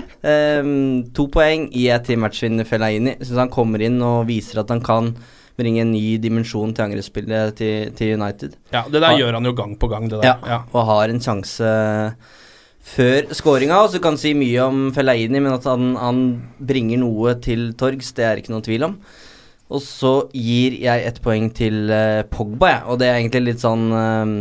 Um, 0.64 1.04
to 1.14 1.28
poeng 1.30 1.68
gir 1.70 1.92
jeg 1.92 2.06
til 2.08 2.18
matchvinner 2.24 2.66
Fellaini. 2.66 3.18
Syns 3.20 3.38
han 3.44 3.52
kommer 3.54 3.84
inn 3.86 4.00
og 4.02 4.24
viser 4.32 4.64
at 4.64 4.72
han 4.74 4.82
kan 4.82 5.12
bringe 5.58 5.82
en 5.82 5.92
ny 5.92 6.18
dimensjon 6.22 6.74
til 6.78 6.86
angrepsspillet 6.86 7.56
til, 7.58 7.92
til 7.98 8.14
United. 8.20 8.56
Ja, 8.74 8.84
det 8.86 9.02
der 9.02 9.12
Ja. 9.16 9.18
gjør 9.24 9.34
han 9.40 9.46
jo 9.50 9.54
gang 9.58 9.78
på 9.80 9.88
gang, 9.90 10.10
det 10.10 10.22
der. 10.22 10.38
Ja, 10.46 10.60
og 10.72 10.86
har 10.86 11.10
en 11.10 11.20
sjanse 11.24 11.72
før 12.88 13.28
skåringa. 13.36 13.80
Og 13.84 13.90
så 13.94 14.02
kan 14.04 14.18
si 14.20 14.34
mye 14.38 14.60
om 14.68 14.84
Fellaini, 14.96 15.40
men 15.42 15.52
at 15.54 15.66
han, 15.68 15.96
han 16.00 16.22
bringer 16.60 17.02
noe 17.02 17.34
til 17.44 17.72
torgs, 17.80 18.14
det 18.18 18.26
er 18.28 18.38
ikke 18.42 18.54
noen 18.54 18.64
tvil 18.68 18.86
om. 18.88 19.00
Og 19.68 19.82
så 19.84 20.14
gir 20.32 20.78
jeg 20.80 21.04
ett 21.10 21.18
poeng 21.26 21.50
til 21.58 21.90
uh, 21.92 22.22
Pogba, 22.32 22.70
jeg. 22.72 22.84
Og 22.88 23.00
det 23.02 23.10
er 23.10 23.18
egentlig 23.20 23.42
litt 23.50 23.60
sånn 23.66 23.90
eh, 23.92 24.32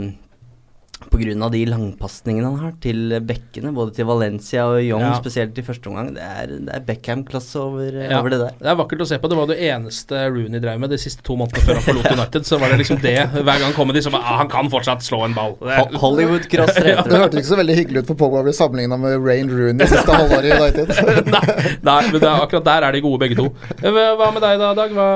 på 1.10 1.20
grunn 1.22 1.42
av 1.46 1.50
de 1.54 1.62
langpasningene 1.70 2.50
han 2.50 2.58
har 2.60 2.74
til 2.84 3.16
bekkene, 3.24 3.72
både 3.76 3.94
til 3.96 4.06
Valencia 4.08 4.66
og 4.68 4.80
Young, 4.84 5.00
Ja. 5.06 5.14
spesielt 5.20 5.56
i 5.58 5.64
første 5.64 5.88
omgang. 5.90 6.12
Det 6.16 6.22
er, 6.22 6.52
er 6.76 6.84
Beckham-klasse 6.86 7.56
over, 7.62 7.96
Ja, 8.10 8.20
over 8.20 8.30
det 8.34 8.40
der. 8.42 8.52
Det 8.60 8.70
er 8.72 8.76
vakkert 8.82 9.00
å 9.00 9.08
se 9.08 9.18
på. 9.22 9.28
Det 9.32 9.36
var 9.40 9.46
det 9.50 9.58
eneste 9.70 10.22
Rooney 10.28 10.60
drev 10.60 10.80
med 10.80 10.90
de 10.92 10.98
siste 11.00 11.22
to 11.26 11.36
månedene 11.40 11.64
før 11.64 11.78
han 11.80 11.86
forlot 11.88 12.10
United. 12.12 12.46
Så 12.46 12.58
var 12.60 12.68
det 12.74 12.78
liksom 12.84 13.00
det 13.00 13.16
hver 13.32 13.60
gang 13.62 13.72
kommer 13.72 13.86
kom 13.86 13.94
de, 13.94 14.02
så 14.02 14.10
var 14.10 14.24
ah, 14.26 14.36
han 14.42 14.48
kan 14.50 14.68
fortsatt 14.72 15.04
slå 15.06 15.22
en 15.26 15.34
ball. 15.36 15.54
Det 15.60 15.76
Ho- 15.78 16.00
Hollywood-crosser 16.02 16.88
Ja. 16.96 17.02
Det 17.06 17.18
hørtes 17.20 17.38
ikke 17.42 17.50
så 17.52 17.58
veldig 17.60 17.76
hyggelig 17.78 18.02
ut 18.02 18.10
for 18.10 18.18
Pogba 18.18 18.40
å 18.42 18.46
bli 18.46 18.54
sammenligna 18.56 18.98
med 18.98 19.18
Rain 19.22 19.50
Rooney 19.52 19.86
siste 19.86 20.10
halvåret 20.10 20.48
i 20.48 20.54
United. 20.56 20.90
nei, 21.34 21.42
nei, 21.86 22.00
men 22.10 22.20
det 22.20 22.28
er, 22.28 22.42
akkurat 22.42 22.66
der 22.66 22.86
er 22.88 22.96
de 22.96 23.02
gode 23.04 23.20
begge 23.22 23.38
to. 23.38 23.46
Eh, 23.78 23.90
Hva 24.18 24.30
med 24.34 24.42
deg 24.42 24.58
da, 24.62 24.72
Dag? 24.74 24.94
Hva, 24.96 25.08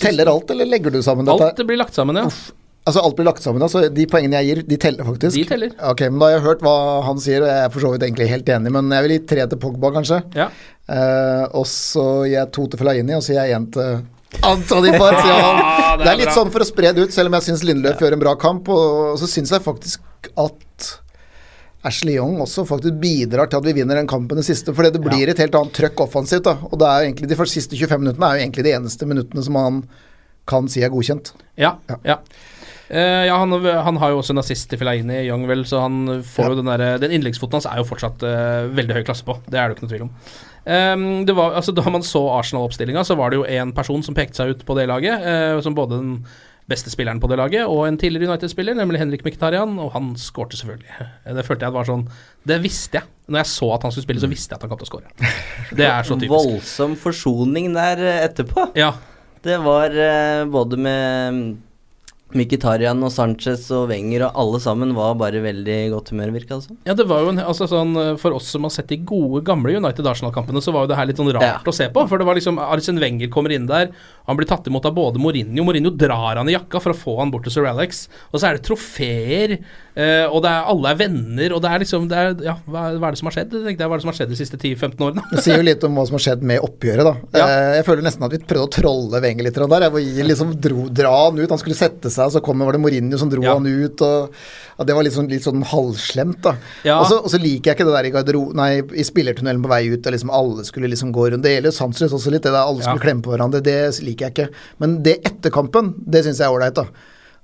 Teller 0.00 0.30
alt, 0.32 0.50
eller 0.54 0.66
legger 0.70 0.94
du 0.94 1.02
sammen 1.06 1.28
dette? 1.28 1.50
Alt 1.52 1.66
blir 1.68 1.78
lagt 1.80 1.94
sammen, 1.94 2.18
ja. 2.18 2.26
Altså 2.86 3.02
Alt 3.02 3.16
blir 3.18 3.26
lagt 3.26 3.42
sammen, 3.42 3.62
altså 3.66 3.88
de 3.90 4.04
poengene 4.06 4.38
jeg 4.38 4.46
gir, 4.46 4.58
de 4.70 4.76
teller 4.78 5.06
faktisk. 5.08 5.34
De 5.34 5.42
teller. 5.48 5.72
Ok, 5.90 6.04
men 6.06 6.20
Da 6.22 6.28
har 6.28 6.36
jeg 6.36 6.44
hørt 6.44 6.60
hva 6.62 6.74
han 7.02 7.18
sier, 7.22 7.42
og 7.42 7.50
jeg 7.50 7.64
er 7.64 7.72
for 7.74 7.82
så 7.82 7.90
vidt 7.90 8.04
egentlig 8.06 8.28
helt 8.30 8.52
enig, 8.56 8.72
men 8.76 8.92
jeg 8.94 9.06
vil 9.06 9.14
gi 9.16 9.22
tre 9.32 9.46
til 9.50 9.60
Pogba, 9.64 9.90
kanskje. 9.96 10.20
Ja. 10.38 10.46
Eh, 10.86 11.46
og 11.58 11.66
så 11.66 12.04
gir 12.28 12.36
jeg 12.36 12.52
to 12.54 12.68
til 12.70 12.78
Fellaini, 12.78 13.16
og 13.16 13.24
så 13.26 13.34
gir 13.34 13.40
jeg 13.42 13.58
én 13.58 13.66
til 13.74 14.04
Antony 14.46 14.92
Park. 14.94 15.18
Ja, 15.26 15.96
det 15.98 16.12
er 16.12 16.20
litt 16.20 16.28
bra. 16.30 16.36
sånn 16.36 16.52
for 16.54 16.62
å 16.62 16.68
spre 16.68 16.92
det 16.94 17.08
ut, 17.08 17.14
selv 17.14 17.30
om 17.30 17.36
jeg 17.38 17.48
syns 17.48 17.66
Lindløf 17.66 18.02
gjør 18.02 18.16
en 18.18 18.22
bra 18.22 18.36
kamp. 18.38 18.68
Og 18.70 19.18
så 19.18 19.28
syns 19.30 19.54
jeg 19.54 19.64
faktisk 19.64 20.30
at 20.38 20.90
Ashley 21.86 22.16
Young 22.18 22.40
også 22.42 22.66
faktisk 22.68 22.98
bidrar 23.00 23.48
til 23.50 23.60
at 23.60 23.66
vi 23.66 23.74
vinner 23.78 23.98
den 23.98 24.10
kampen 24.10 24.38
den 24.38 24.46
siste. 24.46 24.74
For 24.76 24.86
det 24.86 25.02
blir 25.02 25.30
et 25.30 25.40
helt 25.42 25.56
annet 25.58 25.74
trøkk 25.76 26.04
offensivt. 26.06 26.44
da 26.46 26.58
Og 26.68 26.76
det 26.78 26.88
er 26.90 26.98
jo 27.00 27.08
egentlig 27.10 27.30
de 27.32 27.48
siste 27.50 27.78
25 27.78 28.02
minuttene 28.02 28.28
er 28.28 28.38
jo 28.38 28.44
egentlig 28.46 28.66
de 28.66 28.76
eneste 28.76 29.08
minuttene 29.08 29.46
som 29.46 29.56
man 29.56 29.80
kan 30.46 30.68
si 30.70 30.82
er 30.84 30.92
godkjent. 30.92 31.32
Ja. 31.58 31.76
ja. 32.06 32.18
Eh, 32.88 33.26
ja, 33.26 33.36
han, 33.38 33.52
han 33.66 33.96
har 33.98 34.12
jo 34.12 34.20
også 34.20 34.34
en 34.34 34.42
assist 34.42 34.68
til 34.70 34.78
Fellaini, 34.78 35.24
Young 35.26 35.46
vel, 35.50 35.64
så 35.66 35.82
han 35.82 36.20
får 36.22 36.52
jo 36.52 36.58
den 36.60 36.70
der, 36.70 36.84
Den 37.02 37.14
innleggsfoten 37.16 37.58
hans 37.58 37.68
er 37.70 37.80
jo 37.80 37.86
fortsatt 37.88 38.22
uh, 38.22 38.66
veldig 38.76 39.00
høy 39.00 39.06
klasse 39.06 39.26
på. 39.26 39.38
Det 39.46 39.58
er 39.58 39.66
det 39.66 39.74
jo 39.74 39.78
ikke 39.78 39.86
noe 39.86 39.94
tvil 39.94 40.04
om. 40.06 40.12
Um, 40.66 41.06
det 41.26 41.34
var, 41.38 41.56
altså, 41.58 41.74
da 41.74 41.86
man 41.90 42.06
så 42.06 42.22
Arsenal-oppstillinga, 42.38 43.02
så 43.06 43.18
var 43.18 43.32
det 43.32 43.40
jo 43.40 43.48
én 43.48 43.74
person 43.74 44.04
som 44.06 44.14
pekte 44.14 44.38
seg 44.38 44.54
ut 44.54 44.66
på 44.66 44.78
det 44.78 44.86
laget. 44.90 45.26
Uh, 45.26 45.58
som 45.64 45.74
både 45.74 45.98
den 45.98 46.14
beste 46.66 46.90
spilleren 46.90 47.20
på 47.22 47.28
det 47.30 47.36
laget 47.38 47.70
og 47.70 47.84
en 47.86 47.94
tidligere 47.94 48.32
United-spiller, 48.32 48.74
nemlig 48.74 48.98
Henrik 48.98 49.22
Mkhitaryan, 49.22 49.76
og 49.78 49.92
han 49.94 50.08
skårte 50.18 50.58
selvfølgelig. 50.58 51.06
Det 51.36 51.44
følte 51.46 51.68
jeg 51.68 51.74
var 51.76 51.86
sånn 51.86 52.02
Det 52.42 52.56
visste 52.58 52.98
jeg. 52.98 53.06
Når 53.30 53.42
jeg 53.44 53.50
så 53.52 53.68
at 53.74 53.86
han 53.86 53.94
skulle 53.94 54.06
spille, 54.06 54.22
så 54.24 54.30
visste 54.30 54.54
jeg 54.54 54.58
at 54.58 54.66
han 54.66 54.72
kom 54.72 54.80
til 54.80 54.88
å 54.88 54.90
skåre. 54.90 55.30
Det 55.78 55.86
er 55.86 56.06
så 56.06 56.18
typisk. 56.18 56.34
Voldsom 56.34 56.98
forsoning 56.98 57.70
der 57.74 58.02
etterpå. 58.16 58.68
Ja. 58.78 58.92
Det 59.46 59.60
var 59.62 59.94
både 60.50 60.78
med 60.82 61.40
Mkhitaryan 62.34 62.98
og 63.06 63.12
Sanchez 63.14 63.68
og 63.70 63.84
Wenger 63.92 64.24
og 64.26 64.38
alle 64.42 64.58
sammen 64.60 64.90
var 64.96 65.12
bare 65.20 65.38
veldig 65.44 65.76
godt 65.92 66.10
humør, 66.10 66.32
virka 66.34 66.56
altså. 66.56 66.74
Ja, 66.88 66.96
det 66.98 67.06
var 67.06 67.22
jo 67.22 67.30
en, 67.30 67.38
altså 67.38 67.68
sånn, 67.70 67.92
eh, 68.02 68.16
For 68.18 68.34
oss 68.34 68.48
som 68.50 68.66
har 68.66 68.72
sett 68.74 68.88
de 68.90 68.98
gode, 69.06 69.44
gamle 69.46 69.76
United-Arsenal-kampene, 69.78 70.58
så 70.64 70.74
var 70.74 70.84
jo 70.84 70.90
det 70.90 70.98
her 70.98 71.06
litt 71.06 71.20
sånn 71.22 71.30
rart 71.32 71.42
Ja. 71.46 71.60
å 71.64 71.72
se 71.74 71.86
på. 71.88 72.02
For 72.10 72.18
det 72.18 72.26
var 72.26 72.34
liksom 72.34 72.58
Arsen 72.58 72.98
Wenger 72.98 73.28
kommer 73.30 73.52
inn 73.54 73.66
der, 73.70 73.90
han 74.26 74.36
blir 74.36 74.46
tatt 74.50 74.66
imot 74.66 74.84
av 74.84 74.94
både 74.96 75.20
Mourinho 75.22 75.62
Mourinho 75.64 75.90
drar 75.96 76.36
han 76.40 76.48
i 76.50 76.56
jakka 76.56 76.80
for 76.82 76.90
å 76.90 76.98
få 76.98 77.18
han 77.20 77.30
bort 77.30 77.44
til 77.44 77.52
Sir 77.52 77.66
Alex. 77.70 78.08
Og 78.34 78.40
så 78.40 78.48
er 78.50 78.58
det 78.58 78.64
trofeer, 78.66 79.58
eh, 79.94 80.26
og 80.26 80.42
det 80.42 80.50
er, 80.50 80.66
alle 80.66 80.90
er 80.90 80.96
venner, 80.96 81.54
og 81.54 81.62
det 81.62 81.70
er 81.70 81.78
liksom 81.86 82.08
det 82.10 82.18
er, 82.18 82.34
Ja, 82.44 82.56
hva, 82.66 82.90
hva 82.98 83.06
er 83.06 83.14
det 83.14 83.18
som 83.22 83.30
har 83.30 83.36
skjedd? 83.38 83.54
Jeg 83.54 83.64
tenkte, 83.70 83.86
hva 83.86 83.94
er 83.94 84.02
det 84.02 84.02
som 84.02 84.10
har 84.10 84.18
skjedd 84.18 84.34
de 84.34 84.40
siste 84.42 84.58
10-15 84.58 84.98
årene? 85.06 85.22
Det 85.30 85.44
sier 85.46 85.56
jo 85.62 85.62
litt 85.70 85.84
om 85.86 85.94
hva 85.94 86.06
som 86.10 86.18
har 86.18 86.24
skjedd 86.26 86.42
med 86.42 86.58
oppgjøret, 86.60 87.06
da. 87.06 87.14
Ja. 87.38 87.46
Eh, 87.46 87.76
Jeg 87.78 87.86
føler 87.86 88.02
nesten 88.02 88.24
at 88.26 88.32
vi 88.34 88.38
prøvde 88.42 88.66
å 88.66 88.74
trolle 88.82 89.22
Wenger 89.22 89.44
litt 89.46 89.54
der. 89.54 89.90
hvor 89.90 90.00
vi 90.02 90.22
liksom 90.26 90.58
dro, 90.60 90.88
dra 90.90 91.14
han 91.30 91.38
ut, 91.38 91.48
han 91.48 91.58
skulle 91.58 91.76
sette 91.78 92.10
seg, 92.10 92.15
og 92.24 92.32
så 92.32 92.40
kom, 92.40 92.58
var 92.64 92.72
det 92.72 92.80
Mourinho 92.80 93.18
som 93.20 93.28
dro 93.28 93.42
Ja. 93.44 93.52
han 93.58 93.66
ut. 93.66 94.00
Og, 94.00 94.32
og 94.78 94.86
det 94.88 94.94
var 94.96 95.04
litt 95.04 95.12
sånn, 95.12 95.28
litt 95.28 95.44
sånn 95.44 95.62
halvslemt, 95.62 96.40
da. 96.42 96.54
Ja. 96.84 97.00
Og, 97.00 97.06
så, 97.10 97.18
og 97.20 97.28
så 97.30 97.38
liker 97.42 97.72
jeg 97.72 97.76
ikke 97.76 97.86
det 97.90 97.96
der 97.98 98.08
i, 98.08 98.14
gardero, 98.14 98.44
nei, 98.56 98.70
i 98.96 99.04
spillertunnelen 99.04 99.60
på 99.64 99.68
vei 99.72 99.82
ut, 99.92 100.02
der 100.04 100.16
liksom 100.16 100.30
alle 100.32 100.64
skulle 100.64 100.88
liksom 100.88 101.12
gå 101.12 101.28
rundt. 101.32 101.42
Det 101.44 101.52
gjelder 101.58 101.72
jo 101.72 101.76
Sanchez 101.76 102.12
også 102.16 102.32
litt, 102.32 102.42
det 102.46 102.54
der 102.56 102.62
alle 102.64 102.80
skulle 102.86 103.02
klemme 103.04 103.22
på 103.26 103.34
hverandre. 103.34 103.60
Det 103.64 103.76
liker 104.06 104.28
jeg 104.30 104.34
ikke. 104.36 104.48
Men 104.80 105.02
det 105.04 105.18
etter 105.28 105.52
kampen, 105.54 105.92
det 106.06 106.24
syns 106.24 106.40
jeg 106.40 106.48
er 106.48 106.56
ålreit, 106.56 106.80
da. 106.80 106.86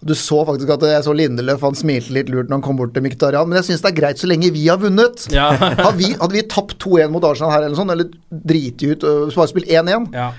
Du 0.03 0.17
så 0.19 0.41
faktisk 0.43 0.67
at 0.75 0.83
jeg 0.83 1.05
så 1.07 1.13
Lindeløf, 1.15 1.61
han 1.63 1.77
smilte 1.79 2.11
litt 2.11 2.27
lurt 2.33 2.49
når 2.51 2.57
han 2.59 2.63
kom 2.65 2.75
bort 2.81 2.91
til 2.97 3.05
Miktarian, 3.05 3.47
men 3.47 3.61
jeg 3.61 3.69
syns 3.69 3.85
det 3.85 3.93
er 3.93 3.99
greit 4.01 4.19
så 4.19 4.27
lenge 4.27 4.49
vi 4.51 4.65
har 4.67 4.81
vunnet. 4.83 5.29
Ja. 5.31 5.53
hadde, 5.55 5.93
vi, 6.01 6.09
hadde 6.19 6.35
vi 6.35 6.43
tapt 6.51 6.75
2-1 6.83 7.13
mot 7.15 7.23
Arsenal 7.29 7.53
her, 7.55 7.69
eller 7.69 7.79
sånn, 7.79 7.93
eller 7.95 8.09
driti 8.35 8.91
ut 8.97 9.07
og 9.07 9.31
bare 9.37 9.53
spilt 9.53 9.71
1-1, 9.71 10.09
Ja. 10.17 10.33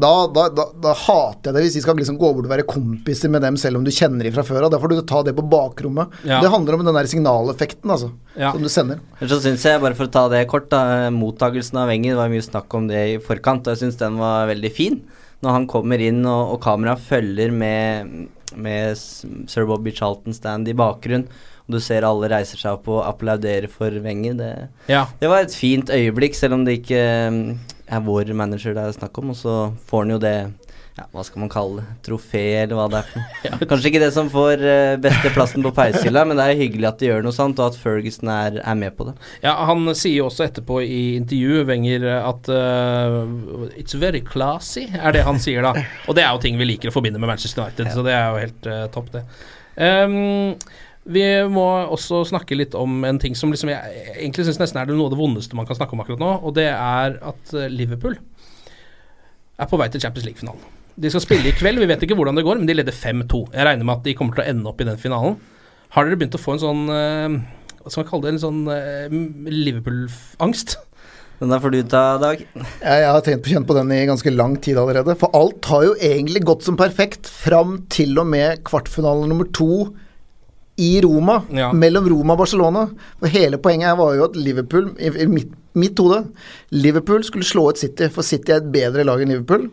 Da, 0.00 0.10
da, 0.32 0.46
da, 0.54 0.64
da 0.82 0.92
hater 0.96 1.50
jeg 1.50 1.56
det 1.56 1.62
hvis 1.66 1.76
de 1.78 1.82
skal 1.84 1.98
liksom 2.00 2.18
gå 2.20 2.30
bort 2.36 2.46
og 2.48 2.52
være 2.52 2.66
kompiser 2.68 3.30
med 3.32 3.44
dem 3.44 3.58
selv 3.60 3.78
om 3.80 3.84
du 3.86 3.92
kjenner 3.94 4.26
dem 4.26 4.34
fra 4.34 4.44
før 4.46 4.66
av. 4.66 4.72
Da 4.74 4.80
får 4.82 4.92
du 4.94 5.00
ta 5.08 5.22
det 5.26 5.34
på 5.38 5.44
bakrommet. 5.52 6.16
Ja. 6.24 6.40
Det 6.44 6.50
handler 6.52 6.78
om 6.78 6.84
den 6.88 6.96
der 6.96 7.08
signaleffekten, 7.10 7.92
altså, 7.92 8.10
Ja. 8.38 8.52
som 8.54 8.62
du 8.64 8.68
sender. 8.72 9.00
Så 9.20 9.40
syns 9.44 9.64
jeg, 9.66 9.80
bare 9.82 9.94
for 9.98 10.08
å 10.08 10.12
ta 10.12 10.26
det 10.32 10.46
kort, 10.50 10.68
da, 10.72 11.10
mottagelsen 11.14 11.78
av 11.82 11.88
Wenger, 11.92 12.14
det 12.14 12.20
var 12.22 12.32
mye 12.32 12.46
snakk 12.46 12.74
om 12.78 12.88
det 12.90 13.04
i 13.14 13.18
forkant, 13.22 13.66
og 13.66 13.76
jeg 13.76 13.84
syns 13.84 14.00
den 14.00 14.18
var 14.20 14.48
veldig 14.50 14.72
fin. 14.72 15.00
Når 15.40 15.56
han 15.56 15.66
kommer 15.72 16.02
inn 16.04 16.24
og, 16.28 16.56
og 16.56 16.60
kameraet 16.64 17.00
følger 17.00 17.52
med, 17.52 18.26
med 18.60 18.98
sir 19.00 19.64
Bobby 19.68 19.92
Charlton-stand 19.96 20.68
i 20.68 20.76
bakgrunn, 20.76 21.24
og 21.70 21.76
du 21.76 21.80
ser 21.80 22.02
alle 22.02 22.28
reiser 22.32 22.58
seg 22.58 22.74
opp 22.76 22.88
og 22.90 23.04
applauderer 23.06 23.70
for 23.70 23.94
Wenger, 24.02 24.34
det, 24.40 24.50
ja. 24.90 25.04
det 25.20 25.28
var 25.30 25.44
et 25.46 25.54
fint 25.54 25.92
øyeblikk, 25.94 26.34
selv 26.34 26.58
om 26.58 26.64
det 26.66 26.80
ikke 26.80 27.04
er 27.90 28.02
vår 28.06 28.32
manager 28.38 28.76
det 28.76 28.86
er 28.86 28.96
snakk 28.96 29.18
om, 29.22 29.32
og 29.34 29.38
så 29.38 29.54
får 29.90 30.04
han 30.04 30.14
jo 30.14 30.20
det 30.22 30.36
ja, 30.98 31.06
hva 31.14 31.22
skal 31.24 31.40
man 31.44 31.50
kalle 31.50 31.80
det? 31.80 31.92
Trofé, 32.04 32.42
eller 32.64 32.76
hva 32.76 32.86
det 32.90 32.98
er. 33.00 33.60
Kanskje 33.70 33.92
ikke 33.92 34.02
det 34.02 34.10
som 34.12 34.28
får 34.32 34.60
uh, 34.60 34.98
beste 35.00 35.30
plassen 35.32 35.64
på 35.64 35.72
peishylla, 35.76 36.26
men 36.28 36.36
det 36.36 36.44
er 36.44 36.58
hyggelig 36.60 36.88
at 36.90 37.00
de 37.00 37.08
gjør 37.08 37.24
noe 37.24 37.36
sånt, 37.36 37.62
og 37.62 37.70
at 37.70 37.78
Ferguson 37.80 38.28
er, 38.32 38.58
er 38.60 38.76
med 38.76 38.96
på 38.98 39.06
det. 39.08 39.14
Ja, 39.44 39.54
Han 39.70 39.86
sier 39.94 40.18
jo 40.18 40.26
også 40.28 40.44
etterpå 40.48 40.82
i 40.84 41.00
intervju, 41.20 41.62
Wenger, 41.70 42.04
at 42.18 42.50
uh, 42.52 43.22
It's 43.80 43.96
very 43.96 44.20
classy, 44.26 44.88
er 44.98 45.16
det 45.16 45.24
han 45.28 45.40
sier 45.40 45.64
da. 45.64 45.72
Og 46.08 46.18
det 46.18 46.26
er 46.26 46.34
jo 46.34 46.42
ting 46.42 46.60
vi 46.60 46.68
liker 46.68 46.90
å 46.90 46.96
forbinde 46.98 47.22
med 47.22 47.32
Manchester 47.32 47.64
United, 47.64 47.94
så 47.94 48.04
det 48.04 48.16
er 48.16 48.28
jo 48.28 48.44
helt 48.44 48.70
uh, 48.70 48.84
topp, 48.92 49.14
det. 49.16 49.24
Um, 49.80 50.58
vi 51.08 51.22
må 51.48 51.64
også 51.88 52.24
snakke 52.28 52.58
litt 52.58 52.74
om 52.76 53.04
en 53.08 53.18
ting 53.20 53.36
som 53.38 53.52
liksom 53.52 53.70
jeg 53.72 54.02
egentlig 54.18 54.44
syns 54.46 54.60
nesten 54.60 54.80
er 54.82 54.88
det 54.88 54.96
noe 54.98 55.08
av 55.08 55.14
det 55.14 55.20
vondeste 55.20 55.56
man 55.56 55.68
kan 55.68 55.78
snakke 55.78 55.96
om 55.96 56.02
akkurat 56.04 56.20
nå, 56.20 56.32
og 56.44 56.52
det 56.58 56.68
er 56.68 57.16
at 57.16 57.54
uh, 57.56 57.68
Liverpool 57.72 58.18
er 59.60 59.70
på 59.70 59.80
vei 59.80 59.88
til 59.92 60.02
Champions 60.02 60.28
League-finalen. 60.28 60.76
De 61.00 61.08
skal 61.12 61.24
spille 61.24 61.48
i 61.48 61.56
kveld, 61.56 61.80
vi 61.80 61.88
vet 61.88 62.04
ikke 62.04 62.16
hvordan 62.18 62.36
det 62.36 62.44
går, 62.44 62.60
men 62.60 62.68
de 62.68 62.76
leder 62.76 62.96
5-2. 62.96 63.46
Jeg 63.54 63.66
regner 63.66 63.86
med 63.86 63.96
at 63.96 64.04
de 64.04 64.14
kommer 64.16 64.36
til 64.36 64.44
å 64.44 64.52
ende 64.52 64.68
opp 64.68 64.80
i 64.80 64.88
den 64.88 65.00
finalen. 65.00 65.40
Har 65.96 66.06
dere 66.06 66.20
begynt 66.20 66.36
å 66.36 66.40
få 66.40 66.54
en 66.54 66.62
sånn 66.62 66.82
uh, 66.92 67.40
Hva 67.80 67.90
skal 67.90 68.04
man 68.04 68.10
kalle 68.12 68.26
det? 68.26 68.34
En 68.36 68.44
sånn 68.44 68.60
uh, 68.68 69.50
Liverpool-angst? 69.50 70.76
Den 71.40 71.54
der 71.54 71.62
får 71.64 71.72
du 71.72 71.78
ta, 71.88 72.04
Dag. 72.20 72.42
Jeg, 72.44 72.84
jeg 72.84 73.08
har 73.08 73.22
tenkt 73.24 73.46
på 73.46 73.54
kjent 73.54 73.68
på 73.68 73.74
den 73.78 73.92
i 73.96 74.02
ganske 74.04 74.32
lang 74.34 74.58
tid 74.60 74.76
allerede. 74.80 75.16
For 75.16 75.32
alt 75.36 75.64
har 75.72 75.86
jo 75.88 75.96
egentlig 75.96 76.44
gått 76.44 76.66
som 76.68 76.76
perfekt 76.76 77.30
fram 77.32 77.78
til 77.92 78.12
og 78.20 78.28
med 78.28 78.60
kvartfinale 78.68 79.24
nummer 79.30 79.48
to 79.56 79.88
i 80.80 80.90
Roma. 81.04 81.40
Ja. 81.52 81.70
Mellom 81.76 82.08
Roma 82.10 82.34
og 82.36 82.44
Barcelona. 82.44 82.86
For 83.20 83.32
hele 83.32 83.60
poenget 83.62 83.90
her 83.90 83.98
var 84.00 84.16
jo 84.16 84.26
at 84.30 84.38
Liverpool, 84.38 84.90
i, 84.98 85.26
mitt, 85.30 85.52
mitt 85.78 86.00
hode 86.00 86.24
Liverpool 86.74 87.24
skulle 87.26 87.48
slå 87.48 87.68
ut 87.70 87.80
City, 87.80 88.08
for 88.12 88.26
City 88.26 88.54
er 88.54 88.62
et 88.62 88.72
bedre 88.72 89.04
lag 89.06 89.22
enn 89.22 89.34
Liverpool. 89.34 89.68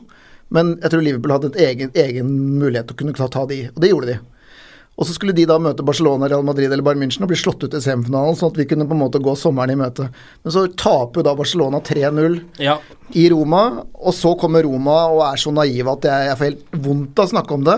Men 0.54 0.76
jeg 0.82 0.94
tror 0.94 1.04
Liverpool 1.04 1.36
hadde 1.36 1.52
en 1.54 1.62
egen, 1.68 1.94
egen 1.96 2.34
mulighet 2.60 2.90
til 2.90 2.98
å 2.98 3.02
kunne 3.02 3.16
ta, 3.18 3.28
ta 3.32 3.46
de, 3.50 3.66
og 3.74 3.82
det 3.84 3.92
gjorde 3.92 4.12
de. 4.14 4.20
Og 4.98 5.06
så 5.06 5.14
skulle 5.14 5.36
de 5.38 5.44
da 5.46 5.60
møte 5.62 5.84
Barcelona, 5.86 6.26
Real 6.26 6.42
Madrid 6.46 6.72
eller 6.74 6.82
Bayern 6.82 7.04
München 7.04 7.22
og 7.22 7.30
bli 7.30 7.38
slått 7.38 7.62
ut 7.68 7.76
i 7.78 7.82
semifinalen, 7.84 8.34
sånn 8.40 8.50
at 8.50 8.58
vi 8.58 8.66
kunne 8.66 8.88
på 8.90 8.96
en 8.96 9.02
måte 9.04 9.20
gå 9.22 9.36
sommeren 9.38 9.76
i 9.76 9.78
møte. 9.78 10.08
Men 10.42 10.54
så 10.56 10.64
taper 10.74 11.22
jo 11.22 11.26
da 11.28 11.36
Barcelona 11.38 11.82
3-0 11.86 12.40
Ja. 12.66 12.80
i 13.14 13.28
Roma, 13.30 13.84
og 13.94 14.14
så 14.18 14.32
kommer 14.42 14.66
Roma 14.66 14.96
og 15.14 15.22
er 15.28 15.38
så 15.38 15.54
naive 15.54 15.94
at 15.94 16.08
jeg, 16.10 16.28
jeg 16.32 16.38
får 16.40 16.50
helt 16.50 16.80
vondt 16.88 17.22
av 17.22 17.28
å 17.30 17.34
snakke 17.36 17.54
om 17.60 17.68
det. 17.70 17.78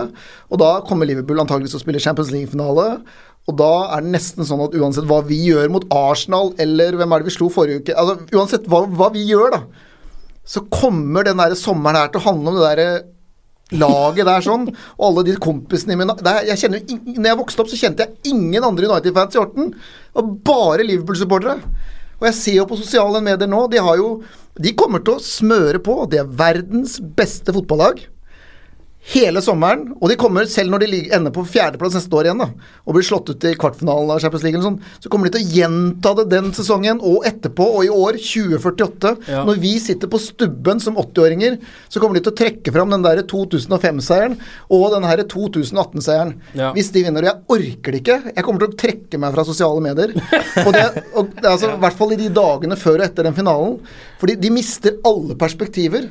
Og 0.50 0.62
da 0.64 0.70
kommer 0.88 1.06
Liverpool 1.12 1.44
antageligvis 1.44 1.76
til 1.76 1.82
å 1.82 1.84
spille 1.84 2.00
Champions 2.00 2.32
League-finale. 2.32 2.88
Og 3.48 3.56
da 3.60 3.70
er 3.98 4.00
det 4.04 4.14
nesten 4.16 4.48
sånn 4.48 4.64
at 4.64 4.74
uansett 4.80 5.04
hva 5.10 5.20
vi 5.26 5.42
gjør 5.50 5.68
mot 5.76 5.84
Arsenal, 5.92 6.54
eller 6.60 6.96
hvem 6.96 7.12
er 7.12 7.20
det 7.22 7.28
vi 7.28 7.36
slo 7.36 7.48
forrige 7.52 7.84
uke 7.84 7.96
altså 8.00 8.16
Uansett 8.36 8.68
hva, 8.70 8.86
hva 8.88 9.08
vi 9.12 9.26
gjør, 9.28 9.56
da, 9.58 9.62
så 10.44 10.64
kommer 10.72 11.24
den 11.28 11.40
der 11.40 11.52
sommeren 11.58 12.00
her 12.00 12.08
til 12.12 12.20
å 12.22 12.28
handle 12.30 12.52
om 12.52 12.56
det 12.60 12.68
derre 12.68 12.90
laget 13.70 14.26
der 14.26 14.44
sånn, 14.44 14.66
og 14.98 15.06
alle 15.06 15.26
de 15.28 15.36
kompisene 15.42 15.96
mine 15.98 16.16
jeg 16.48 16.58
kjenner, 16.64 16.82
Når 17.16 17.28
jeg 17.30 17.38
vokste 17.38 17.62
opp, 17.62 17.70
så 17.70 17.80
kjente 17.80 18.06
jeg 18.06 18.34
ingen 18.34 18.64
andre 18.66 18.88
United-fans 18.90 19.36
i 19.36 19.40
Horten. 19.40 19.74
Og 20.18 20.36
bare 20.44 20.86
Liverpool-supportere. 20.86 21.60
Og 22.20 22.28
jeg 22.28 22.36
ser 22.36 22.56
jo 22.58 22.68
på 22.68 22.78
sosiale 22.80 23.22
medier 23.24 23.48
nå, 23.48 23.66
de 23.72 23.80
har 23.80 23.96
jo 23.96 24.22
De 24.60 24.74
kommer 24.76 25.00
til 25.00 25.16
å 25.16 25.22
smøre 25.24 25.78
på. 25.80 25.94
Det 26.10 26.18
er 26.20 26.32
verdens 26.36 26.98
beste 27.00 27.54
fotballag. 27.54 28.02
Hele 29.10 29.40
sommeren, 29.42 29.86
og 29.96 30.10
de 30.10 30.16
kommer 30.20 30.44
selv 30.50 30.70
når 30.74 30.84
de 30.84 30.98
ender 31.16 31.32
på 31.34 31.42
fjerdeplass 31.48 31.96
neste 31.96 32.14
år 32.14 32.28
igjen, 32.28 32.42
da, 32.42 32.50
og 32.84 32.94
blir 32.94 33.06
slått 33.06 33.30
ut 33.32 33.46
i 33.48 33.54
kvartfinalen 33.58 34.12
av 34.12 34.20
Champions 34.22 34.44
League 34.44 34.60
sånn, 34.62 34.76
så 35.00 35.10
kommer 35.12 35.26
de 35.26 35.38
til 35.38 35.46
å 35.46 35.54
gjenta 35.56 36.12
det 36.18 36.26
den 36.34 36.50
sesongen 36.56 37.00
og 37.00 37.24
etterpå, 37.28 37.64
og 37.78 37.86
i 37.86 37.90
år, 37.90 38.20
2048. 38.20 39.14
Ja. 39.30 39.42
Når 39.48 39.60
vi 39.62 39.72
sitter 39.82 40.10
på 40.12 40.20
stubben 40.22 40.82
som 40.84 41.00
80-åringer, 41.00 41.58
så 41.88 42.02
kommer 42.02 42.18
de 42.18 42.24
til 42.26 42.34
å 42.34 42.38
trekke 42.42 42.74
fram 42.76 42.92
den 42.92 43.06
der 43.06 43.24
2005-seieren 43.30 44.36
og 44.68 44.86
den 44.94 45.08
her 45.08 45.24
2018-seieren. 45.24 46.36
Ja. 46.58 46.70
Hvis 46.76 46.92
de 46.94 47.04
vinner, 47.06 47.24
og 47.24 47.30
jeg 47.30 47.56
orker 47.56 47.96
det 47.96 48.02
ikke. 48.04 48.18
Jeg 48.34 48.46
kommer 48.46 48.64
til 48.64 48.72
å 48.72 48.80
trekke 48.84 49.22
meg 49.22 49.36
fra 49.36 49.46
sosiale 49.48 49.84
medier. 49.84 50.14
Og 50.66 50.74
det, 50.74 50.82
og 51.16 51.30
altså, 51.46 51.70
I 51.72 51.80
hvert 51.80 51.96
fall 51.96 52.12
i 52.14 52.18
de 52.20 52.28
dagene 52.34 52.76
før 52.78 52.98
og 53.00 53.04
etter 53.06 53.26
den 53.26 53.36
finalen. 53.36 53.78
Fordi 54.20 54.36
de 54.40 54.50
mister 54.52 54.98
alle 55.08 55.36
perspektiver. 55.40 56.08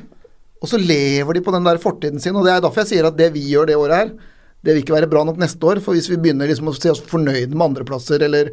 Og 0.60 0.68
så 0.68 0.80
lever 0.80 1.36
de 1.36 1.42
på 1.44 1.54
den 1.54 1.64
der 1.64 1.80
fortiden 1.80 2.20
sin. 2.20 2.36
Og 2.36 2.44
det 2.44 2.52
er 2.52 2.60
derfor 2.64 2.84
jeg 2.84 2.92
sier 2.92 3.08
at 3.08 3.16
det 3.16 3.30
vi 3.36 3.46
gjør 3.52 3.70
det 3.70 3.78
året 3.80 3.96
her, 3.96 4.12
det 4.60 4.74
vil 4.74 4.82
ikke 4.82 4.92
være 4.98 5.08
bra 5.08 5.22
nok 5.24 5.40
neste 5.40 5.64
år. 5.64 5.80
For 5.84 5.96
hvis 5.96 6.10
vi 6.10 6.18
begynner 6.20 6.50
liksom 6.50 6.68
å 6.68 6.76
se 6.76 6.92
oss 6.92 7.00
fornøyd 7.08 7.54
med 7.54 7.70
andreplasser 7.70 8.26
eller 8.26 8.52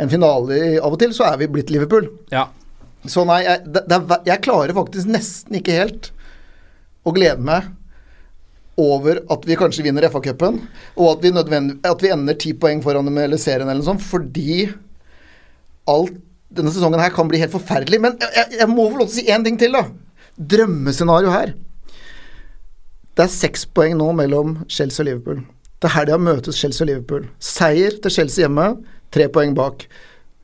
en 0.00 0.12
finale 0.12 0.62
av 0.80 0.94
og 0.94 0.98
til, 1.02 1.12
så 1.16 1.28
er 1.28 1.42
vi 1.42 1.50
blitt 1.52 1.72
Liverpool. 1.72 2.08
Ja. 2.32 2.46
Så 3.04 3.26
nei, 3.28 3.42
jeg, 3.44 3.66
det, 3.74 3.84
det 3.90 4.22
jeg 4.30 4.44
klarer 4.46 4.76
faktisk 4.76 5.10
nesten 5.10 5.58
ikke 5.58 5.76
helt 5.76 6.12
å 7.02 7.12
glede 7.14 7.42
meg 7.44 7.68
over 8.80 9.18
at 9.30 9.42
vi 9.44 9.56
kanskje 9.58 9.84
vinner 9.84 10.06
FA-cupen, 10.08 10.62
og 10.96 11.08
at 11.10 11.24
vi, 11.50 11.58
at 11.90 12.02
vi 12.02 12.12
ender 12.14 12.38
ti 12.40 12.54
poeng 12.56 12.80
foran 12.84 13.04
dem 13.04 13.18
eller 13.20 13.40
serien 13.40 13.68
eller 13.68 13.82
noe 13.82 13.90
sånt, 13.90 14.04
fordi 14.06 14.70
alt 15.90 16.14
denne 16.52 16.72
sesongen 16.72 17.02
her 17.02 17.12
kan 17.12 17.28
bli 17.28 17.40
helt 17.42 17.52
forferdelig. 17.52 18.00
Men 18.00 18.16
jeg, 18.20 18.32
jeg, 18.38 18.60
jeg 18.62 18.70
må 18.70 18.86
få 18.88 19.02
lov 19.02 19.10
til 19.10 19.12
å 19.12 19.18
si 19.18 19.34
én 19.34 19.44
ting 19.44 19.58
til, 19.60 19.76
da. 19.76 19.84
Drømmescenario 20.50 21.30
her. 21.32 21.52
Det 23.12 23.26
er 23.26 23.32
seks 23.32 23.66
poeng 23.68 23.98
nå 23.98 24.08
mellom 24.16 24.56
Chelsea 24.68 25.04
og 25.04 25.08
Liverpool. 25.10 25.42
Til 25.82 25.92
helga 25.92 26.16
møtes 26.18 26.58
Chelsea 26.58 26.84
og 26.84 26.90
Liverpool. 26.90 27.26
Seier 27.42 27.98
til 28.02 28.14
Chelsea 28.14 28.46
hjemme, 28.46 28.68
tre 29.12 29.28
poeng 29.32 29.54
bak. 29.58 29.84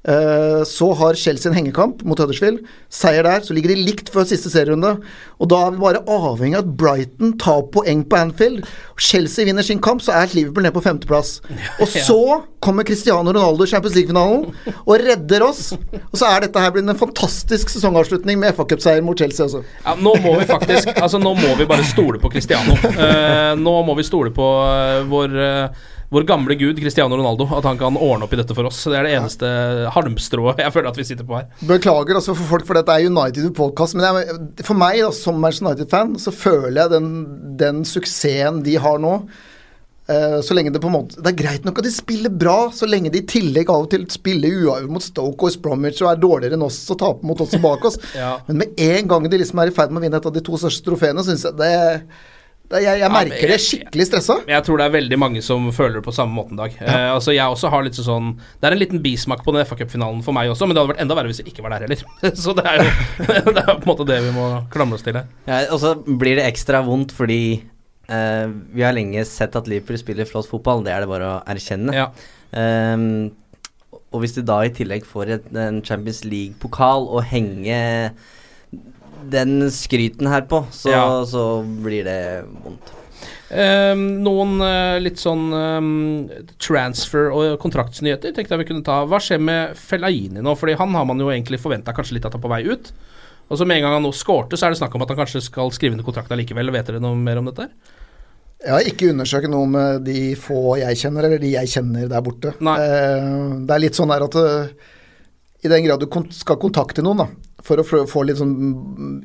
Eh, 0.07 0.63
Så 0.65 0.93
har 0.95 1.15
Chelsea 1.15 1.51
en 1.51 1.57
hengekamp 1.57 2.03
mot 2.07 2.19
Huddersfield. 2.19 2.63
Seier 2.89 3.27
der, 3.27 3.41
så 3.45 3.55
ligger 3.55 3.75
de 3.75 3.83
likt 3.83 4.13
før 4.15 4.25
siste 4.29 4.51
serierunde. 4.53 4.95
Og 5.39 5.51
da 5.51 5.59
er 5.67 5.75
vi 5.75 5.83
bare 5.83 6.05
avhengig 6.07 6.57
av 6.59 6.65
at 6.65 6.77
Brighton 6.79 7.35
tar 7.39 7.65
poeng 7.75 8.05
på 8.09 8.17
Anfield. 8.17 8.63
Chelsea 8.99 9.45
vinner 9.49 9.67
sin 9.67 9.83
kamp, 9.83 10.03
så 10.03 10.15
er 10.15 10.31
Liverpool 10.35 10.65
nede 10.65 10.77
på 10.77 10.85
femteplass. 10.85 11.41
Og 11.83 11.89
så 11.91 12.21
kommer 12.63 12.87
Cristiano 12.87 13.31
Ronaldo 13.33 13.67
i 13.67 13.71
Champions 13.71 13.95
League-finalen 13.95 14.49
og 14.83 14.95
redder 15.03 15.45
oss. 15.47 15.73
Og 15.75 16.17
så 16.19 16.27
er 16.31 16.47
dette 16.47 16.63
her 16.63 16.73
blitt 16.75 16.89
en 16.91 16.99
fantastisk 16.99 17.71
sesongavslutning 17.71 18.41
med 18.41 18.57
FA-cupseier 18.57 19.05
mot 19.07 19.19
Chelsea 19.19 19.47
også. 19.47 19.63
Ja, 19.85 19.95
nå 19.95 20.15
må 20.25 20.35
vi 20.41 20.49
faktisk 20.49 20.91
Altså 20.99 21.21
nå 21.23 21.31
må 21.39 21.53
vi 21.59 21.67
bare 21.71 21.87
stole 21.87 22.19
på 22.23 22.31
Cristiano. 22.33 22.75
Uh, 22.89 23.55
nå 23.61 23.77
må 23.87 23.95
vi 23.99 24.07
stole 24.07 24.33
på 24.35 24.49
eh, 24.67 25.05
vår, 25.09 25.37
eh, 25.45 25.87
vår 26.09 26.25
gamle 26.29 26.55
gud 26.55 26.81
Cristiano 26.81 27.17
Ronaldo. 27.17 27.49
At 27.59 27.67
han 27.69 27.79
kan 27.81 27.97
ordne 27.97 28.29
opp 28.29 28.33
i 28.33 28.41
dette 28.41 28.57
for 28.57 28.69
oss. 28.69 28.81
Det 28.89 28.97
er 28.97 29.09
det 29.09 29.17
eneste 29.19 29.51
halmstrået 29.95 30.63
jeg 30.65 30.75
føler 30.75 30.91
at 30.93 31.01
vi 31.01 31.07
sitter 31.09 31.29
på 31.29 31.37
her. 31.41 31.51
Beklager 31.69 32.21
altså 32.21 32.37
for 32.39 32.55
folk, 32.55 32.67
for 32.69 32.79
dette 32.79 32.95
er 32.95 33.11
United-podkast, 33.11 33.99
men 33.99 34.09
jeg, 34.09 34.41
for 34.65 34.79
meg 34.79 35.03
da, 35.03 35.13
som 35.15 35.39
Manchester 35.43 35.69
United-fan, 35.69 36.17
så 36.23 36.35
føler 36.35 36.83
jeg 36.83 36.95
den, 36.97 37.13
den 37.61 37.85
suksessen 37.89 38.63
de 38.65 38.79
har 38.81 38.99
nå 39.03 39.13
eh, 40.09 40.39
så 40.45 40.57
lenge 40.57 40.73
Det 40.75 40.81
på 40.83 40.91
en 40.91 40.95
måte 40.95 41.21
Det 41.21 41.33
er 41.33 41.39
greit 41.39 41.67
nok 41.67 41.81
at 41.83 41.89
de 41.89 41.93
spiller 41.93 42.33
bra, 42.33 42.57
så 42.75 42.89
lenge 42.89 43.13
de 43.13 43.23
i 43.23 43.29
tillegg 43.29 43.71
av 43.73 43.85
og 43.85 43.93
til 43.93 44.09
spiller 44.13 44.65
uavgjort 44.65 44.95
mot 44.97 45.05
Stoke 45.05 45.51
og 45.51 45.61
Bromwich 45.65 46.01
og 46.05 46.13
er 46.13 46.23
dårligere 46.25 46.59
enn 46.59 46.67
oss 46.67 46.81
og 46.95 47.01
taper 47.03 47.29
mot 47.29 47.45
oss 47.45 47.55
og 47.59 47.65
bak 47.65 47.87
oss. 47.91 48.01
Ja. 48.19 48.39
Men 48.49 48.65
med 48.65 48.81
en 48.83 49.11
gang 49.11 49.29
de 49.29 49.39
liksom 49.45 49.61
er 49.63 49.71
i 49.71 49.77
ferd 49.77 49.93
med 49.93 50.01
å 50.01 50.07
vinne 50.07 50.19
et 50.19 50.27
av 50.27 50.35
de 50.35 50.43
to 50.45 50.59
største 50.59 50.87
trofeene, 50.87 51.23
syns 51.27 51.45
jeg 51.47 51.59
det 51.61 51.73
jeg, 52.71 52.99
jeg 53.01 53.11
merker 53.11 53.39
jeg- 53.39 53.49
det 53.51 53.61
skikkelig 53.65 54.07
stressa. 54.11 54.35
Jeg 54.49 54.65
tror 54.67 54.77
det 54.79 54.87
er 54.89 54.95
veldig 54.99 55.19
mange 55.19 55.43
som 55.43 55.71
føler 55.73 55.95
det 55.99 56.05
på 56.05 56.13
samme 56.13 56.35
måten, 56.37 56.57
Dag. 56.57 56.75
Eh, 56.81 57.09
altså 57.15 57.33
Jeg 57.33 57.47
også 57.49 57.71
har 57.73 57.83
litt 57.87 57.95
sånn 57.97 58.35
Det 58.61 58.69
er 58.69 58.73
en 58.77 58.79
liten 58.83 59.01
bismak 59.03 59.45
på 59.45 59.55
den 59.57 59.65
FA 59.65 59.75
Cup-finalen 59.81 60.23
for 60.23 60.37
meg 60.37 60.51
også, 60.53 60.67
men 60.69 60.77
det 60.77 60.83
hadde 60.83 60.93
vært 60.95 61.01
enda 61.07 61.15
verre 61.17 61.33
hvis 61.33 61.41
jeg 61.41 61.49
ikke 61.55 61.65
var 61.65 61.77
der 61.79 61.87
heller. 61.89 62.05
Så 62.45 62.55
det 62.59 62.67
er 62.69 62.83
jo 62.83 63.53
det 63.57 63.65
er 63.65 63.73
på 63.79 63.89
en 63.89 63.91
måte 63.95 64.07
det 64.11 64.21
vi 64.27 64.35
må 64.37 64.47
klamre 64.75 64.99
oss 65.01 65.03
til 65.07 65.17
her. 65.17 65.27
Ja, 65.49 65.63
og 65.73 65.81
så 65.81 65.95
blir 66.05 66.37
det 66.37 66.45
ekstra 66.51 66.85
vondt 66.85 67.13
fordi 67.17 67.41
eh, 68.09 68.47
vi 68.75 68.85
har 68.85 68.93
lenge 68.97 69.25
sett 69.29 69.57
at 69.57 69.69
Liverpool 69.69 69.99
spiller 70.01 70.29
flott 70.29 70.49
fotball, 70.51 70.85
det 70.85 70.93
er 70.93 71.05
det 71.05 71.09
bare 71.11 71.29
å 71.39 71.43
erkjenne. 71.49 71.95
Ja. 71.97 72.11
Um, 72.53 73.31
og 74.13 74.23
hvis 74.23 74.33
du 74.37 74.43
da 74.47 74.63
i 74.65 74.71
tillegg 74.73 75.05
får 75.05 75.33
et, 75.35 75.49
en 75.57 75.83
Champions 75.85 76.23
League-pokal 76.25 77.09
å 77.13 77.21
henge 77.29 78.13
den 79.31 79.71
skryten 79.75 80.29
her 80.31 80.47
på, 80.51 80.63
så, 80.75 80.93
Ja. 80.93 81.05
så 81.27 81.63
blir 81.63 82.05
det 82.07 82.21
vondt. 82.65 82.95
Um, 83.49 84.03
noen 84.21 84.59
uh, 84.61 84.99
litt 85.01 85.17
sånn 85.17 85.47
um, 85.57 86.29
transfer- 86.61 87.33
og 87.33 87.55
kontraktsnyheter 87.63 88.35
tenkte 88.37 88.53
jeg 88.53 88.61
vi 88.61 88.67
kunne 88.69 88.85
ta. 88.85 89.01
Hva 89.09 89.21
skjer 89.25 89.41
med 89.41 89.79
Fellaini 89.81 90.43
nå? 90.45 90.53
Fordi 90.59 90.77
han 90.77 90.93
har 90.95 91.07
man 91.09 91.23
jo 91.23 91.31
egentlig 91.33 91.61
forventa 91.63 91.95
kanskje 91.97 92.19
litt 92.19 92.29
at 92.29 92.37
er 92.37 92.43
på 92.45 92.51
vei 92.53 92.61
ut. 92.69 92.93
Og 93.49 93.57
så 93.57 93.65
med 93.65 93.81
en 93.81 93.87
gang 93.87 93.97
han 93.97 94.05
nå 94.05 94.13
skårte, 94.13 94.59
så 94.61 94.69
er 94.69 94.75
det 94.75 94.83
snakk 94.83 94.95
om 94.99 95.07
at 95.07 95.15
han 95.15 95.23
kanskje 95.23 95.47
skal 95.47 95.73
skrive 95.73 95.97
under 95.97 96.05
kontrakt 96.05 96.35
likevel. 96.37 96.75
Vet 96.75 96.91
dere 96.91 97.01
noe 97.01 97.17
mer 97.17 97.41
om 97.41 97.49
dette? 97.49 97.71
Jeg 98.59 98.75
har 98.75 98.91
ikke 98.91 99.13
undersøkt 99.15 99.49
noe 99.49 99.71
med 99.71 100.05
de 100.05 100.35
få 100.37 100.77
jeg 100.83 101.01
kjenner, 101.01 101.29
eller 101.29 101.41
de 101.41 101.55
jeg 101.55 101.73
kjenner 101.73 102.09
der 102.11 102.25
borte. 102.27 102.53
Uh, 102.61 103.65
det 103.65 103.75
er 103.75 103.85
litt 103.87 103.97
sånn 103.97 104.13
der 104.13 104.29
at 104.29 104.37
uh, 104.37 104.95
i 105.65 105.73
den 105.73 105.87
grad 105.87 106.05
du 106.05 106.11
kont 106.13 106.37
skal 106.37 106.59
kontakte 106.61 107.03
noen, 107.03 107.25
da, 107.25 107.48
for 107.67 107.81
å 107.83 108.05
få, 108.07 108.23
litt 108.27 108.39
sånn 108.39 108.55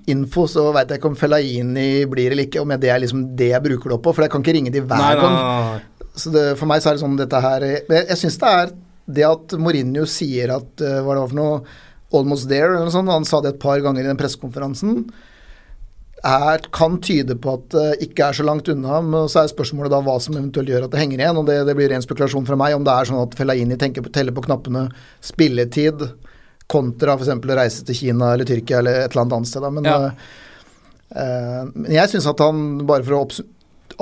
info, 0.10 0.48
så 0.50 0.66
veit 0.74 0.90
jeg 0.90 1.00
ikke 1.00 1.12
om 1.12 1.18
Fellaini 1.18 2.06
blir 2.10 2.34
eller 2.34 2.48
ikke, 2.48 2.64
om 2.64 2.74
det 2.82 2.90
er 2.90 3.04
liksom 3.04 3.28
det 3.38 3.52
jeg 3.52 3.66
bruker 3.66 3.92
det 3.92 3.98
opp 3.98 4.06
på, 4.08 4.14
for 4.16 4.26
jeg 4.26 4.34
kan 4.34 4.46
ikke 4.46 4.56
ringe 4.58 4.74
de 4.74 4.82
hver 4.82 5.20
gang. 5.22 5.38
Så 6.18 6.34
det, 6.34 6.48
for 6.60 6.70
meg 6.70 6.82
så 6.82 6.92
er 6.92 6.98
det 6.98 7.04
sånn 7.04 7.18
dette 7.18 7.40
her 7.42 7.64
jeg, 7.66 7.86
jeg 7.90 8.18
syns 8.20 8.36
det 8.42 8.50
er 8.50 8.74
det 9.18 9.26
at 9.28 9.56
Mourinho 9.60 10.06
sier 10.08 10.54
at 10.54 10.82
eh, 10.84 11.00
Hva 11.04 11.16
det 11.16 11.24
var 11.24 11.32
for 11.32 11.40
noe 11.40 11.56
Almost 12.14 12.46
there, 12.46 12.70
eller 12.70 12.86
noe 12.86 12.94
sånt. 12.94 13.10
Han 13.10 13.26
sa 13.26 13.40
det 13.42 13.56
et 13.56 13.62
par 13.64 13.80
ganger 13.82 14.04
i 14.04 14.06
den 14.06 14.20
pressekonferansen. 14.20 15.00
Er, 16.30 16.62
kan 16.70 17.00
tyde 17.02 17.34
på 17.42 17.56
at 17.58 17.64
det 17.74 18.06
ikke 18.06 18.28
er 18.28 18.38
så 18.38 18.46
langt 18.46 18.70
unna, 18.70 19.00
men 19.02 19.26
så 19.34 19.42
er 19.42 19.50
spørsmålet 19.50 19.90
da 19.92 20.04
hva 20.06 20.20
som 20.22 20.38
eventuelt 20.38 20.70
gjør 20.70 20.86
at 20.86 20.94
det 20.94 21.02
henger 21.02 21.24
igjen. 21.24 21.40
og 21.42 21.50
Det, 21.50 21.56
det 21.66 21.74
blir 21.80 21.90
ren 21.90 22.06
spekulasjon 22.06 22.46
fra 22.46 22.60
meg 22.60 22.78
om 22.78 22.86
det 22.86 22.94
er 22.94 23.10
sånn 23.10 23.24
at 23.24 23.34
Fellaini 23.40 23.80
tenker 23.82 24.06
på, 24.06 24.14
teller 24.14 24.36
på 24.38 24.46
knappene 24.46 24.86
spilletid 25.26 26.06
kontra 26.72 27.16
f.eks. 27.18 27.30
å 27.34 27.57
reise 27.59 27.84
til 27.86 27.95
Kina 27.95 28.34
eller 28.34 28.45
Tyrkia 28.49 28.80
eller 28.80 29.03
et 29.03 29.11
eller 29.11 29.22
annet 29.26 29.38
annet 29.39 29.47
sted. 29.51 29.68
Men, 29.74 29.84
Ja. 29.84 30.11
eh, 31.16 31.64
men 31.74 31.91
jeg 31.91 32.09
syns 32.14 32.28
at 32.30 32.39
han, 32.39 32.86
bare 32.88 33.03
for 33.03 33.20
å 33.20 33.28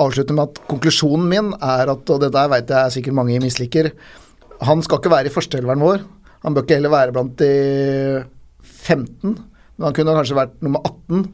avslutte 0.06 0.32
med 0.32 0.48
at 0.48 0.60
konklusjonen 0.70 1.28
min 1.28 1.52
er 1.60 1.90
at, 1.92 2.10
og 2.10 2.20
det 2.22 2.32
der 2.32 2.48
veit 2.48 2.68
jeg 2.72 2.94
sikkert 2.96 3.14
mange 3.18 3.40
misliker, 3.42 3.92
han 4.62 4.82
skal 4.82 4.98
ikke 5.02 5.10
være 5.12 5.26
i 5.28 5.34
førsteelveren 5.34 5.82
vår. 5.82 6.04
Han 6.44 6.54
bør 6.54 6.64
ikke 6.64 6.78
heller 6.78 6.90
være 6.94 7.12
blant 7.14 7.36
de 7.42 8.24
15, 8.62 9.34
men 9.76 9.86
han 9.88 9.94
kunne 9.96 10.14
kanskje 10.16 10.38
vært 10.38 10.56
nummer 10.64 10.82
18. 10.86 11.26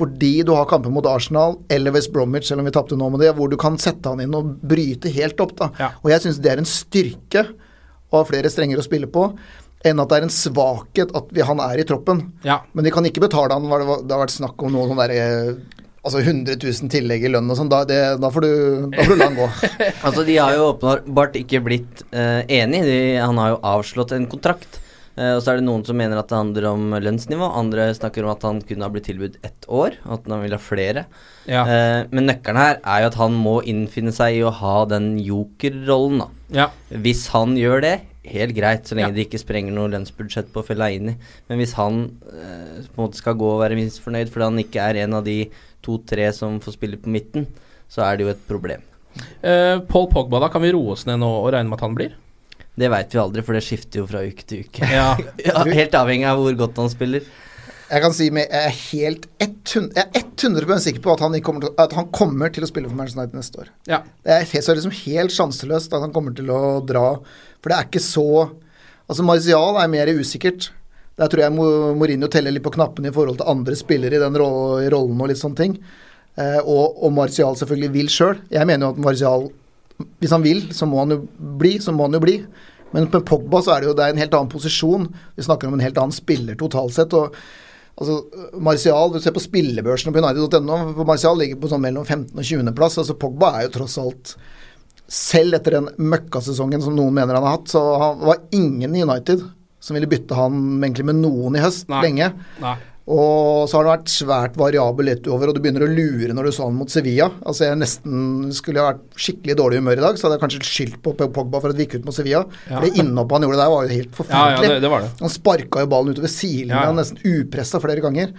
Fordi 0.00 0.44
du 0.46 0.52
har 0.54 0.68
kamper 0.70 0.92
mot 0.94 1.04
Arsenal 1.10 1.58
eller 1.68 1.92
West 1.92 2.12
Bromwich, 2.14 2.46
selv 2.48 2.62
om 2.62 2.68
vi 2.68 2.72
tapte 2.72 2.96
nå 2.96 3.08
med 3.12 3.20
det, 3.20 3.34
hvor 3.36 3.50
du 3.50 3.56
kan 3.60 3.76
sette 3.76 4.08
han 4.08 4.20
inn 4.22 4.34
og 4.38 4.54
bryte 4.64 5.10
helt 5.12 5.40
opp. 5.44 5.56
da. 5.58 5.68
Og 6.04 6.10
jeg 6.12 6.22
syns 6.24 6.38
det 6.40 6.52
er 6.52 6.62
en 6.62 6.68
styrke 6.68 7.42
å 8.10 8.20
ha 8.22 8.24
flere 8.24 8.48
strenger 8.52 8.80
å 8.80 8.86
spille 8.86 9.06
på, 9.12 9.26
enn 9.86 10.00
at 10.02 10.10
det 10.12 10.18
er 10.18 10.26
en 10.26 10.32
svakhet 10.34 11.12
at 11.16 11.30
vi, 11.32 11.44
han 11.46 11.60
er 11.64 11.80
i 11.80 11.86
troppen. 11.88 12.24
Ja. 12.44 12.60
Men 12.76 12.84
de 12.84 12.92
kan 12.94 13.06
ikke 13.08 13.22
betale 13.24 13.56
han, 13.56 13.68
det, 13.70 14.00
det 14.04 14.16
har 14.16 14.24
vært 14.26 14.36
snakk 14.36 14.60
om 14.66 14.74
noe 14.76 14.88
sånn 14.90 15.00
derre 15.00 15.28
Altså 16.00 16.22
100 16.22 16.54
000 16.56 16.88
tillegg 16.88 17.26
i 17.28 17.30
lønn 17.32 17.50
og 17.52 17.58
sånn, 17.58 17.68
da, 17.68 17.82
da, 17.84 18.28
får 18.32 18.40
du- 18.40 18.86
da 18.88 19.02
får 19.04 19.10
du 19.10 19.18
la 19.20 19.26
han 19.28 19.34
gå. 19.36 19.48
Altså, 20.08 20.22
de 20.24 20.36
har 20.40 20.54
jo 20.56 20.70
åpenbart 20.70 21.34
ikke 21.36 21.60
blitt 21.66 22.00
uh, 22.14 22.40
enige. 22.48 22.86
De, 22.88 23.00
han 23.20 23.36
har 23.36 23.50
jo 23.52 23.58
avslått 23.68 24.14
en 24.16 24.24
kontrakt. 24.30 24.78
Uh, 25.18 25.34
og 25.34 25.42
så 25.44 25.52
er 25.52 25.60
det 25.60 25.66
noen 25.66 25.84
som 25.84 25.98
mener 26.00 26.16
at 26.16 26.30
det 26.32 26.38
handler 26.38 26.70
om 26.70 26.96
lønnsnivå. 27.04 27.50
Andre 27.52 27.90
snakker 27.92 28.24
om 28.24 28.32
at 28.32 28.46
han 28.48 28.62
kunne 28.64 28.88
ha 28.88 28.94
blitt 28.94 29.10
tilbudt 29.10 29.36
ett 29.44 29.68
år, 29.68 29.98
at 30.08 30.24
han 30.24 30.40
vil 30.40 30.56
ha 30.56 30.62
flere. 30.70 31.04
Ja. 31.44 31.66
Uh, 31.68 32.08
men 32.16 32.30
nøkkelen 32.32 32.62
her 32.64 32.80
er 32.80 33.04
jo 33.04 33.10
at 33.12 33.20
han 33.20 33.36
må 33.36 33.58
innfinne 33.68 34.16
seg 34.16 34.38
i 34.38 34.44
å 34.48 34.54
ha 34.56 34.78
den 34.88 35.18
jokerrollen, 35.20 36.24
da. 36.24 36.30
Ja. 36.62 36.70
Hvis 37.04 37.26
han 37.36 37.60
gjør 37.60 37.84
det, 37.84 37.96
helt 38.28 38.54
greit, 38.56 38.84
så 38.86 38.96
lenge 38.98 39.14
de 39.16 39.24
ikke 39.24 39.40
sprenger 39.40 39.72
noe 39.74 39.90
lønnsbudsjett 39.92 40.50
på 40.52 40.64
Fellaini. 40.66 41.16
Men 41.48 41.60
hvis 41.60 41.74
han 41.78 42.02
eh, 42.28 42.84
på 42.84 42.98
en 42.98 43.04
måte 43.06 43.20
skal 43.20 43.38
gå 43.40 43.48
og 43.54 43.62
være 43.62 43.78
minst 43.78 44.02
fornøyd 44.04 44.32
fordi 44.32 44.48
han 44.48 44.62
ikke 44.64 44.86
er 44.90 45.02
en 45.04 45.16
av 45.20 45.24
de 45.26 45.38
to-tre 45.84 46.28
som 46.36 46.58
får 46.60 46.76
spille 46.76 47.00
på 47.00 47.12
midten, 47.12 47.48
så 47.90 48.04
er 48.06 48.18
det 48.18 48.26
jo 48.26 48.32
et 48.34 48.48
problem. 48.48 48.84
Eh, 49.42 49.78
Paul 49.88 50.10
Pogba, 50.12 50.42
da 50.42 50.50
kan 50.52 50.62
vi 50.62 50.72
roe 50.74 50.94
oss 50.94 51.06
ned 51.08 51.22
nå 51.22 51.30
og 51.40 51.52
regne 51.54 51.72
med 51.72 51.80
at 51.80 51.86
han 51.86 51.96
blir? 51.96 52.18
Det 52.80 52.88
veit 52.92 53.12
vi 53.12 53.20
aldri, 53.20 53.42
for 53.44 53.56
det 53.56 53.64
skifter 53.66 54.02
jo 54.02 54.08
fra 54.08 54.22
uke 54.24 54.44
til 54.46 54.66
uke. 54.66 54.86
Ja. 54.88 55.14
Ja, 55.48 55.64
helt 55.66 55.96
avhengig 55.96 56.28
av 56.30 56.40
hvor 56.40 56.60
godt 56.60 56.78
han 56.80 56.92
spiller. 56.92 57.24
Jeg 57.90 58.02
kan 58.04 58.12
si 58.14 58.28
med, 58.30 58.46
jeg 58.46 58.68
er 58.68 58.74
helt 58.92 59.24
100, 59.42 59.88
jeg 59.96 60.04
er 60.14 60.26
100 60.38 60.82
sikker 60.84 61.02
på 61.02 61.14
at 61.16 61.22
han, 61.24 61.34
kommer 61.42 61.64
til, 61.64 61.72
at 61.82 61.94
han 61.98 62.10
kommer 62.14 62.52
til 62.54 62.62
å 62.62 62.68
spille 62.70 62.86
for 62.86 62.98
Manchester 62.98 63.24
United 63.24 63.38
neste 63.40 63.62
år. 63.64 63.70
Ja. 63.90 63.98
Det 64.22 64.36
er, 64.36 64.46
så 64.46 64.70
er 64.70 64.78
liksom 64.78 64.98
helt 65.00 65.34
sjanseløst 65.34 65.96
at 65.96 66.04
han 66.04 66.14
kommer 66.14 66.36
til 66.38 66.52
å 66.54 66.60
dra. 66.86 67.16
For 67.58 67.72
det 67.72 67.78
er 67.78 67.88
ikke 67.90 68.04
så 68.04 68.28
Altså, 69.10 69.24
Martial 69.26 69.74
er 69.82 69.88
mer 69.90 70.06
usikkert. 70.14 70.68
Der 71.18 71.26
tror 71.26 71.42
jeg 71.42 71.50
Mourinho 71.50 72.28
teller 72.30 72.54
litt 72.54 72.62
på 72.62 72.70
knappene 72.76 73.10
i 73.10 73.14
forhold 73.14 73.40
til 73.40 73.48
andre 73.50 73.74
spillere 73.74 74.14
i 74.14 74.20
den 74.22 74.36
rollen 74.38 75.18
og 75.18 75.26
litt 75.26 75.40
sånne 75.40 75.58
ting. 75.58 75.72
Eh, 76.38 76.60
og, 76.62 77.00
og 77.02 77.10
Martial 77.16 77.58
selvfølgelig 77.58 77.90
vil 77.96 78.12
sjøl. 78.14 78.38
Jeg 78.54 78.68
mener 78.70 78.86
jo 78.86 78.92
at 78.94 79.00
Martial, 79.02 79.48
hvis 80.22 80.36
han 80.36 80.44
vil, 80.46 80.62
så 80.76 80.86
må 80.86 81.02
han 81.02 81.16
jo 81.16 81.24
bli, 81.58 81.74
så 81.82 81.90
må 81.90 82.06
han 82.06 82.14
jo 82.14 82.22
bli. 82.22 82.36
Men 82.94 83.08
med 83.10 83.26
Pogba 83.26 83.64
så 83.66 83.74
er 83.74 83.82
det 83.82 83.90
jo 83.90 83.96
det 83.98 84.06
er 84.06 84.14
en 84.14 84.22
helt 84.22 84.38
annen 84.38 84.52
posisjon. 84.52 85.10
Vi 85.34 85.46
snakker 85.46 85.66
om 85.66 85.74
en 85.74 85.84
helt 85.84 85.98
annen 85.98 86.14
spiller 86.14 86.58
totalt 86.62 86.94
sett. 86.94 87.18
og 87.18 87.34
altså 87.96 88.16
Martial, 88.60 89.10
Hvis 89.10 89.22
du 89.22 89.28
ser 89.28 89.36
på 89.36 89.44
spillebørsene 89.44 90.12
på 90.14 90.22
United.no, 90.22 90.78
på 90.96 91.06
Martial 91.08 91.38
ligger 91.38 91.60
på 91.60 91.70
sånn 91.72 91.82
mellom 91.84 92.06
15. 92.06 92.34
og 92.36 92.44
20. 92.44 92.74
plass. 92.76 92.98
altså 92.98 93.16
Pogba 93.18 93.54
er 93.58 93.66
jo 93.66 93.74
tross 93.78 93.98
alt 94.00 94.34
Selv 95.10 95.58
etter 95.58 95.78
den 95.78 95.88
møkkasesongen 95.98 96.84
som 96.84 96.94
noen 96.94 97.16
mener 97.16 97.34
han 97.34 97.46
har 97.46 97.58
hatt, 97.58 97.72
så 97.72 97.82
han 97.98 98.20
var 98.22 98.44
ingen 98.54 98.94
i 98.94 99.02
United 99.02 99.42
som 99.80 99.96
ville 99.96 100.10
bytte 100.10 100.36
han 100.36 100.54
egentlig 100.84 101.06
med 101.08 101.22
noen 101.22 101.56
i 101.56 101.62
høst 101.64 101.88
Nei. 101.88 102.02
lenge. 102.04 102.26
Nei. 102.60 102.76
Og 103.10 103.64
så 103.66 103.78
har 103.78 103.86
det 103.86 103.92
vært 103.94 104.10
svært 104.12 104.56
variabel 104.60 105.08
utover, 105.16 105.48
og 105.50 105.56
du 105.56 105.60
begynner 105.64 105.82
å 105.82 105.88
lure 105.90 106.34
når 106.36 106.46
du 106.46 106.52
så 106.54 106.66
han 106.68 106.76
mot 106.78 106.90
Sevilla. 106.92 107.30
Altså 107.48 107.64
jeg 107.66 107.78
nesten 107.80 108.52
Skulle 108.54 108.82
ha 108.84 108.90
vært 108.92 109.18
skikkelig 109.18 109.56
dårlig 109.58 109.80
humør 109.80 109.98
i 109.98 110.04
dag, 110.04 110.18
så 110.20 110.26
hadde 110.28 110.36
jeg 110.36 110.42
kanskje 110.44 110.68
skyldt 110.68 110.98
på 111.02 111.14
Pogba 111.18 111.60
for 111.64 111.72
at 111.72 111.78
vi 111.80 111.86
gikk 111.88 111.96
ut 112.00 112.06
mot 112.06 112.14
Sevilla. 112.14 112.44
Ja. 112.68 112.76
For 112.76 112.86
det 112.86 113.00
innhoppet 113.02 113.36
han 113.38 113.46
gjorde 113.48 113.60
der, 113.62 113.72
var 113.72 113.86
jo 113.88 113.94
helt 113.96 114.10
Ja, 114.12 114.16
forferdelig. 114.20 114.68
ja, 114.68 114.74
det, 114.74 114.80
det 114.84 114.90
var 114.92 115.06
det. 115.06 115.10
Han 115.24 115.32
sparka 115.34 115.82
jo 115.86 115.90
ballen 115.94 116.14
utover 116.14 116.30
sidelinja, 116.34 116.76
Ja, 116.84 116.90
ja. 116.92 116.98
nesten 117.00 117.22
upressa 117.24 117.80
flere 117.82 118.04
ganger. 118.04 118.34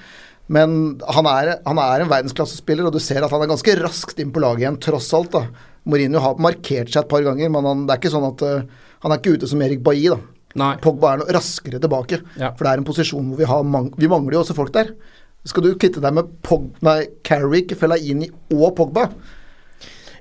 Men 0.52 0.78
han 1.18 1.28
er, 1.32 1.52
han 1.66 1.80
er 1.80 2.04
en 2.06 2.10
verdensklassespiller, 2.12 2.86
og 2.88 2.96
du 2.96 3.00
ser 3.04 3.24
at 3.24 3.32
han 3.32 3.44
er 3.46 3.52
ganske 3.52 3.76
raskt 3.82 4.20
inn 4.20 4.32
på 4.36 4.42
laget 4.44 4.66
igjen, 4.66 4.80
tross 4.84 5.12
alt. 5.16 5.32
da. 5.36 5.46
Mourinho 5.88 6.20
har 6.22 6.40
markert 6.44 6.92
seg 6.92 7.04
et 7.06 7.10
par 7.12 7.24
ganger, 7.26 7.50
men 7.50 7.66
han, 7.66 7.86
det 7.88 7.96
er 7.96 8.02
ikke 8.02 8.12
sånn 8.14 8.28
at 8.28 8.44
uh, 8.46 8.88
han 9.04 9.12
er 9.16 9.20
ikke 9.22 9.36
ute 9.40 9.48
som 9.50 9.62
Erik 9.66 9.82
Bailly. 9.86 10.12
da. 10.12 10.20
Nei. 10.56 10.76
Pogba 10.84 11.14
er 11.14 11.18
noe 11.22 11.34
raskere 11.38 11.80
tilbake, 11.80 12.22
Ja. 12.38 12.52
for 12.52 12.66
det 12.66 12.72
er 12.74 12.78
en 12.82 12.88
posisjon 12.88 13.30
hvor 13.32 13.38
vi 13.38 13.46
har 13.46 13.64
mang 13.64 13.92
vi 13.98 14.08
mangler 14.12 14.34
jo 14.40 14.44
også 14.44 14.56
folk 14.58 14.72
der. 14.74 14.94
Skal 15.46 15.64
du 15.64 15.74
kvitte 15.76 16.02
deg 16.04 16.14
med 16.14 16.28
Pog 16.44 16.72
nei, 16.86 17.08
Carrick, 17.24 17.72
Fellaini 17.76 18.28
og 18.54 18.76
Pogba? 18.78 19.08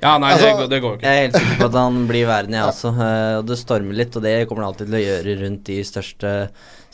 Ja, 0.01 0.15
nei, 0.17 0.31
Altså, 0.33 0.47
det, 0.47 0.57
går- 0.57 0.69
det 0.71 0.81
går 0.83 0.95
ikke. 0.97 1.03
Jeg 1.05 1.17
er 1.19 1.27
helt 1.27 1.35
sikker 1.37 1.59
på 1.61 1.67
at 1.69 1.75
han 1.77 2.07
blir 2.09 2.27
værende, 2.27 2.57
jeg 2.57 2.71
også. 2.71 2.93
Eh, 3.05 3.39
og 3.39 3.47
det 3.51 3.59
stormer 3.61 3.93
litt, 3.99 4.17
og 4.17 4.23
det 4.25 4.49
kommer 4.49 4.65
han 4.65 4.71
alltid 4.73 4.87
til 4.89 4.97
å 4.97 5.03
gjøre 5.05 5.35
rundt 5.43 5.65
de 5.69 5.77
største 5.85 6.31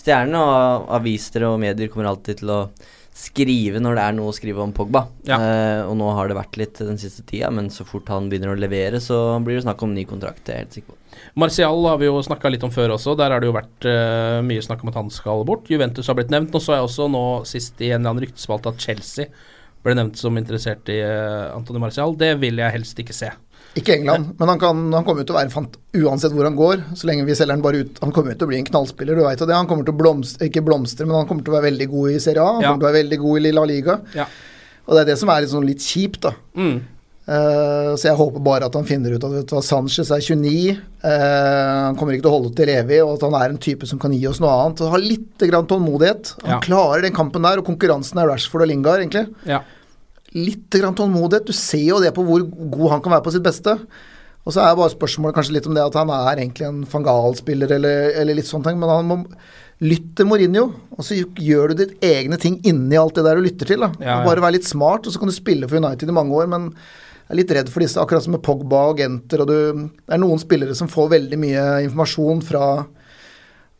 stjernene. 0.00 0.40
Og 0.42 0.88
aviser 0.98 1.44
og 1.46 1.60
medier 1.62 1.86
kommer 1.92 2.08
alltid 2.10 2.40
til 2.42 2.50
å 2.50 2.58
skrive 3.16 3.78
når 3.80 3.94
det 3.96 4.02
er 4.08 4.12
noe 4.18 4.32
å 4.32 4.34
skrive 4.34 4.58
om 4.60 4.72
Pogba. 4.74 5.04
Ja. 5.24 5.38
Eh, 5.38 5.84
og 5.86 5.94
nå 5.96 6.10
har 6.18 6.26
det 6.28 6.36
vært 6.36 6.58
litt 6.58 6.74
den 6.82 6.98
siste 6.98 7.22
tida, 7.24 7.52
men 7.54 7.70
så 7.70 7.86
fort 7.86 8.08
han 8.10 8.26
begynner 8.28 8.56
å 8.56 8.58
levere, 8.58 8.98
så 9.00 9.38
blir 9.38 9.54
det 9.60 9.64
snakk 9.68 9.86
om 9.86 9.94
ny 9.94 10.04
kontrakt. 10.04 10.42
Det 10.44 10.52
er 10.52 10.58
jeg 10.58 10.66
helt 10.66 10.74
sikker 10.80 10.90
på. 10.90 10.98
Martial 11.36 11.82
har 11.84 11.98
vi 12.00 12.06
jo 12.08 12.16
snakka 12.24 12.48
litt 12.48 12.62
om 12.64 12.72
før 12.72 12.94
også. 12.94 13.12
Der 13.20 13.30
har 13.34 13.42
det 13.42 13.50
jo 13.50 13.56
vært 13.56 13.84
uh, 13.84 14.40
mye 14.46 14.62
snakk 14.64 14.80
om 14.84 14.88
at 14.92 14.96
han 14.96 15.10
skal 15.12 15.44
bort. 15.48 15.68
Juventus 15.68 16.08
har 16.08 16.16
blitt 16.16 16.32
nevnt. 16.32 16.54
Nå 16.54 16.62
så 16.64 16.78
jeg 16.78 16.86
også 16.86 17.10
nå 17.12 17.24
sist 17.48 17.82
i 17.84 17.90
en 17.92 18.00
eller 18.00 18.14
annen 18.14 18.24
ryktespalte 18.24 18.72
at 18.72 18.80
Chelsea 18.80 19.28
ble 19.84 19.94
nevnt 19.98 20.16
som 20.18 20.38
interessert 20.40 20.88
i 20.90 20.96
uh, 21.04 21.52
Antony 21.54 21.82
Martial. 21.82 22.16
Det 22.18 22.32
vil 22.40 22.62
jeg 22.62 22.74
helst 22.78 23.02
ikke 23.04 23.14
se. 23.16 23.28
Ikke 23.76 23.92
England, 23.98 24.30
men 24.40 24.48
han, 24.48 24.58
kan, 24.62 24.78
han 24.96 25.04
kommer 25.04 25.20
jo 25.20 25.26
til 25.28 25.34
å 25.34 25.38
være 25.42 25.52
fant 25.52 25.74
uansett 26.00 26.32
hvor 26.32 26.48
han 26.48 26.56
går. 26.56 26.80
Så 26.96 27.10
lenge 27.10 27.26
vi 27.28 27.34
selger 27.36 27.52
han 27.58 27.64
bare 27.64 27.82
ut 27.84 27.98
Han 28.00 28.14
kommer 28.16 28.32
jo 28.32 28.38
til 28.40 28.46
å 28.48 28.50
bli 28.54 28.60
en 28.62 28.68
knallspiller, 28.70 29.18
du 29.20 29.26
veit 29.26 29.42
jo 29.44 29.48
det. 29.50 29.58
Han 29.58 29.68
kommer 29.68 29.84
til 29.84 29.92
å 29.92 30.00
blomstre, 30.00 30.48
ikke 30.48 30.64
blomstre, 30.64 31.04
men 31.04 31.18
han 31.20 31.28
kommer 31.28 31.44
til 31.44 31.52
å 31.52 31.58
være 31.58 31.68
veldig 31.68 31.88
god 31.92 32.14
i 32.16 32.20
Serie 32.24 32.40
A. 32.40 32.54
Han 32.56 32.64
Ja. 32.64 32.70
kommer 32.72 32.80
til 32.80 32.88
å 32.88 32.92
være 32.94 33.02
veldig 33.02 33.18
god 33.26 33.36
i 33.50 33.52
La 33.52 33.64
Liga. 33.68 33.98
Ja. 34.16 34.26
Og 34.86 34.96
det 34.96 35.02
er 35.02 35.10
det 35.12 35.18
som 35.20 35.28
er 35.34 35.44
litt, 35.44 35.52
sånn 35.52 35.68
litt 35.68 35.84
kjipt, 35.84 36.22
da. 36.24 36.32
Mm. 36.56 36.78
Eh, 37.26 37.92
så 37.98 38.06
jeg 38.06 38.18
håper 38.20 38.42
bare 38.46 38.68
at 38.68 38.76
han 38.78 38.86
finner 38.86 39.16
ut 39.16 39.24
at 39.26 39.32
vet 39.34 39.48
du 39.50 39.56
hva, 39.56 39.62
Sanchez 39.66 40.12
er 40.14 40.22
29. 40.22 40.76
Uh, 41.02 41.88
han 41.88 41.96
kommer 41.98 42.14
ikke 42.14 42.22
til 42.26 42.30
å 42.30 42.36
holde 42.36 42.52
til 42.58 42.70
evig, 42.70 43.00
og 43.02 43.16
at 43.16 43.24
han 43.26 43.34
er 43.38 43.54
en 43.54 43.62
type 43.62 43.86
som 43.90 43.98
kan 44.02 44.14
gi 44.14 44.22
oss 44.30 44.38
noe 44.42 44.52
annet. 44.54 44.82
Og 44.86 44.94
ha 44.94 45.00
litt 45.02 45.42
grann 45.50 45.66
tålmodighet. 45.70 46.34
Han 46.44 46.54
Ja. 46.56 46.60
klarer 46.62 47.02
den 47.02 47.16
kampen 47.16 47.42
der, 47.42 47.58
og 47.58 47.66
konkurransen 47.66 48.18
er 48.22 48.30
Rashford 48.30 48.62
og 48.62 48.70
Lingard, 48.70 49.02
egentlig. 49.02 49.26
Ja. 49.46 49.62
Litt 50.34 50.70
grann 50.70 50.94
tålmodighet. 50.94 51.46
Du 51.46 51.52
ser 51.52 51.82
jo 51.82 52.00
det 52.00 52.14
på 52.14 52.24
hvor 52.26 52.46
god 52.46 52.90
han 52.90 53.02
kan 53.02 53.12
være 53.16 53.24
på 53.26 53.32
sitt 53.34 53.42
beste. 53.46 53.74
Og 54.46 54.52
så 54.54 54.62
er 54.62 54.76
bare 54.78 54.94
spørsmålet 54.94 55.34
kanskje 55.34 55.52
litt 55.56 55.66
om 55.66 55.74
det 55.74 55.82
at 55.82 55.94
han 55.98 56.10
er 56.14 56.36
egentlig 56.38 56.66
en 56.68 56.84
Fangal-spiller 56.86 57.72
eller, 57.74 58.12
eller 58.14 58.34
litt 58.38 58.46
sånne 58.46 58.68
ting, 58.70 58.78
men 58.78 58.88
han 58.88 59.08
må 59.10 59.24
lytte 59.82 60.14
til 60.20 60.26
Mourinho, 60.30 60.68
og 60.96 61.02
så 61.04 61.18
gjør 61.34 61.74
du 61.74 61.74
ditt 61.82 61.96
egne 62.00 62.38
ting 62.40 62.60
inni 62.64 62.96
alt 62.96 63.14
det 63.18 63.24
der 63.26 63.34
du 63.36 63.42
lytter 63.42 63.66
til. 63.66 63.80
da. 63.82 63.90
Ja, 63.98 64.20
ja. 64.20 64.24
Bare 64.24 64.40
vær 64.40 64.54
litt 64.54 64.64
smart, 64.64 65.04
og 65.06 65.12
så 65.12 65.18
kan 65.18 65.28
du 65.28 65.34
spille 65.34 65.66
for 65.68 65.76
United 65.82 66.08
i 66.08 66.14
mange 66.16 66.32
år, 66.32 66.46
men 66.48 66.70
er 67.30 67.40
litt 67.40 67.50
redd 67.56 67.70
for 67.72 67.82
disse, 67.82 67.98
akkurat 68.00 68.22
som 68.24 68.36
med 68.36 68.42
Pogba 68.46 68.84
og 68.88 68.98
agenter, 68.98 69.42
og 69.42 69.48
du 69.50 69.56
Det 70.06 70.14
er 70.14 70.22
noen 70.22 70.38
spillere 70.38 70.74
som 70.78 70.88
får 70.88 71.10
veldig 71.16 71.38
mye 71.42 71.64
informasjon 71.88 72.42
fra 72.46 72.66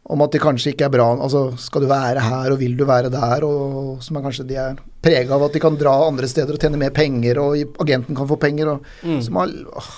om 0.07 0.23
at 0.23 0.31
de 0.31 0.39
kanskje 0.39 0.71
ikke 0.73 0.87
er 0.87 0.93
bra 0.95 1.07
Altså, 1.17 1.49
skal 1.59 1.83
du 1.83 1.89
være 1.91 2.23
her, 2.23 2.53
og 2.53 2.61
vil 2.61 2.77
du 2.79 2.85
være 2.87 3.11
der? 3.11 3.43
Og 3.47 4.03
som 4.05 4.17
er 4.19 4.23
kanskje 4.27 4.47
de 4.47 4.59
er 4.63 4.77
prega 5.03 5.35
av 5.35 5.43
at 5.47 5.55
de 5.55 5.63
kan 5.63 5.79
dra 5.79 5.95
andre 6.07 6.29
steder 6.31 6.55
og 6.55 6.63
tjene 6.63 6.79
mer 6.79 6.95
penger, 6.95 7.39
og 7.43 7.79
agenten 7.83 8.15
kan 8.19 8.29
få 8.31 8.39
penger. 8.39 8.71
Og, 8.75 8.85
Mm. 9.03 9.21
Så 9.23 9.31
man 9.35 9.53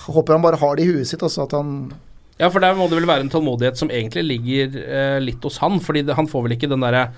håper 0.08 0.32
han 0.32 0.42
bare 0.42 0.56
har 0.60 0.76
det 0.76 0.84
i 0.86 0.92
huet 0.92 1.06
sitt, 1.06 1.20
altså 1.22 1.44
at 1.44 1.52
han 1.52 1.92
Ja, 2.38 2.48
for 2.48 2.60
der 2.60 2.74
må 2.74 2.88
det 2.88 2.96
vel 3.00 3.08
være 3.08 3.20
en 3.26 3.30
tålmodighet 3.30 3.76
som 3.76 3.88
egentlig 3.90 4.22
ligger 4.24 4.76
eh, 4.78 5.18
litt 5.20 5.42
hos 5.42 5.58
han. 5.58 5.80
Fordi 5.80 6.04
det, 6.06 6.14
han 6.14 6.28
får 6.28 6.44
vel 6.44 6.52
ikke 6.54 6.68
den 6.70 6.80
derre 6.80 7.08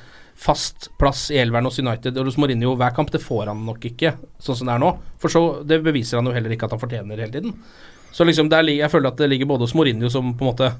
fast 0.41 0.89
plass 1.01 1.27
i 1.35 1.39
elveren 1.43 1.67
hos 1.69 1.79
United 1.83 2.17
og 2.17 2.31
hos 2.31 2.39
Mourinho 2.41 2.73
hver 2.81 2.95
kamp. 2.97 3.11
Det 3.13 3.21
får 3.21 3.51
han 3.53 3.61
nok 3.67 3.85
ikke, 3.91 4.15
sånn 4.41 4.57
som 4.57 4.71
det 4.71 4.77
er 4.79 4.83
nå. 4.83 4.95
For 5.21 5.33
så, 5.33 5.43
det 5.69 5.83
beviser 5.85 6.21
han 6.21 6.31
jo 6.31 6.33
heller 6.37 6.55
ikke 6.57 6.69
at 6.71 6.75
han 6.77 6.81
fortjener 6.83 7.21
hele 7.21 7.35
tiden. 7.35 7.53
Så 8.11 8.25
liksom 8.27 8.49
der, 8.51 8.67
jeg 8.73 8.91
føler 8.91 9.13
at 9.13 9.21
det 9.21 9.29
ligger 9.31 9.47
både 9.53 9.69
hos 9.69 9.77
Mourinho, 9.79 10.09
som 10.11 10.33
på 10.35 10.43
en 10.47 10.51
måte 10.51 10.73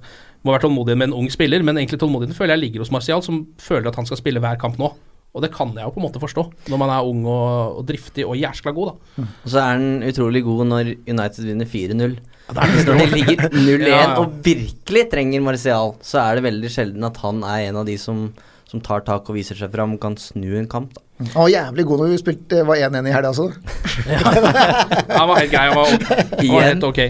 må 0.43 0.55
være 0.55 0.65
tålmodig 0.65 0.97
med 0.97 1.11
en 1.11 1.19
ung 1.21 1.29
spiller, 1.31 1.63
men 1.63 1.77
egentlig 1.79 2.01
tålmodigheten 2.01 2.35
føler 2.39 2.57
jeg 2.57 2.65
ligger 2.65 2.83
hos 2.87 2.91
Martial, 2.95 3.23
som 3.23 3.45
føler 3.61 3.91
at 3.93 4.01
han 4.01 4.09
skal 4.09 4.19
spille 4.19 4.41
hver 4.43 4.59
kamp 4.59 4.81
nå. 4.81 4.89
Og 5.31 5.45
det 5.45 5.53
kan 5.55 5.71
jeg 5.77 5.85
jo 5.87 5.93
på 5.95 6.01
en 6.01 6.07
måte 6.09 6.19
forstå, 6.19 6.43
når 6.73 6.79
man 6.81 6.91
er 6.91 7.07
ung 7.07 7.21
og, 7.31 7.77
og 7.79 7.85
driftig 7.87 8.25
og 8.27 8.35
jæskla 8.41 8.73
god, 8.75 8.89
da. 8.91 9.27
Og 9.45 9.53
så 9.53 9.61
er 9.61 9.69
han 9.77 10.01
utrolig 10.09 10.41
god 10.43 10.65
når 10.73 10.89
United 11.07 11.45
vinner 11.47 11.69
4-0. 11.71 12.17
Når 12.51 12.99
det 12.99 13.11
ligger 13.15 13.45
0-1 13.69 13.85
Ja, 13.87 14.01
ja. 14.01 14.09
og 14.25 14.41
virkelig 14.43 15.05
trenger 15.13 15.45
Martial, 15.47 15.95
så 16.03 16.19
er 16.25 16.41
det 16.41 16.49
veldig 16.49 16.73
sjelden 16.75 17.07
at 17.07 17.21
han 17.23 17.45
er 17.47 17.69
en 17.69 17.79
av 17.85 17.87
de 17.87 17.95
som, 18.03 18.25
som 18.71 18.83
tar 18.85 19.03
tak 19.03 19.27
og 19.27 19.35
viser 19.35 19.59
seg 19.59 19.73
fram 19.73 19.97
og 19.97 20.03
kan 20.03 20.15
snu 20.21 20.53
en 20.61 20.69
kamp. 20.71 20.93
Da. 20.95 21.03
Han 21.21 21.43
var 21.43 21.51
jævlig 21.53 21.85
god 21.89 22.01
når 22.01 22.13
vi 22.13 22.19
spilte 22.21 22.61
var 22.69 22.79
1-1 22.87 23.09
i 23.11 23.13
helga 23.13 23.33
også. 23.33 23.49
Han 25.19 25.27
var 25.29 25.41
helt 25.41 25.53
grei. 25.53 25.65
Han 25.67 25.77
var, 25.77 25.91
han 26.39 26.53
var 26.55 26.67
helt 26.69 26.87
ok. 26.87 27.01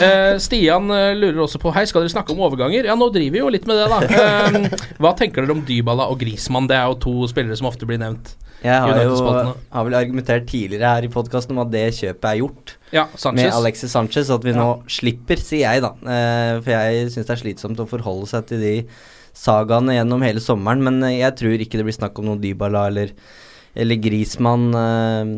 Uh, 0.00 0.34
Stian 0.42 0.90
eh, 0.96 1.12
lurer 1.18 1.42
også 1.44 1.60
på 1.62 1.74
Hei, 1.76 1.84
skal 1.86 2.02
dere 2.02 2.14
snakke 2.14 2.34
om 2.34 2.40
overganger? 2.48 2.88
Ja, 2.88 2.96
nå 2.98 3.10
driver 3.14 3.36
vi 3.36 3.42
jo 3.42 3.50
litt 3.52 3.68
med 3.68 3.78
det, 3.78 3.90
da. 3.92 4.00
Uh, 4.00 4.80
hva 5.02 5.12
tenker 5.18 5.44
dere 5.44 5.54
om 5.54 5.62
Dybala 5.68 6.08
og 6.10 6.18
Grismann? 6.24 6.70
Det 6.70 6.78
er 6.78 6.88
jo 6.88 6.98
to 7.04 7.14
spillere 7.30 7.60
som 7.60 7.68
ofte 7.70 7.86
blir 7.88 8.00
nevnt. 8.00 8.32
Jeg 8.64 8.76
har 8.76 8.98
jo 9.04 9.20
har 9.24 9.86
vel 9.86 9.96
argumentert 9.96 10.44
tidligere 10.50 10.88
her 10.96 11.06
i 11.06 11.12
podkasten 11.12 11.54
om 11.54 11.62
at 11.62 11.70
det 11.72 11.86
kjøpet 11.96 12.26
er 12.28 12.40
gjort 12.42 12.74
Ja, 12.92 13.06
med 13.32 13.46
Alexis 13.48 13.94
Sanchez, 13.94 14.28
at 14.28 14.44
vi 14.44 14.52
nå 14.52 14.66
slipper, 14.90 15.40
sier 15.40 15.68
jeg, 15.68 15.84
da. 15.84 15.94
Uh, 16.00 16.58
for 16.64 16.74
jeg 16.74 17.08
syns 17.14 17.28
det 17.28 17.36
er 17.36 17.44
slitsomt 17.44 17.80
å 17.80 17.88
forholde 17.88 18.28
seg 18.32 18.50
til 18.50 18.64
de 18.64 18.74
sagaene 19.40 19.96
gjennom 19.96 20.26
hele 20.26 20.42
sommeren. 20.44 20.84
Men 20.86 21.00
eh, 21.06 21.20
jeg 21.20 21.38
tror 21.40 21.64
ikke 21.64 21.80
det 21.80 21.86
blir 21.88 21.96
snakk 21.96 22.20
om 22.20 22.30
noe 22.30 22.42
Dybala 22.42 22.86
eller, 22.90 23.14
eller 23.74 24.00
Grismann 24.02 24.68
eh, 24.82 25.32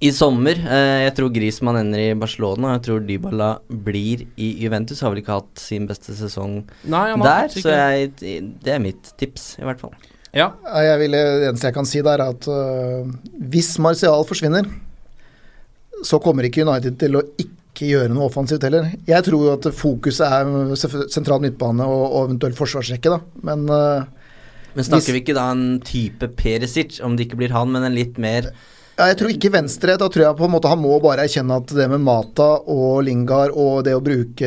i 0.00 0.10
sommer. 0.14 0.58
Eh, 0.58 1.02
jeg 1.04 1.14
tror 1.18 1.32
Grismann 1.34 1.78
ender 1.82 2.02
i 2.02 2.16
Barcelona, 2.18 2.70
og 2.70 2.78
jeg 2.78 2.84
tror 2.88 3.04
Dybala 3.08 3.50
blir 3.68 4.24
i 4.40 4.50
Juventus. 4.64 5.02
Har 5.04 5.14
vel 5.14 5.22
ikke 5.22 5.38
hatt 5.38 5.62
sin 5.62 5.88
beste 5.90 6.16
sesong 6.18 6.62
Nei, 6.90 7.06
der, 7.22 7.52
så 7.52 7.76
jeg, 7.76 8.10
det 8.64 8.74
er 8.74 8.82
mitt 8.82 9.14
tips, 9.20 9.54
i 9.60 9.68
hvert 9.68 9.82
fall. 9.84 9.94
Ja. 10.34 10.50
Ja, 10.66 10.80
Jeg 10.82 10.98
vil, 11.04 11.12
det 11.14 11.50
eneste 11.50 11.68
jeg 11.70 11.76
kan 11.76 11.86
si 11.86 12.00
der, 12.02 12.18
er 12.18 12.32
at 12.34 12.48
øh, 12.50 13.12
hvis 13.52 13.76
Martial 13.78 14.24
forsvinner, 14.26 14.66
så 16.04 16.18
kommer 16.18 16.48
ikke 16.48 16.64
United 16.66 16.98
til 16.98 17.20
å 17.20 17.22
ikke 17.38 17.52
gjøre 17.82 18.12
noe 18.14 18.28
offensivt 18.30 18.62
heller. 18.62 18.92
Jeg 19.08 19.24
tror 19.26 19.42
jo 19.48 19.52
at 19.56 19.66
fokuset 19.74 20.26
er 20.28 20.76
sentral 21.10 21.40
midtbane 21.42 21.82
og, 21.82 22.04
og 22.14 22.28
eventuelt 22.28 22.54
forsvarsrekke, 22.56 23.10
da. 23.10 23.18
Men 23.42 23.66
uh, 23.70 24.04
Men 24.74 24.84
snakker 24.84 25.02
Hvis- 25.10 25.12
vi 25.14 25.20
ikke 25.24 25.34
da 25.34 25.50
en 25.50 25.80
type 25.80 26.28
Perisic, 26.36 27.00
om 27.02 27.16
det 27.16 27.26
ikke 27.28 27.36
blir 27.42 27.50
han, 27.50 27.70
men 27.74 27.82
en 27.84 27.94
litt 27.94 28.16
mer 28.18 28.52
ja, 28.94 29.08
jeg 29.10 29.16
tror 29.18 29.30
ikke 29.34 29.50
venstre. 29.50 29.96
Da 29.98 30.06
tror 30.06 30.22
jeg 30.22 30.36
på 30.38 30.44
en 30.46 30.52
måte 30.54 30.68
han 30.70 30.78
må 30.78 31.00
bare 31.02 31.24
erkjenne 31.26 31.56
at 31.58 31.66
det 31.66 31.88
med 31.90 31.98
Mata 32.06 32.60
og 32.70 33.00
Lingard 33.02 33.50
og 33.58 33.80
det 33.82 33.90
å 33.96 33.98
bruke 34.00 34.46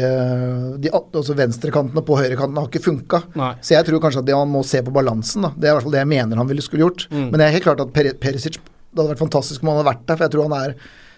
de 0.80 0.88
an- 0.96 1.10
altså 1.20 1.36
venstrekantene 1.36 2.00
på 2.08 2.16
høyrekanten 2.16 2.56
har 2.56 2.70
ikke 2.70 2.80
funka. 2.86 3.20
Så 3.60 3.76
jeg 3.76 3.84
tror 3.90 4.00
kanskje 4.06 4.22
at 4.24 4.30
det 4.30 4.38
han 4.38 4.48
må 4.48 4.62
se 4.64 4.80
på 4.88 4.94
balansen. 4.96 5.42
da. 5.44 5.52
Det 5.52 5.68
er 5.68 5.74
i 5.74 5.76
hvert 5.76 5.84
fall 5.90 5.92
det 5.98 6.00
jeg 6.00 6.12
mener 6.14 6.40
han 6.40 6.48
ville 6.48 6.64
skulle 6.64 6.86
gjort. 6.86 7.10
Mm. 7.12 7.26
Men 7.32 7.38
det 7.42 7.48
er 7.50 7.56
helt 7.58 7.68
klart 7.68 7.84
at 7.84 7.92
Per 7.92 8.08
Perisic 8.24 8.56
Det 8.56 9.04
hadde 9.04 9.12
vært 9.18 9.26
fantastisk 9.26 9.62
om 9.64 9.68
han 9.74 9.78
hadde 9.82 9.90
vært 9.92 10.06
der, 10.08 10.16
for 10.16 10.24
jeg 10.24 10.32
tror 10.38 10.48
han 10.48 10.58
er 10.64 10.76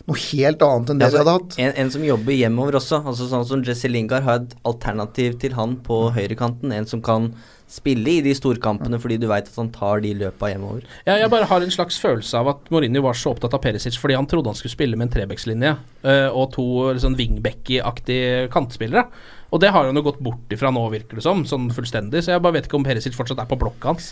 noe 0.09 0.23
helt 0.25 0.65
annet 0.65 0.91
enn 0.91 0.99
det 0.99 1.07
Altså, 1.07 1.19
de 1.19 1.23
hadde 1.23 1.37
hatt. 1.37 1.59
En, 1.61 1.77
en 1.83 1.93
som 1.93 2.03
jobber 2.05 2.35
hjemover 2.35 2.79
også, 2.79 3.03
altså 3.11 3.29
sånn 3.29 3.47
som 3.47 3.63
Jesse 3.65 3.91
Lingard 3.91 4.25
har 4.27 4.41
et 4.43 4.57
alternativ 4.67 5.39
til 5.41 5.55
han 5.57 5.77
på 5.85 6.09
høyrekanten. 6.15 6.73
En 6.75 6.89
som 6.89 7.03
kan 7.05 7.31
spille 7.69 8.15
i 8.17 8.21
de 8.25 8.31
storkampene 8.33 8.97
fordi 9.01 9.19
du 9.21 9.27
veit 9.29 9.45
at 9.45 9.57
han 9.59 9.69
tar 9.73 10.01
de 10.01 10.15
løpa 10.17 10.49
hjemover. 10.49 10.87
Ja, 11.05 11.19
jeg 11.21 11.29
bare 11.31 11.47
har 11.49 11.61
en 11.61 11.73
slags 11.73 11.99
følelse 12.01 12.41
av 12.41 12.49
at 12.55 12.71
Mourinho 12.73 13.03
var 13.05 13.17
så 13.17 13.35
opptatt 13.35 13.53
av 13.53 13.61
Perisic 13.61 13.99
fordi 14.01 14.17
han 14.17 14.27
trodde 14.29 14.49
han 14.49 14.57
skulle 14.57 14.73
spille 14.73 14.97
med 14.97 15.07
en 15.07 15.13
trebekslinje 15.19 15.75
uh, 15.77 16.29
og 16.33 16.49
to 16.55 16.65
sånn 17.01 17.17
wingbacky-aktige 17.19 18.49
kantspillere. 18.53 19.05
Og 19.53 19.61
det 19.61 19.71
har 19.73 19.85
han 19.85 19.97
jo 19.97 20.05
gått 20.05 20.21
bort 20.21 20.53
ifra 20.53 20.73
nå, 20.73 20.81
virker 20.93 21.19
det 21.19 21.25
som, 21.25 21.45
sånn 21.49 21.69
fullstendig. 21.73 22.23
Så 22.25 22.33
jeg 22.33 22.41
bare 22.45 22.57
vet 22.57 22.69
ikke 22.69 22.79
om 22.81 22.85
Perisic 22.85 23.17
fortsatt 23.17 23.41
er 23.41 23.49
på 23.49 23.57
blokka 23.61 23.93
hans. 23.93 24.11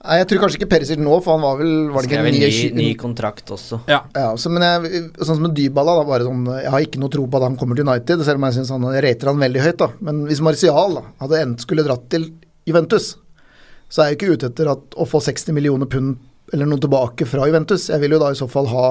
Nei, 0.00 0.16
jeg 0.16 0.28
tror 0.30 0.40
kanskje 0.40 0.56
ikke 0.62 0.70
Perisic 0.70 1.00
nå, 1.02 1.12
for 1.20 1.36
han 1.36 1.42
var 1.44 1.58
vel 1.58 1.72
var 1.92 2.06
det 2.06 2.08
ikke 2.08 2.20
Skrev 2.22 2.28
en 2.30 2.38
ny, 2.40 2.68
ny 2.78 2.92
kontrakt 2.96 3.50
også. 3.52 3.82
Ja. 3.90 3.98
Ja, 4.16 4.30
så, 4.40 4.48
men 4.52 4.64
jeg, 4.64 5.02
sånn 5.18 5.36
som 5.36 5.44
med 5.44 5.52
Dybala, 5.58 5.98
da, 5.98 6.06
bare 6.08 6.24
sånn, 6.24 6.46
jeg 6.56 6.72
har 6.72 6.86
ikke 6.86 7.02
noe 7.02 7.12
tro 7.12 7.26
på 7.28 7.36
at 7.36 7.44
han 7.44 7.58
kommer 7.60 7.76
til 7.76 7.84
United, 7.84 8.24
selv 8.24 8.40
om 8.40 8.46
jeg 8.48 8.56
synes 8.56 8.72
han 8.72 8.86
jeg 8.94 9.04
rater 9.04 9.28
han 9.28 9.44
veldig 9.44 9.64
høyt. 9.66 9.78
da. 9.82 9.90
Men 10.08 10.22
hvis 10.30 10.40
Martial 10.46 10.96
da, 10.96 11.04
hadde 11.20 11.42
endt 11.44 11.66
skulle 11.66 11.84
dratt 11.84 12.08
til 12.14 12.30
Juventus, 12.70 13.10
så 13.90 14.02
er 14.02 14.10
jeg 14.10 14.20
ikke 14.20 14.38
ute 14.38 14.50
etter 14.54 14.72
at, 14.72 14.96
å 14.96 15.08
få 15.10 15.20
60 15.26 15.52
millioner 15.56 15.90
pund 15.90 16.16
eller 16.54 16.70
noe 16.70 16.80
tilbake 16.80 17.28
fra 17.28 17.44
Juventus. 17.50 17.90
Jeg 17.92 18.00
vil 18.00 18.16
jo 18.16 18.22
da 18.22 18.32
i 18.32 18.38
så 18.38 18.48
fall 18.50 18.70
ha 18.72 18.86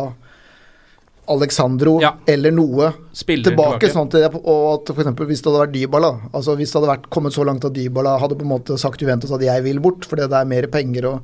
Alexandro 1.29 1.97
Ja. 2.01 2.13
eller 2.27 2.51
noe 2.51 2.91
tilbake. 3.13 3.43
tilbake. 3.49 3.89
sånn 3.93 4.09
at 4.09 4.35
og 4.39 4.89
at 4.89 4.95
eksempel 4.95 5.27
hvis 5.29 5.41
det 5.43 5.51
hadde 5.51 5.67
vært 5.67 5.75
Dybala 5.75 6.11
altså 6.33 6.55
Hvis 6.57 6.71
det 6.71 6.79
hadde 6.81 6.93
vært 6.93 7.09
kommet 7.09 7.33
så 7.33 7.45
langt 7.45 7.65
at 7.65 7.73
Dybala 7.73 8.17
hadde 8.19 8.35
på 8.39 8.45
en 8.47 8.53
måte 8.53 8.77
sagt 8.77 9.01
Juventus 9.01 9.31
at 9.31 9.41
jeg 9.41 9.63
vil 9.63 9.79
bort 9.79 10.05
fordi 10.09 10.27
det 10.27 10.39
er 10.39 10.49
mer 10.49 10.67
penger 10.67 11.05
og, 11.05 11.21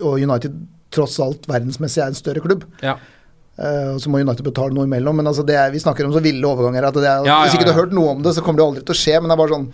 og 0.00 0.14
United 0.20 0.54
tross 0.92 1.18
alt 1.24 1.48
verdensmessig 1.48 2.02
er 2.04 2.12
en 2.12 2.18
større 2.18 2.42
klubb. 2.44 2.66
Ja. 2.84 2.98
Uh, 3.58 3.96
så 4.00 4.08
må 4.08 4.20
United 4.20 4.44
betale 4.44 4.72
noe 4.76 4.84
imellom. 4.88 5.16
Men 5.20 5.28
altså 5.28 5.44
det 5.46 5.56
er, 5.56 5.70
vi 5.72 5.80
snakker 5.80 6.06
om 6.06 6.12
så 6.14 6.22
ville 6.24 6.44
overganger 6.48 6.88
at 6.88 6.94
det 6.96 7.08
er, 7.08 7.26
Ja, 7.28 7.42
hvis 7.44 7.56
ikke 7.56 7.68
du 7.68 7.72
har 7.72 7.82
hørt 7.84 7.96
noe 7.96 8.14
om 8.14 8.22
det, 8.24 8.34
så 8.36 8.44
kommer 8.44 8.62
det 8.62 8.66
aldri 8.68 8.84
til 8.84 8.94
å 8.96 9.00
skje. 9.02 9.20
Men 9.20 9.28
det 9.30 9.36
er 9.36 9.42
bare 9.42 9.56
sånn 9.56 9.68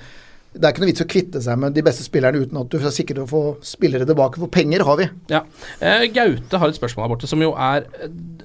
Det 0.49 0.65
er 0.65 0.73
ikke 0.73 0.81
noe 0.81 0.89
vits 0.89 1.03
å 1.05 1.09
kvitte 1.09 1.41
seg 1.45 1.59
med 1.61 1.75
de 1.77 1.83
beste 1.85 2.05
spillerne 2.07 2.41
uten 2.41 2.59
at 2.61 2.71
du 2.73 2.79
er 2.81 2.93
sikker 2.95 3.19
på 3.21 3.25
å 3.27 3.29
få 3.29 3.43
spillere 3.69 4.07
tilbake, 4.09 4.41
for 4.41 4.51
penger 4.53 4.85
har 4.89 4.97
vi. 4.97 5.07
Ja. 5.29 5.43
Eh, 5.85 6.07
Gaute 6.15 6.61
har 6.63 6.73
et 6.73 6.79
spørsmål 6.79 7.05
her 7.05 7.13
borte 7.13 7.29
som 7.29 7.43
jo 7.45 7.51
er 7.53 7.85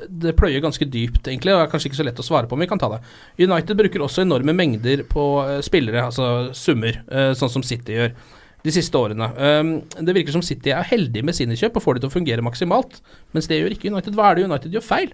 Det 0.04 0.34
pløyer 0.36 0.60
ganske 0.64 0.84
dypt, 0.84 1.30
egentlig, 1.32 1.54
og 1.56 1.64
er 1.64 1.72
kanskje 1.72 1.90
ikke 1.90 2.02
så 2.02 2.06
lett 2.10 2.20
å 2.20 2.26
svare 2.28 2.50
på, 2.50 2.58
men 2.58 2.68
vi 2.68 2.72
kan 2.74 2.82
ta 2.82 2.90
det. 2.92 3.00
United 3.40 3.80
bruker 3.80 4.04
også 4.04 4.26
enorme 4.26 4.56
mengder 4.56 5.06
på 5.08 5.26
eh, 5.48 5.62
spillere, 5.66 6.04
altså 6.10 6.52
summer, 6.58 7.00
eh, 7.08 7.32
sånn 7.40 7.52
som 7.56 7.64
City 7.64 7.96
gjør. 7.96 8.16
De 8.64 8.72
siste 8.72 8.96
årene. 8.96 9.28
Um, 9.36 9.72
det 10.08 10.14
virker 10.16 10.32
som 10.32 10.44
City 10.46 10.72
er 10.72 10.86
heldig 10.88 11.20
med 11.28 11.36
sine 11.36 11.58
kjøp 11.60 11.76
og 11.80 11.84
får 11.84 11.98
det 11.98 12.06
til 12.06 12.12
å 12.12 12.14
fungere 12.14 12.46
maksimalt, 12.46 13.02
mens 13.36 13.50
det 13.52 13.58
gjør 13.60 13.76
ikke 13.76 13.92
United. 13.92 14.16
Hva 14.16 14.30
er 14.30 14.40
det 14.40 14.46
United 14.48 14.76
gjør 14.76 14.86
feil? 14.88 15.12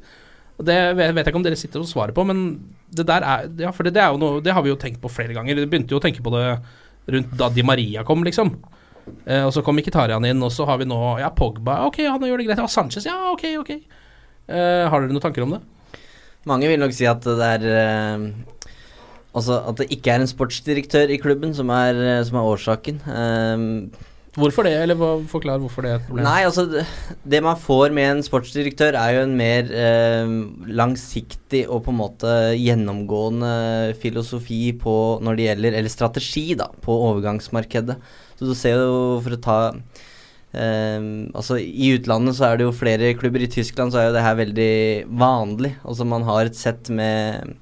Og 0.60 0.66
Det 0.68 0.76
vet 1.00 1.16
jeg 1.16 1.26
ikke 1.32 1.40
om 1.40 1.46
dere 1.46 1.60
sitter 1.60 1.82
og 1.82 1.88
svarer 1.88 2.16
på, 2.16 2.26
men 2.28 2.44
det 2.92 3.08
der 3.08 3.24
er 3.24 3.48
Ja, 3.64 3.72
for 3.76 3.88
det, 3.88 3.96
det 3.96 4.04
er 4.04 4.12
jo 4.12 4.20
noe 4.20 4.44
Det 4.44 4.54
har 4.56 4.66
vi 4.66 4.74
jo 4.74 4.80
tenkt 4.80 5.00
på 5.02 5.12
flere 5.12 5.36
ganger. 5.38 5.56
Vi 5.56 5.70
begynte 5.72 5.96
jo 5.96 6.02
å 6.02 6.04
tenke 6.04 6.24
på 6.26 6.34
det 6.36 6.44
rundt 7.10 7.32
da 7.40 7.48
Di 7.50 7.64
Maria 7.66 8.04
kom, 8.06 8.22
liksom. 8.28 8.52
Eh, 9.26 9.42
og 9.42 9.54
så 9.56 9.64
kom 9.66 9.80
Iketarian 9.82 10.28
inn, 10.28 10.44
og 10.46 10.52
så 10.54 10.68
har 10.70 10.78
vi 10.82 10.86
nå 10.90 11.00
Ja, 11.22 11.32
Pogba, 11.34 11.80
ok, 11.88 12.04
han 12.06 12.28
gjør 12.28 12.42
det 12.44 12.50
greit. 12.50 12.62
Ja, 12.62 12.70
Sanchez, 12.70 13.08
ja, 13.08 13.16
ok, 13.32 13.46
ok. 13.64 13.72
Eh, 14.50 14.86
har 14.92 15.02
dere 15.02 15.14
noen 15.14 15.24
tanker 15.24 15.46
om 15.46 15.56
det? 15.56 15.64
Mange 16.50 16.70
vil 16.70 16.80
nok 16.82 16.94
si 16.96 17.08
at 17.10 17.24
det 17.26 17.50
er 17.56 17.66
eh, 17.70 18.28
Altså 19.38 19.60
at 19.70 19.78
det 19.78 19.90
ikke 19.94 20.14
er 20.14 20.24
en 20.24 20.30
sportsdirektør 20.30 21.12
i 21.14 21.20
klubben 21.22 21.52
som 21.56 21.70
er, 21.74 21.98
eh, 22.02 22.24
som 22.26 22.40
er 22.40 22.48
årsaken. 22.52 23.02
Eh, 23.06 24.08
Hvorfor 24.40 24.68
det, 24.68 24.74
eller 24.80 24.98
hva, 25.00 25.12
forklar 25.30 25.62
hvorfor 25.62 25.86
det 25.86 25.92
er 25.92 26.00
et 26.00 26.08
problem. 26.08 26.26
Nei, 26.26 26.40
altså 26.48 26.66
det, 26.70 26.86
det 27.36 27.42
man 27.46 27.60
får 27.60 27.96
med 27.96 28.10
en 28.14 28.26
sportsdirektør, 28.26 28.98
er 29.00 29.16
jo 29.18 29.24
en 29.28 29.38
mer 29.40 29.72
eh, 29.86 30.36
langsiktig 30.82 31.66
og 31.68 31.84
på 31.86 31.94
en 31.94 32.00
måte 32.00 32.36
gjennomgående 32.58 33.54
filosofi 34.02 34.62
på 34.80 34.96
når 35.26 35.40
det 35.40 35.50
gjelder 35.50 35.80
Eller 35.80 35.94
strategi, 35.94 36.46
da, 36.60 36.70
på 36.86 37.00
overgangsmarkedet. 37.10 38.00
Så 38.40 38.48
du 38.48 38.56
ser 38.56 38.80
jo, 38.80 39.20
for 39.26 39.36
å 39.36 39.44
ta 39.44 39.60
Um, 40.50 41.30
Altså 41.38 41.60
I 41.62 41.92
utlandet 41.94 42.34
så 42.40 42.48
er 42.48 42.58
det 42.58 42.66
jo 42.66 42.74
flere 42.74 43.14
klubber. 43.18 43.44
I 43.46 43.52
Tyskland 43.52 43.94
så 43.94 44.02
er 44.02 44.10
jo 44.10 44.16
det 44.18 44.26
her 44.26 44.40
veldig 44.40 44.74
vanlig. 45.22 45.76
Altså 45.86 46.08
man 46.10 46.26
har 46.26 46.50
et 46.50 46.58
sett 46.58 46.90
med 46.90 47.54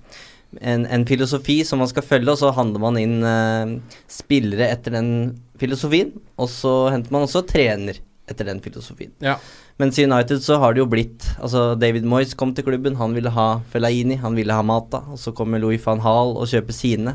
en, 0.61 0.86
en 0.86 1.05
filosofi 1.07 1.59
som 1.67 1.82
man 1.84 1.89
skal 1.91 2.05
følge, 2.07 2.32
og 2.32 2.39
så 2.39 2.53
handler 2.55 2.84
man 2.84 2.99
inn 3.01 3.17
uh, 3.25 3.99
spillere 4.07 4.71
etter 4.71 4.95
den 4.95 5.11
filosofien. 5.59 6.13
Og 6.37 6.49
så 6.51 6.73
henter 6.93 7.13
man 7.15 7.25
også 7.27 7.43
trener 7.47 7.99
etter 8.27 8.49
den 8.49 8.59
filosofien. 8.63 9.13
Ja. 9.23 9.37
Mens 9.79 9.97
i 10.01 10.03
United 10.07 10.41
så 10.43 10.57
har 10.59 10.73
det 10.73 10.81
jo 10.81 10.87
blitt 10.89 11.21
Altså 11.37 11.75
David 11.79 12.03
Moyes 12.09 12.33
kom 12.35 12.49
til 12.57 12.65
klubben, 12.65 12.95
han 12.97 13.13
ville 13.13 13.29
ha 13.31 13.59
Fellaini, 13.71 14.17
han 14.19 14.35
ville 14.35 14.53
ha 14.53 14.63
Mata. 14.65 15.03
Og 15.13 15.19
så 15.21 15.31
kommer 15.37 15.61
Louis 15.61 15.83
van 15.85 16.01
Hall 16.03 16.33
og 16.35 16.47
kjøper 16.49 16.75
sine. 16.75 17.13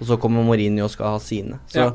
Og 0.00 0.08
så 0.08 0.16
kommer 0.20 0.44
Mourinho 0.44 0.84
og 0.88 0.90
skal 0.92 1.14
ha 1.14 1.20
sine. 1.22 1.60
Så 1.68 1.84
Ja. 1.84 1.92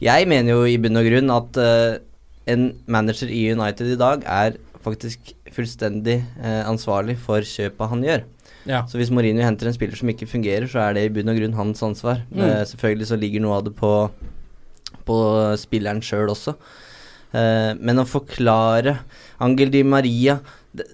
jeg 0.00 0.28
mener 0.30 0.50
jo 0.54 0.64
i 0.64 0.76
bunn 0.78 0.96
og 0.96 1.04
grunn 1.06 1.30
at 1.34 1.56
uh, 1.58 1.98
en 2.46 2.72
manager 2.86 3.28
i 3.28 3.52
United 3.52 3.92
i 3.92 3.96
dag 4.00 4.22
er 4.24 4.56
faktisk 4.84 5.34
fullstendig 5.52 6.20
uh, 6.38 6.64
ansvarlig 6.70 7.18
for 7.18 7.40
kjøpet 7.42 7.90
han 7.90 8.02
gjør. 8.06 8.22
Ja. 8.68 8.82
Så 8.86 8.98
hvis 8.98 9.10
Mourinho 9.10 9.42
henter 9.42 9.66
en 9.66 9.74
spiller 9.74 9.96
som 9.96 10.08
ikke 10.08 10.26
fungerer, 10.28 10.66
så 10.70 10.78
er 10.86 10.94
det 10.94 11.04
i 11.08 11.12
bunn 11.12 11.28
og 11.32 11.36
grunn 11.40 11.54
hans 11.58 11.82
ansvar. 11.82 12.22
Mm. 12.30 12.40
Uh, 12.40 12.64
selvfølgelig 12.64 13.06
så 13.10 13.18
ligger 13.20 13.40
noe 13.44 13.58
av 13.58 13.64
det 13.68 13.74
på, 13.76 13.92
på 15.08 15.18
spilleren 15.60 16.04
sjøl 16.04 16.30
også. 16.34 16.54
Uh, 17.32 17.72
men 17.80 18.00
å 18.00 18.08
forklare 18.08 19.00
Angel 19.44 19.68
Di 19.72 19.82
Maria 19.84 20.38
det, 20.72 20.86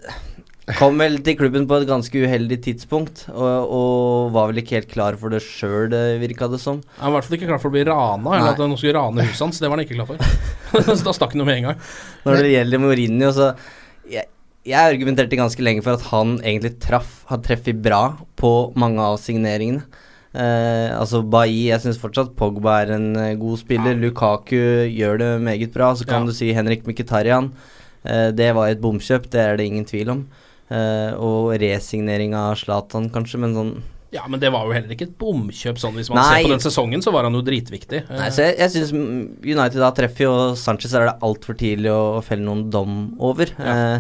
Kom 0.79 0.97
vel 0.97 1.19
til 1.21 1.37
klubben 1.37 1.67
på 1.69 1.77
et 1.77 1.85
ganske 1.85 2.21
uheldig 2.25 2.57
tidspunkt, 2.65 3.27
og, 3.29 3.67
og 3.69 4.31
var 4.33 4.49
vel 4.49 4.63
ikke 4.63 4.79
helt 4.79 4.89
klar 4.89 5.19
for 5.21 5.35
det 5.35 5.43
sjøl, 5.45 5.93
virka 6.23 6.49
det 6.49 6.61
som. 6.63 6.79
Han 7.03 7.13
var 7.13 7.19
i 7.19 7.19
hvert 7.19 7.29
fall 7.29 7.37
ikke 7.37 7.49
klar 7.51 7.61
for 7.61 7.69
å 7.69 7.75
bli 7.75 7.83
rana, 7.85 8.31
eller 8.31 8.47
Nei. 8.47 8.55
at 8.55 8.63
noen 8.63 8.81
skulle 8.81 8.95
rane 8.97 9.27
huset 9.29 9.45
hans. 9.45 9.61
Det 9.61 9.69
var 9.69 9.77
han 9.77 9.85
ikke 9.85 9.99
klar 9.99 10.09
for. 10.09 10.97
da 11.05 11.15
stakk 11.19 11.37
han 11.37 11.45
jo 11.45 11.49
med 11.51 11.61
en 11.61 11.69
gang. 11.69 11.83
Når 12.25 12.41
det 12.41 12.55
gjelder 12.55 12.81
Mourinho, 12.81 13.29
så 13.37 13.51
jeg, 14.09 14.25
jeg 14.65 14.95
argumenterte 14.95 15.41
ganske 15.43 15.69
lenge 15.69 15.85
for 15.85 15.99
at 15.99 16.09
han 16.15 16.39
egentlig 16.41 16.79
traff 16.81 17.13
har 17.29 17.45
treffet 17.45 17.85
bra 17.85 18.01
på 18.41 18.55
mange 18.81 19.05
av 19.05 19.21
signeringene. 19.21 19.85
Eh, 20.35 20.91
altså 20.99 21.21
Bailly, 21.31 21.69
jeg 21.71 21.81
syns 21.85 22.01
fortsatt 22.03 22.33
Pogba 22.35 22.81
er 22.83 22.95
en 22.97 23.11
eh, 23.17 23.35
god 23.39 23.61
spiller. 23.61 23.95
Lukaku 24.03 24.59
gjør 24.91 25.21
det 25.23 25.31
meget 25.47 25.73
bra. 25.75 25.93
Så 25.95 26.07
kan 26.09 26.23
Ja. 26.23 26.27
du 26.27 26.33
si 26.35 26.53
Henrik 26.53 26.83
Mkhitaryan. 26.87 27.53
Eh, 28.05 28.31
det 28.33 28.53
var 28.55 28.69
et 28.69 28.81
bomkjøp, 28.83 29.31
det 29.31 29.41
er 29.41 29.57
det 29.57 29.67
ingen 29.71 29.85
tvil 29.87 30.11
om. 30.11 30.27
Eh, 30.71 31.13
og 31.15 31.55
resignering 31.61 32.35
av 32.35 32.57
Zlatan, 32.57 33.11
kanskje, 33.11 33.39
men 33.39 33.55
sånn 33.55 33.75
Ja, 34.15 34.23
men 34.29 34.39
det 34.39 34.51
var 34.53 34.65
jo 34.67 34.73
heller 34.73 34.91
ikke 34.95 35.09
et 35.09 35.19
bomkjøp 35.19 35.79
sånn. 35.79 35.95
Hvis 35.99 36.09
man 36.11 36.19
Nei. 36.23 36.43
ser 36.43 36.49
på 36.49 36.53
den 36.55 36.63
sesongen, 36.63 37.03
så 37.03 37.11
var 37.13 37.25
han 37.25 37.33
jo 37.35 37.43
dritviktig. 37.43 38.05
Nei, 38.11 38.29
så 38.31 38.45
jeg, 38.47 38.59
jeg 38.59 38.71
syns 38.71 38.93
United 39.43 39.81
da 39.83 39.91
treffer, 39.91 40.23
jo 40.29 40.35
Sanchez 40.55 40.95
er 40.95 41.07
det 41.09 41.17
altfor 41.21 41.57
tidlig 41.59 41.91
å, 41.91 42.19
å 42.19 42.23
felle 42.23 42.43
noen 42.47 42.69
dom 42.71 43.17
over. 43.19 43.51
Eh, 43.59 43.99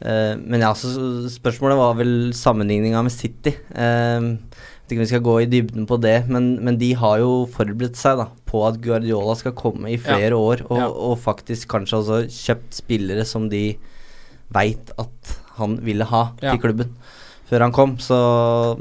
eh, 0.00 0.36
men 0.40 0.60
ja, 0.64 0.72
så 0.72 0.88
spørsmålet 1.28 1.76
var 1.76 1.94
vel 2.00 2.14
sammenligninga 2.32 3.02
med 3.04 3.12
City. 3.12 3.52
Eh, 3.76 4.20
vet 4.86 4.94
ikke 4.94 5.00
om 5.00 5.04
vi 5.04 5.10
skal 5.10 5.24
gå 5.26 5.34
i 5.42 5.46
dybden 5.50 5.86
på 5.90 5.96
det, 6.00 6.28
men, 6.30 6.44
men 6.64 6.76
de 6.78 6.92
har 6.94 7.18
jo 7.18 7.30
forberedt 7.50 7.98
seg 7.98 8.20
da 8.20 8.28
på 8.46 8.60
at 8.68 8.78
Guardiola 8.84 9.34
skal 9.38 9.52
komme 9.58 9.90
i 9.90 9.98
flere 9.98 10.30
Ja. 10.30 10.38
år, 10.38 10.62
og, 10.70 10.78
Ja. 10.78 10.86
og 10.88 11.18
faktisk 11.18 11.66
kanskje 11.74 11.98
også 11.98 12.18
kjøpt 12.30 12.72
spillere 12.78 13.24
som 13.26 13.48
de 13.50 13.76
veit 14.54 14.92
at 14.98 15.32
han 15.58 15.76
ville 15.82 16.04
ha 16.06 16.32
Ja. 16.42 16.52
til 16.54 16.60
klubben 16.62 16.92
før 17.50 17.60
han 17.66 17.72
kom, 17.72 17.96
så 17.98 18.78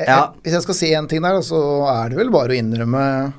Ja. 0.00 0.32
hvis 0.42 0.52
jeg 0.56 0.62
skal 0.62 0.74
si 0.74 0.92
en 0.94 1.06
ting 1.08 1.20
der, 1.22 1.40
så 1.44 1.60
er 1.86 2.08
det 2.08 2.16
vel 2.18 2.30
bare 2.32 2.48
å 2.54 2.56
innrømme, 2.58 3.32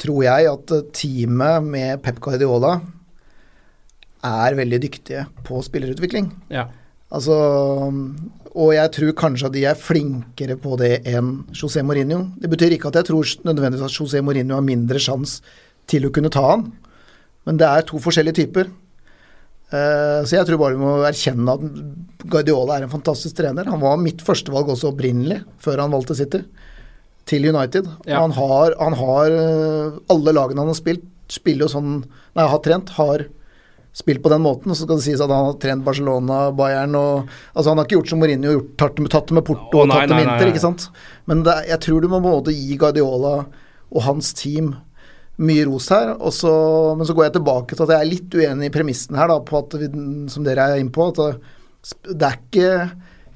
tror 0.00 0.22
jeg, 0.24 0.46
at 0.50 0.72
eh, 0.72 0.82
teamet 0.92 1.62
med 1.64 2.02
Pep 2.02 2.18
Guardiola 2.20 2.80
er 4.24 4.54
veldig 4.58 4.80
dyktige 4.82 5.26
på 5.46 5.62
spillerutvikling. 5.62 6.32
Ja. 6.50 6.66
Altså 7.10 7.36
Og 8.50 8.70
jeg 8.74 8.92
tror 8.94 9.16
kanskje 9.18 9.48
at 9.48 9.54
de 9.56 9.64
er 9.66 9.78
flinkere 9.78 10.56
på 10.60 10.76
det 10.80 11.00
enn 11.10 11.40
José 11.54 11.82
Mourinho. 11.86 12.24
Det 12.38 12.50
betyr 12.50 12.76
ikke 12.76 12.90
at 12.90 13.00
jeg 13.00 13.10
tror 13.10 13.34
nødvendigvis 13.46 13.86
at 13.86 13.96
José 13.96 14.22
Mourinho 14.22 14.58
har 14.58 14.66
mindre 14.66 15.02
sjanse 15.02 15.42
til 15.90 16.06
å 16.06 16.12
kunne 16.14 16.30
ta 16.30 16.42
han, 16.52 16.68
men 17.48 17.58
det 17.58 17.66
er 17.66 17.86
to 17.86 17.98
forskjellige 18.02 18.38
typer. 18.44 18.68
Eh, 19.70 20.20
så 20.26 20.36
jeg 20.36 20.46
tror 20.48 20.58
bare 20.58 20.74
vi 20.74 20.82
må 20.82 20.96
erkjenne 21.06 21.54
at 21.54 22.26
Guardiola 22.30 22.76
er 22.76 22.86
en 22.86 22.92
fantastisk 22.92 23.38
trener. 23.38 23.70
Han 23.70 23.82
var 23.82 24.00
mitt 24.02 24.22
førstevalg 24.26 24.72
også 24.72 24.90
opprinnelig, 24.90 25.40
før 25.62 25.84
han 25.84 25.94
valgte 25.94 26.16
City, 26.18 26.42
til 27.30 27.46
United. 27.46 27.86
Ja. 28.10 28.22
Han 28.24 28.34
har, 28.34 28.74
han 28.80 28.96
har 28.98 29.34
eh, 29.36 29.98
Alle 30.10 30.34
lagene 30.34 30.64
han 30.64 30.72
har 30.72 30.78
spilt, 30.78 31.06
spiller 31.30 31.68
jo 31.68 31.74
sånn 31.76 31.92
Nei, 32.34 32.46
har 32.50 32.62
trent, 32.64 32.90
har 32.98 33.28
spilt 33.92 34.22
på 34.22 34.30
den 34.30 34.42
måten. 34.44 34.70
Og 34.70 34.76
så 34.78 34.84
skal 34.86 34.96
det 35.00 35.04
sies 35.06 35.20
at 35.20 35.30
han 35.32 35.48
har 35.50 35.56
trent 35.62 35.84
Barcelona, 35.84 36.50
Bayern 36.56 36.94
og 36.98 37.28
Altså, 37.54 37.68
han 37.70 37.78
har 37.80 37.86
ikke 37.88 37.98
gjort 38.00 38.08
som 38.12 38.20
Mourinho 38.22 38.52
gjort, 38.56 38.76
tatt 38.78 38.94
det 38.96 39.02
med- 39.06 39.10
tatt 39.10 39.26
det 39.26 39.34
med 39.34 39.44
Porto 39.44 39.78
Å, 39.78 39.82
og 39.82 39.90
tatt 39.90 40.08
det 40.08 40.14
nei, 40.16 40.20
med 40.24 40.28
Inter, 40.34 40.52
ikke 40.52 40.60
sant. 40.66 40.88
Men 41.26 41.42
er- 41.46 41.66
jeg 41.68 41.80
tror 41.80 42.00
du 42.00 42.08
må 42.08 42.20
både 42.22 42.54
gi 42.54 42.76
Guardiola 42.76 43.46
og 43.92 44.02
hans 44.02 44.32
team 44.32 44.76
mye 45.40 45.64
ros 45.66 45.88
her. 45.88 46.14
Og 46.20 46.32
så, 46.32 46.96
men 46.96 47.06
så 47.06 47.14
går 47.16 47.24
jeg 47.30 47.34
tilbake 47.42 47.74
til 47.74 47.82
at 47.82 47.88
jeg 47.96 48.00
er 48.00 48.10
litt 48.10 48.30
uenig 48.30 48.66
i 48.66 48.74
premissen 48.78 49.16
her, 49.16 49.28
da, 49.28 49.38
på 49.40 49.58
at 49.58 49.78
vi, 49.80 49.88
som 50.28 50.44
dere 50.44 50.58
er 50.74 50.80
inne 50.80 50.92
på, 50.92 51.08
at 51.08 51.16
det, 51.16 52.16
det 52.18 52.28
er 52.28 52.38
ikke 52.38 52.90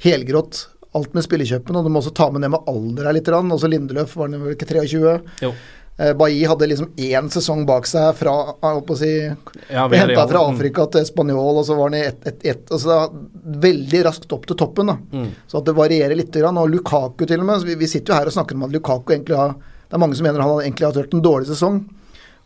helgrått 0.05 0.66
alt 0.94 1.14
med 1.16 1.24
spillekjøpen, 1.26 1.74
og 1.74 1.82
du 1.86 1.90
må 1.90 1.98
også 2.02 2.12
ta 2.14 2.28
med 2.30 2.44
ned 2.44 2.52
med 2.55 2.68
alder 2.70 3.09
her 3.09 3.16
litt. 3.16 3.26
Også 3.26 3.66
Lindeløf 3.70 4.12
var 4.16 4.28
vel 4.28 4.52
ikke 4.55 4.68
23? 4.68 5.14
Jo. 5.42 5.52
Eh, 5.97 6.11
Bailly 6.18 6.47
hadde 6.51 6.66
liksom 6.66 6.88
én 6.99 7.28
sesong 7.30 7.61
bak 7.68 7.86
seg 7.86 8.16
fra 8.18 8.32
å 8.66 8.97
si, 8.99 9.12
Ja, 9.70 9.84
henta 9.86 10.24
fra. 10.26 10.40
Afrika 10.51 10.88
til 10.90 11.05
Spanjol, 11.07 11.61
og 11.61 11.66
så 11.68 11.76
var 11.78 11.92
han 11.92 11.99
i 12.01 12.07
ett 12.09 12.26
et, 12.26 12.40
et, 12.42 12.64
altså 12.74 12.97
Veldig 13.62 14.01
raskt 14.09 14.32
opp 14.34 14.49
til 14.51 14.59
toppen. 14.59 14.90
Mm. 15.12 15.28
Så 15.47 15.61
at 15.61 15.68
det 15.68 15.76
varierer 15.76 16.18
litt. 16.18 16.34
Og 16.34 16.70
Lukaku 16.72 17.26
til 17.26 17.40
og 17.40 17.47
med. 17.47 17.62
Vi, 17.68 17.76
vi 17.78 17.86
sitter 17.86 18.12
jo 18.12 18.18
her 18.18 18.26
og 18.30 18.34
snakker 18.34 18.59
om 18.59 18.66
at 18.66 18.74
Lukaku 18.74 19.14
egentlig 19.14 19.38
har 19.38 19.55
Det 19.55 19.95
er 19.95 20.03
mange 20.03 20.16
som 20.18 20.26
mener 20.26 20.42
han 20.42 20.64
egentlig 20.64 20.88
har 20.88 20.97
hatt 20.99 21.14
en 21.14 21.22
dårlig 21.22 21.47
sesong. 21.53 21.84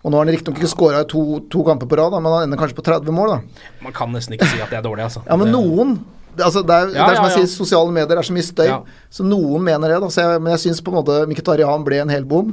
Og 0.04 0.12
nå 0.12 0.18
har 0.18 0.26
han 0.26 0.34
riktignok 0.34 0.60
ikke 0.60 0.70
skåra 0.70 1.00
i 1.02 1.08
to, 1.10 1.22
to 1.50 1.64
kamper 1.66 1.88
på 1.90 1.96
rad, 1.98 2.12
da, 2.14 2.20
men 2.22 2.30
han 2.32 2.44
ender 2.46 2.60
kanskje 2.60 2.76
på 2.76 2.84
30 2.86 3.14
mål. 3.14 3.32
da. 3.32 3.64
Man 3.82 3.94
kan 3.96 4.12
nesten 4.14 4.36
ikke 4.36 4.46
si 4.46 4.60
at 4.62 4.70
det 4.70 4.78
er 4.78 4.84
dårlig, 4.84 5.08
altså. 5.08 5.24
Ja, 5.26 5.38
men 5.40 5.50
noen 5.50 5.96
altså, 6.38 6.62
det, 6.62 6.76
er, 6.76 6.92
Ja, 6.94 7.08
det 7.08 7.16
er 7.16 7.18
som 7.18 7.26
jeg 7.26 7.32
ja. 7.32 7.38
sier, 7.40 7.48
sosiale 7.50 7.94
medier 7.96 8.20
er 8.20 8.28
så 8.28 8.36
mye 8.36 8.46
støy, 8.46 8.68
Ja. 8.68 8.78
så 9.10 9.26
noen 9.26 9.64
mener 9.66 9.94
det. 9.94 9.98
Da, 10.04 10.10
så 10.14 10.22
jeg, 10.22 10.44
men 10.44 10.54
jeg 10.54 10.62
syns 10.68 10.84
på 10.84 10.92
en 10.92 11.00
måte 11.00 11.18
Mkhitaryan 11.32 11.86
ble 11.88 11.98
en 12.04 12.12
hel 12.14 12.28
bom. 12.28 12.52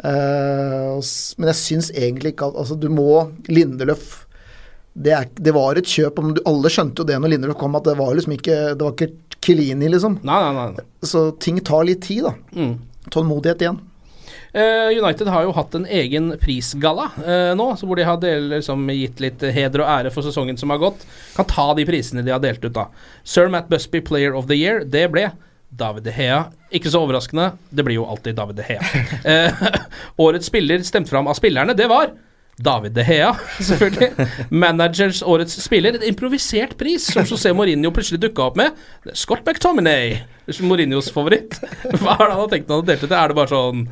Eh, 0.00 1.00
men 1.36 1.50
jeg 1.52 1.58
syns 1.60 1.90
egentlig 1.92 2.32
ikke 2.32 2.46
at 2.48 2.56
Altså, 2.62 2.76
du 2.80 2.86
må 2.88 3.26
Lindeløf 3.52 4.22
det, 4.96 5.12
er, 5.12 5.26
det 5.36 5.52
var 5.54 5.76
et 5.78 5.86
kjøp, 5.86 6.18
om 6.18 6.30
du, 6.34 6.40
alle 6.48 6.70
skjønte 6.72 7.02
jo 7.02 7.08
det 7.08 7.18
når 7.20 7.34
Lindeløf 7.34 7.58
kom, 7.60 7.76
at 7.78 7.84
det 7.86 7.98
var 8.00 8.14
liksom 8.16 8.32
ikke 8.34 8.56
Det 8.74 8.86
var 8.86 8.96
ikke 8.96 9.12
Kilini, 9.40 9.88
liksom. 9.88 10.18
Nei, 10.26 10.38
nei, 10.44 10.64
nei. 10.74 10.82
Så 11.06 11.30
ting 11.40 11.56
tar 11.64 11.86
litt 11.88 12.02
tid, 12.04 12.26
da. 12.26 12.34
Mm. 12.52 12.74
Tålmodighet 13.08 13.62
igjen. 13.64 13.78
Eh, 14.52 14.90
United 14.98 15.30
har 15.32 15.46
jo 15.46 15.54
hatt 15.56 15.76
en 15.78 15.86
egen 15.86 16.32
prisgalla 16.42 17.06
eh, 17.22 17.52
nå, 17.56 17.68
så 17.78 17.86
hvor 17.86 17.96
de 17.96 18.04
har 18.04 18.18
del, 18.20 18.50
liksom, 18.52 18.82
gitt 18.92 19.22
litt 19.22 19.44
heder 19.54 19.84
og 19.84 19.92
ære 19.94 20.12
for 20.12 20.26
sesongen 20.26 20.58
som 20.60 20.74
har 20.74 20.82
gått. 20.82 21.06
Kan 21.36 21.48
ta 21.48 21.70
de 21.78 21.86
prisene 21.88 22.24
de 22.26 22.34
har 22.34 22.42
delt 22.42 22.64
ut, 22.66 22.74
da. 22.74 22.88
Sir 23.24 23.48
Matt 23.48 23.70
Busby 23.70 24.02
Player 24.04 24.36
of 24.36 24.50
the 24.50 24.58
Year, 24.58 24.82
det 24.84 25.06
ble 25.14 25.30
David 25.70 26.02
De 26.06 26.14
Hea. 26.14 26.40
Ikke 26.74 26.90
så 26.90 27.02
overraskende, 27.04 27.52
det 27.70 27.84
blir 27.86 28.00
jo 28.00 28.08
alltid 28.10 28.36
David 28.38 28.58
De 28.60 28.66
Hea. 28.66 28.82
Eh, 29.30 29.62
årets 30.18 30.50
spiller 30.50 30.82
stemt 30.86 31.08
fram 31.10 31.28
av 31.30 31.38
spillerne, 31.38 31.74
det 31.76 31.86
var 31.90 32.10
David 32.60 32.92
De 32.92 33.04
Hea, 33.06 33.30
selvfølgelig. 33.68 34.26
Managers 34.50 35.22
årets 35.22 35.56
spiller, 35.64 35.96
en 35.96 36.06
improvisert 36.10 36.76
pris 36.80 37.06
som 37.12 37.24
José 37.24 37.52
Mourinho 37.56 37.92
plutselig 37.94 38.20
dukka 38.20 38.50
opp 38.50 38.58
med. 38.60 38.76
Scott 39.14 39.46
McTominay, 39.46 40.18
Mourinhos 40.60 41.10
favoritt. 41.14 41.60
Hva 42.02 42.16
er 42.18 42.26
det 42.26 42.32
han 42.34 42.42
har 42.42 42.50
tenkt 42.52 42.68
når 42.68 42.80
han 42.80 42.84
har 42.84 42.90
delt 42.92 43.06
ut 43.06 43.12
det? 43.12 43.20
Er 43.20 43.32
det 43.32 43.38
bare 43.38 43.52
sånn 43.54 43.86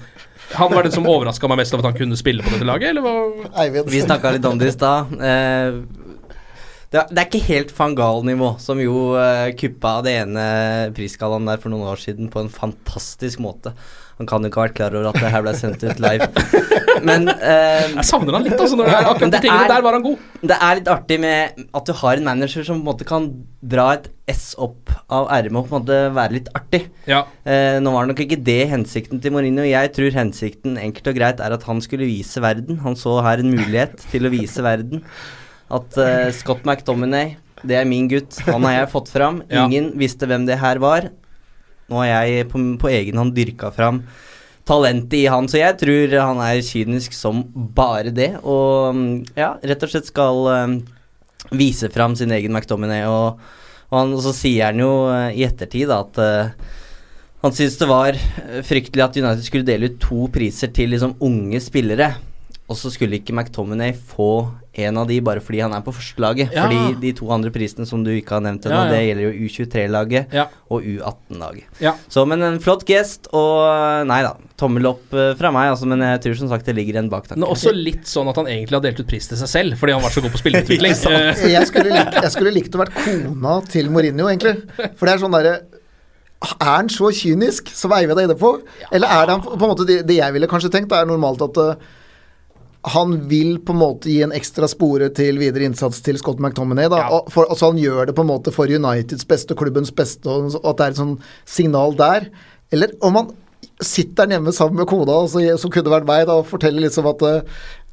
Han 0.56 0.72
var 0.72 0.86
den 0.86 0.92
som 0.94 1.06
overraska 1.08 1.48
meg 1.50 1.58
mest 1.60 1.74
av 1.76 1.82
at 1.82 1.90
han 1.90 1.96
kunne 1.96 2.16
spille 2.16 2.44
på 2.44 2.54
dette 2.54 2.68
laget, 2.68 2.92
eller 2.94 3.04
hva? 3.04 3.80
Vi 3.88 4.00
snakka 4.04 4.34
litt 4.36 4.46
om 4.48 4.60
det 4.60 4.70
i 4.70 4.76
stad. 4.76 5.10
Eh, 5.20 5.80
det, 6.92 7.00
er- 7.02 7.08
det 7.12 7.20
er 7.22 7.26
ikke 7.28 7.44
helt 7.50 7.72
van 7.76 7.94
Gaal-nivå, 7.98 8.54
som 8.64 8.80
jo 8.80 9.10
uh, 9.18 9.48
kuppa 9.60 9.98
det 10.06 10.14
ene 10.24 10.44
prisgallaen 10.96 11.48
der 11.50 11.60
for 11.60 11.72
noen 11.74 11.88
år 11.90 12.00
siden 12.00 12.30
på 12.32 12.40
en 12.44 12.52
fantastisk 12.52 13.42
måte. 13.44 13.74
Han 14.18 14.26
kan 14.26 14.42
jo 14.42 14.48
ikke 14.50 14.58
ha 14.58 14.64
vært 14.66 14.74
klar 14.80 14.94
over 14.98 15.12
at 15.12 15.18
det 15.22 15.28
her 15.30 15.42
ble 15.44 15.52
sendt 15.54 15.84
ut 15.86 16.00
live. 16.02 16.26
Men 17.06 17.28
uh, 17.30 17.84
Jeg 18.00 18.06
savner 18.08 18.34
han 18.34 18.42
litt, 18.48 18.56
altså. 18.58 18.74
Når 18.80 18.88
det 18.88 18.94
er 18.96 19.10
akkurat 19.12 19.20
de 19.28 19.28
det 19.36 19.40
tingene 19.44 19.66
er- 19.68 19.70
der 19.76 19.84
var 19.84 19.94
han 19.94 20.02
god. 20.08 20.24
det 20.50 20.56
er 20.66 20.78
litt 20.80 20.88
artig 20.90 21.18
med 21.22 21.60
at 21.78 21.86
du 21.86 21.92
har 22.00 22.18
en 22.18 22.26
manager 22.26 22.66
som 22.66 22.80
på 22.80 22.82
en 22.82 22.88
måte 22.88 23.06
kan 23.06 23.28
dra 23.62 23.84
et 23.94 24.08
S 24.28 24.48
opp 24.60 24.90
av 25.14 25.28
ermet 25.36 25.60
og 25.60 25.68
på 25.70 25.76
en 25.76 25.84
måte 25.84 26.00
være 26.18 26.34
litt 26.40 26.48
artig. 26.58 26.82
Ja. 27.08 27.20
Uh, 27.46 27.78
nå 27.84 27.92
var 27.94 28.08
nok 28.10 28.24
ikke 28.26 28.40
det 28.48 28.58
hensikten 28.72 29.22
til 29.22 29.36
Mourinho. 29.36 29.62
Jeg 29.68 29.92
tror 29.96 30.16
hensikten 30.18 30.80
enkelt 30.82 31.12
og 31.12 31.20
greit 31.20 31.44
er 31.44 31.54
at 31.54 31.68
han 31.68 31.84
skulle 31.84 32.08
vise 32.10 32.42
verden. 32.42 32.80
Han 32.82 32.98
så 32.98 33.20
her 33.28 33.44
en 33.44 33.52
mulighet 33.54 34.02
til 34.10 34.26
å 34.26 34.32
vise 34.34 34.64
verden 34.66 35.04
at 35.68 35.98
uh, 36.00 36.28
Scott 36.32 36.64
McDominay, 36.64 37.36
det 37.66 37.76
er 37.76 37.88
min 37.88 38.08
gutt. 38.08 38.38
Han 38.46 38.64
har 38.68 38.80
jeg 38.80 38.92
fått 38.94 39.12
fram. 39.12 39.42
Ja. 39.50 39.66
Ingen 39.66 39.92
visste 39.98 40.28
hvem 40.30 40.46
det 40.48 40.60
her 40.62 40.80
var. 40.82 41.10
Nå 41.88 42.02
har 42.02 42.08
jeg 42.08 42.48
på, 42.52 42.62
på 42.80 42.90
egen 42.92 43.20
hånd 43.20 43.36
dyrka 43.36 43.72
fram 43.74 44.02
talentet 44.68 45.16
i 45.22 45.26
han, 45.30 45.48
så 45.48 45.60
jeg 45.60 45.76
tror 45.80 46.14
han 46.20 46.42
er 46.44 46.64
kynisk 46.64 47.16
som 47.16 47.42
bare 47.54 48.12
det. 48.14 48.34
Og 48.42 48.96
mm, 48.96 49.14
ja, 49.38 49.54
rett 49.64 49.84
og 49.84 49.92
slett 49.92 50.10
skal 50.10 50.50
eh, 50.52 50.74
vise 51.56 51.90
fram 51.94 52.16
sin 52.18 52.34
egen 52.36 52.52
McDominay. 52.52 53.06
Og, 53.08 53.40
og, 53.88 53.96
han, 53.96 54.12
og 54.16 54.22
så 54.26 54.34
sier 54.36 54.70
han 54.70 54.82
jo 54.82 54.92
uh, 55.08 55.30
i 55.32 55.46
ettertid 55.48 55.88
da, 55.90 56.02
at 56.04 56.20
uh, 56.20 56.76
han 57.44 57.54
syntes 57.54 57.78
det 57.80 57.88
var 57.88 58.18
fryktelig 58.66 59.04
at 59.04 59.20
United 59.20 59.46
skulle 59.46 59.68
dele 59.68 59.92
ut 59.92 60.00
to 60.02 60.26
priser 60.34 60.72
til 60.74 60.92
liksom 60.92 61.16
unge 61.24 61.62
spillere. 61.62 62.12
Og 62.68 62.76
så 62.76 62.90
skulle 62.92 63.16
ikke 63.16 63.32
McTominay 63.32 63.94
få 63.96 64.26
en 64.78 64.98
av 65.00 65.06
de 65.08 65.16
bare 65.24 65.40
fordi 65.40 65.62
han 65.64 65.72
er 65.72 65.80
på 65.86 65.90
førstelaget. 65.96 66.50
Ja. 66.52 66.66
Fordi 66.66 66.98
de 67.00 67.12
to 67.16 67.30
andre 67.32 67.48
prisene 67.50 67.86
som 67.88 68.02
du 68.04 68.10
ikke 68.12 68.34
har 68.36 68.42
nevnt 68.44 68.66
ennå, 68.68 68.76
Ja, 68.76 68.84
ja. 68.84 68.92
det 68.92 68.98
gjelder 69.06 69.24
jo 69.24 69.46
U23-laget 69.48 70.34
Ja. 70.36 70.44
og 70.70 70.84
U18-laget. 70.84 71.64
Ja. 71.80 71.94
Så, 72.12 72.26
men 72.28 72.44
en 72.44 72.60
flott 72.60 72.84
gest, 72.86 73.30
og 73.32 74.04
nei 74.10 74.20
da, 74.26 74.34
tommel 74.60 74.86
opp 74.92 75.16
eh, 75.16 75.32
fra 75.40 75.50
meg, 75.56 75.70
altså, 75.72 75.88
men 75.88 76.04
jeg 76.04 76.20
tror 76.26 76.36
som 76.42 76.52
sagt 76.52 76.68
det 76.68 76.76
ligger 76.76 77.00
en 77.00 77.08
baktanke. 77.10 77.40
Men 77.40 77.48
også 77.56 77.72
litt 77.72 78.04
sånn 78.06 78.28
at 78.28 78.36
han 78.42 78.46
egentlig 78.52 78.76
har 78.76 78.84
delt 78.84 79.00
ut 79.00 79.08
pris 79.08 79.26
til 79.32 79.40
seg 79.40 79.48
selv, 79.56 79.80
fordi 79.80 79.96
han 79.96 80.04
var 80.04 80.12
så 80.14 80.20
god 80.28 80.36
på 80.36 80.42
spilleutvikling. 80.44 80.92
Eh, 81.08 81.44
Jeg 81.56 81.66
skulle, 81.72 81.88
lik, 81.96 82.14
jeg 82.20 82.30
skulle 82.36 82.52
likt 82.54 82.76
å 82.76 82.84
vært 82.84 82.94
kona 83.00 83.58
til 83.72 83.88
Mourinho, 83.90 84.28
egentlig. 84.28 84.58
For 85.00 85.08
det 85.08 85.16
er 85.16 85.24
sånn 85.24 85.32
derre 85.34 85.56
Er 86.44 86.68
han 86.68 86.92
så 86.92 87.08
kynisk, 87.10 87.72
som 87.74 87.90
Eivind 87.96 88.20
er 88.20 88.28
inne 88.28 88.36
på? 88.38 88.52
Eller 88.94 89.08
er 89.10 89.24
det 89.26 89.34
han 89.34 89.42
på 89.42 89.56
en 89.56 89.72
måte 89.72 89.86
det, 89.88 90.02
det 90.06 90.20
jeg 90.20 90.36
ville 90.36 90.46
kanskje 90.52 90.70
tenkt, 90.70 90.92
er 90.94 91.08
normalt 91.08 91.40
at 91.48 91.58
eh, 91.64 91.88
han 92.94 93.16
vil 93.30 93.58
på 93.64 93.74
en 93.74 93.80
måte 93.80 94.10
gi 94.10 94.20
en 94.26 94.34
ekstra 94.36 94.68
spore 94.70 95.08
til 95.14 95.38
videre 95.40 95.64
innsats 95.68 96.00
til 96.04 96.18
Scott 96.20 96.38
McTominay. 96.42 96.88
Da, 96.92 96.98
Ja. 97.04 97.08
og 97.18 97.32
for, 97.32 97.46
altså 97.50 97.72
han 97.72 97.78
gjør 97.82 98.06
det 98.10 98.14
på 98.18 98.24
en 98.26 98.32
måte 98.34 98.52
for 98.54 98.66
Uniteds 98.70 99.24
beste 99.28 99.54
og 99.54 99.62
klubbens 99.64 99.90
beste, 99.94 100.28
og, 100.28 100.54
og 100.62 100.70
at 100.72 100.76
det 100.80 100.86
er 100.86 100.96
et 100.96 101.02
sånn 101.02 101.18
signal 101.46 101.94
der. 101.98 102.28
Eller 102.72 102.92
om 103.02 103.14
han 103.16 103.30
sitter 103.82 104.26
der 104.26 104.36
hjemme 104.36 104.52
sammen 104.54 104.78
med 104.80 104.86
kona, 104.90 105.14
altså, 105.22 105.38
så, 105.38 105.56
som 105.62 105.70
kunne 105.70 105.90
vært 105.90 106.06
meg, 106.06 106.24
da, 106.26 106.34
og 106.40 106.46
forteller 106.50 106.82
liksom 106.82 107.06
at 107.10 107.22
eh, 107.26 107.42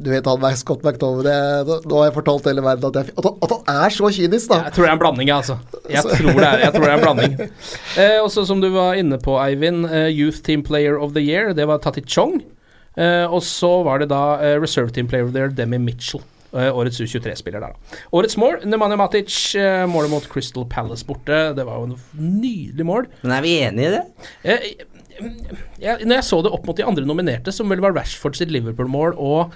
Du 0.01 0.09
vet 0.11 0.25
han 0.27 0.43
er 0.43 0.55
Scott 0.57 0.81
McTominay, 0.83 1.63
da- 1.65 1.77
nå 1.85 1.99
har 2.01 2.07
jeg 2.09 2.15
fortalt 2.17 2.47
hele 2.49 2.61
verden 2.65 2.89
at, 2.89 2.97
jeg, 2.99 3.13
at, 3.17 3.25
han, 3.29 3.37
at 3.45 3.53
han 3.53 3.83
er 3.85 3.93
så 3.95 4.09
kynisk, 4.13 4.49
da. 4.51 4.57
Jeg 4.65 4.73
tror 4.75 4.83
det 4.85 4.89
er 4.89 4.95
en 4.97 5.03
blanding, 5.03 5.29
altså. 5.33 5.57
Jeg 5.89 6.03
tror 6.03 6.41
det 6.41 6.49
er, 6.49 6.63
jeg 6.65 6.73
tror 6.75 6.85
det 6.85 6.89
er 6.91 6.97
en 6.97 7.05
blanding. 7.05 7.37
Eh, 8.01 8.17
også 8.19 8.43
som 8.49 8.59
du 8.61 8.67
var 8.73 8.97
inne 8.99 9.17
på, 9.21 9.37
Eivind, 9.39 9.85
eh, 9.87 10.09
Youth 10.11 10.41
Team 10.43 10.65
Player 10.67 10.97
of 10.99 11.13
the 11.15 11.21
Year, 11.23 11.53
det 11.55 11.65
var 11.69 11.79
Tati 11.79 12.01
Chong. 12.05 12.41
Eh, 12.95 13.25
og 13.27 13.43
så 13.43 13.71
var 13.85 14.01
det 14.01 14.09
da 14.13 14.23
eh, 14.39 14.55
Reserve 14.61 14.93
Team 14.95 15.09
Player 15.11 15.31
there, 15.31 15.51
Demi 15.51 15.79
Mitchell. 15.81 16.23
eh, 16.55 16.71
årets 16.71 17.01
U23-spiller 17.03 17.59
der, 17.59 17.75
da. 17.75 18.01
Årets 18.15 18.37
mål, 18.39 18.61
Nemanja 18.63 18.95
Matic. 18.99 19.37
målet 19.91 20.13
mot 20.13 20.27
Crystal 20.31 20.65
Palace 20.71 21.05
borte. 21.05 21.53
Det 21.55 21.65
var 21.67 21.81
jo 21.81 21.89
en 21.89 21.97
nydelig 22.41 22.85
mål. 22.87 23.09
Men 23.23 23.31
er 23.35 23.41
vi 23.43 23.57
enige 23.59 23.89
i 23.89 23.95
det? 23.97 24.03
Eh, 24.43 24.69
jeg, 25.79 26.03
når 26.03 26.17
jeg 26.17 26.27
så 26.27 26.41
det 26.43 26.51
opp 26.55 26.65
mot 26.67 26.77
de 26.77 26.85
andre 26.87 27.05
nominerte, 27.07 27.51
som 27.55 27.69
vel 27.71 27.83
var 27.83 27.95
Rashford 27.95 28.35
sitt 28.39 28.51
Liverpool-mål 28.51 29.15
og 29.15 29.53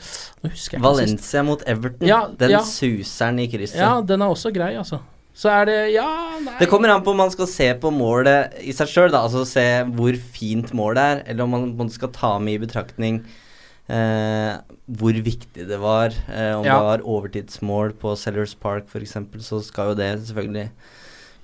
ikke 0.47 0.55
sist. 0.55 0.77
Valencia 0.83 1.43
mot 1.43 1.63
Everton. 1.67 2.07
Ja, 2.07 2.25
den 2.39 2.55
ja. 2.55 2.61
suseren 2.63 3.41
i 3.43 3.47
krysset. 3.51 3.81
Ja, 3.81 3.97
den 4.03 4.23
er 4.23 4.31
også 4.31 4.53
grei, 4.55 4.73
altså. 4.79 5.01
Så 5.39 5.47
er 5.53 5.69
det 5.69 5.77
Ja, 5.93 6.07
nei 6.43 6.57
Det 6.59 6.67
kommer 6.71 6.91
an 6.91 7.03
på 7.05 7.13
om 7.13 7.21
man 7.21 7.31
skal 7.31 7.47
se 7.47 7.69
på 7.79 7.91
målet 7.95 8.57
i 8.59 8.73
seg 8.75 8.89
sjøl, 8.91 9.13
altså 9.15 9.45
se 9.47 9.63
hvor 9.95 10.17
fint 10.35 10.73
målet 10.75 10.99
er, 10.99 11.21
eller 11.31 11.45
om 11.47 11.53
man, 11.55 11.69
man 11.79 11.89
skal 11.93 12.11
ta 12.15 12.33
med 12.43 12.57
i 12.57 12.63
betraktning 12.65 13.21
eh, 13.89 14.57
hvor 14.99 15.15
viktig 15.25 15.65
det 15.69 15.79
var. 15.81 16.13
Eh, 16.27 16.53
om 16.57 16.65
Ja. 16.67 16.75
det 16.75 16.85
var 16.89 17.05
overtidsmål 17.07 17.93
på 18.01 18.15
Sellers 18.19 18.55
Park 18.59 18.87
f.eks., 18.91 19.15
så 19.47 19.61
skal 19.63 19.93
jo 19.93 19.95
det 20.01 20.11
selvfølgelig 20.27 20.69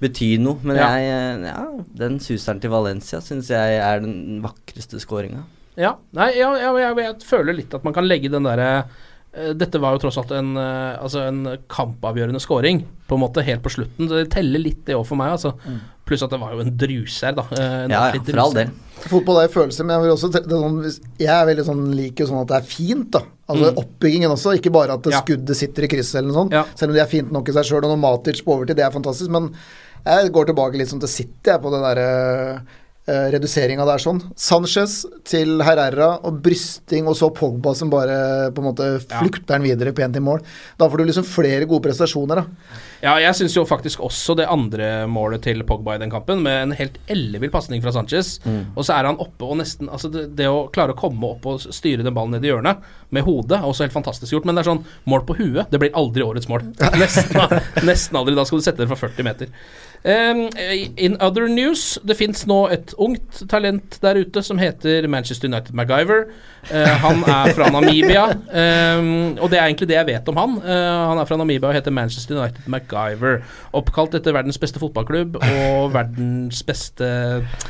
bety 0.01 0.37
noe. 0.43 0.59
Men 0.63 0.75
Ja. 0.77 0.89
jeg, 0.97 1.07
eh, 1.09 1.47
ja, 1.47 1.65
den 2.03 2.19
suseren 2.19 2.59
til 2.61 2.69
Valencia 2.75 3.19
syns 3.21 3.47
jeg 3.49 3.79
er 3.79 3.99
den 4.03 4.41
vakreste 4.43 4.99
skåringa. 4.99 5.43
Ja, 5.77 5.95
nei, 6.13 6.33
ja, 6.37 6.51
jeg, 6.55 6.95
jeg 6.97 7.15
føler 7.23 7.53
litt 7.55 7.73
at 7.73 7.83
man 7.83 7.93
kan 7.93 8.05
legge 8.07 8.29
den 8.31 8.43
derre 8.43 8.85
Dette 9.35 9.79
var 9.83 9.93
jo 9.95 9.99
tross 10.05 10.17
alt 10.21 10.31
en, 10.31 10.53
eh, 10.57 10.95
altså 11.03 11.25
en 11.27 11.57
kampavgjørende 11.67 12.39
scoring, 12.39 12.85
på 13.09 13.17
en 13.17 13.21
måte, 13.21 13.43
helt 13.43 13.61
på 13.65 13.69
slutten. 13.73 14.07
Så 14.07 14.23
Det 14.23 14.29
teller 14.31 14.59
litt, 14.63 14.85
det 14.87 14.95
òg, 14.95 15.05
for 15.05 15.15
meg. 15.19 15.33
altså. 15.35 15.53
Pluss 16.05 16.21
at 16.23 16.29
det 16.29 16.39
var 16.39 16.53
jo 16.53 16.61
en 16.61 16.71
druser, 16.77 17.33
da. 17.35 17.43
eh, 17.51 17.83
en 17.85 17.89
Ja, 17.91 18.11
ja, 18.13 18.21
for 18.21 18.39
all 18.39 18.53
del. 18.53 18.69
Fotball 19.09 19.41
er 19.43 19.47
følelser, 19.51 19.83
men 19.85 19.95
jeg, 19.97 20.03
vil 20.05 20.13
også, 20.15 20.31
det 20.31 20.45
er 20.45 20.63
sånn, 20.63 20.99
jeg 21.19 21.27
er 21.35 21.45
veldig 21.49 21.65
sånn, 21.65 21.81
liker 21.97 22.23
jo 22.25 22.29
sånn 22.31 22.41
at 22.41 22.47
det 22.53 22.57
er 22.61 22.69
fint. 22.69 23.11
da. 23.11 23.21
Altså 23.49 23.71
Mm. 23.73 23.77
Oppbyggingen 23.83 24.31
også, 24.31 24.53
ikke 24.57 24.71
bare 24.71 24.93
at 24.93 25.01
det 25.03 25.11
Ja. 25.13 25.21
skuddet 25.21 25.55
sitter 25.55 25.83
i 25.83 25.87
krysset 25.87 26.15
eller 26.19 26.31
noe 26.31 26.43
sånt. 26.45 26.51
Ja. 26.53 26.63
Selv 26.75 26.89
om 26.89 26.95
det 26.95 27.01
er 27.03 27.11
fint 27.11 27.31
nok 27.31 27.49
i 27.49 27.51
seg 27.51 27.63
sjøl, 27.65 27.83
og 27.83 27.91
når 27.91 27.99
Matic 27.99 28.41
på 28.45 28.55
overtid, 28.55 28.75
det 28.77 28.85
er 28.85 28.91
fantastisk. 28.91 29.29
Men 29.29 29.51
jeg 30.05 30.31
går 30.31 30.45
tilbake 30.47 30.77
litt 30.77 30.87
sånn 30.89 30.99
til 31.01 31.09
City, 31.09 31.43
jeg, 31.51 31.61
på 31.61 31.71
den 31.71 31.81
derre 31.81 32.61
uh, 33.09 33.27
reduseringa 33.33 33.85
der 33.87 34.01
sånn. 34.01 34.21
Sanchez 34.39 35.03
til 35.27 35.59
Herrera 35.65 36.15
og 36.25 36.41
brysting, 36.45 37.07
og 37.09 37.15
så 37.19 37.29
Pogba 37.35 37.73
som 37.77 37.91
bare 37.93 38.51
på 38.55 38.63
en 38.63 38.69
måte 38.71 38.89
Ja. 39.09 39.21
flukter 39.21 39.55
den 39.57 39.63
videre 39.67 39.93
pent 39.93 40.15
i 40.17 40.23
mål. 40.23 40.41
Da 40.77 40.89
får 40.89 40.97
du 40.97 41.05
liksom 41.09 41.27
flere 41.27 41.65
gode 41.69 41.85
prestasjoner, 41.87 42.35
da. 42.43 42.45
Ja, 43.05 43.17
jeg 43.21 43.35
syns 43.37 43.53
jo 43.53 43.65
faktisk 43.69 43.99
også 44.01 44.33
det 44.39 44.47
andre 44.49 45.05
målet 45.11 45.43
til 45.45 45.61
Pogba 45.67 45.95
i 45.95 46.01
den 46.01 46.09
kampen, 46.09 46.41
med 46.41 46.63
en 46.63 46.71
helt 46.79 46.97
ellevill 47.11 47.51
pasning 47.53 47.81
fra 47.83 47.91
Sanchez. 47.93 48.39
Og 48.75 48.81
så 48.87 48.95
er 48.97 49.05
han 49.11 49.19
oppe 49.21 49.45
og 49.45 49.57
nesten 49.59 49.85
Altså, 49.95 50.09
det, 50.11 50.35
det 50.35 50.47
å 50.49 50.65
klare 50.73 50.95
å 50.95 50.97
komme 50.97 51.27
opp 51.35 51.45
og 51.45 51.61
styre 51.61 52.01
den 52.03 52.15
ballen 52.15 52.31
ned 52.33 52.43
i 52.43 52.49
hjørnet 52.49 52.81
med 53.13 53.23
hodet, 53.27 53.59
er 53.59 53.67
også 53.69 53.85
helt 53.85 53.93
fantastisk 53.93 54.33
gjort. 54.33 54.45
Men 54.49 54.55
det 54.57 54.63
er 54.65 54.71
sånn 54.71 54.83
mål 55.05 55.25
på 55.27 55.37
huet, 55.37 55.69
det 55.69 55.79
blir 55.79 55.93
aldri 55.95 56.25
årets 56.25 56.49
mål. 56.49 56.65
Nesten, 57.01 57.59
nesten 57.85 58.17
aldri. 58.17 58.33
Da 58.35 58.45
skal 58.47 58.59
du 58.59 58.65
sette 58.65 58.81
det 58.81 58.89
fra 58.89 58.97
40 58.97 59.27
meter. 59.27 59.51
Um, 60.05 60.49
in 60.97 61.17
other 61.19 61.47
news, 61.49 61.97
det 62.05 62.13
fins 62.19 62.43
nå 62.45 62.59
et 62.69 62.91
ungt 63.01 63.39
talent 63.49 63.97
der 64.03 64.19
ute 64.21 64.43
som 64.45 64.59
heter 64.61 65.07
Manchester 65.09 65.49
United 65.49 65.73
MacGyver. 65.73 66.27
Uh, 66.69 66.91
han 67.01 67.23
er 67.29 67.51
fra 67.57 67.71
Namibia, 67.73 68.25
um, 68.35 69.07
og 69.41 69.49
det 69.49 69.57
er 69.57 69.65
egentlig 69.65 69.87
det 69.89 69.97
jeg 69.97 70.07
vet 70.11 70.29
om 70.29 70.37
han. 70.37 70.53
Uh, 70.61 71.09
han 71.09 71.21
er 71.21 71.29
fra 71.29 71.39
Namibia 71.41 71.71
og 71.71 71.77
heter 71.77 71.93
Manchester 71.93 72.37
United 72.37 72.69
MacGyver. 72.69 73.41
Oppkalt 73.73 74.13
etter 74.19 74.37
verdens 74.37 74.61
beste 74.61 74.81
fotballklubb 74.81 75.39
og 75.39 75.93
verdens 75.93 76.61
beste 76.65 77.09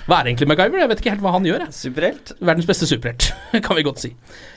Hva 0.04 0.20
er 0.20 0.32
egentlig 0.34 0.50
MacGyver? 0.52 0.82
Jeg 0.84 0.92
vet 0.92 1.04
ikke 1.04 1.16
helt 1.16 1.24
hva 1.24 1.36
han 1.38 1.48
gjør. 1.48 1.66
Superhelt? 1.76 2.36
Verdens 2.42 2.68
beste 2.68 2.92
superhelt, 2.92 3.30
kan 3.66 3.80
vi 3.80 3.88
godt 3.88 4.04
si. 4.04 4.12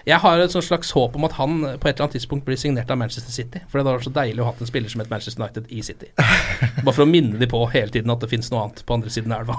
Jeg 0.09 0.18
har 0.24 0.43
et 0.43 0.59
slags 0.66 0.91
håp 0.97 1.14
om 1.14 1.26
at 1.29 1.39
han 1.39 1.61
på 1.62 1.87
et 1.87 1.95
eller 1.95 2.09
annet 2.09 2.18
tidspunkt 2.18 2.47
blir 2.47 2.59
signert 2.59 2.91
av 2.91 2.99
Manchester 2.99 3.31
City. 3.31 3.62
For 3.68 3.79
det 3.79 3.87
hadde 3.87 3.99
vært 4.01 4.11
så 4.11 4.14
deilig 4.18 4.43
å 4.43 4.51
ha 4.51 4.55
en 4.59 4.70
spiller 4.70 4.91
som 4.91 5.03
het 5.05 5.11
Manchester 5.14 5.45
United 5.45 5.70
i 5.70 5.83
City. 5.87 6.11
Bare 6.18 6.95
for 6.95 7.07
å 7.07 7.11
minne 7.11 7.39
de 7.39 7.51
på 7.51 7.67
hele 7.72 7.92
tiden 7.94 8.12
at 8.12 8.22
det 8.22 8.30
fins 8.30 8.50
noe 8.52 8.66
annet 8.66 8.82
på 8.86 8.96
andre 8.96 9.12
siden 9.12 9.34
av 9.34 9.44
elva. 9.44 9.56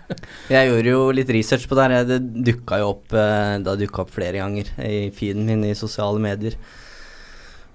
jeg 0.54 0.70
gjorde 0.70 0.94
jo 0.94 1.00
litt 1.16 1.32
research 1.34 1.66
på 1.70 1.78
det 1.78 1.86
her. 1.86 2.06
Det 2.08 2.20
dukka 2.50 2.80
jo 2.82 2.92
opp 2.94 3.16
eh, 3.16 3.56
Det 3.64 3.90
opp 4.06 4.14
flere 4.14 4.42
ganger 4.42 4.70
i 4.86 5.10
feeden 5.16 5.48
min 5.48 5.66
i 5.68 5.76
sosiale 5.78 6.22
medier. 6.22 6.56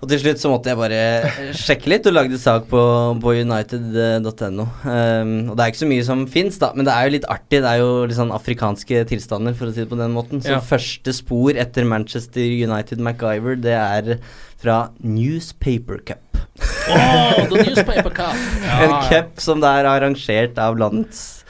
Og 0.05 0.11
til 0.11 0.19
slutt 0.21 0.37
så 0.37 0.49
måtte 0.51 0.69
jeg 0.69 0.77
bare 0.77 1.51
sjekke 1.57 1.89
litt, 1.89 2.05
og 2.05 2.13
lagde 2.13 2.37
sak 2.37 2.67
på, 2.69 2.79
på 3.23 3.31
united.no. 3.41 4.65
Um, 4.85 5.31
og 5.49 5.55
det 5.57 5.63
er 5.63 5.71
ikke 5.71 5.81
så 5.81 5.87
mye 5.89 6.03
som 6.05 6.21
fins, 6.29 6.59
da, 6.61 6.69
men 6.77 6.85
det 6.85 6.93
er 6.93 7.07
jo 7.07 7.13
litt 7.15 7.25
artig. 7.33 7.63
Det 7.65 7.71
er 7.71 7.81
jo 7.81 7.87
litt 8.05 8.19
sånn 8.19 8.33
afrikanske 8.35 9.01
tilstander, 9.09 9.55
for 9.57 9.71
å 9.71 9.73
si 9.73 9.81
det 9.81 9.89
på 9.89 9.97
den 9.97 10.13
måten. 10.13 10.43
Så 10.45 10.53
Ja. 10.53 10.61
første 10.61 11.09
spor 11.17 11.57
etter 11.57 11.89
Manchester 11.89 12.45
United 12.45 13.01
MacGyver, 13.01 13.57
det 13.65 13.73
er 13.73 14.19
fra 14.61 14.91
Newspaper 15.01 15.97
Cup. 16.05 16.21
Åh, 16.85 17.47
the 17.49 17.63
newspaper 17.65 18.13
cup! 18.13 18.37
Ja, 18.65 18.77
en 18.85 18.93
cup 19.09 19.41
som 19.41 19.59
det 19.63 19.67
er 19.79 19.89
arrangert 19.89 20.61
av 20.61 20.77
landets 20.77 21.41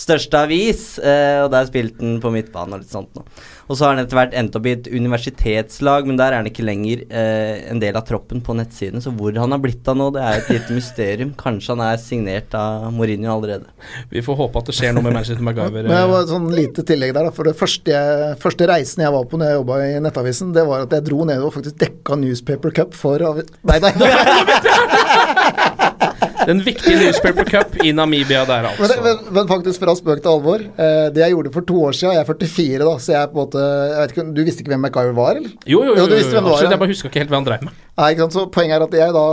største 0.00 0.36
avis, 0.46 0.86
eh, 0.98 1.40
og 1.44 1.50
der 1.54 1.68
spilte 1.68 2.00
den 2.02 2.20
på 2.22 2.32
midtbanen 2.34 2.74
og 2.76 2.80
litt 2.84 2.92
sånt 2.94 3.12
noe. 3.16 3.26
Og 3.64 3.78
så 3.78 3.86
har 3.86 3.94
han 3.94 4.02
etter 4.04 4.18
hvert 4.18 4.34
endt 4.36 4.56
opp 4.58 4.66
i 4.68 4.74
et 4.76 4.88
universitetslag, 4.92 6.04
men 6.04 6.18
der 6.20 6.34
er 6.34 6.42
han 6.42 6.48
ikke 6.50 6.66
lenger 6.66 7.00
eh, 7.08 7.62
en 7.72 7.78
del 7.80 7.96
av 7.96 8.04
troppen 8.04 8.42
på 8.44 8.52
nettsiden. 8.58 9.00
Så 9.00 9.08
hvor 9.16 9.32
han 9.40 9.54
har 9.54 9.62
blitt 9.62 9.86
av 9.88 9.96
nå, 9.96 10.10
det 10.12 10.20
er 10.20 10.42
et 10.42 10.50
lite 10.52 10.76
mysterium. 10.76 11.30
Kanskje 11.40 11.72
han 11.72 11.80
er 11.86 11.96
signert 12.02 12.52
av 12.60 12.90
Mourinho 12.92 13.30
allerede. 13.32 13.70
Vi 14.12 14.20
får 14.26 14.36
håpe 14.42 14.60
at 14.60 14.68
det 14.68 14.76
skjer 14.76 14.92
noe 14.92 15.06
med 15.06 15.16
Manchester 15.16 15.40
MacGyver. 15.48 15.88
Men 15.88 15.96
jeg 15.96 16.10
var 16.12 16.26
et 16.26 16.32
sånn 16.34 16.50
lite 16.52 16.84
tillegg 16.90 17.14
der, 17.16 17.30
da. 17.30 17.32
For 17.38 17.48
det 17.48 17.56
første, 17.56 17.94
jeg, 17.96 18.36
første 18.44 18.68
reisen 18.68 19.06
jeg 19.06 19.16
var 19.16 19.24
på 19.32 19.40
når 19.40 19.54
jeg 19.54 19.58
jobba 19.62 19.80
i 19.86 19.88
Nettavisen, 20.04 20.52
det 20.58 20.66
var 20.68 20.84
at 20.84 20.92
jeg 20.98 21.06
dro 21.08 21.24
ned 21.32 21.46
og 21.48 21.54
faktisk 21.56 21.80
dekka 21.86 22.20
Newspaper 22.20 22.76
Cup 22.82 22.92
for 22.98 23.24
avi- 23.32 23.48
Nei, 23.64 23.80
nei. 23.80 23.94
Den 26.48 26.62
viktige 26.64 26.96
newspaper 27.00 27.46
cup 27.48 27.76
i 27.84 27.92
Namibia 27.96 28.44
der, 28.48 28.68
altså. 28.70 28.98
men, 29.04 29.22
men 29.36 29.50
faktisk 29.50 29.82
fra 29.82 29.94
spøk 29.98 30.22
til 30.24 30.32
alvor. 30.32 30.64
Eh, 30.64 31.06
det 31.14 31.22
jeg 31.24 31.34
gjorde 31.36 31.52
for 31.54 31.68
to 31.68 31.78
år 31.88 31.96
siden 31.96 32.16
Jeg 32.16 32.24
er 32.24 32.28
44, 32.30 32.82
da, 32.84 32.96
så 32.98 33.14
jeg 33.14 33.20
er 33.20 33.30
på 33.30 33.38
en 33.38 33.42
måte 33.42 33.62
jeg 33.64 34.00
vet 34.00 34.14
ikke, 34.14 34.26
Du 34.34 34.42
visste 34.42 34.64
ikke 34.64 34.74
hvem 34.74 34.84
MacGyver 34.86 35.16
var, 35.16 35.40
eller? 35.40 35.54
Jo, 35.64 35.80
jo, 35.80 35.94
jo, 35.94 35.96
Jo, 36.02 36.10
du 36.10 36.16
visste 36.18 36.34
hvem 36.36 36.44
det 36.44 36.50
var, 36.50 36.58
absolutt. 36.58 36.76
Jeg 36.76 36.82
bare 36.84 36.94
huska 36.94 37.10
ikke 37.10 37.24
helt 37.24 37.32
hva 37.32 37.40
han 37.40 37.48
dreiv 37.48 37.64
med. 37.68 37.80
Nei, 38.00 38.10
ikke 38.12 38.26
sant? 38.26 38.36
Så 38.36 38.46
poenget 38.54 38.76
er 38.78 38.86
at 38.88 39.00
jeg 39.00 39.16
da 39.16 39.26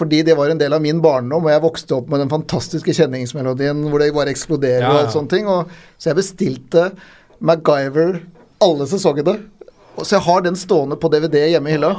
fordi 0.00 0.22
det 0.24 0.36
var 0.38 0.48
en 0.48 0.60
del 0.60 0.72
av 0.72 0.80
min 0.80 1.00
barndom, 1.02 1.44
og 1.44 1.50
jeg 1.52 1.60
vokste 1.60 1.96
opp 1.98 2.10
med 2.12 2.22
den 2.22 2.30
fantastiske 2.30 2.94
kjenningsmelodien 2.96 3.82
hvor 3.90 4.00
det 4.00 4.12
bare 4.16 4.32
eksploderer 4.32 4.86
Ja, 4.86 4.92
og 4.94 5.00
alt 5.02 5.12
sånne 5.12 5.32
ting. 5.32 5.48
Og, 5.50 5.72
så 6.00 6.12
jeg 6.12 6.20
bestilte 6.22 6.84
MacGyver 7.44 8.20
alle 8.64 8.86
sesongene. 8.88 9.34
Så 10.00 10.14
jeg 10.16 10.24
har 10.24 10.44
den 10.46 10.56
stående 10.56 10.96
på 10.96 11.10
DVD 11.12 11.42
hjemme 11.50 11.68
i 11.68 11.74
hylla. 11.74 11.90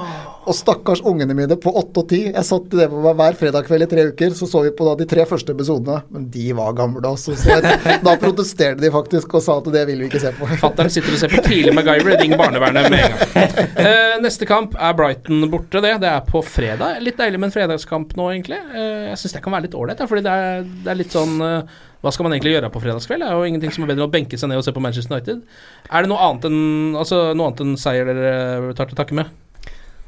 Og 0.50 0.56
stakkars 0.58 1.04
ungene 1.06 1.36
mine 1.38 1.56
på 1.62 1.70
åtte 1.78 2.02
og 2.02 2.08
ti. 2.10 2.22
Jeg 2.32 2.46
satt 2.48 2.72
det 2.74 2.88
med 2.90 3.04
meg 3.06 3.18
hver 3.20 3.36
fredag 3.38 3.68
kveld 3.68 3.86
i 3.86 3.90
tre 3.92 4.06
uker. 4.10 4.34
Så 4.38 4.48
så 4.50 4.64
vi 4.66 4.72
på 4.74 4.88
da 4.88 4.96
de 4.98 5.06
tre 5.10 5.26
første 5.30 5.54
episodene. 5.54 6.00
Men 6.14 6.26
de 6.34 6.48
var 6.58 6.74
gamle, 6.78 7.04
altså. 7.06 7.36
Da 8.06 8.16
protesterte 8.22 8.82
de 8.82 8.90
faktisk 8.94 9.36
og 9.38 9.44
sa 9.46 9.60
at 9.62 9.70
det 9.74 9.84
vil 9.92 10.02
vi 10.02 10.10
ikke 10.10 10.24
se 10.24 10.32
på. 10.38 10.50
Fattern 10.62 10.90
sitter 10.94 11.14
og 11.14 11.22
ser 11.22 11.34
på 11.36 11.44
tidlig 11.46 11.76
MacGyver. 11.78 12.18
Ring 12.24 12.34
barnevernet 12.40 12.90
med 12.90 13.06
en 13.06 13.18
gang. 13.18 13.60
Eh, 13.82 14.18
neste 14.22 14.46
kamp 14.46 14.76
er 14.78 14.94
Brighton 14.94 15.46
borte, 15.50 15.80
det. 15.82 15.94
Det 16.04 16.10
er 16.10 16.26
på 16.28 16.42
fredag. 16.46 17.00
Litt 17.02 17.18
deilig 17.18 17.40
med 17.40 17.50
en 17.50 17.54
fredagskamp 17.54 18.14
nå, 18.18 18.28
egentlig. 18.34 18.60
Eh, 18.76 19.08
jeg 19.10 19.20
syns 19.22 19.36
det 19.38 19.42
kan 19.46 19.56
være 19.56 19.66
litt 19.66 19.78
ålreit, 19.78 20.04
fordi 20.10 20.24
det 20.26 20.34
er, 20.38 20.66
det 20.86 20.92
er 20.94 21.00
litt 21.00 21.16
sånn 21.16 21.42
eh, 21.46 21.80
Hva 22.04 22.14
skal 22.14 22.28
man 22.28 22.36
egentlig 22.36 22.54
gjøre 22.56 22.70
på 22.74 22.82
fredagskveld? 22.84 23.24
Det 23.24 23.30
er 23.30 23.40
jo 23.40 23.50
ingenting 23.50 23.74
som 23.74 23.86
er 23.86 23.92
bedre 23.92 24.04
enn 24.04 24.10
å 24.10 24.14
benke 24.14 24.38
seg 24.38 24.52
ned 24.52 24.62
og 24.62 24.66
se 24.68 24.74
på 24.76 24.84
Manchester 24.84 25.16
United. 25.16 25.42
Er 25.90 26.06
det 26.06 26.12
noe 26.12 26.28
annet 26.28 26.50
enn, 26.52 26.62
altså, 27.02 27.24
noe 27.34 27.50
annet 27.50 27.64
enn 27.66 27.78
seier 27.82 28.10
dere 28.12 28.76
tar 28.78 28.92
til 28.92 29.00
takke 29.00 29.18
med? 29.18 29.34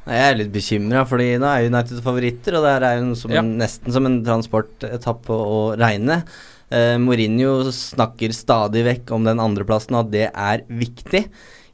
Jeg 0.06 0.24
er 0.34 0.36
litt 0.39 0.51
bekymra, 0.51 1.06
fordi 1.08 1.30
nå 1.39 1.47
er 1.47 1.70
United 1.70 2.01
favoritter, 2.04 2.58
og 2.60 2.66
det 2.66 2.74
her 2.76 2.86
er 2.89 2.99
jo 2.99 3.16
som 3.16 3.32
Ja. 3.32 3.39
en, 3.39 3.58
nesten 3.58 3.91
som 3.95 4.06
en 4.10 4.24
transportetappe 4.26 5.30
å 5.32 5.78
regne. 5.80 6.24
Eh, 6.72 6.97
Mourinho 6.97 7.70
snakker 7.72 8.34
stadig 8.36 8.84
vekk 8.84 9.12
om 9.16 9.24
den 9.24 9.38
andreplassen, 9.39 9.95
og 9.95 10.08
at 10.08 10.12
det 10.12 10.30
er 10.34 10.64
viktig. 10.68 11.26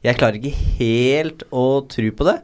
Jeg 0.02 0.16
klarer 0.16 0.38
ikke 0.38 0.54
helt 0.78 1.42
å 1.52 1.86
tro 1.88 2.10
på 2.10 2.24
det. 2.30 2.40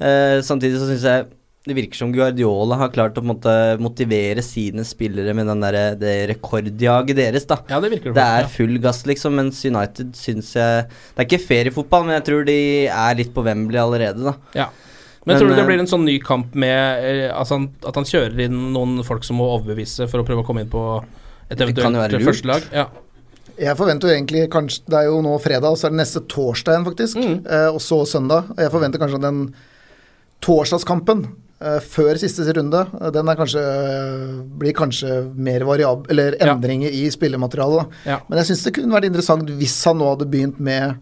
Eh, 0.00 0.40
samtidig 0.46 0.78
så 0.78 0.88
syns 0.90 1.02
jeg 1.08 1.26
det 1.68 1.74
virker 1.76 1.94
som 2.00 2.12
Guardiola 2.12 2.76
har 2.80 2.88
klart 2.88 3.18
å 3.20 3.22
måte, 3.22 3.52
motivere 3.78 4.40
sine 4.42 4.80
spillere 4.88 5.34
med 5.36 5.46
den 5.46 5.60
der, 5.60 5.94
det 5.94 6.14
rekordjaget 6.30 7.14
deres. 7.18 7.44
da 7.46 7.58
Ja, 7.68 7.80
det 7.80 7.90
virker 7.92 8.14
det 8.14 8.14
Det 8.14 8.24
er 8.24 8.48
full 8.48 8.78
gass, 8.78 9.02
liksom, 9.04 9.34
mens 9.36 9.60
United 9.68 10.14
syns 10.16 10.54
jeg 10.56 10.86
Det 10.88 11.18
er 11.18 11.28
ikke 11.28 11.46
feriefotball, 11.46 12.06
men 12.06 12.16
jeg 12.16 12.24
tror 12.30 12.46
de 12.46 12.86
er 12.88 13.14
litt 13.14 13.34
på 13.34 13.44
Wembley 13.44 13.78
allerede, 13.78 14.24
da. 14.24 14.34
Ja. 14.54 14.68
Men, 15.24 15.34
Men, 15.34 15.38
tror 15.38 15.50
du 15.50 15.54
det 15.54 15.60
eh, 15.60 15.68
blir 15.68 15.82
en 15.82 15.90
sånn 15.90 16.06
ny 16.08 16.16
kamp 16.24 16.54
med 16.56 17.04
eh, 17.04 17.26
altså 17.28 17.58
han, 17.58 17.66
at 17.84 17.98
han 17.98 18.08
kjører 18.08 18.40
inn 18.46 18.56
noen 18.72 19.02
folk 19.04 19.26
som 19.26 19.36
må 19.36 19.50
overbevise 19.52 20.08
for 20.08 20.22
å 20.22 20.24
prøve 20.24 20.40
å 20.40 20.46
komme 20.48 20.64
inn 20.64 20.72
på 20.72 20.84
et 21.50 21.60
eventuelt 21.60 21.92
førstelag? 21.92 22.24
første 22.30 22.48
lag? 22.48 22.68
Ja. 22.72 22.86
Jeg 23.60 23.76
forventer 23.76 24.08
jo 24.08 24.14
egentlig 24.16 24.46
kanskje 24.52 24.86
Det 24.88 24.96
er 24.96 25.10
jo 25.10 25.20
nå 25.24 25.34
fredag, 25.42 25.68
og 25.74 25.76
så 25.76 25.88
er 25.88 25.92
det 25.92 26.00
neste 26.00 26.22
torsdag 26.30 26.72
igjen, 26.76 26.88
faktisk. 26.88 27.20
Mm. 27.20 27.36
Eh, 27.44 27.68
og 27.74 27.82
så 27.84 28.00
søndag. 28.08 28.48
Og 28.54 28.64
jeg 28.64 28.72
forventer 28.72 29.02
kanskje 29.02 29.20
at 29.20 29.26
den 29.26 29.42
torsdagskampen 30.40 31.24
eh, 31.60 31.80
før 31.84 32.20
siste 32.22 32.46
runde, 32.56 32.80
eh, 33.00 33.10
den 33.12 33.28
er 33.28 33.36
kanskje 33.36 33.64
blir 34.62 34.76
kanskje 34.76 35.18
mer 35.36 35.66
variabel 35.68 36.10
Eller 36.14 36.38
Ja. 36.40 36.54
endringer 36.54 36.88
i 36.88 37.04
spillematerialet, 37.12 37.84
da. 37.84 38.12
Ja. 38.14 38.18
Men 38.28 38.40
jeg 38.40 38.50
syns 38.50 38.64
det 38.64 38.74
kunne 38.78 38.96
vært 38.96 39.10
interessant 39.10 39.44
hvis 39.60 39.76
han 39.84 40.00
nå 40.00 40.08
hadde 40.14 40.30
begynt 40.30 40.60
med 40.60 40.96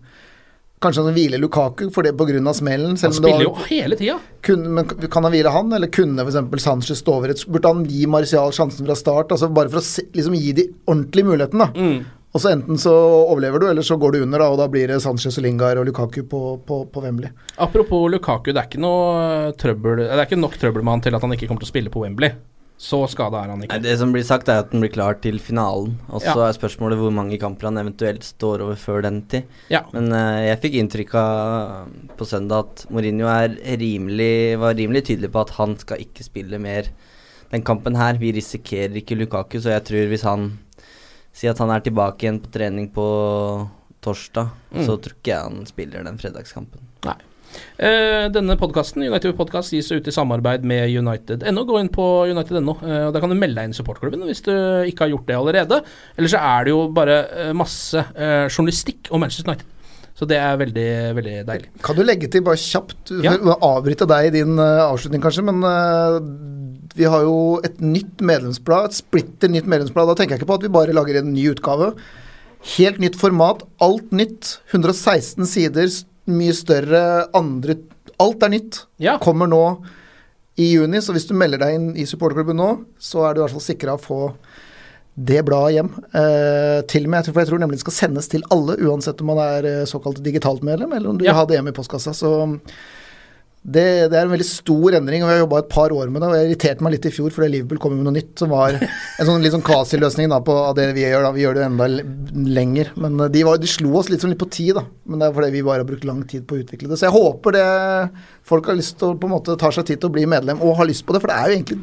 Kanskje 0.78 1.02
han 1.02 1.16
hviler 1.16 1.40
Lukaku 1.42 1.88
for 1.94 2.06
det 2.06 2.14
pga. 2.18 2.54
smellen. 2.54 2.96
Han 3.02 3.12
spiller 3.12 3.42
jo 3.42 3.54
hele 3.68 3.96
tida. 3.96 4.18
men 4.56 4.84
kan 4.86 5.24
han 5.24 5.32
hvile 5.32 5.50
han, 5.50 5.72
eller 5.72 5.88
kunne 5.88 6.22
f.eks. 6.22 6.62
Sanchez 6.62 6.98
stå 6.98 7.14
over 7.18 7.30
et 7.30 7.46
Burde 7.46 7.68
han 7.68 7.84
gi 7.84 8.06
Martial 8.06 8.52
sjansen 8.52 8.86
fra 8.86 8.94
start? 8.94 9.32
Altså 9.32 9.48
Bare 9.52 9.68
for 9.68 9.80
å 9.80 9.84
se, 9.84 10.04
liksom 10.14 10.36
gi 10.38 10.52
de 10.52 10.68
ordentlig 10.86 11.24
muligheten, 11.26 11.58
da. 11.58 11.72
Mm. 11.74 12.04
Og 12.36 12.42
så 12.42 12.52
enten 12.52 12.76
så 12.78 12.92
overlever 12.92 13.62
du, 13.62 13.66
eller 13.70 13.82
så 13.82 13.96
går 13.96 14.12
du 14.12 14.20
under, 14.22 14.42
da, 14.42 14.50
og 14.52 14.58
da 14.60 14.68
blir 14.70 14.90
det 14.90 15.00
Sanchez 15.00 15.38
og 15.40 15.46
Lingard 15.46 15.80
og 15.80 15.88
Lukaku 15.88 16.20
på, 16.28 16.42
på, 16.68 16.82
på 16.92 17.02
Wembley. 17.02 17.32
Apropos 17.56 18.04
Lukaku, 18.12 18.52
det 18.52 18.60
er 18.60 18.68
ikke 18.68 18.82
noe 18.84 19.54
trøbbel 19.58 20.04
Det 20.04 20.12
er 20.12 20.26
ikke 20.26 20.38
nok 20.38 20.58
trøbbel 20.60 20.84
med 20.84 20.98
han 20.98 21.04
til 21.06 21.16
at 21.16 21.24
han 21.24 21.34
ikke 21.34 21.48
kommer 21.48 21.64
til 21.64 21.70
å 21.70 21.72
spille 21.72 21.94
på 21.94 22.04
Wembley. 22.04 22.36
Så 22.78 23.00
skada 23.10 23.40
er 23.42 23.48
han 23.50 23.62
ikke. 23.64 23.80
det 23.82 23.96
som 23.98 24.12
blir 24.14 24.22
sagt, 24.22 24.48
er 24.48 24.60
at 24.62 24.70
han 24.70 24.80
blir 24.84 24.92
klar 24.94 25.16
til 25.20 25.40
finalen. 25.42 25.96
Og 26.08 26.20
så 26.22 26.36
Ja. 26.36 26.46
er 26.48 26.52
spørsmålet 26.54 26.96
hvor 27.00 27.10
mange 27.12 27.36
kamper 27.40 27.66
han 27.66 27.76
eventuelt 27.80 28.22
står 28.22 28.62
over 28.62 28.76
før 28.78 29.02
den 29.02 29.22
tid. 29.26 29.42
Ja. 29.68 29.80
Men 29.92 30.12
uh, 30.12 30.38
jeg 30.46 30.60
fikk 30.62 30.74
inntrykk 30.78 31.14
av 31.18 31.88
på 32.16 32.24
søndag 32.24 32.58
at 32.68 32.86
Mourinho 32.90 33.26
er 33.26 33.48
rimelig, 33.82 34.58
var 34.60 34.74
rimelig 34.78 35.04
tydelig 35.10 35.32
på 35.32 35.40
at 35.42 35.50
han 35.58 35.76
skal 35.76 35.98
ikke 35.98 36.22
spille 36.22 36.60
mer 36.60 36.86
den 37.50 37.62
kampen 37.62 37.96
her. 37.96 38.14
Vi 38.14 38.30
risikerer 38.32 38.94
ikke 39.02 39.18
Lukaku, 39.18 39.58
så 39.58 39.74
jeg 39.74 39.84
tror 39.84 40.06
hvis 40.08 40.22
han 40.22 40.58
sier 41.34 41.50
at 41.50 41.58
han 41.58 41.70
er 41.70 41.80
tilbake 41.80 42.18
igjen 42.28 42.40
på 42.42 42.50
trening 42.52 42.92
på 42.94 43.68
torsdag, 44.00 44.50
Mm. 44.70 44.84
så 44.86 44.94
tror 45.00 45.14
ikke 45.16 45.32
jeg 45.34 45.42
han 45.42 45.66
spiller 45.66 46.04
den 46.04 46.18
fredagskampen. 46.18 46.78
Nei. 47.04 47.14
Eh, 47.78 48.26
denne 48.34 48.56
podkasten 48.58 49.04
United 49.06 49.36
Podcast 49.38 49.72
gis 49.74 49.88
ut 49.94 50.08
i 50.10 50.14
samarbeid 50.14 50.66
med 50.66 50.90
United.no. 50.90 51.64
Gå 51.68 51.80
inn 51.80 51.90
på 51.94 52.06
United.no. 52.30 52.76
Eh, 52.82 53.06
og 53.08 53.14
Der 53.14 53.24
kan 53.24 53.32
du 53.32 53.38
melde 53.38 53.60
deg 53.60 53.68
inn 53.70 53.76
i 53.76 53.78
supportklubben 53.78 54.26
hvis 54.28 54.44
du 54.46 54.52
ikke 54.90 55.06
har 55.06 55.14
gjort 55.14 55.28
det 55.30 55.38
allerede. 55.38 55.80
Eller 56.18 56.32
så 56.34 56.42
er 56.42 56.68
det 56.68 56.74
jo 56.74 56.84
bare 56.94 57.18
eh, 57.48 57.52
masse 57.56 58.04
journalistikk 58.50 59.12
om 59.14 59.22
Manchester 59.24 59.52
United. 59.52 59.74
Så 60.18 60.26
det 60.26 60.34
er 60.42 60.56
veldig, 60.58 60.88
veldig 61.14 61.34
deilig. 61.46 61.68
Kan 61.86 61.94
du 61.94 62.02
legge 62.02 62.26
til, 62.26 62.42
bare 62.42 62.58
kjapt, 62.58 63.12
Ja. 63.22 63.36
for 63.36 63.52
å 63.54 63.76
avbryte 63.76 64.08
deg 64.10 64.26
i 64.26 64.32
din 64.40 64.56
uh, 64.58 64.88
avslutning 64.88 65.22
kanskje, 65.22 65.44
men 65.46 65.62
uh, 65.62 66.16
vi 66.98 67.06
har 67.06 67.22
jo 67.22 67.60
et 67.62 67.78
nytt 67.78 68.18
medlemsblad, 68.26 68.88
et 68.88 68.98
splitter 68.98 69.52
nytt 69.52 69.68
medlemsblad. 69.70 70.10
Da 70.10 70.16
tenker 70.18 70.34
jeg 70.34 70.42
ikke 70.42 70.50
på 70.50 70.56
at 70.58 70.66
vi 70.66 70.72
bare 70.74 70.96
lager 70.96 71.20
en 71.20 71.30
ny 71.30 71.44
utgave. 71.52 71.92
Helt 72.74 72.98
nytt 72.98 73.14
format, 73.20 73.62
alt 73.78 74.10
nytt. 74.10 74.56
116 74.74 75.46
sider, 75.46 75.86
mye 76.28 76.54
større, 76.56 77.04
andre 77.36 77.78
Alt 78.18 78.42
er 78.42 78.50
nytt. 78.50 78.80
Ja. 78.98 79.12
Kommer 79.22 79.46
nå 79.46 79.60
i 80.58 80.72
juni, 80.72 80.98
så 80.98 81.12
hvis 81.14 81.28
du 81.28 81.36
melder 81.38 81.60
deg 81.62 81.76
inn 81.76 81.84
i 81.94 82.02
supporterklubben 82.08 82.56
nå, 82.58 82.70
så 82.98 83.28
er 83.28 83.36
du 83.36 83.38
i 83.38 83.42
hvert 83.44 83.54
fall 83.54 83.62
sikra 83.62 83.92
å 83.94 84.00
få 84.02 84.16
det 85.14 85.44
bladet 85.46 85.76
hjem. 85.76 85.90
Eh, 86.18 86.80
til 86.90 87.06
og 87.06 87.12
med, 87.14 87.28
for 87.30 87.38
jeg 87.42 87.50
tror 87.52 87.62
nemlig 87.62 87.78
det 87.78 87.84
skal 87.84 87.94
sendes 87.94 88.26
til 88.32 88.42
alle, 88.54 88.74
uansett 88.82 89.22
om 89.22 89.30
man 89.30 89.38
er 89.44 89.68
eh, 89.70 89.84
såkalt 89.86 90.18
digitalt 90.26 90.66
medlem, 90.66 90.92
eller 90.98 91.12
om 91.12 91.18
du 91.20 91.24
Ja. 91.28 91.36
ha 91.38 91.44
det 91.46 91.60
hjemme 91.60 91.70
i 91.70 91.76
postkassa. 91.78 92.10
Så 92.14 92.32
Det, 93.58 93.84
det 94.08 94.16
er 94.16 94.22
en 94.24 94.30
veldig 94.32 94.46
stor 94.46 94.94
endring, 94.96 95.24
og 95.24 95.28
vi 95.28 95.34
har 95.34 95.40
jobba 95.42 95.58
et 95.60 95.70
par 95.72 95.92
år 95.92 96.12
med 96.12 96.22
det. 96.22 96.28
og 96.28 96.36
Jeg 96.38 96.46
irriterte 96.48 96.84
meg 96.86 96.94
litt 96.94 97.08
i 97.10 97.12
fjor 97.12 97.34
fordi 97.34 97.48
Liverpool 97.52 97.80
kom 97.82 97.96
med 97.96 98.06
noe 98.06 98.14
nytt 98.14 98.38
som 98.40 98.52
var 98.54 98.78
en 98.78 99.26
sånn 99.28 99.42
litt 99.44 99.52
sånn 99.52 99.64
kvasiløsning 99.66 100.30
på 100.46 100.56
det 100.78 100.86
vi 100.96 101.04
gjør. 101.04 101.26
da, 101.26 101.32
Vi 101.34 101.42
gjør 101.42 101.58
det 101.58 101.64
enda 101.66 101.88
lenger. 102.60 102.92
Men 103.02 103.18
eh, 103.26 103.32
de, 103.34 103.42
var, 103.48 103.58
de 103.60 103.70
slo 103.70 103.96
oss 103.98 104.12
litt 104.12 104.24
sånn 104.24 104.32
litt 104.32 104.40
på 104.40 104.48
tid, 104.54 104.78
da. 104.78 104.86
Men 105.10 105.20
det 105.20 105.28
er 105.28 105.34
fordi 105.40 105.50
vi 105.58 105.64
bare 105.66 105.82
har 105.82 105.90
brukt 105.90 106.06
lang 106.08 106.22
tid 106.30 106.46
på 106.48 106.56
å 106.56 106.62
utvikle 106.62 106.92
det. 106.92 107.00
Så 107.00 107.08
jeg 107.08 107.16
håper 107.18 107.58
det 107.58 107.66
folk 108.48 108.70
har 108.70 108.78
lyst 108.78 108.96
til 109.02 109.10
å 109.10 109.18
på 109.18 109.28
en 109.28 109.34
måte 109.34 109.58
ta 109.60 109.72
seg 109.74 109.90
tid 109.90 110.00
til 110.00 110.12
å 110.12 110.16
bli 110.16 110.24
medlem, 110.30 110.62
og 110.62 110.78
har 110.78 110.88
lyst 110.88 111.04
på 111.08 111.16
det. 111.16 111.24
For 111.24 111.32
det 111.32 111.36
er 111.42 111.50
jo 111.50 111.58
egentlig 111.58 111.82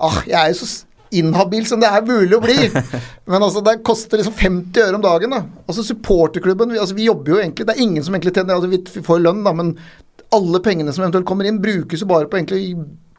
ah, 0.00 0.18
Jeg 0.24 0.40
er 0.40 0.50
jo 0.54 0.58
så 0.64 0.72
inhabil 1.14 1.66
som 1.68 1.82
det 1.82 1.90
er 1.90 2.06
mulig 2.06 2.34
å 2.36 2.42
bli. 2.42 2.56
Men 3.30 3.42
altså, 3.42 3.62
det 3.64 3.80
koster 3.86 4.20
liksom 4.20 4.34
50 4.38 4.88
øre 4.88 4.98
om 4.98 5.04
dagen. 5.04 5.36
da. 5.36 5.44
Altså 5.68 5.84
Supporterklubben, 5.86 6.74
vi, 6.74 6.80
altså, 6.82 6.96
vi 6.96 7.06
jobber 7.08 7.36
jo 7.36 7.42
egentlig 7.42 7.68
Det 7.68 7.76
er 7.76 7.84
ingen 7.84 8.04
som 8.04 8.16
egentlig 8.16 8.34
tjener 8.34 8.56
altså, 8.56 8.70
Vi 8.72 8.80
vi 8.94 9.04
får 9.04 9.22
lønn, 9.22 9.44
da, 9.46 9.52
men 9.56 9.74
alle 10.34 10.60
pengene 10.64 10.92
som 10.94 11.04
eventuelt 11.06 11.26
kommer 11.28 11.48
inn, 11.48 11.60
brukes 11.62 12.02
jo 12.02 12.08
bare 12.10 12.28
på 12.30 12.38
egentlig 12.40 12.74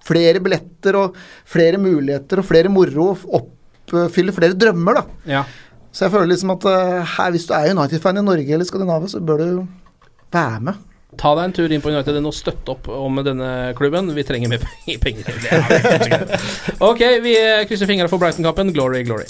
flere 0.05 0.41
billetter 0.43 0.97
og 0.99 1.15
flere 1.49 1.79
muligheter 1.81 2.41
og 2.41 2.47
flere 2.47 2.71
moro. 2.71 3.13
og 3.15 3.51
Oppfylle 3.85 4.33
flere 4.35 4.57
drømmer, 4.57 4.99
da. 4.99 5.05
Ja. 5.29 5.43
Så 5.95 6.05
jeg 6.07 6.15
føler 6.15 6.33
liksom 6.33 6.51
at 6.55 6.65
eh, 6.67 7.13
her, 7.15 7.31
hvis 7.31 7.47
du 7.47 7.53
er 7.55 7.71
United-fan 7.71 8.19
i 8.19 8.25
Norge 8.25 8.51
eller 8.57 8.67
Skandinavia, 8.67 9.07
så 9.11 9.21
bør 9.23 9.41
du 9.41 9.47
være 10.33 10.59
med. 10.67 10.81
Ta 11.15 11.31
deg 11.37 11.45
en 11.47 11.53
tur 11.55 11.71
inn 11.71 11.83
på 11.83 11.93
United 11.93 12.17
og 12.19 12.35
støtte 12.35 12.73
opp 12.73 12.89
om 12.91 13.21
denne 13.23 13.49
klubben. 13.77 14.09
Vi 14.17 14.25
trenger 14.27 14.51
mer 14.51 14.65
penger. 15.05 15.29
Er 15.47 16.25
ok, 16.83 17.03
vi 17.23 17.37
krysser 17.69 17.87
fingra 17.87 18.09
for 18.11 18.19
Brighton-kampen. 18.19 18.73
Glory, 18.75 19.05
glory. 19.07 19.29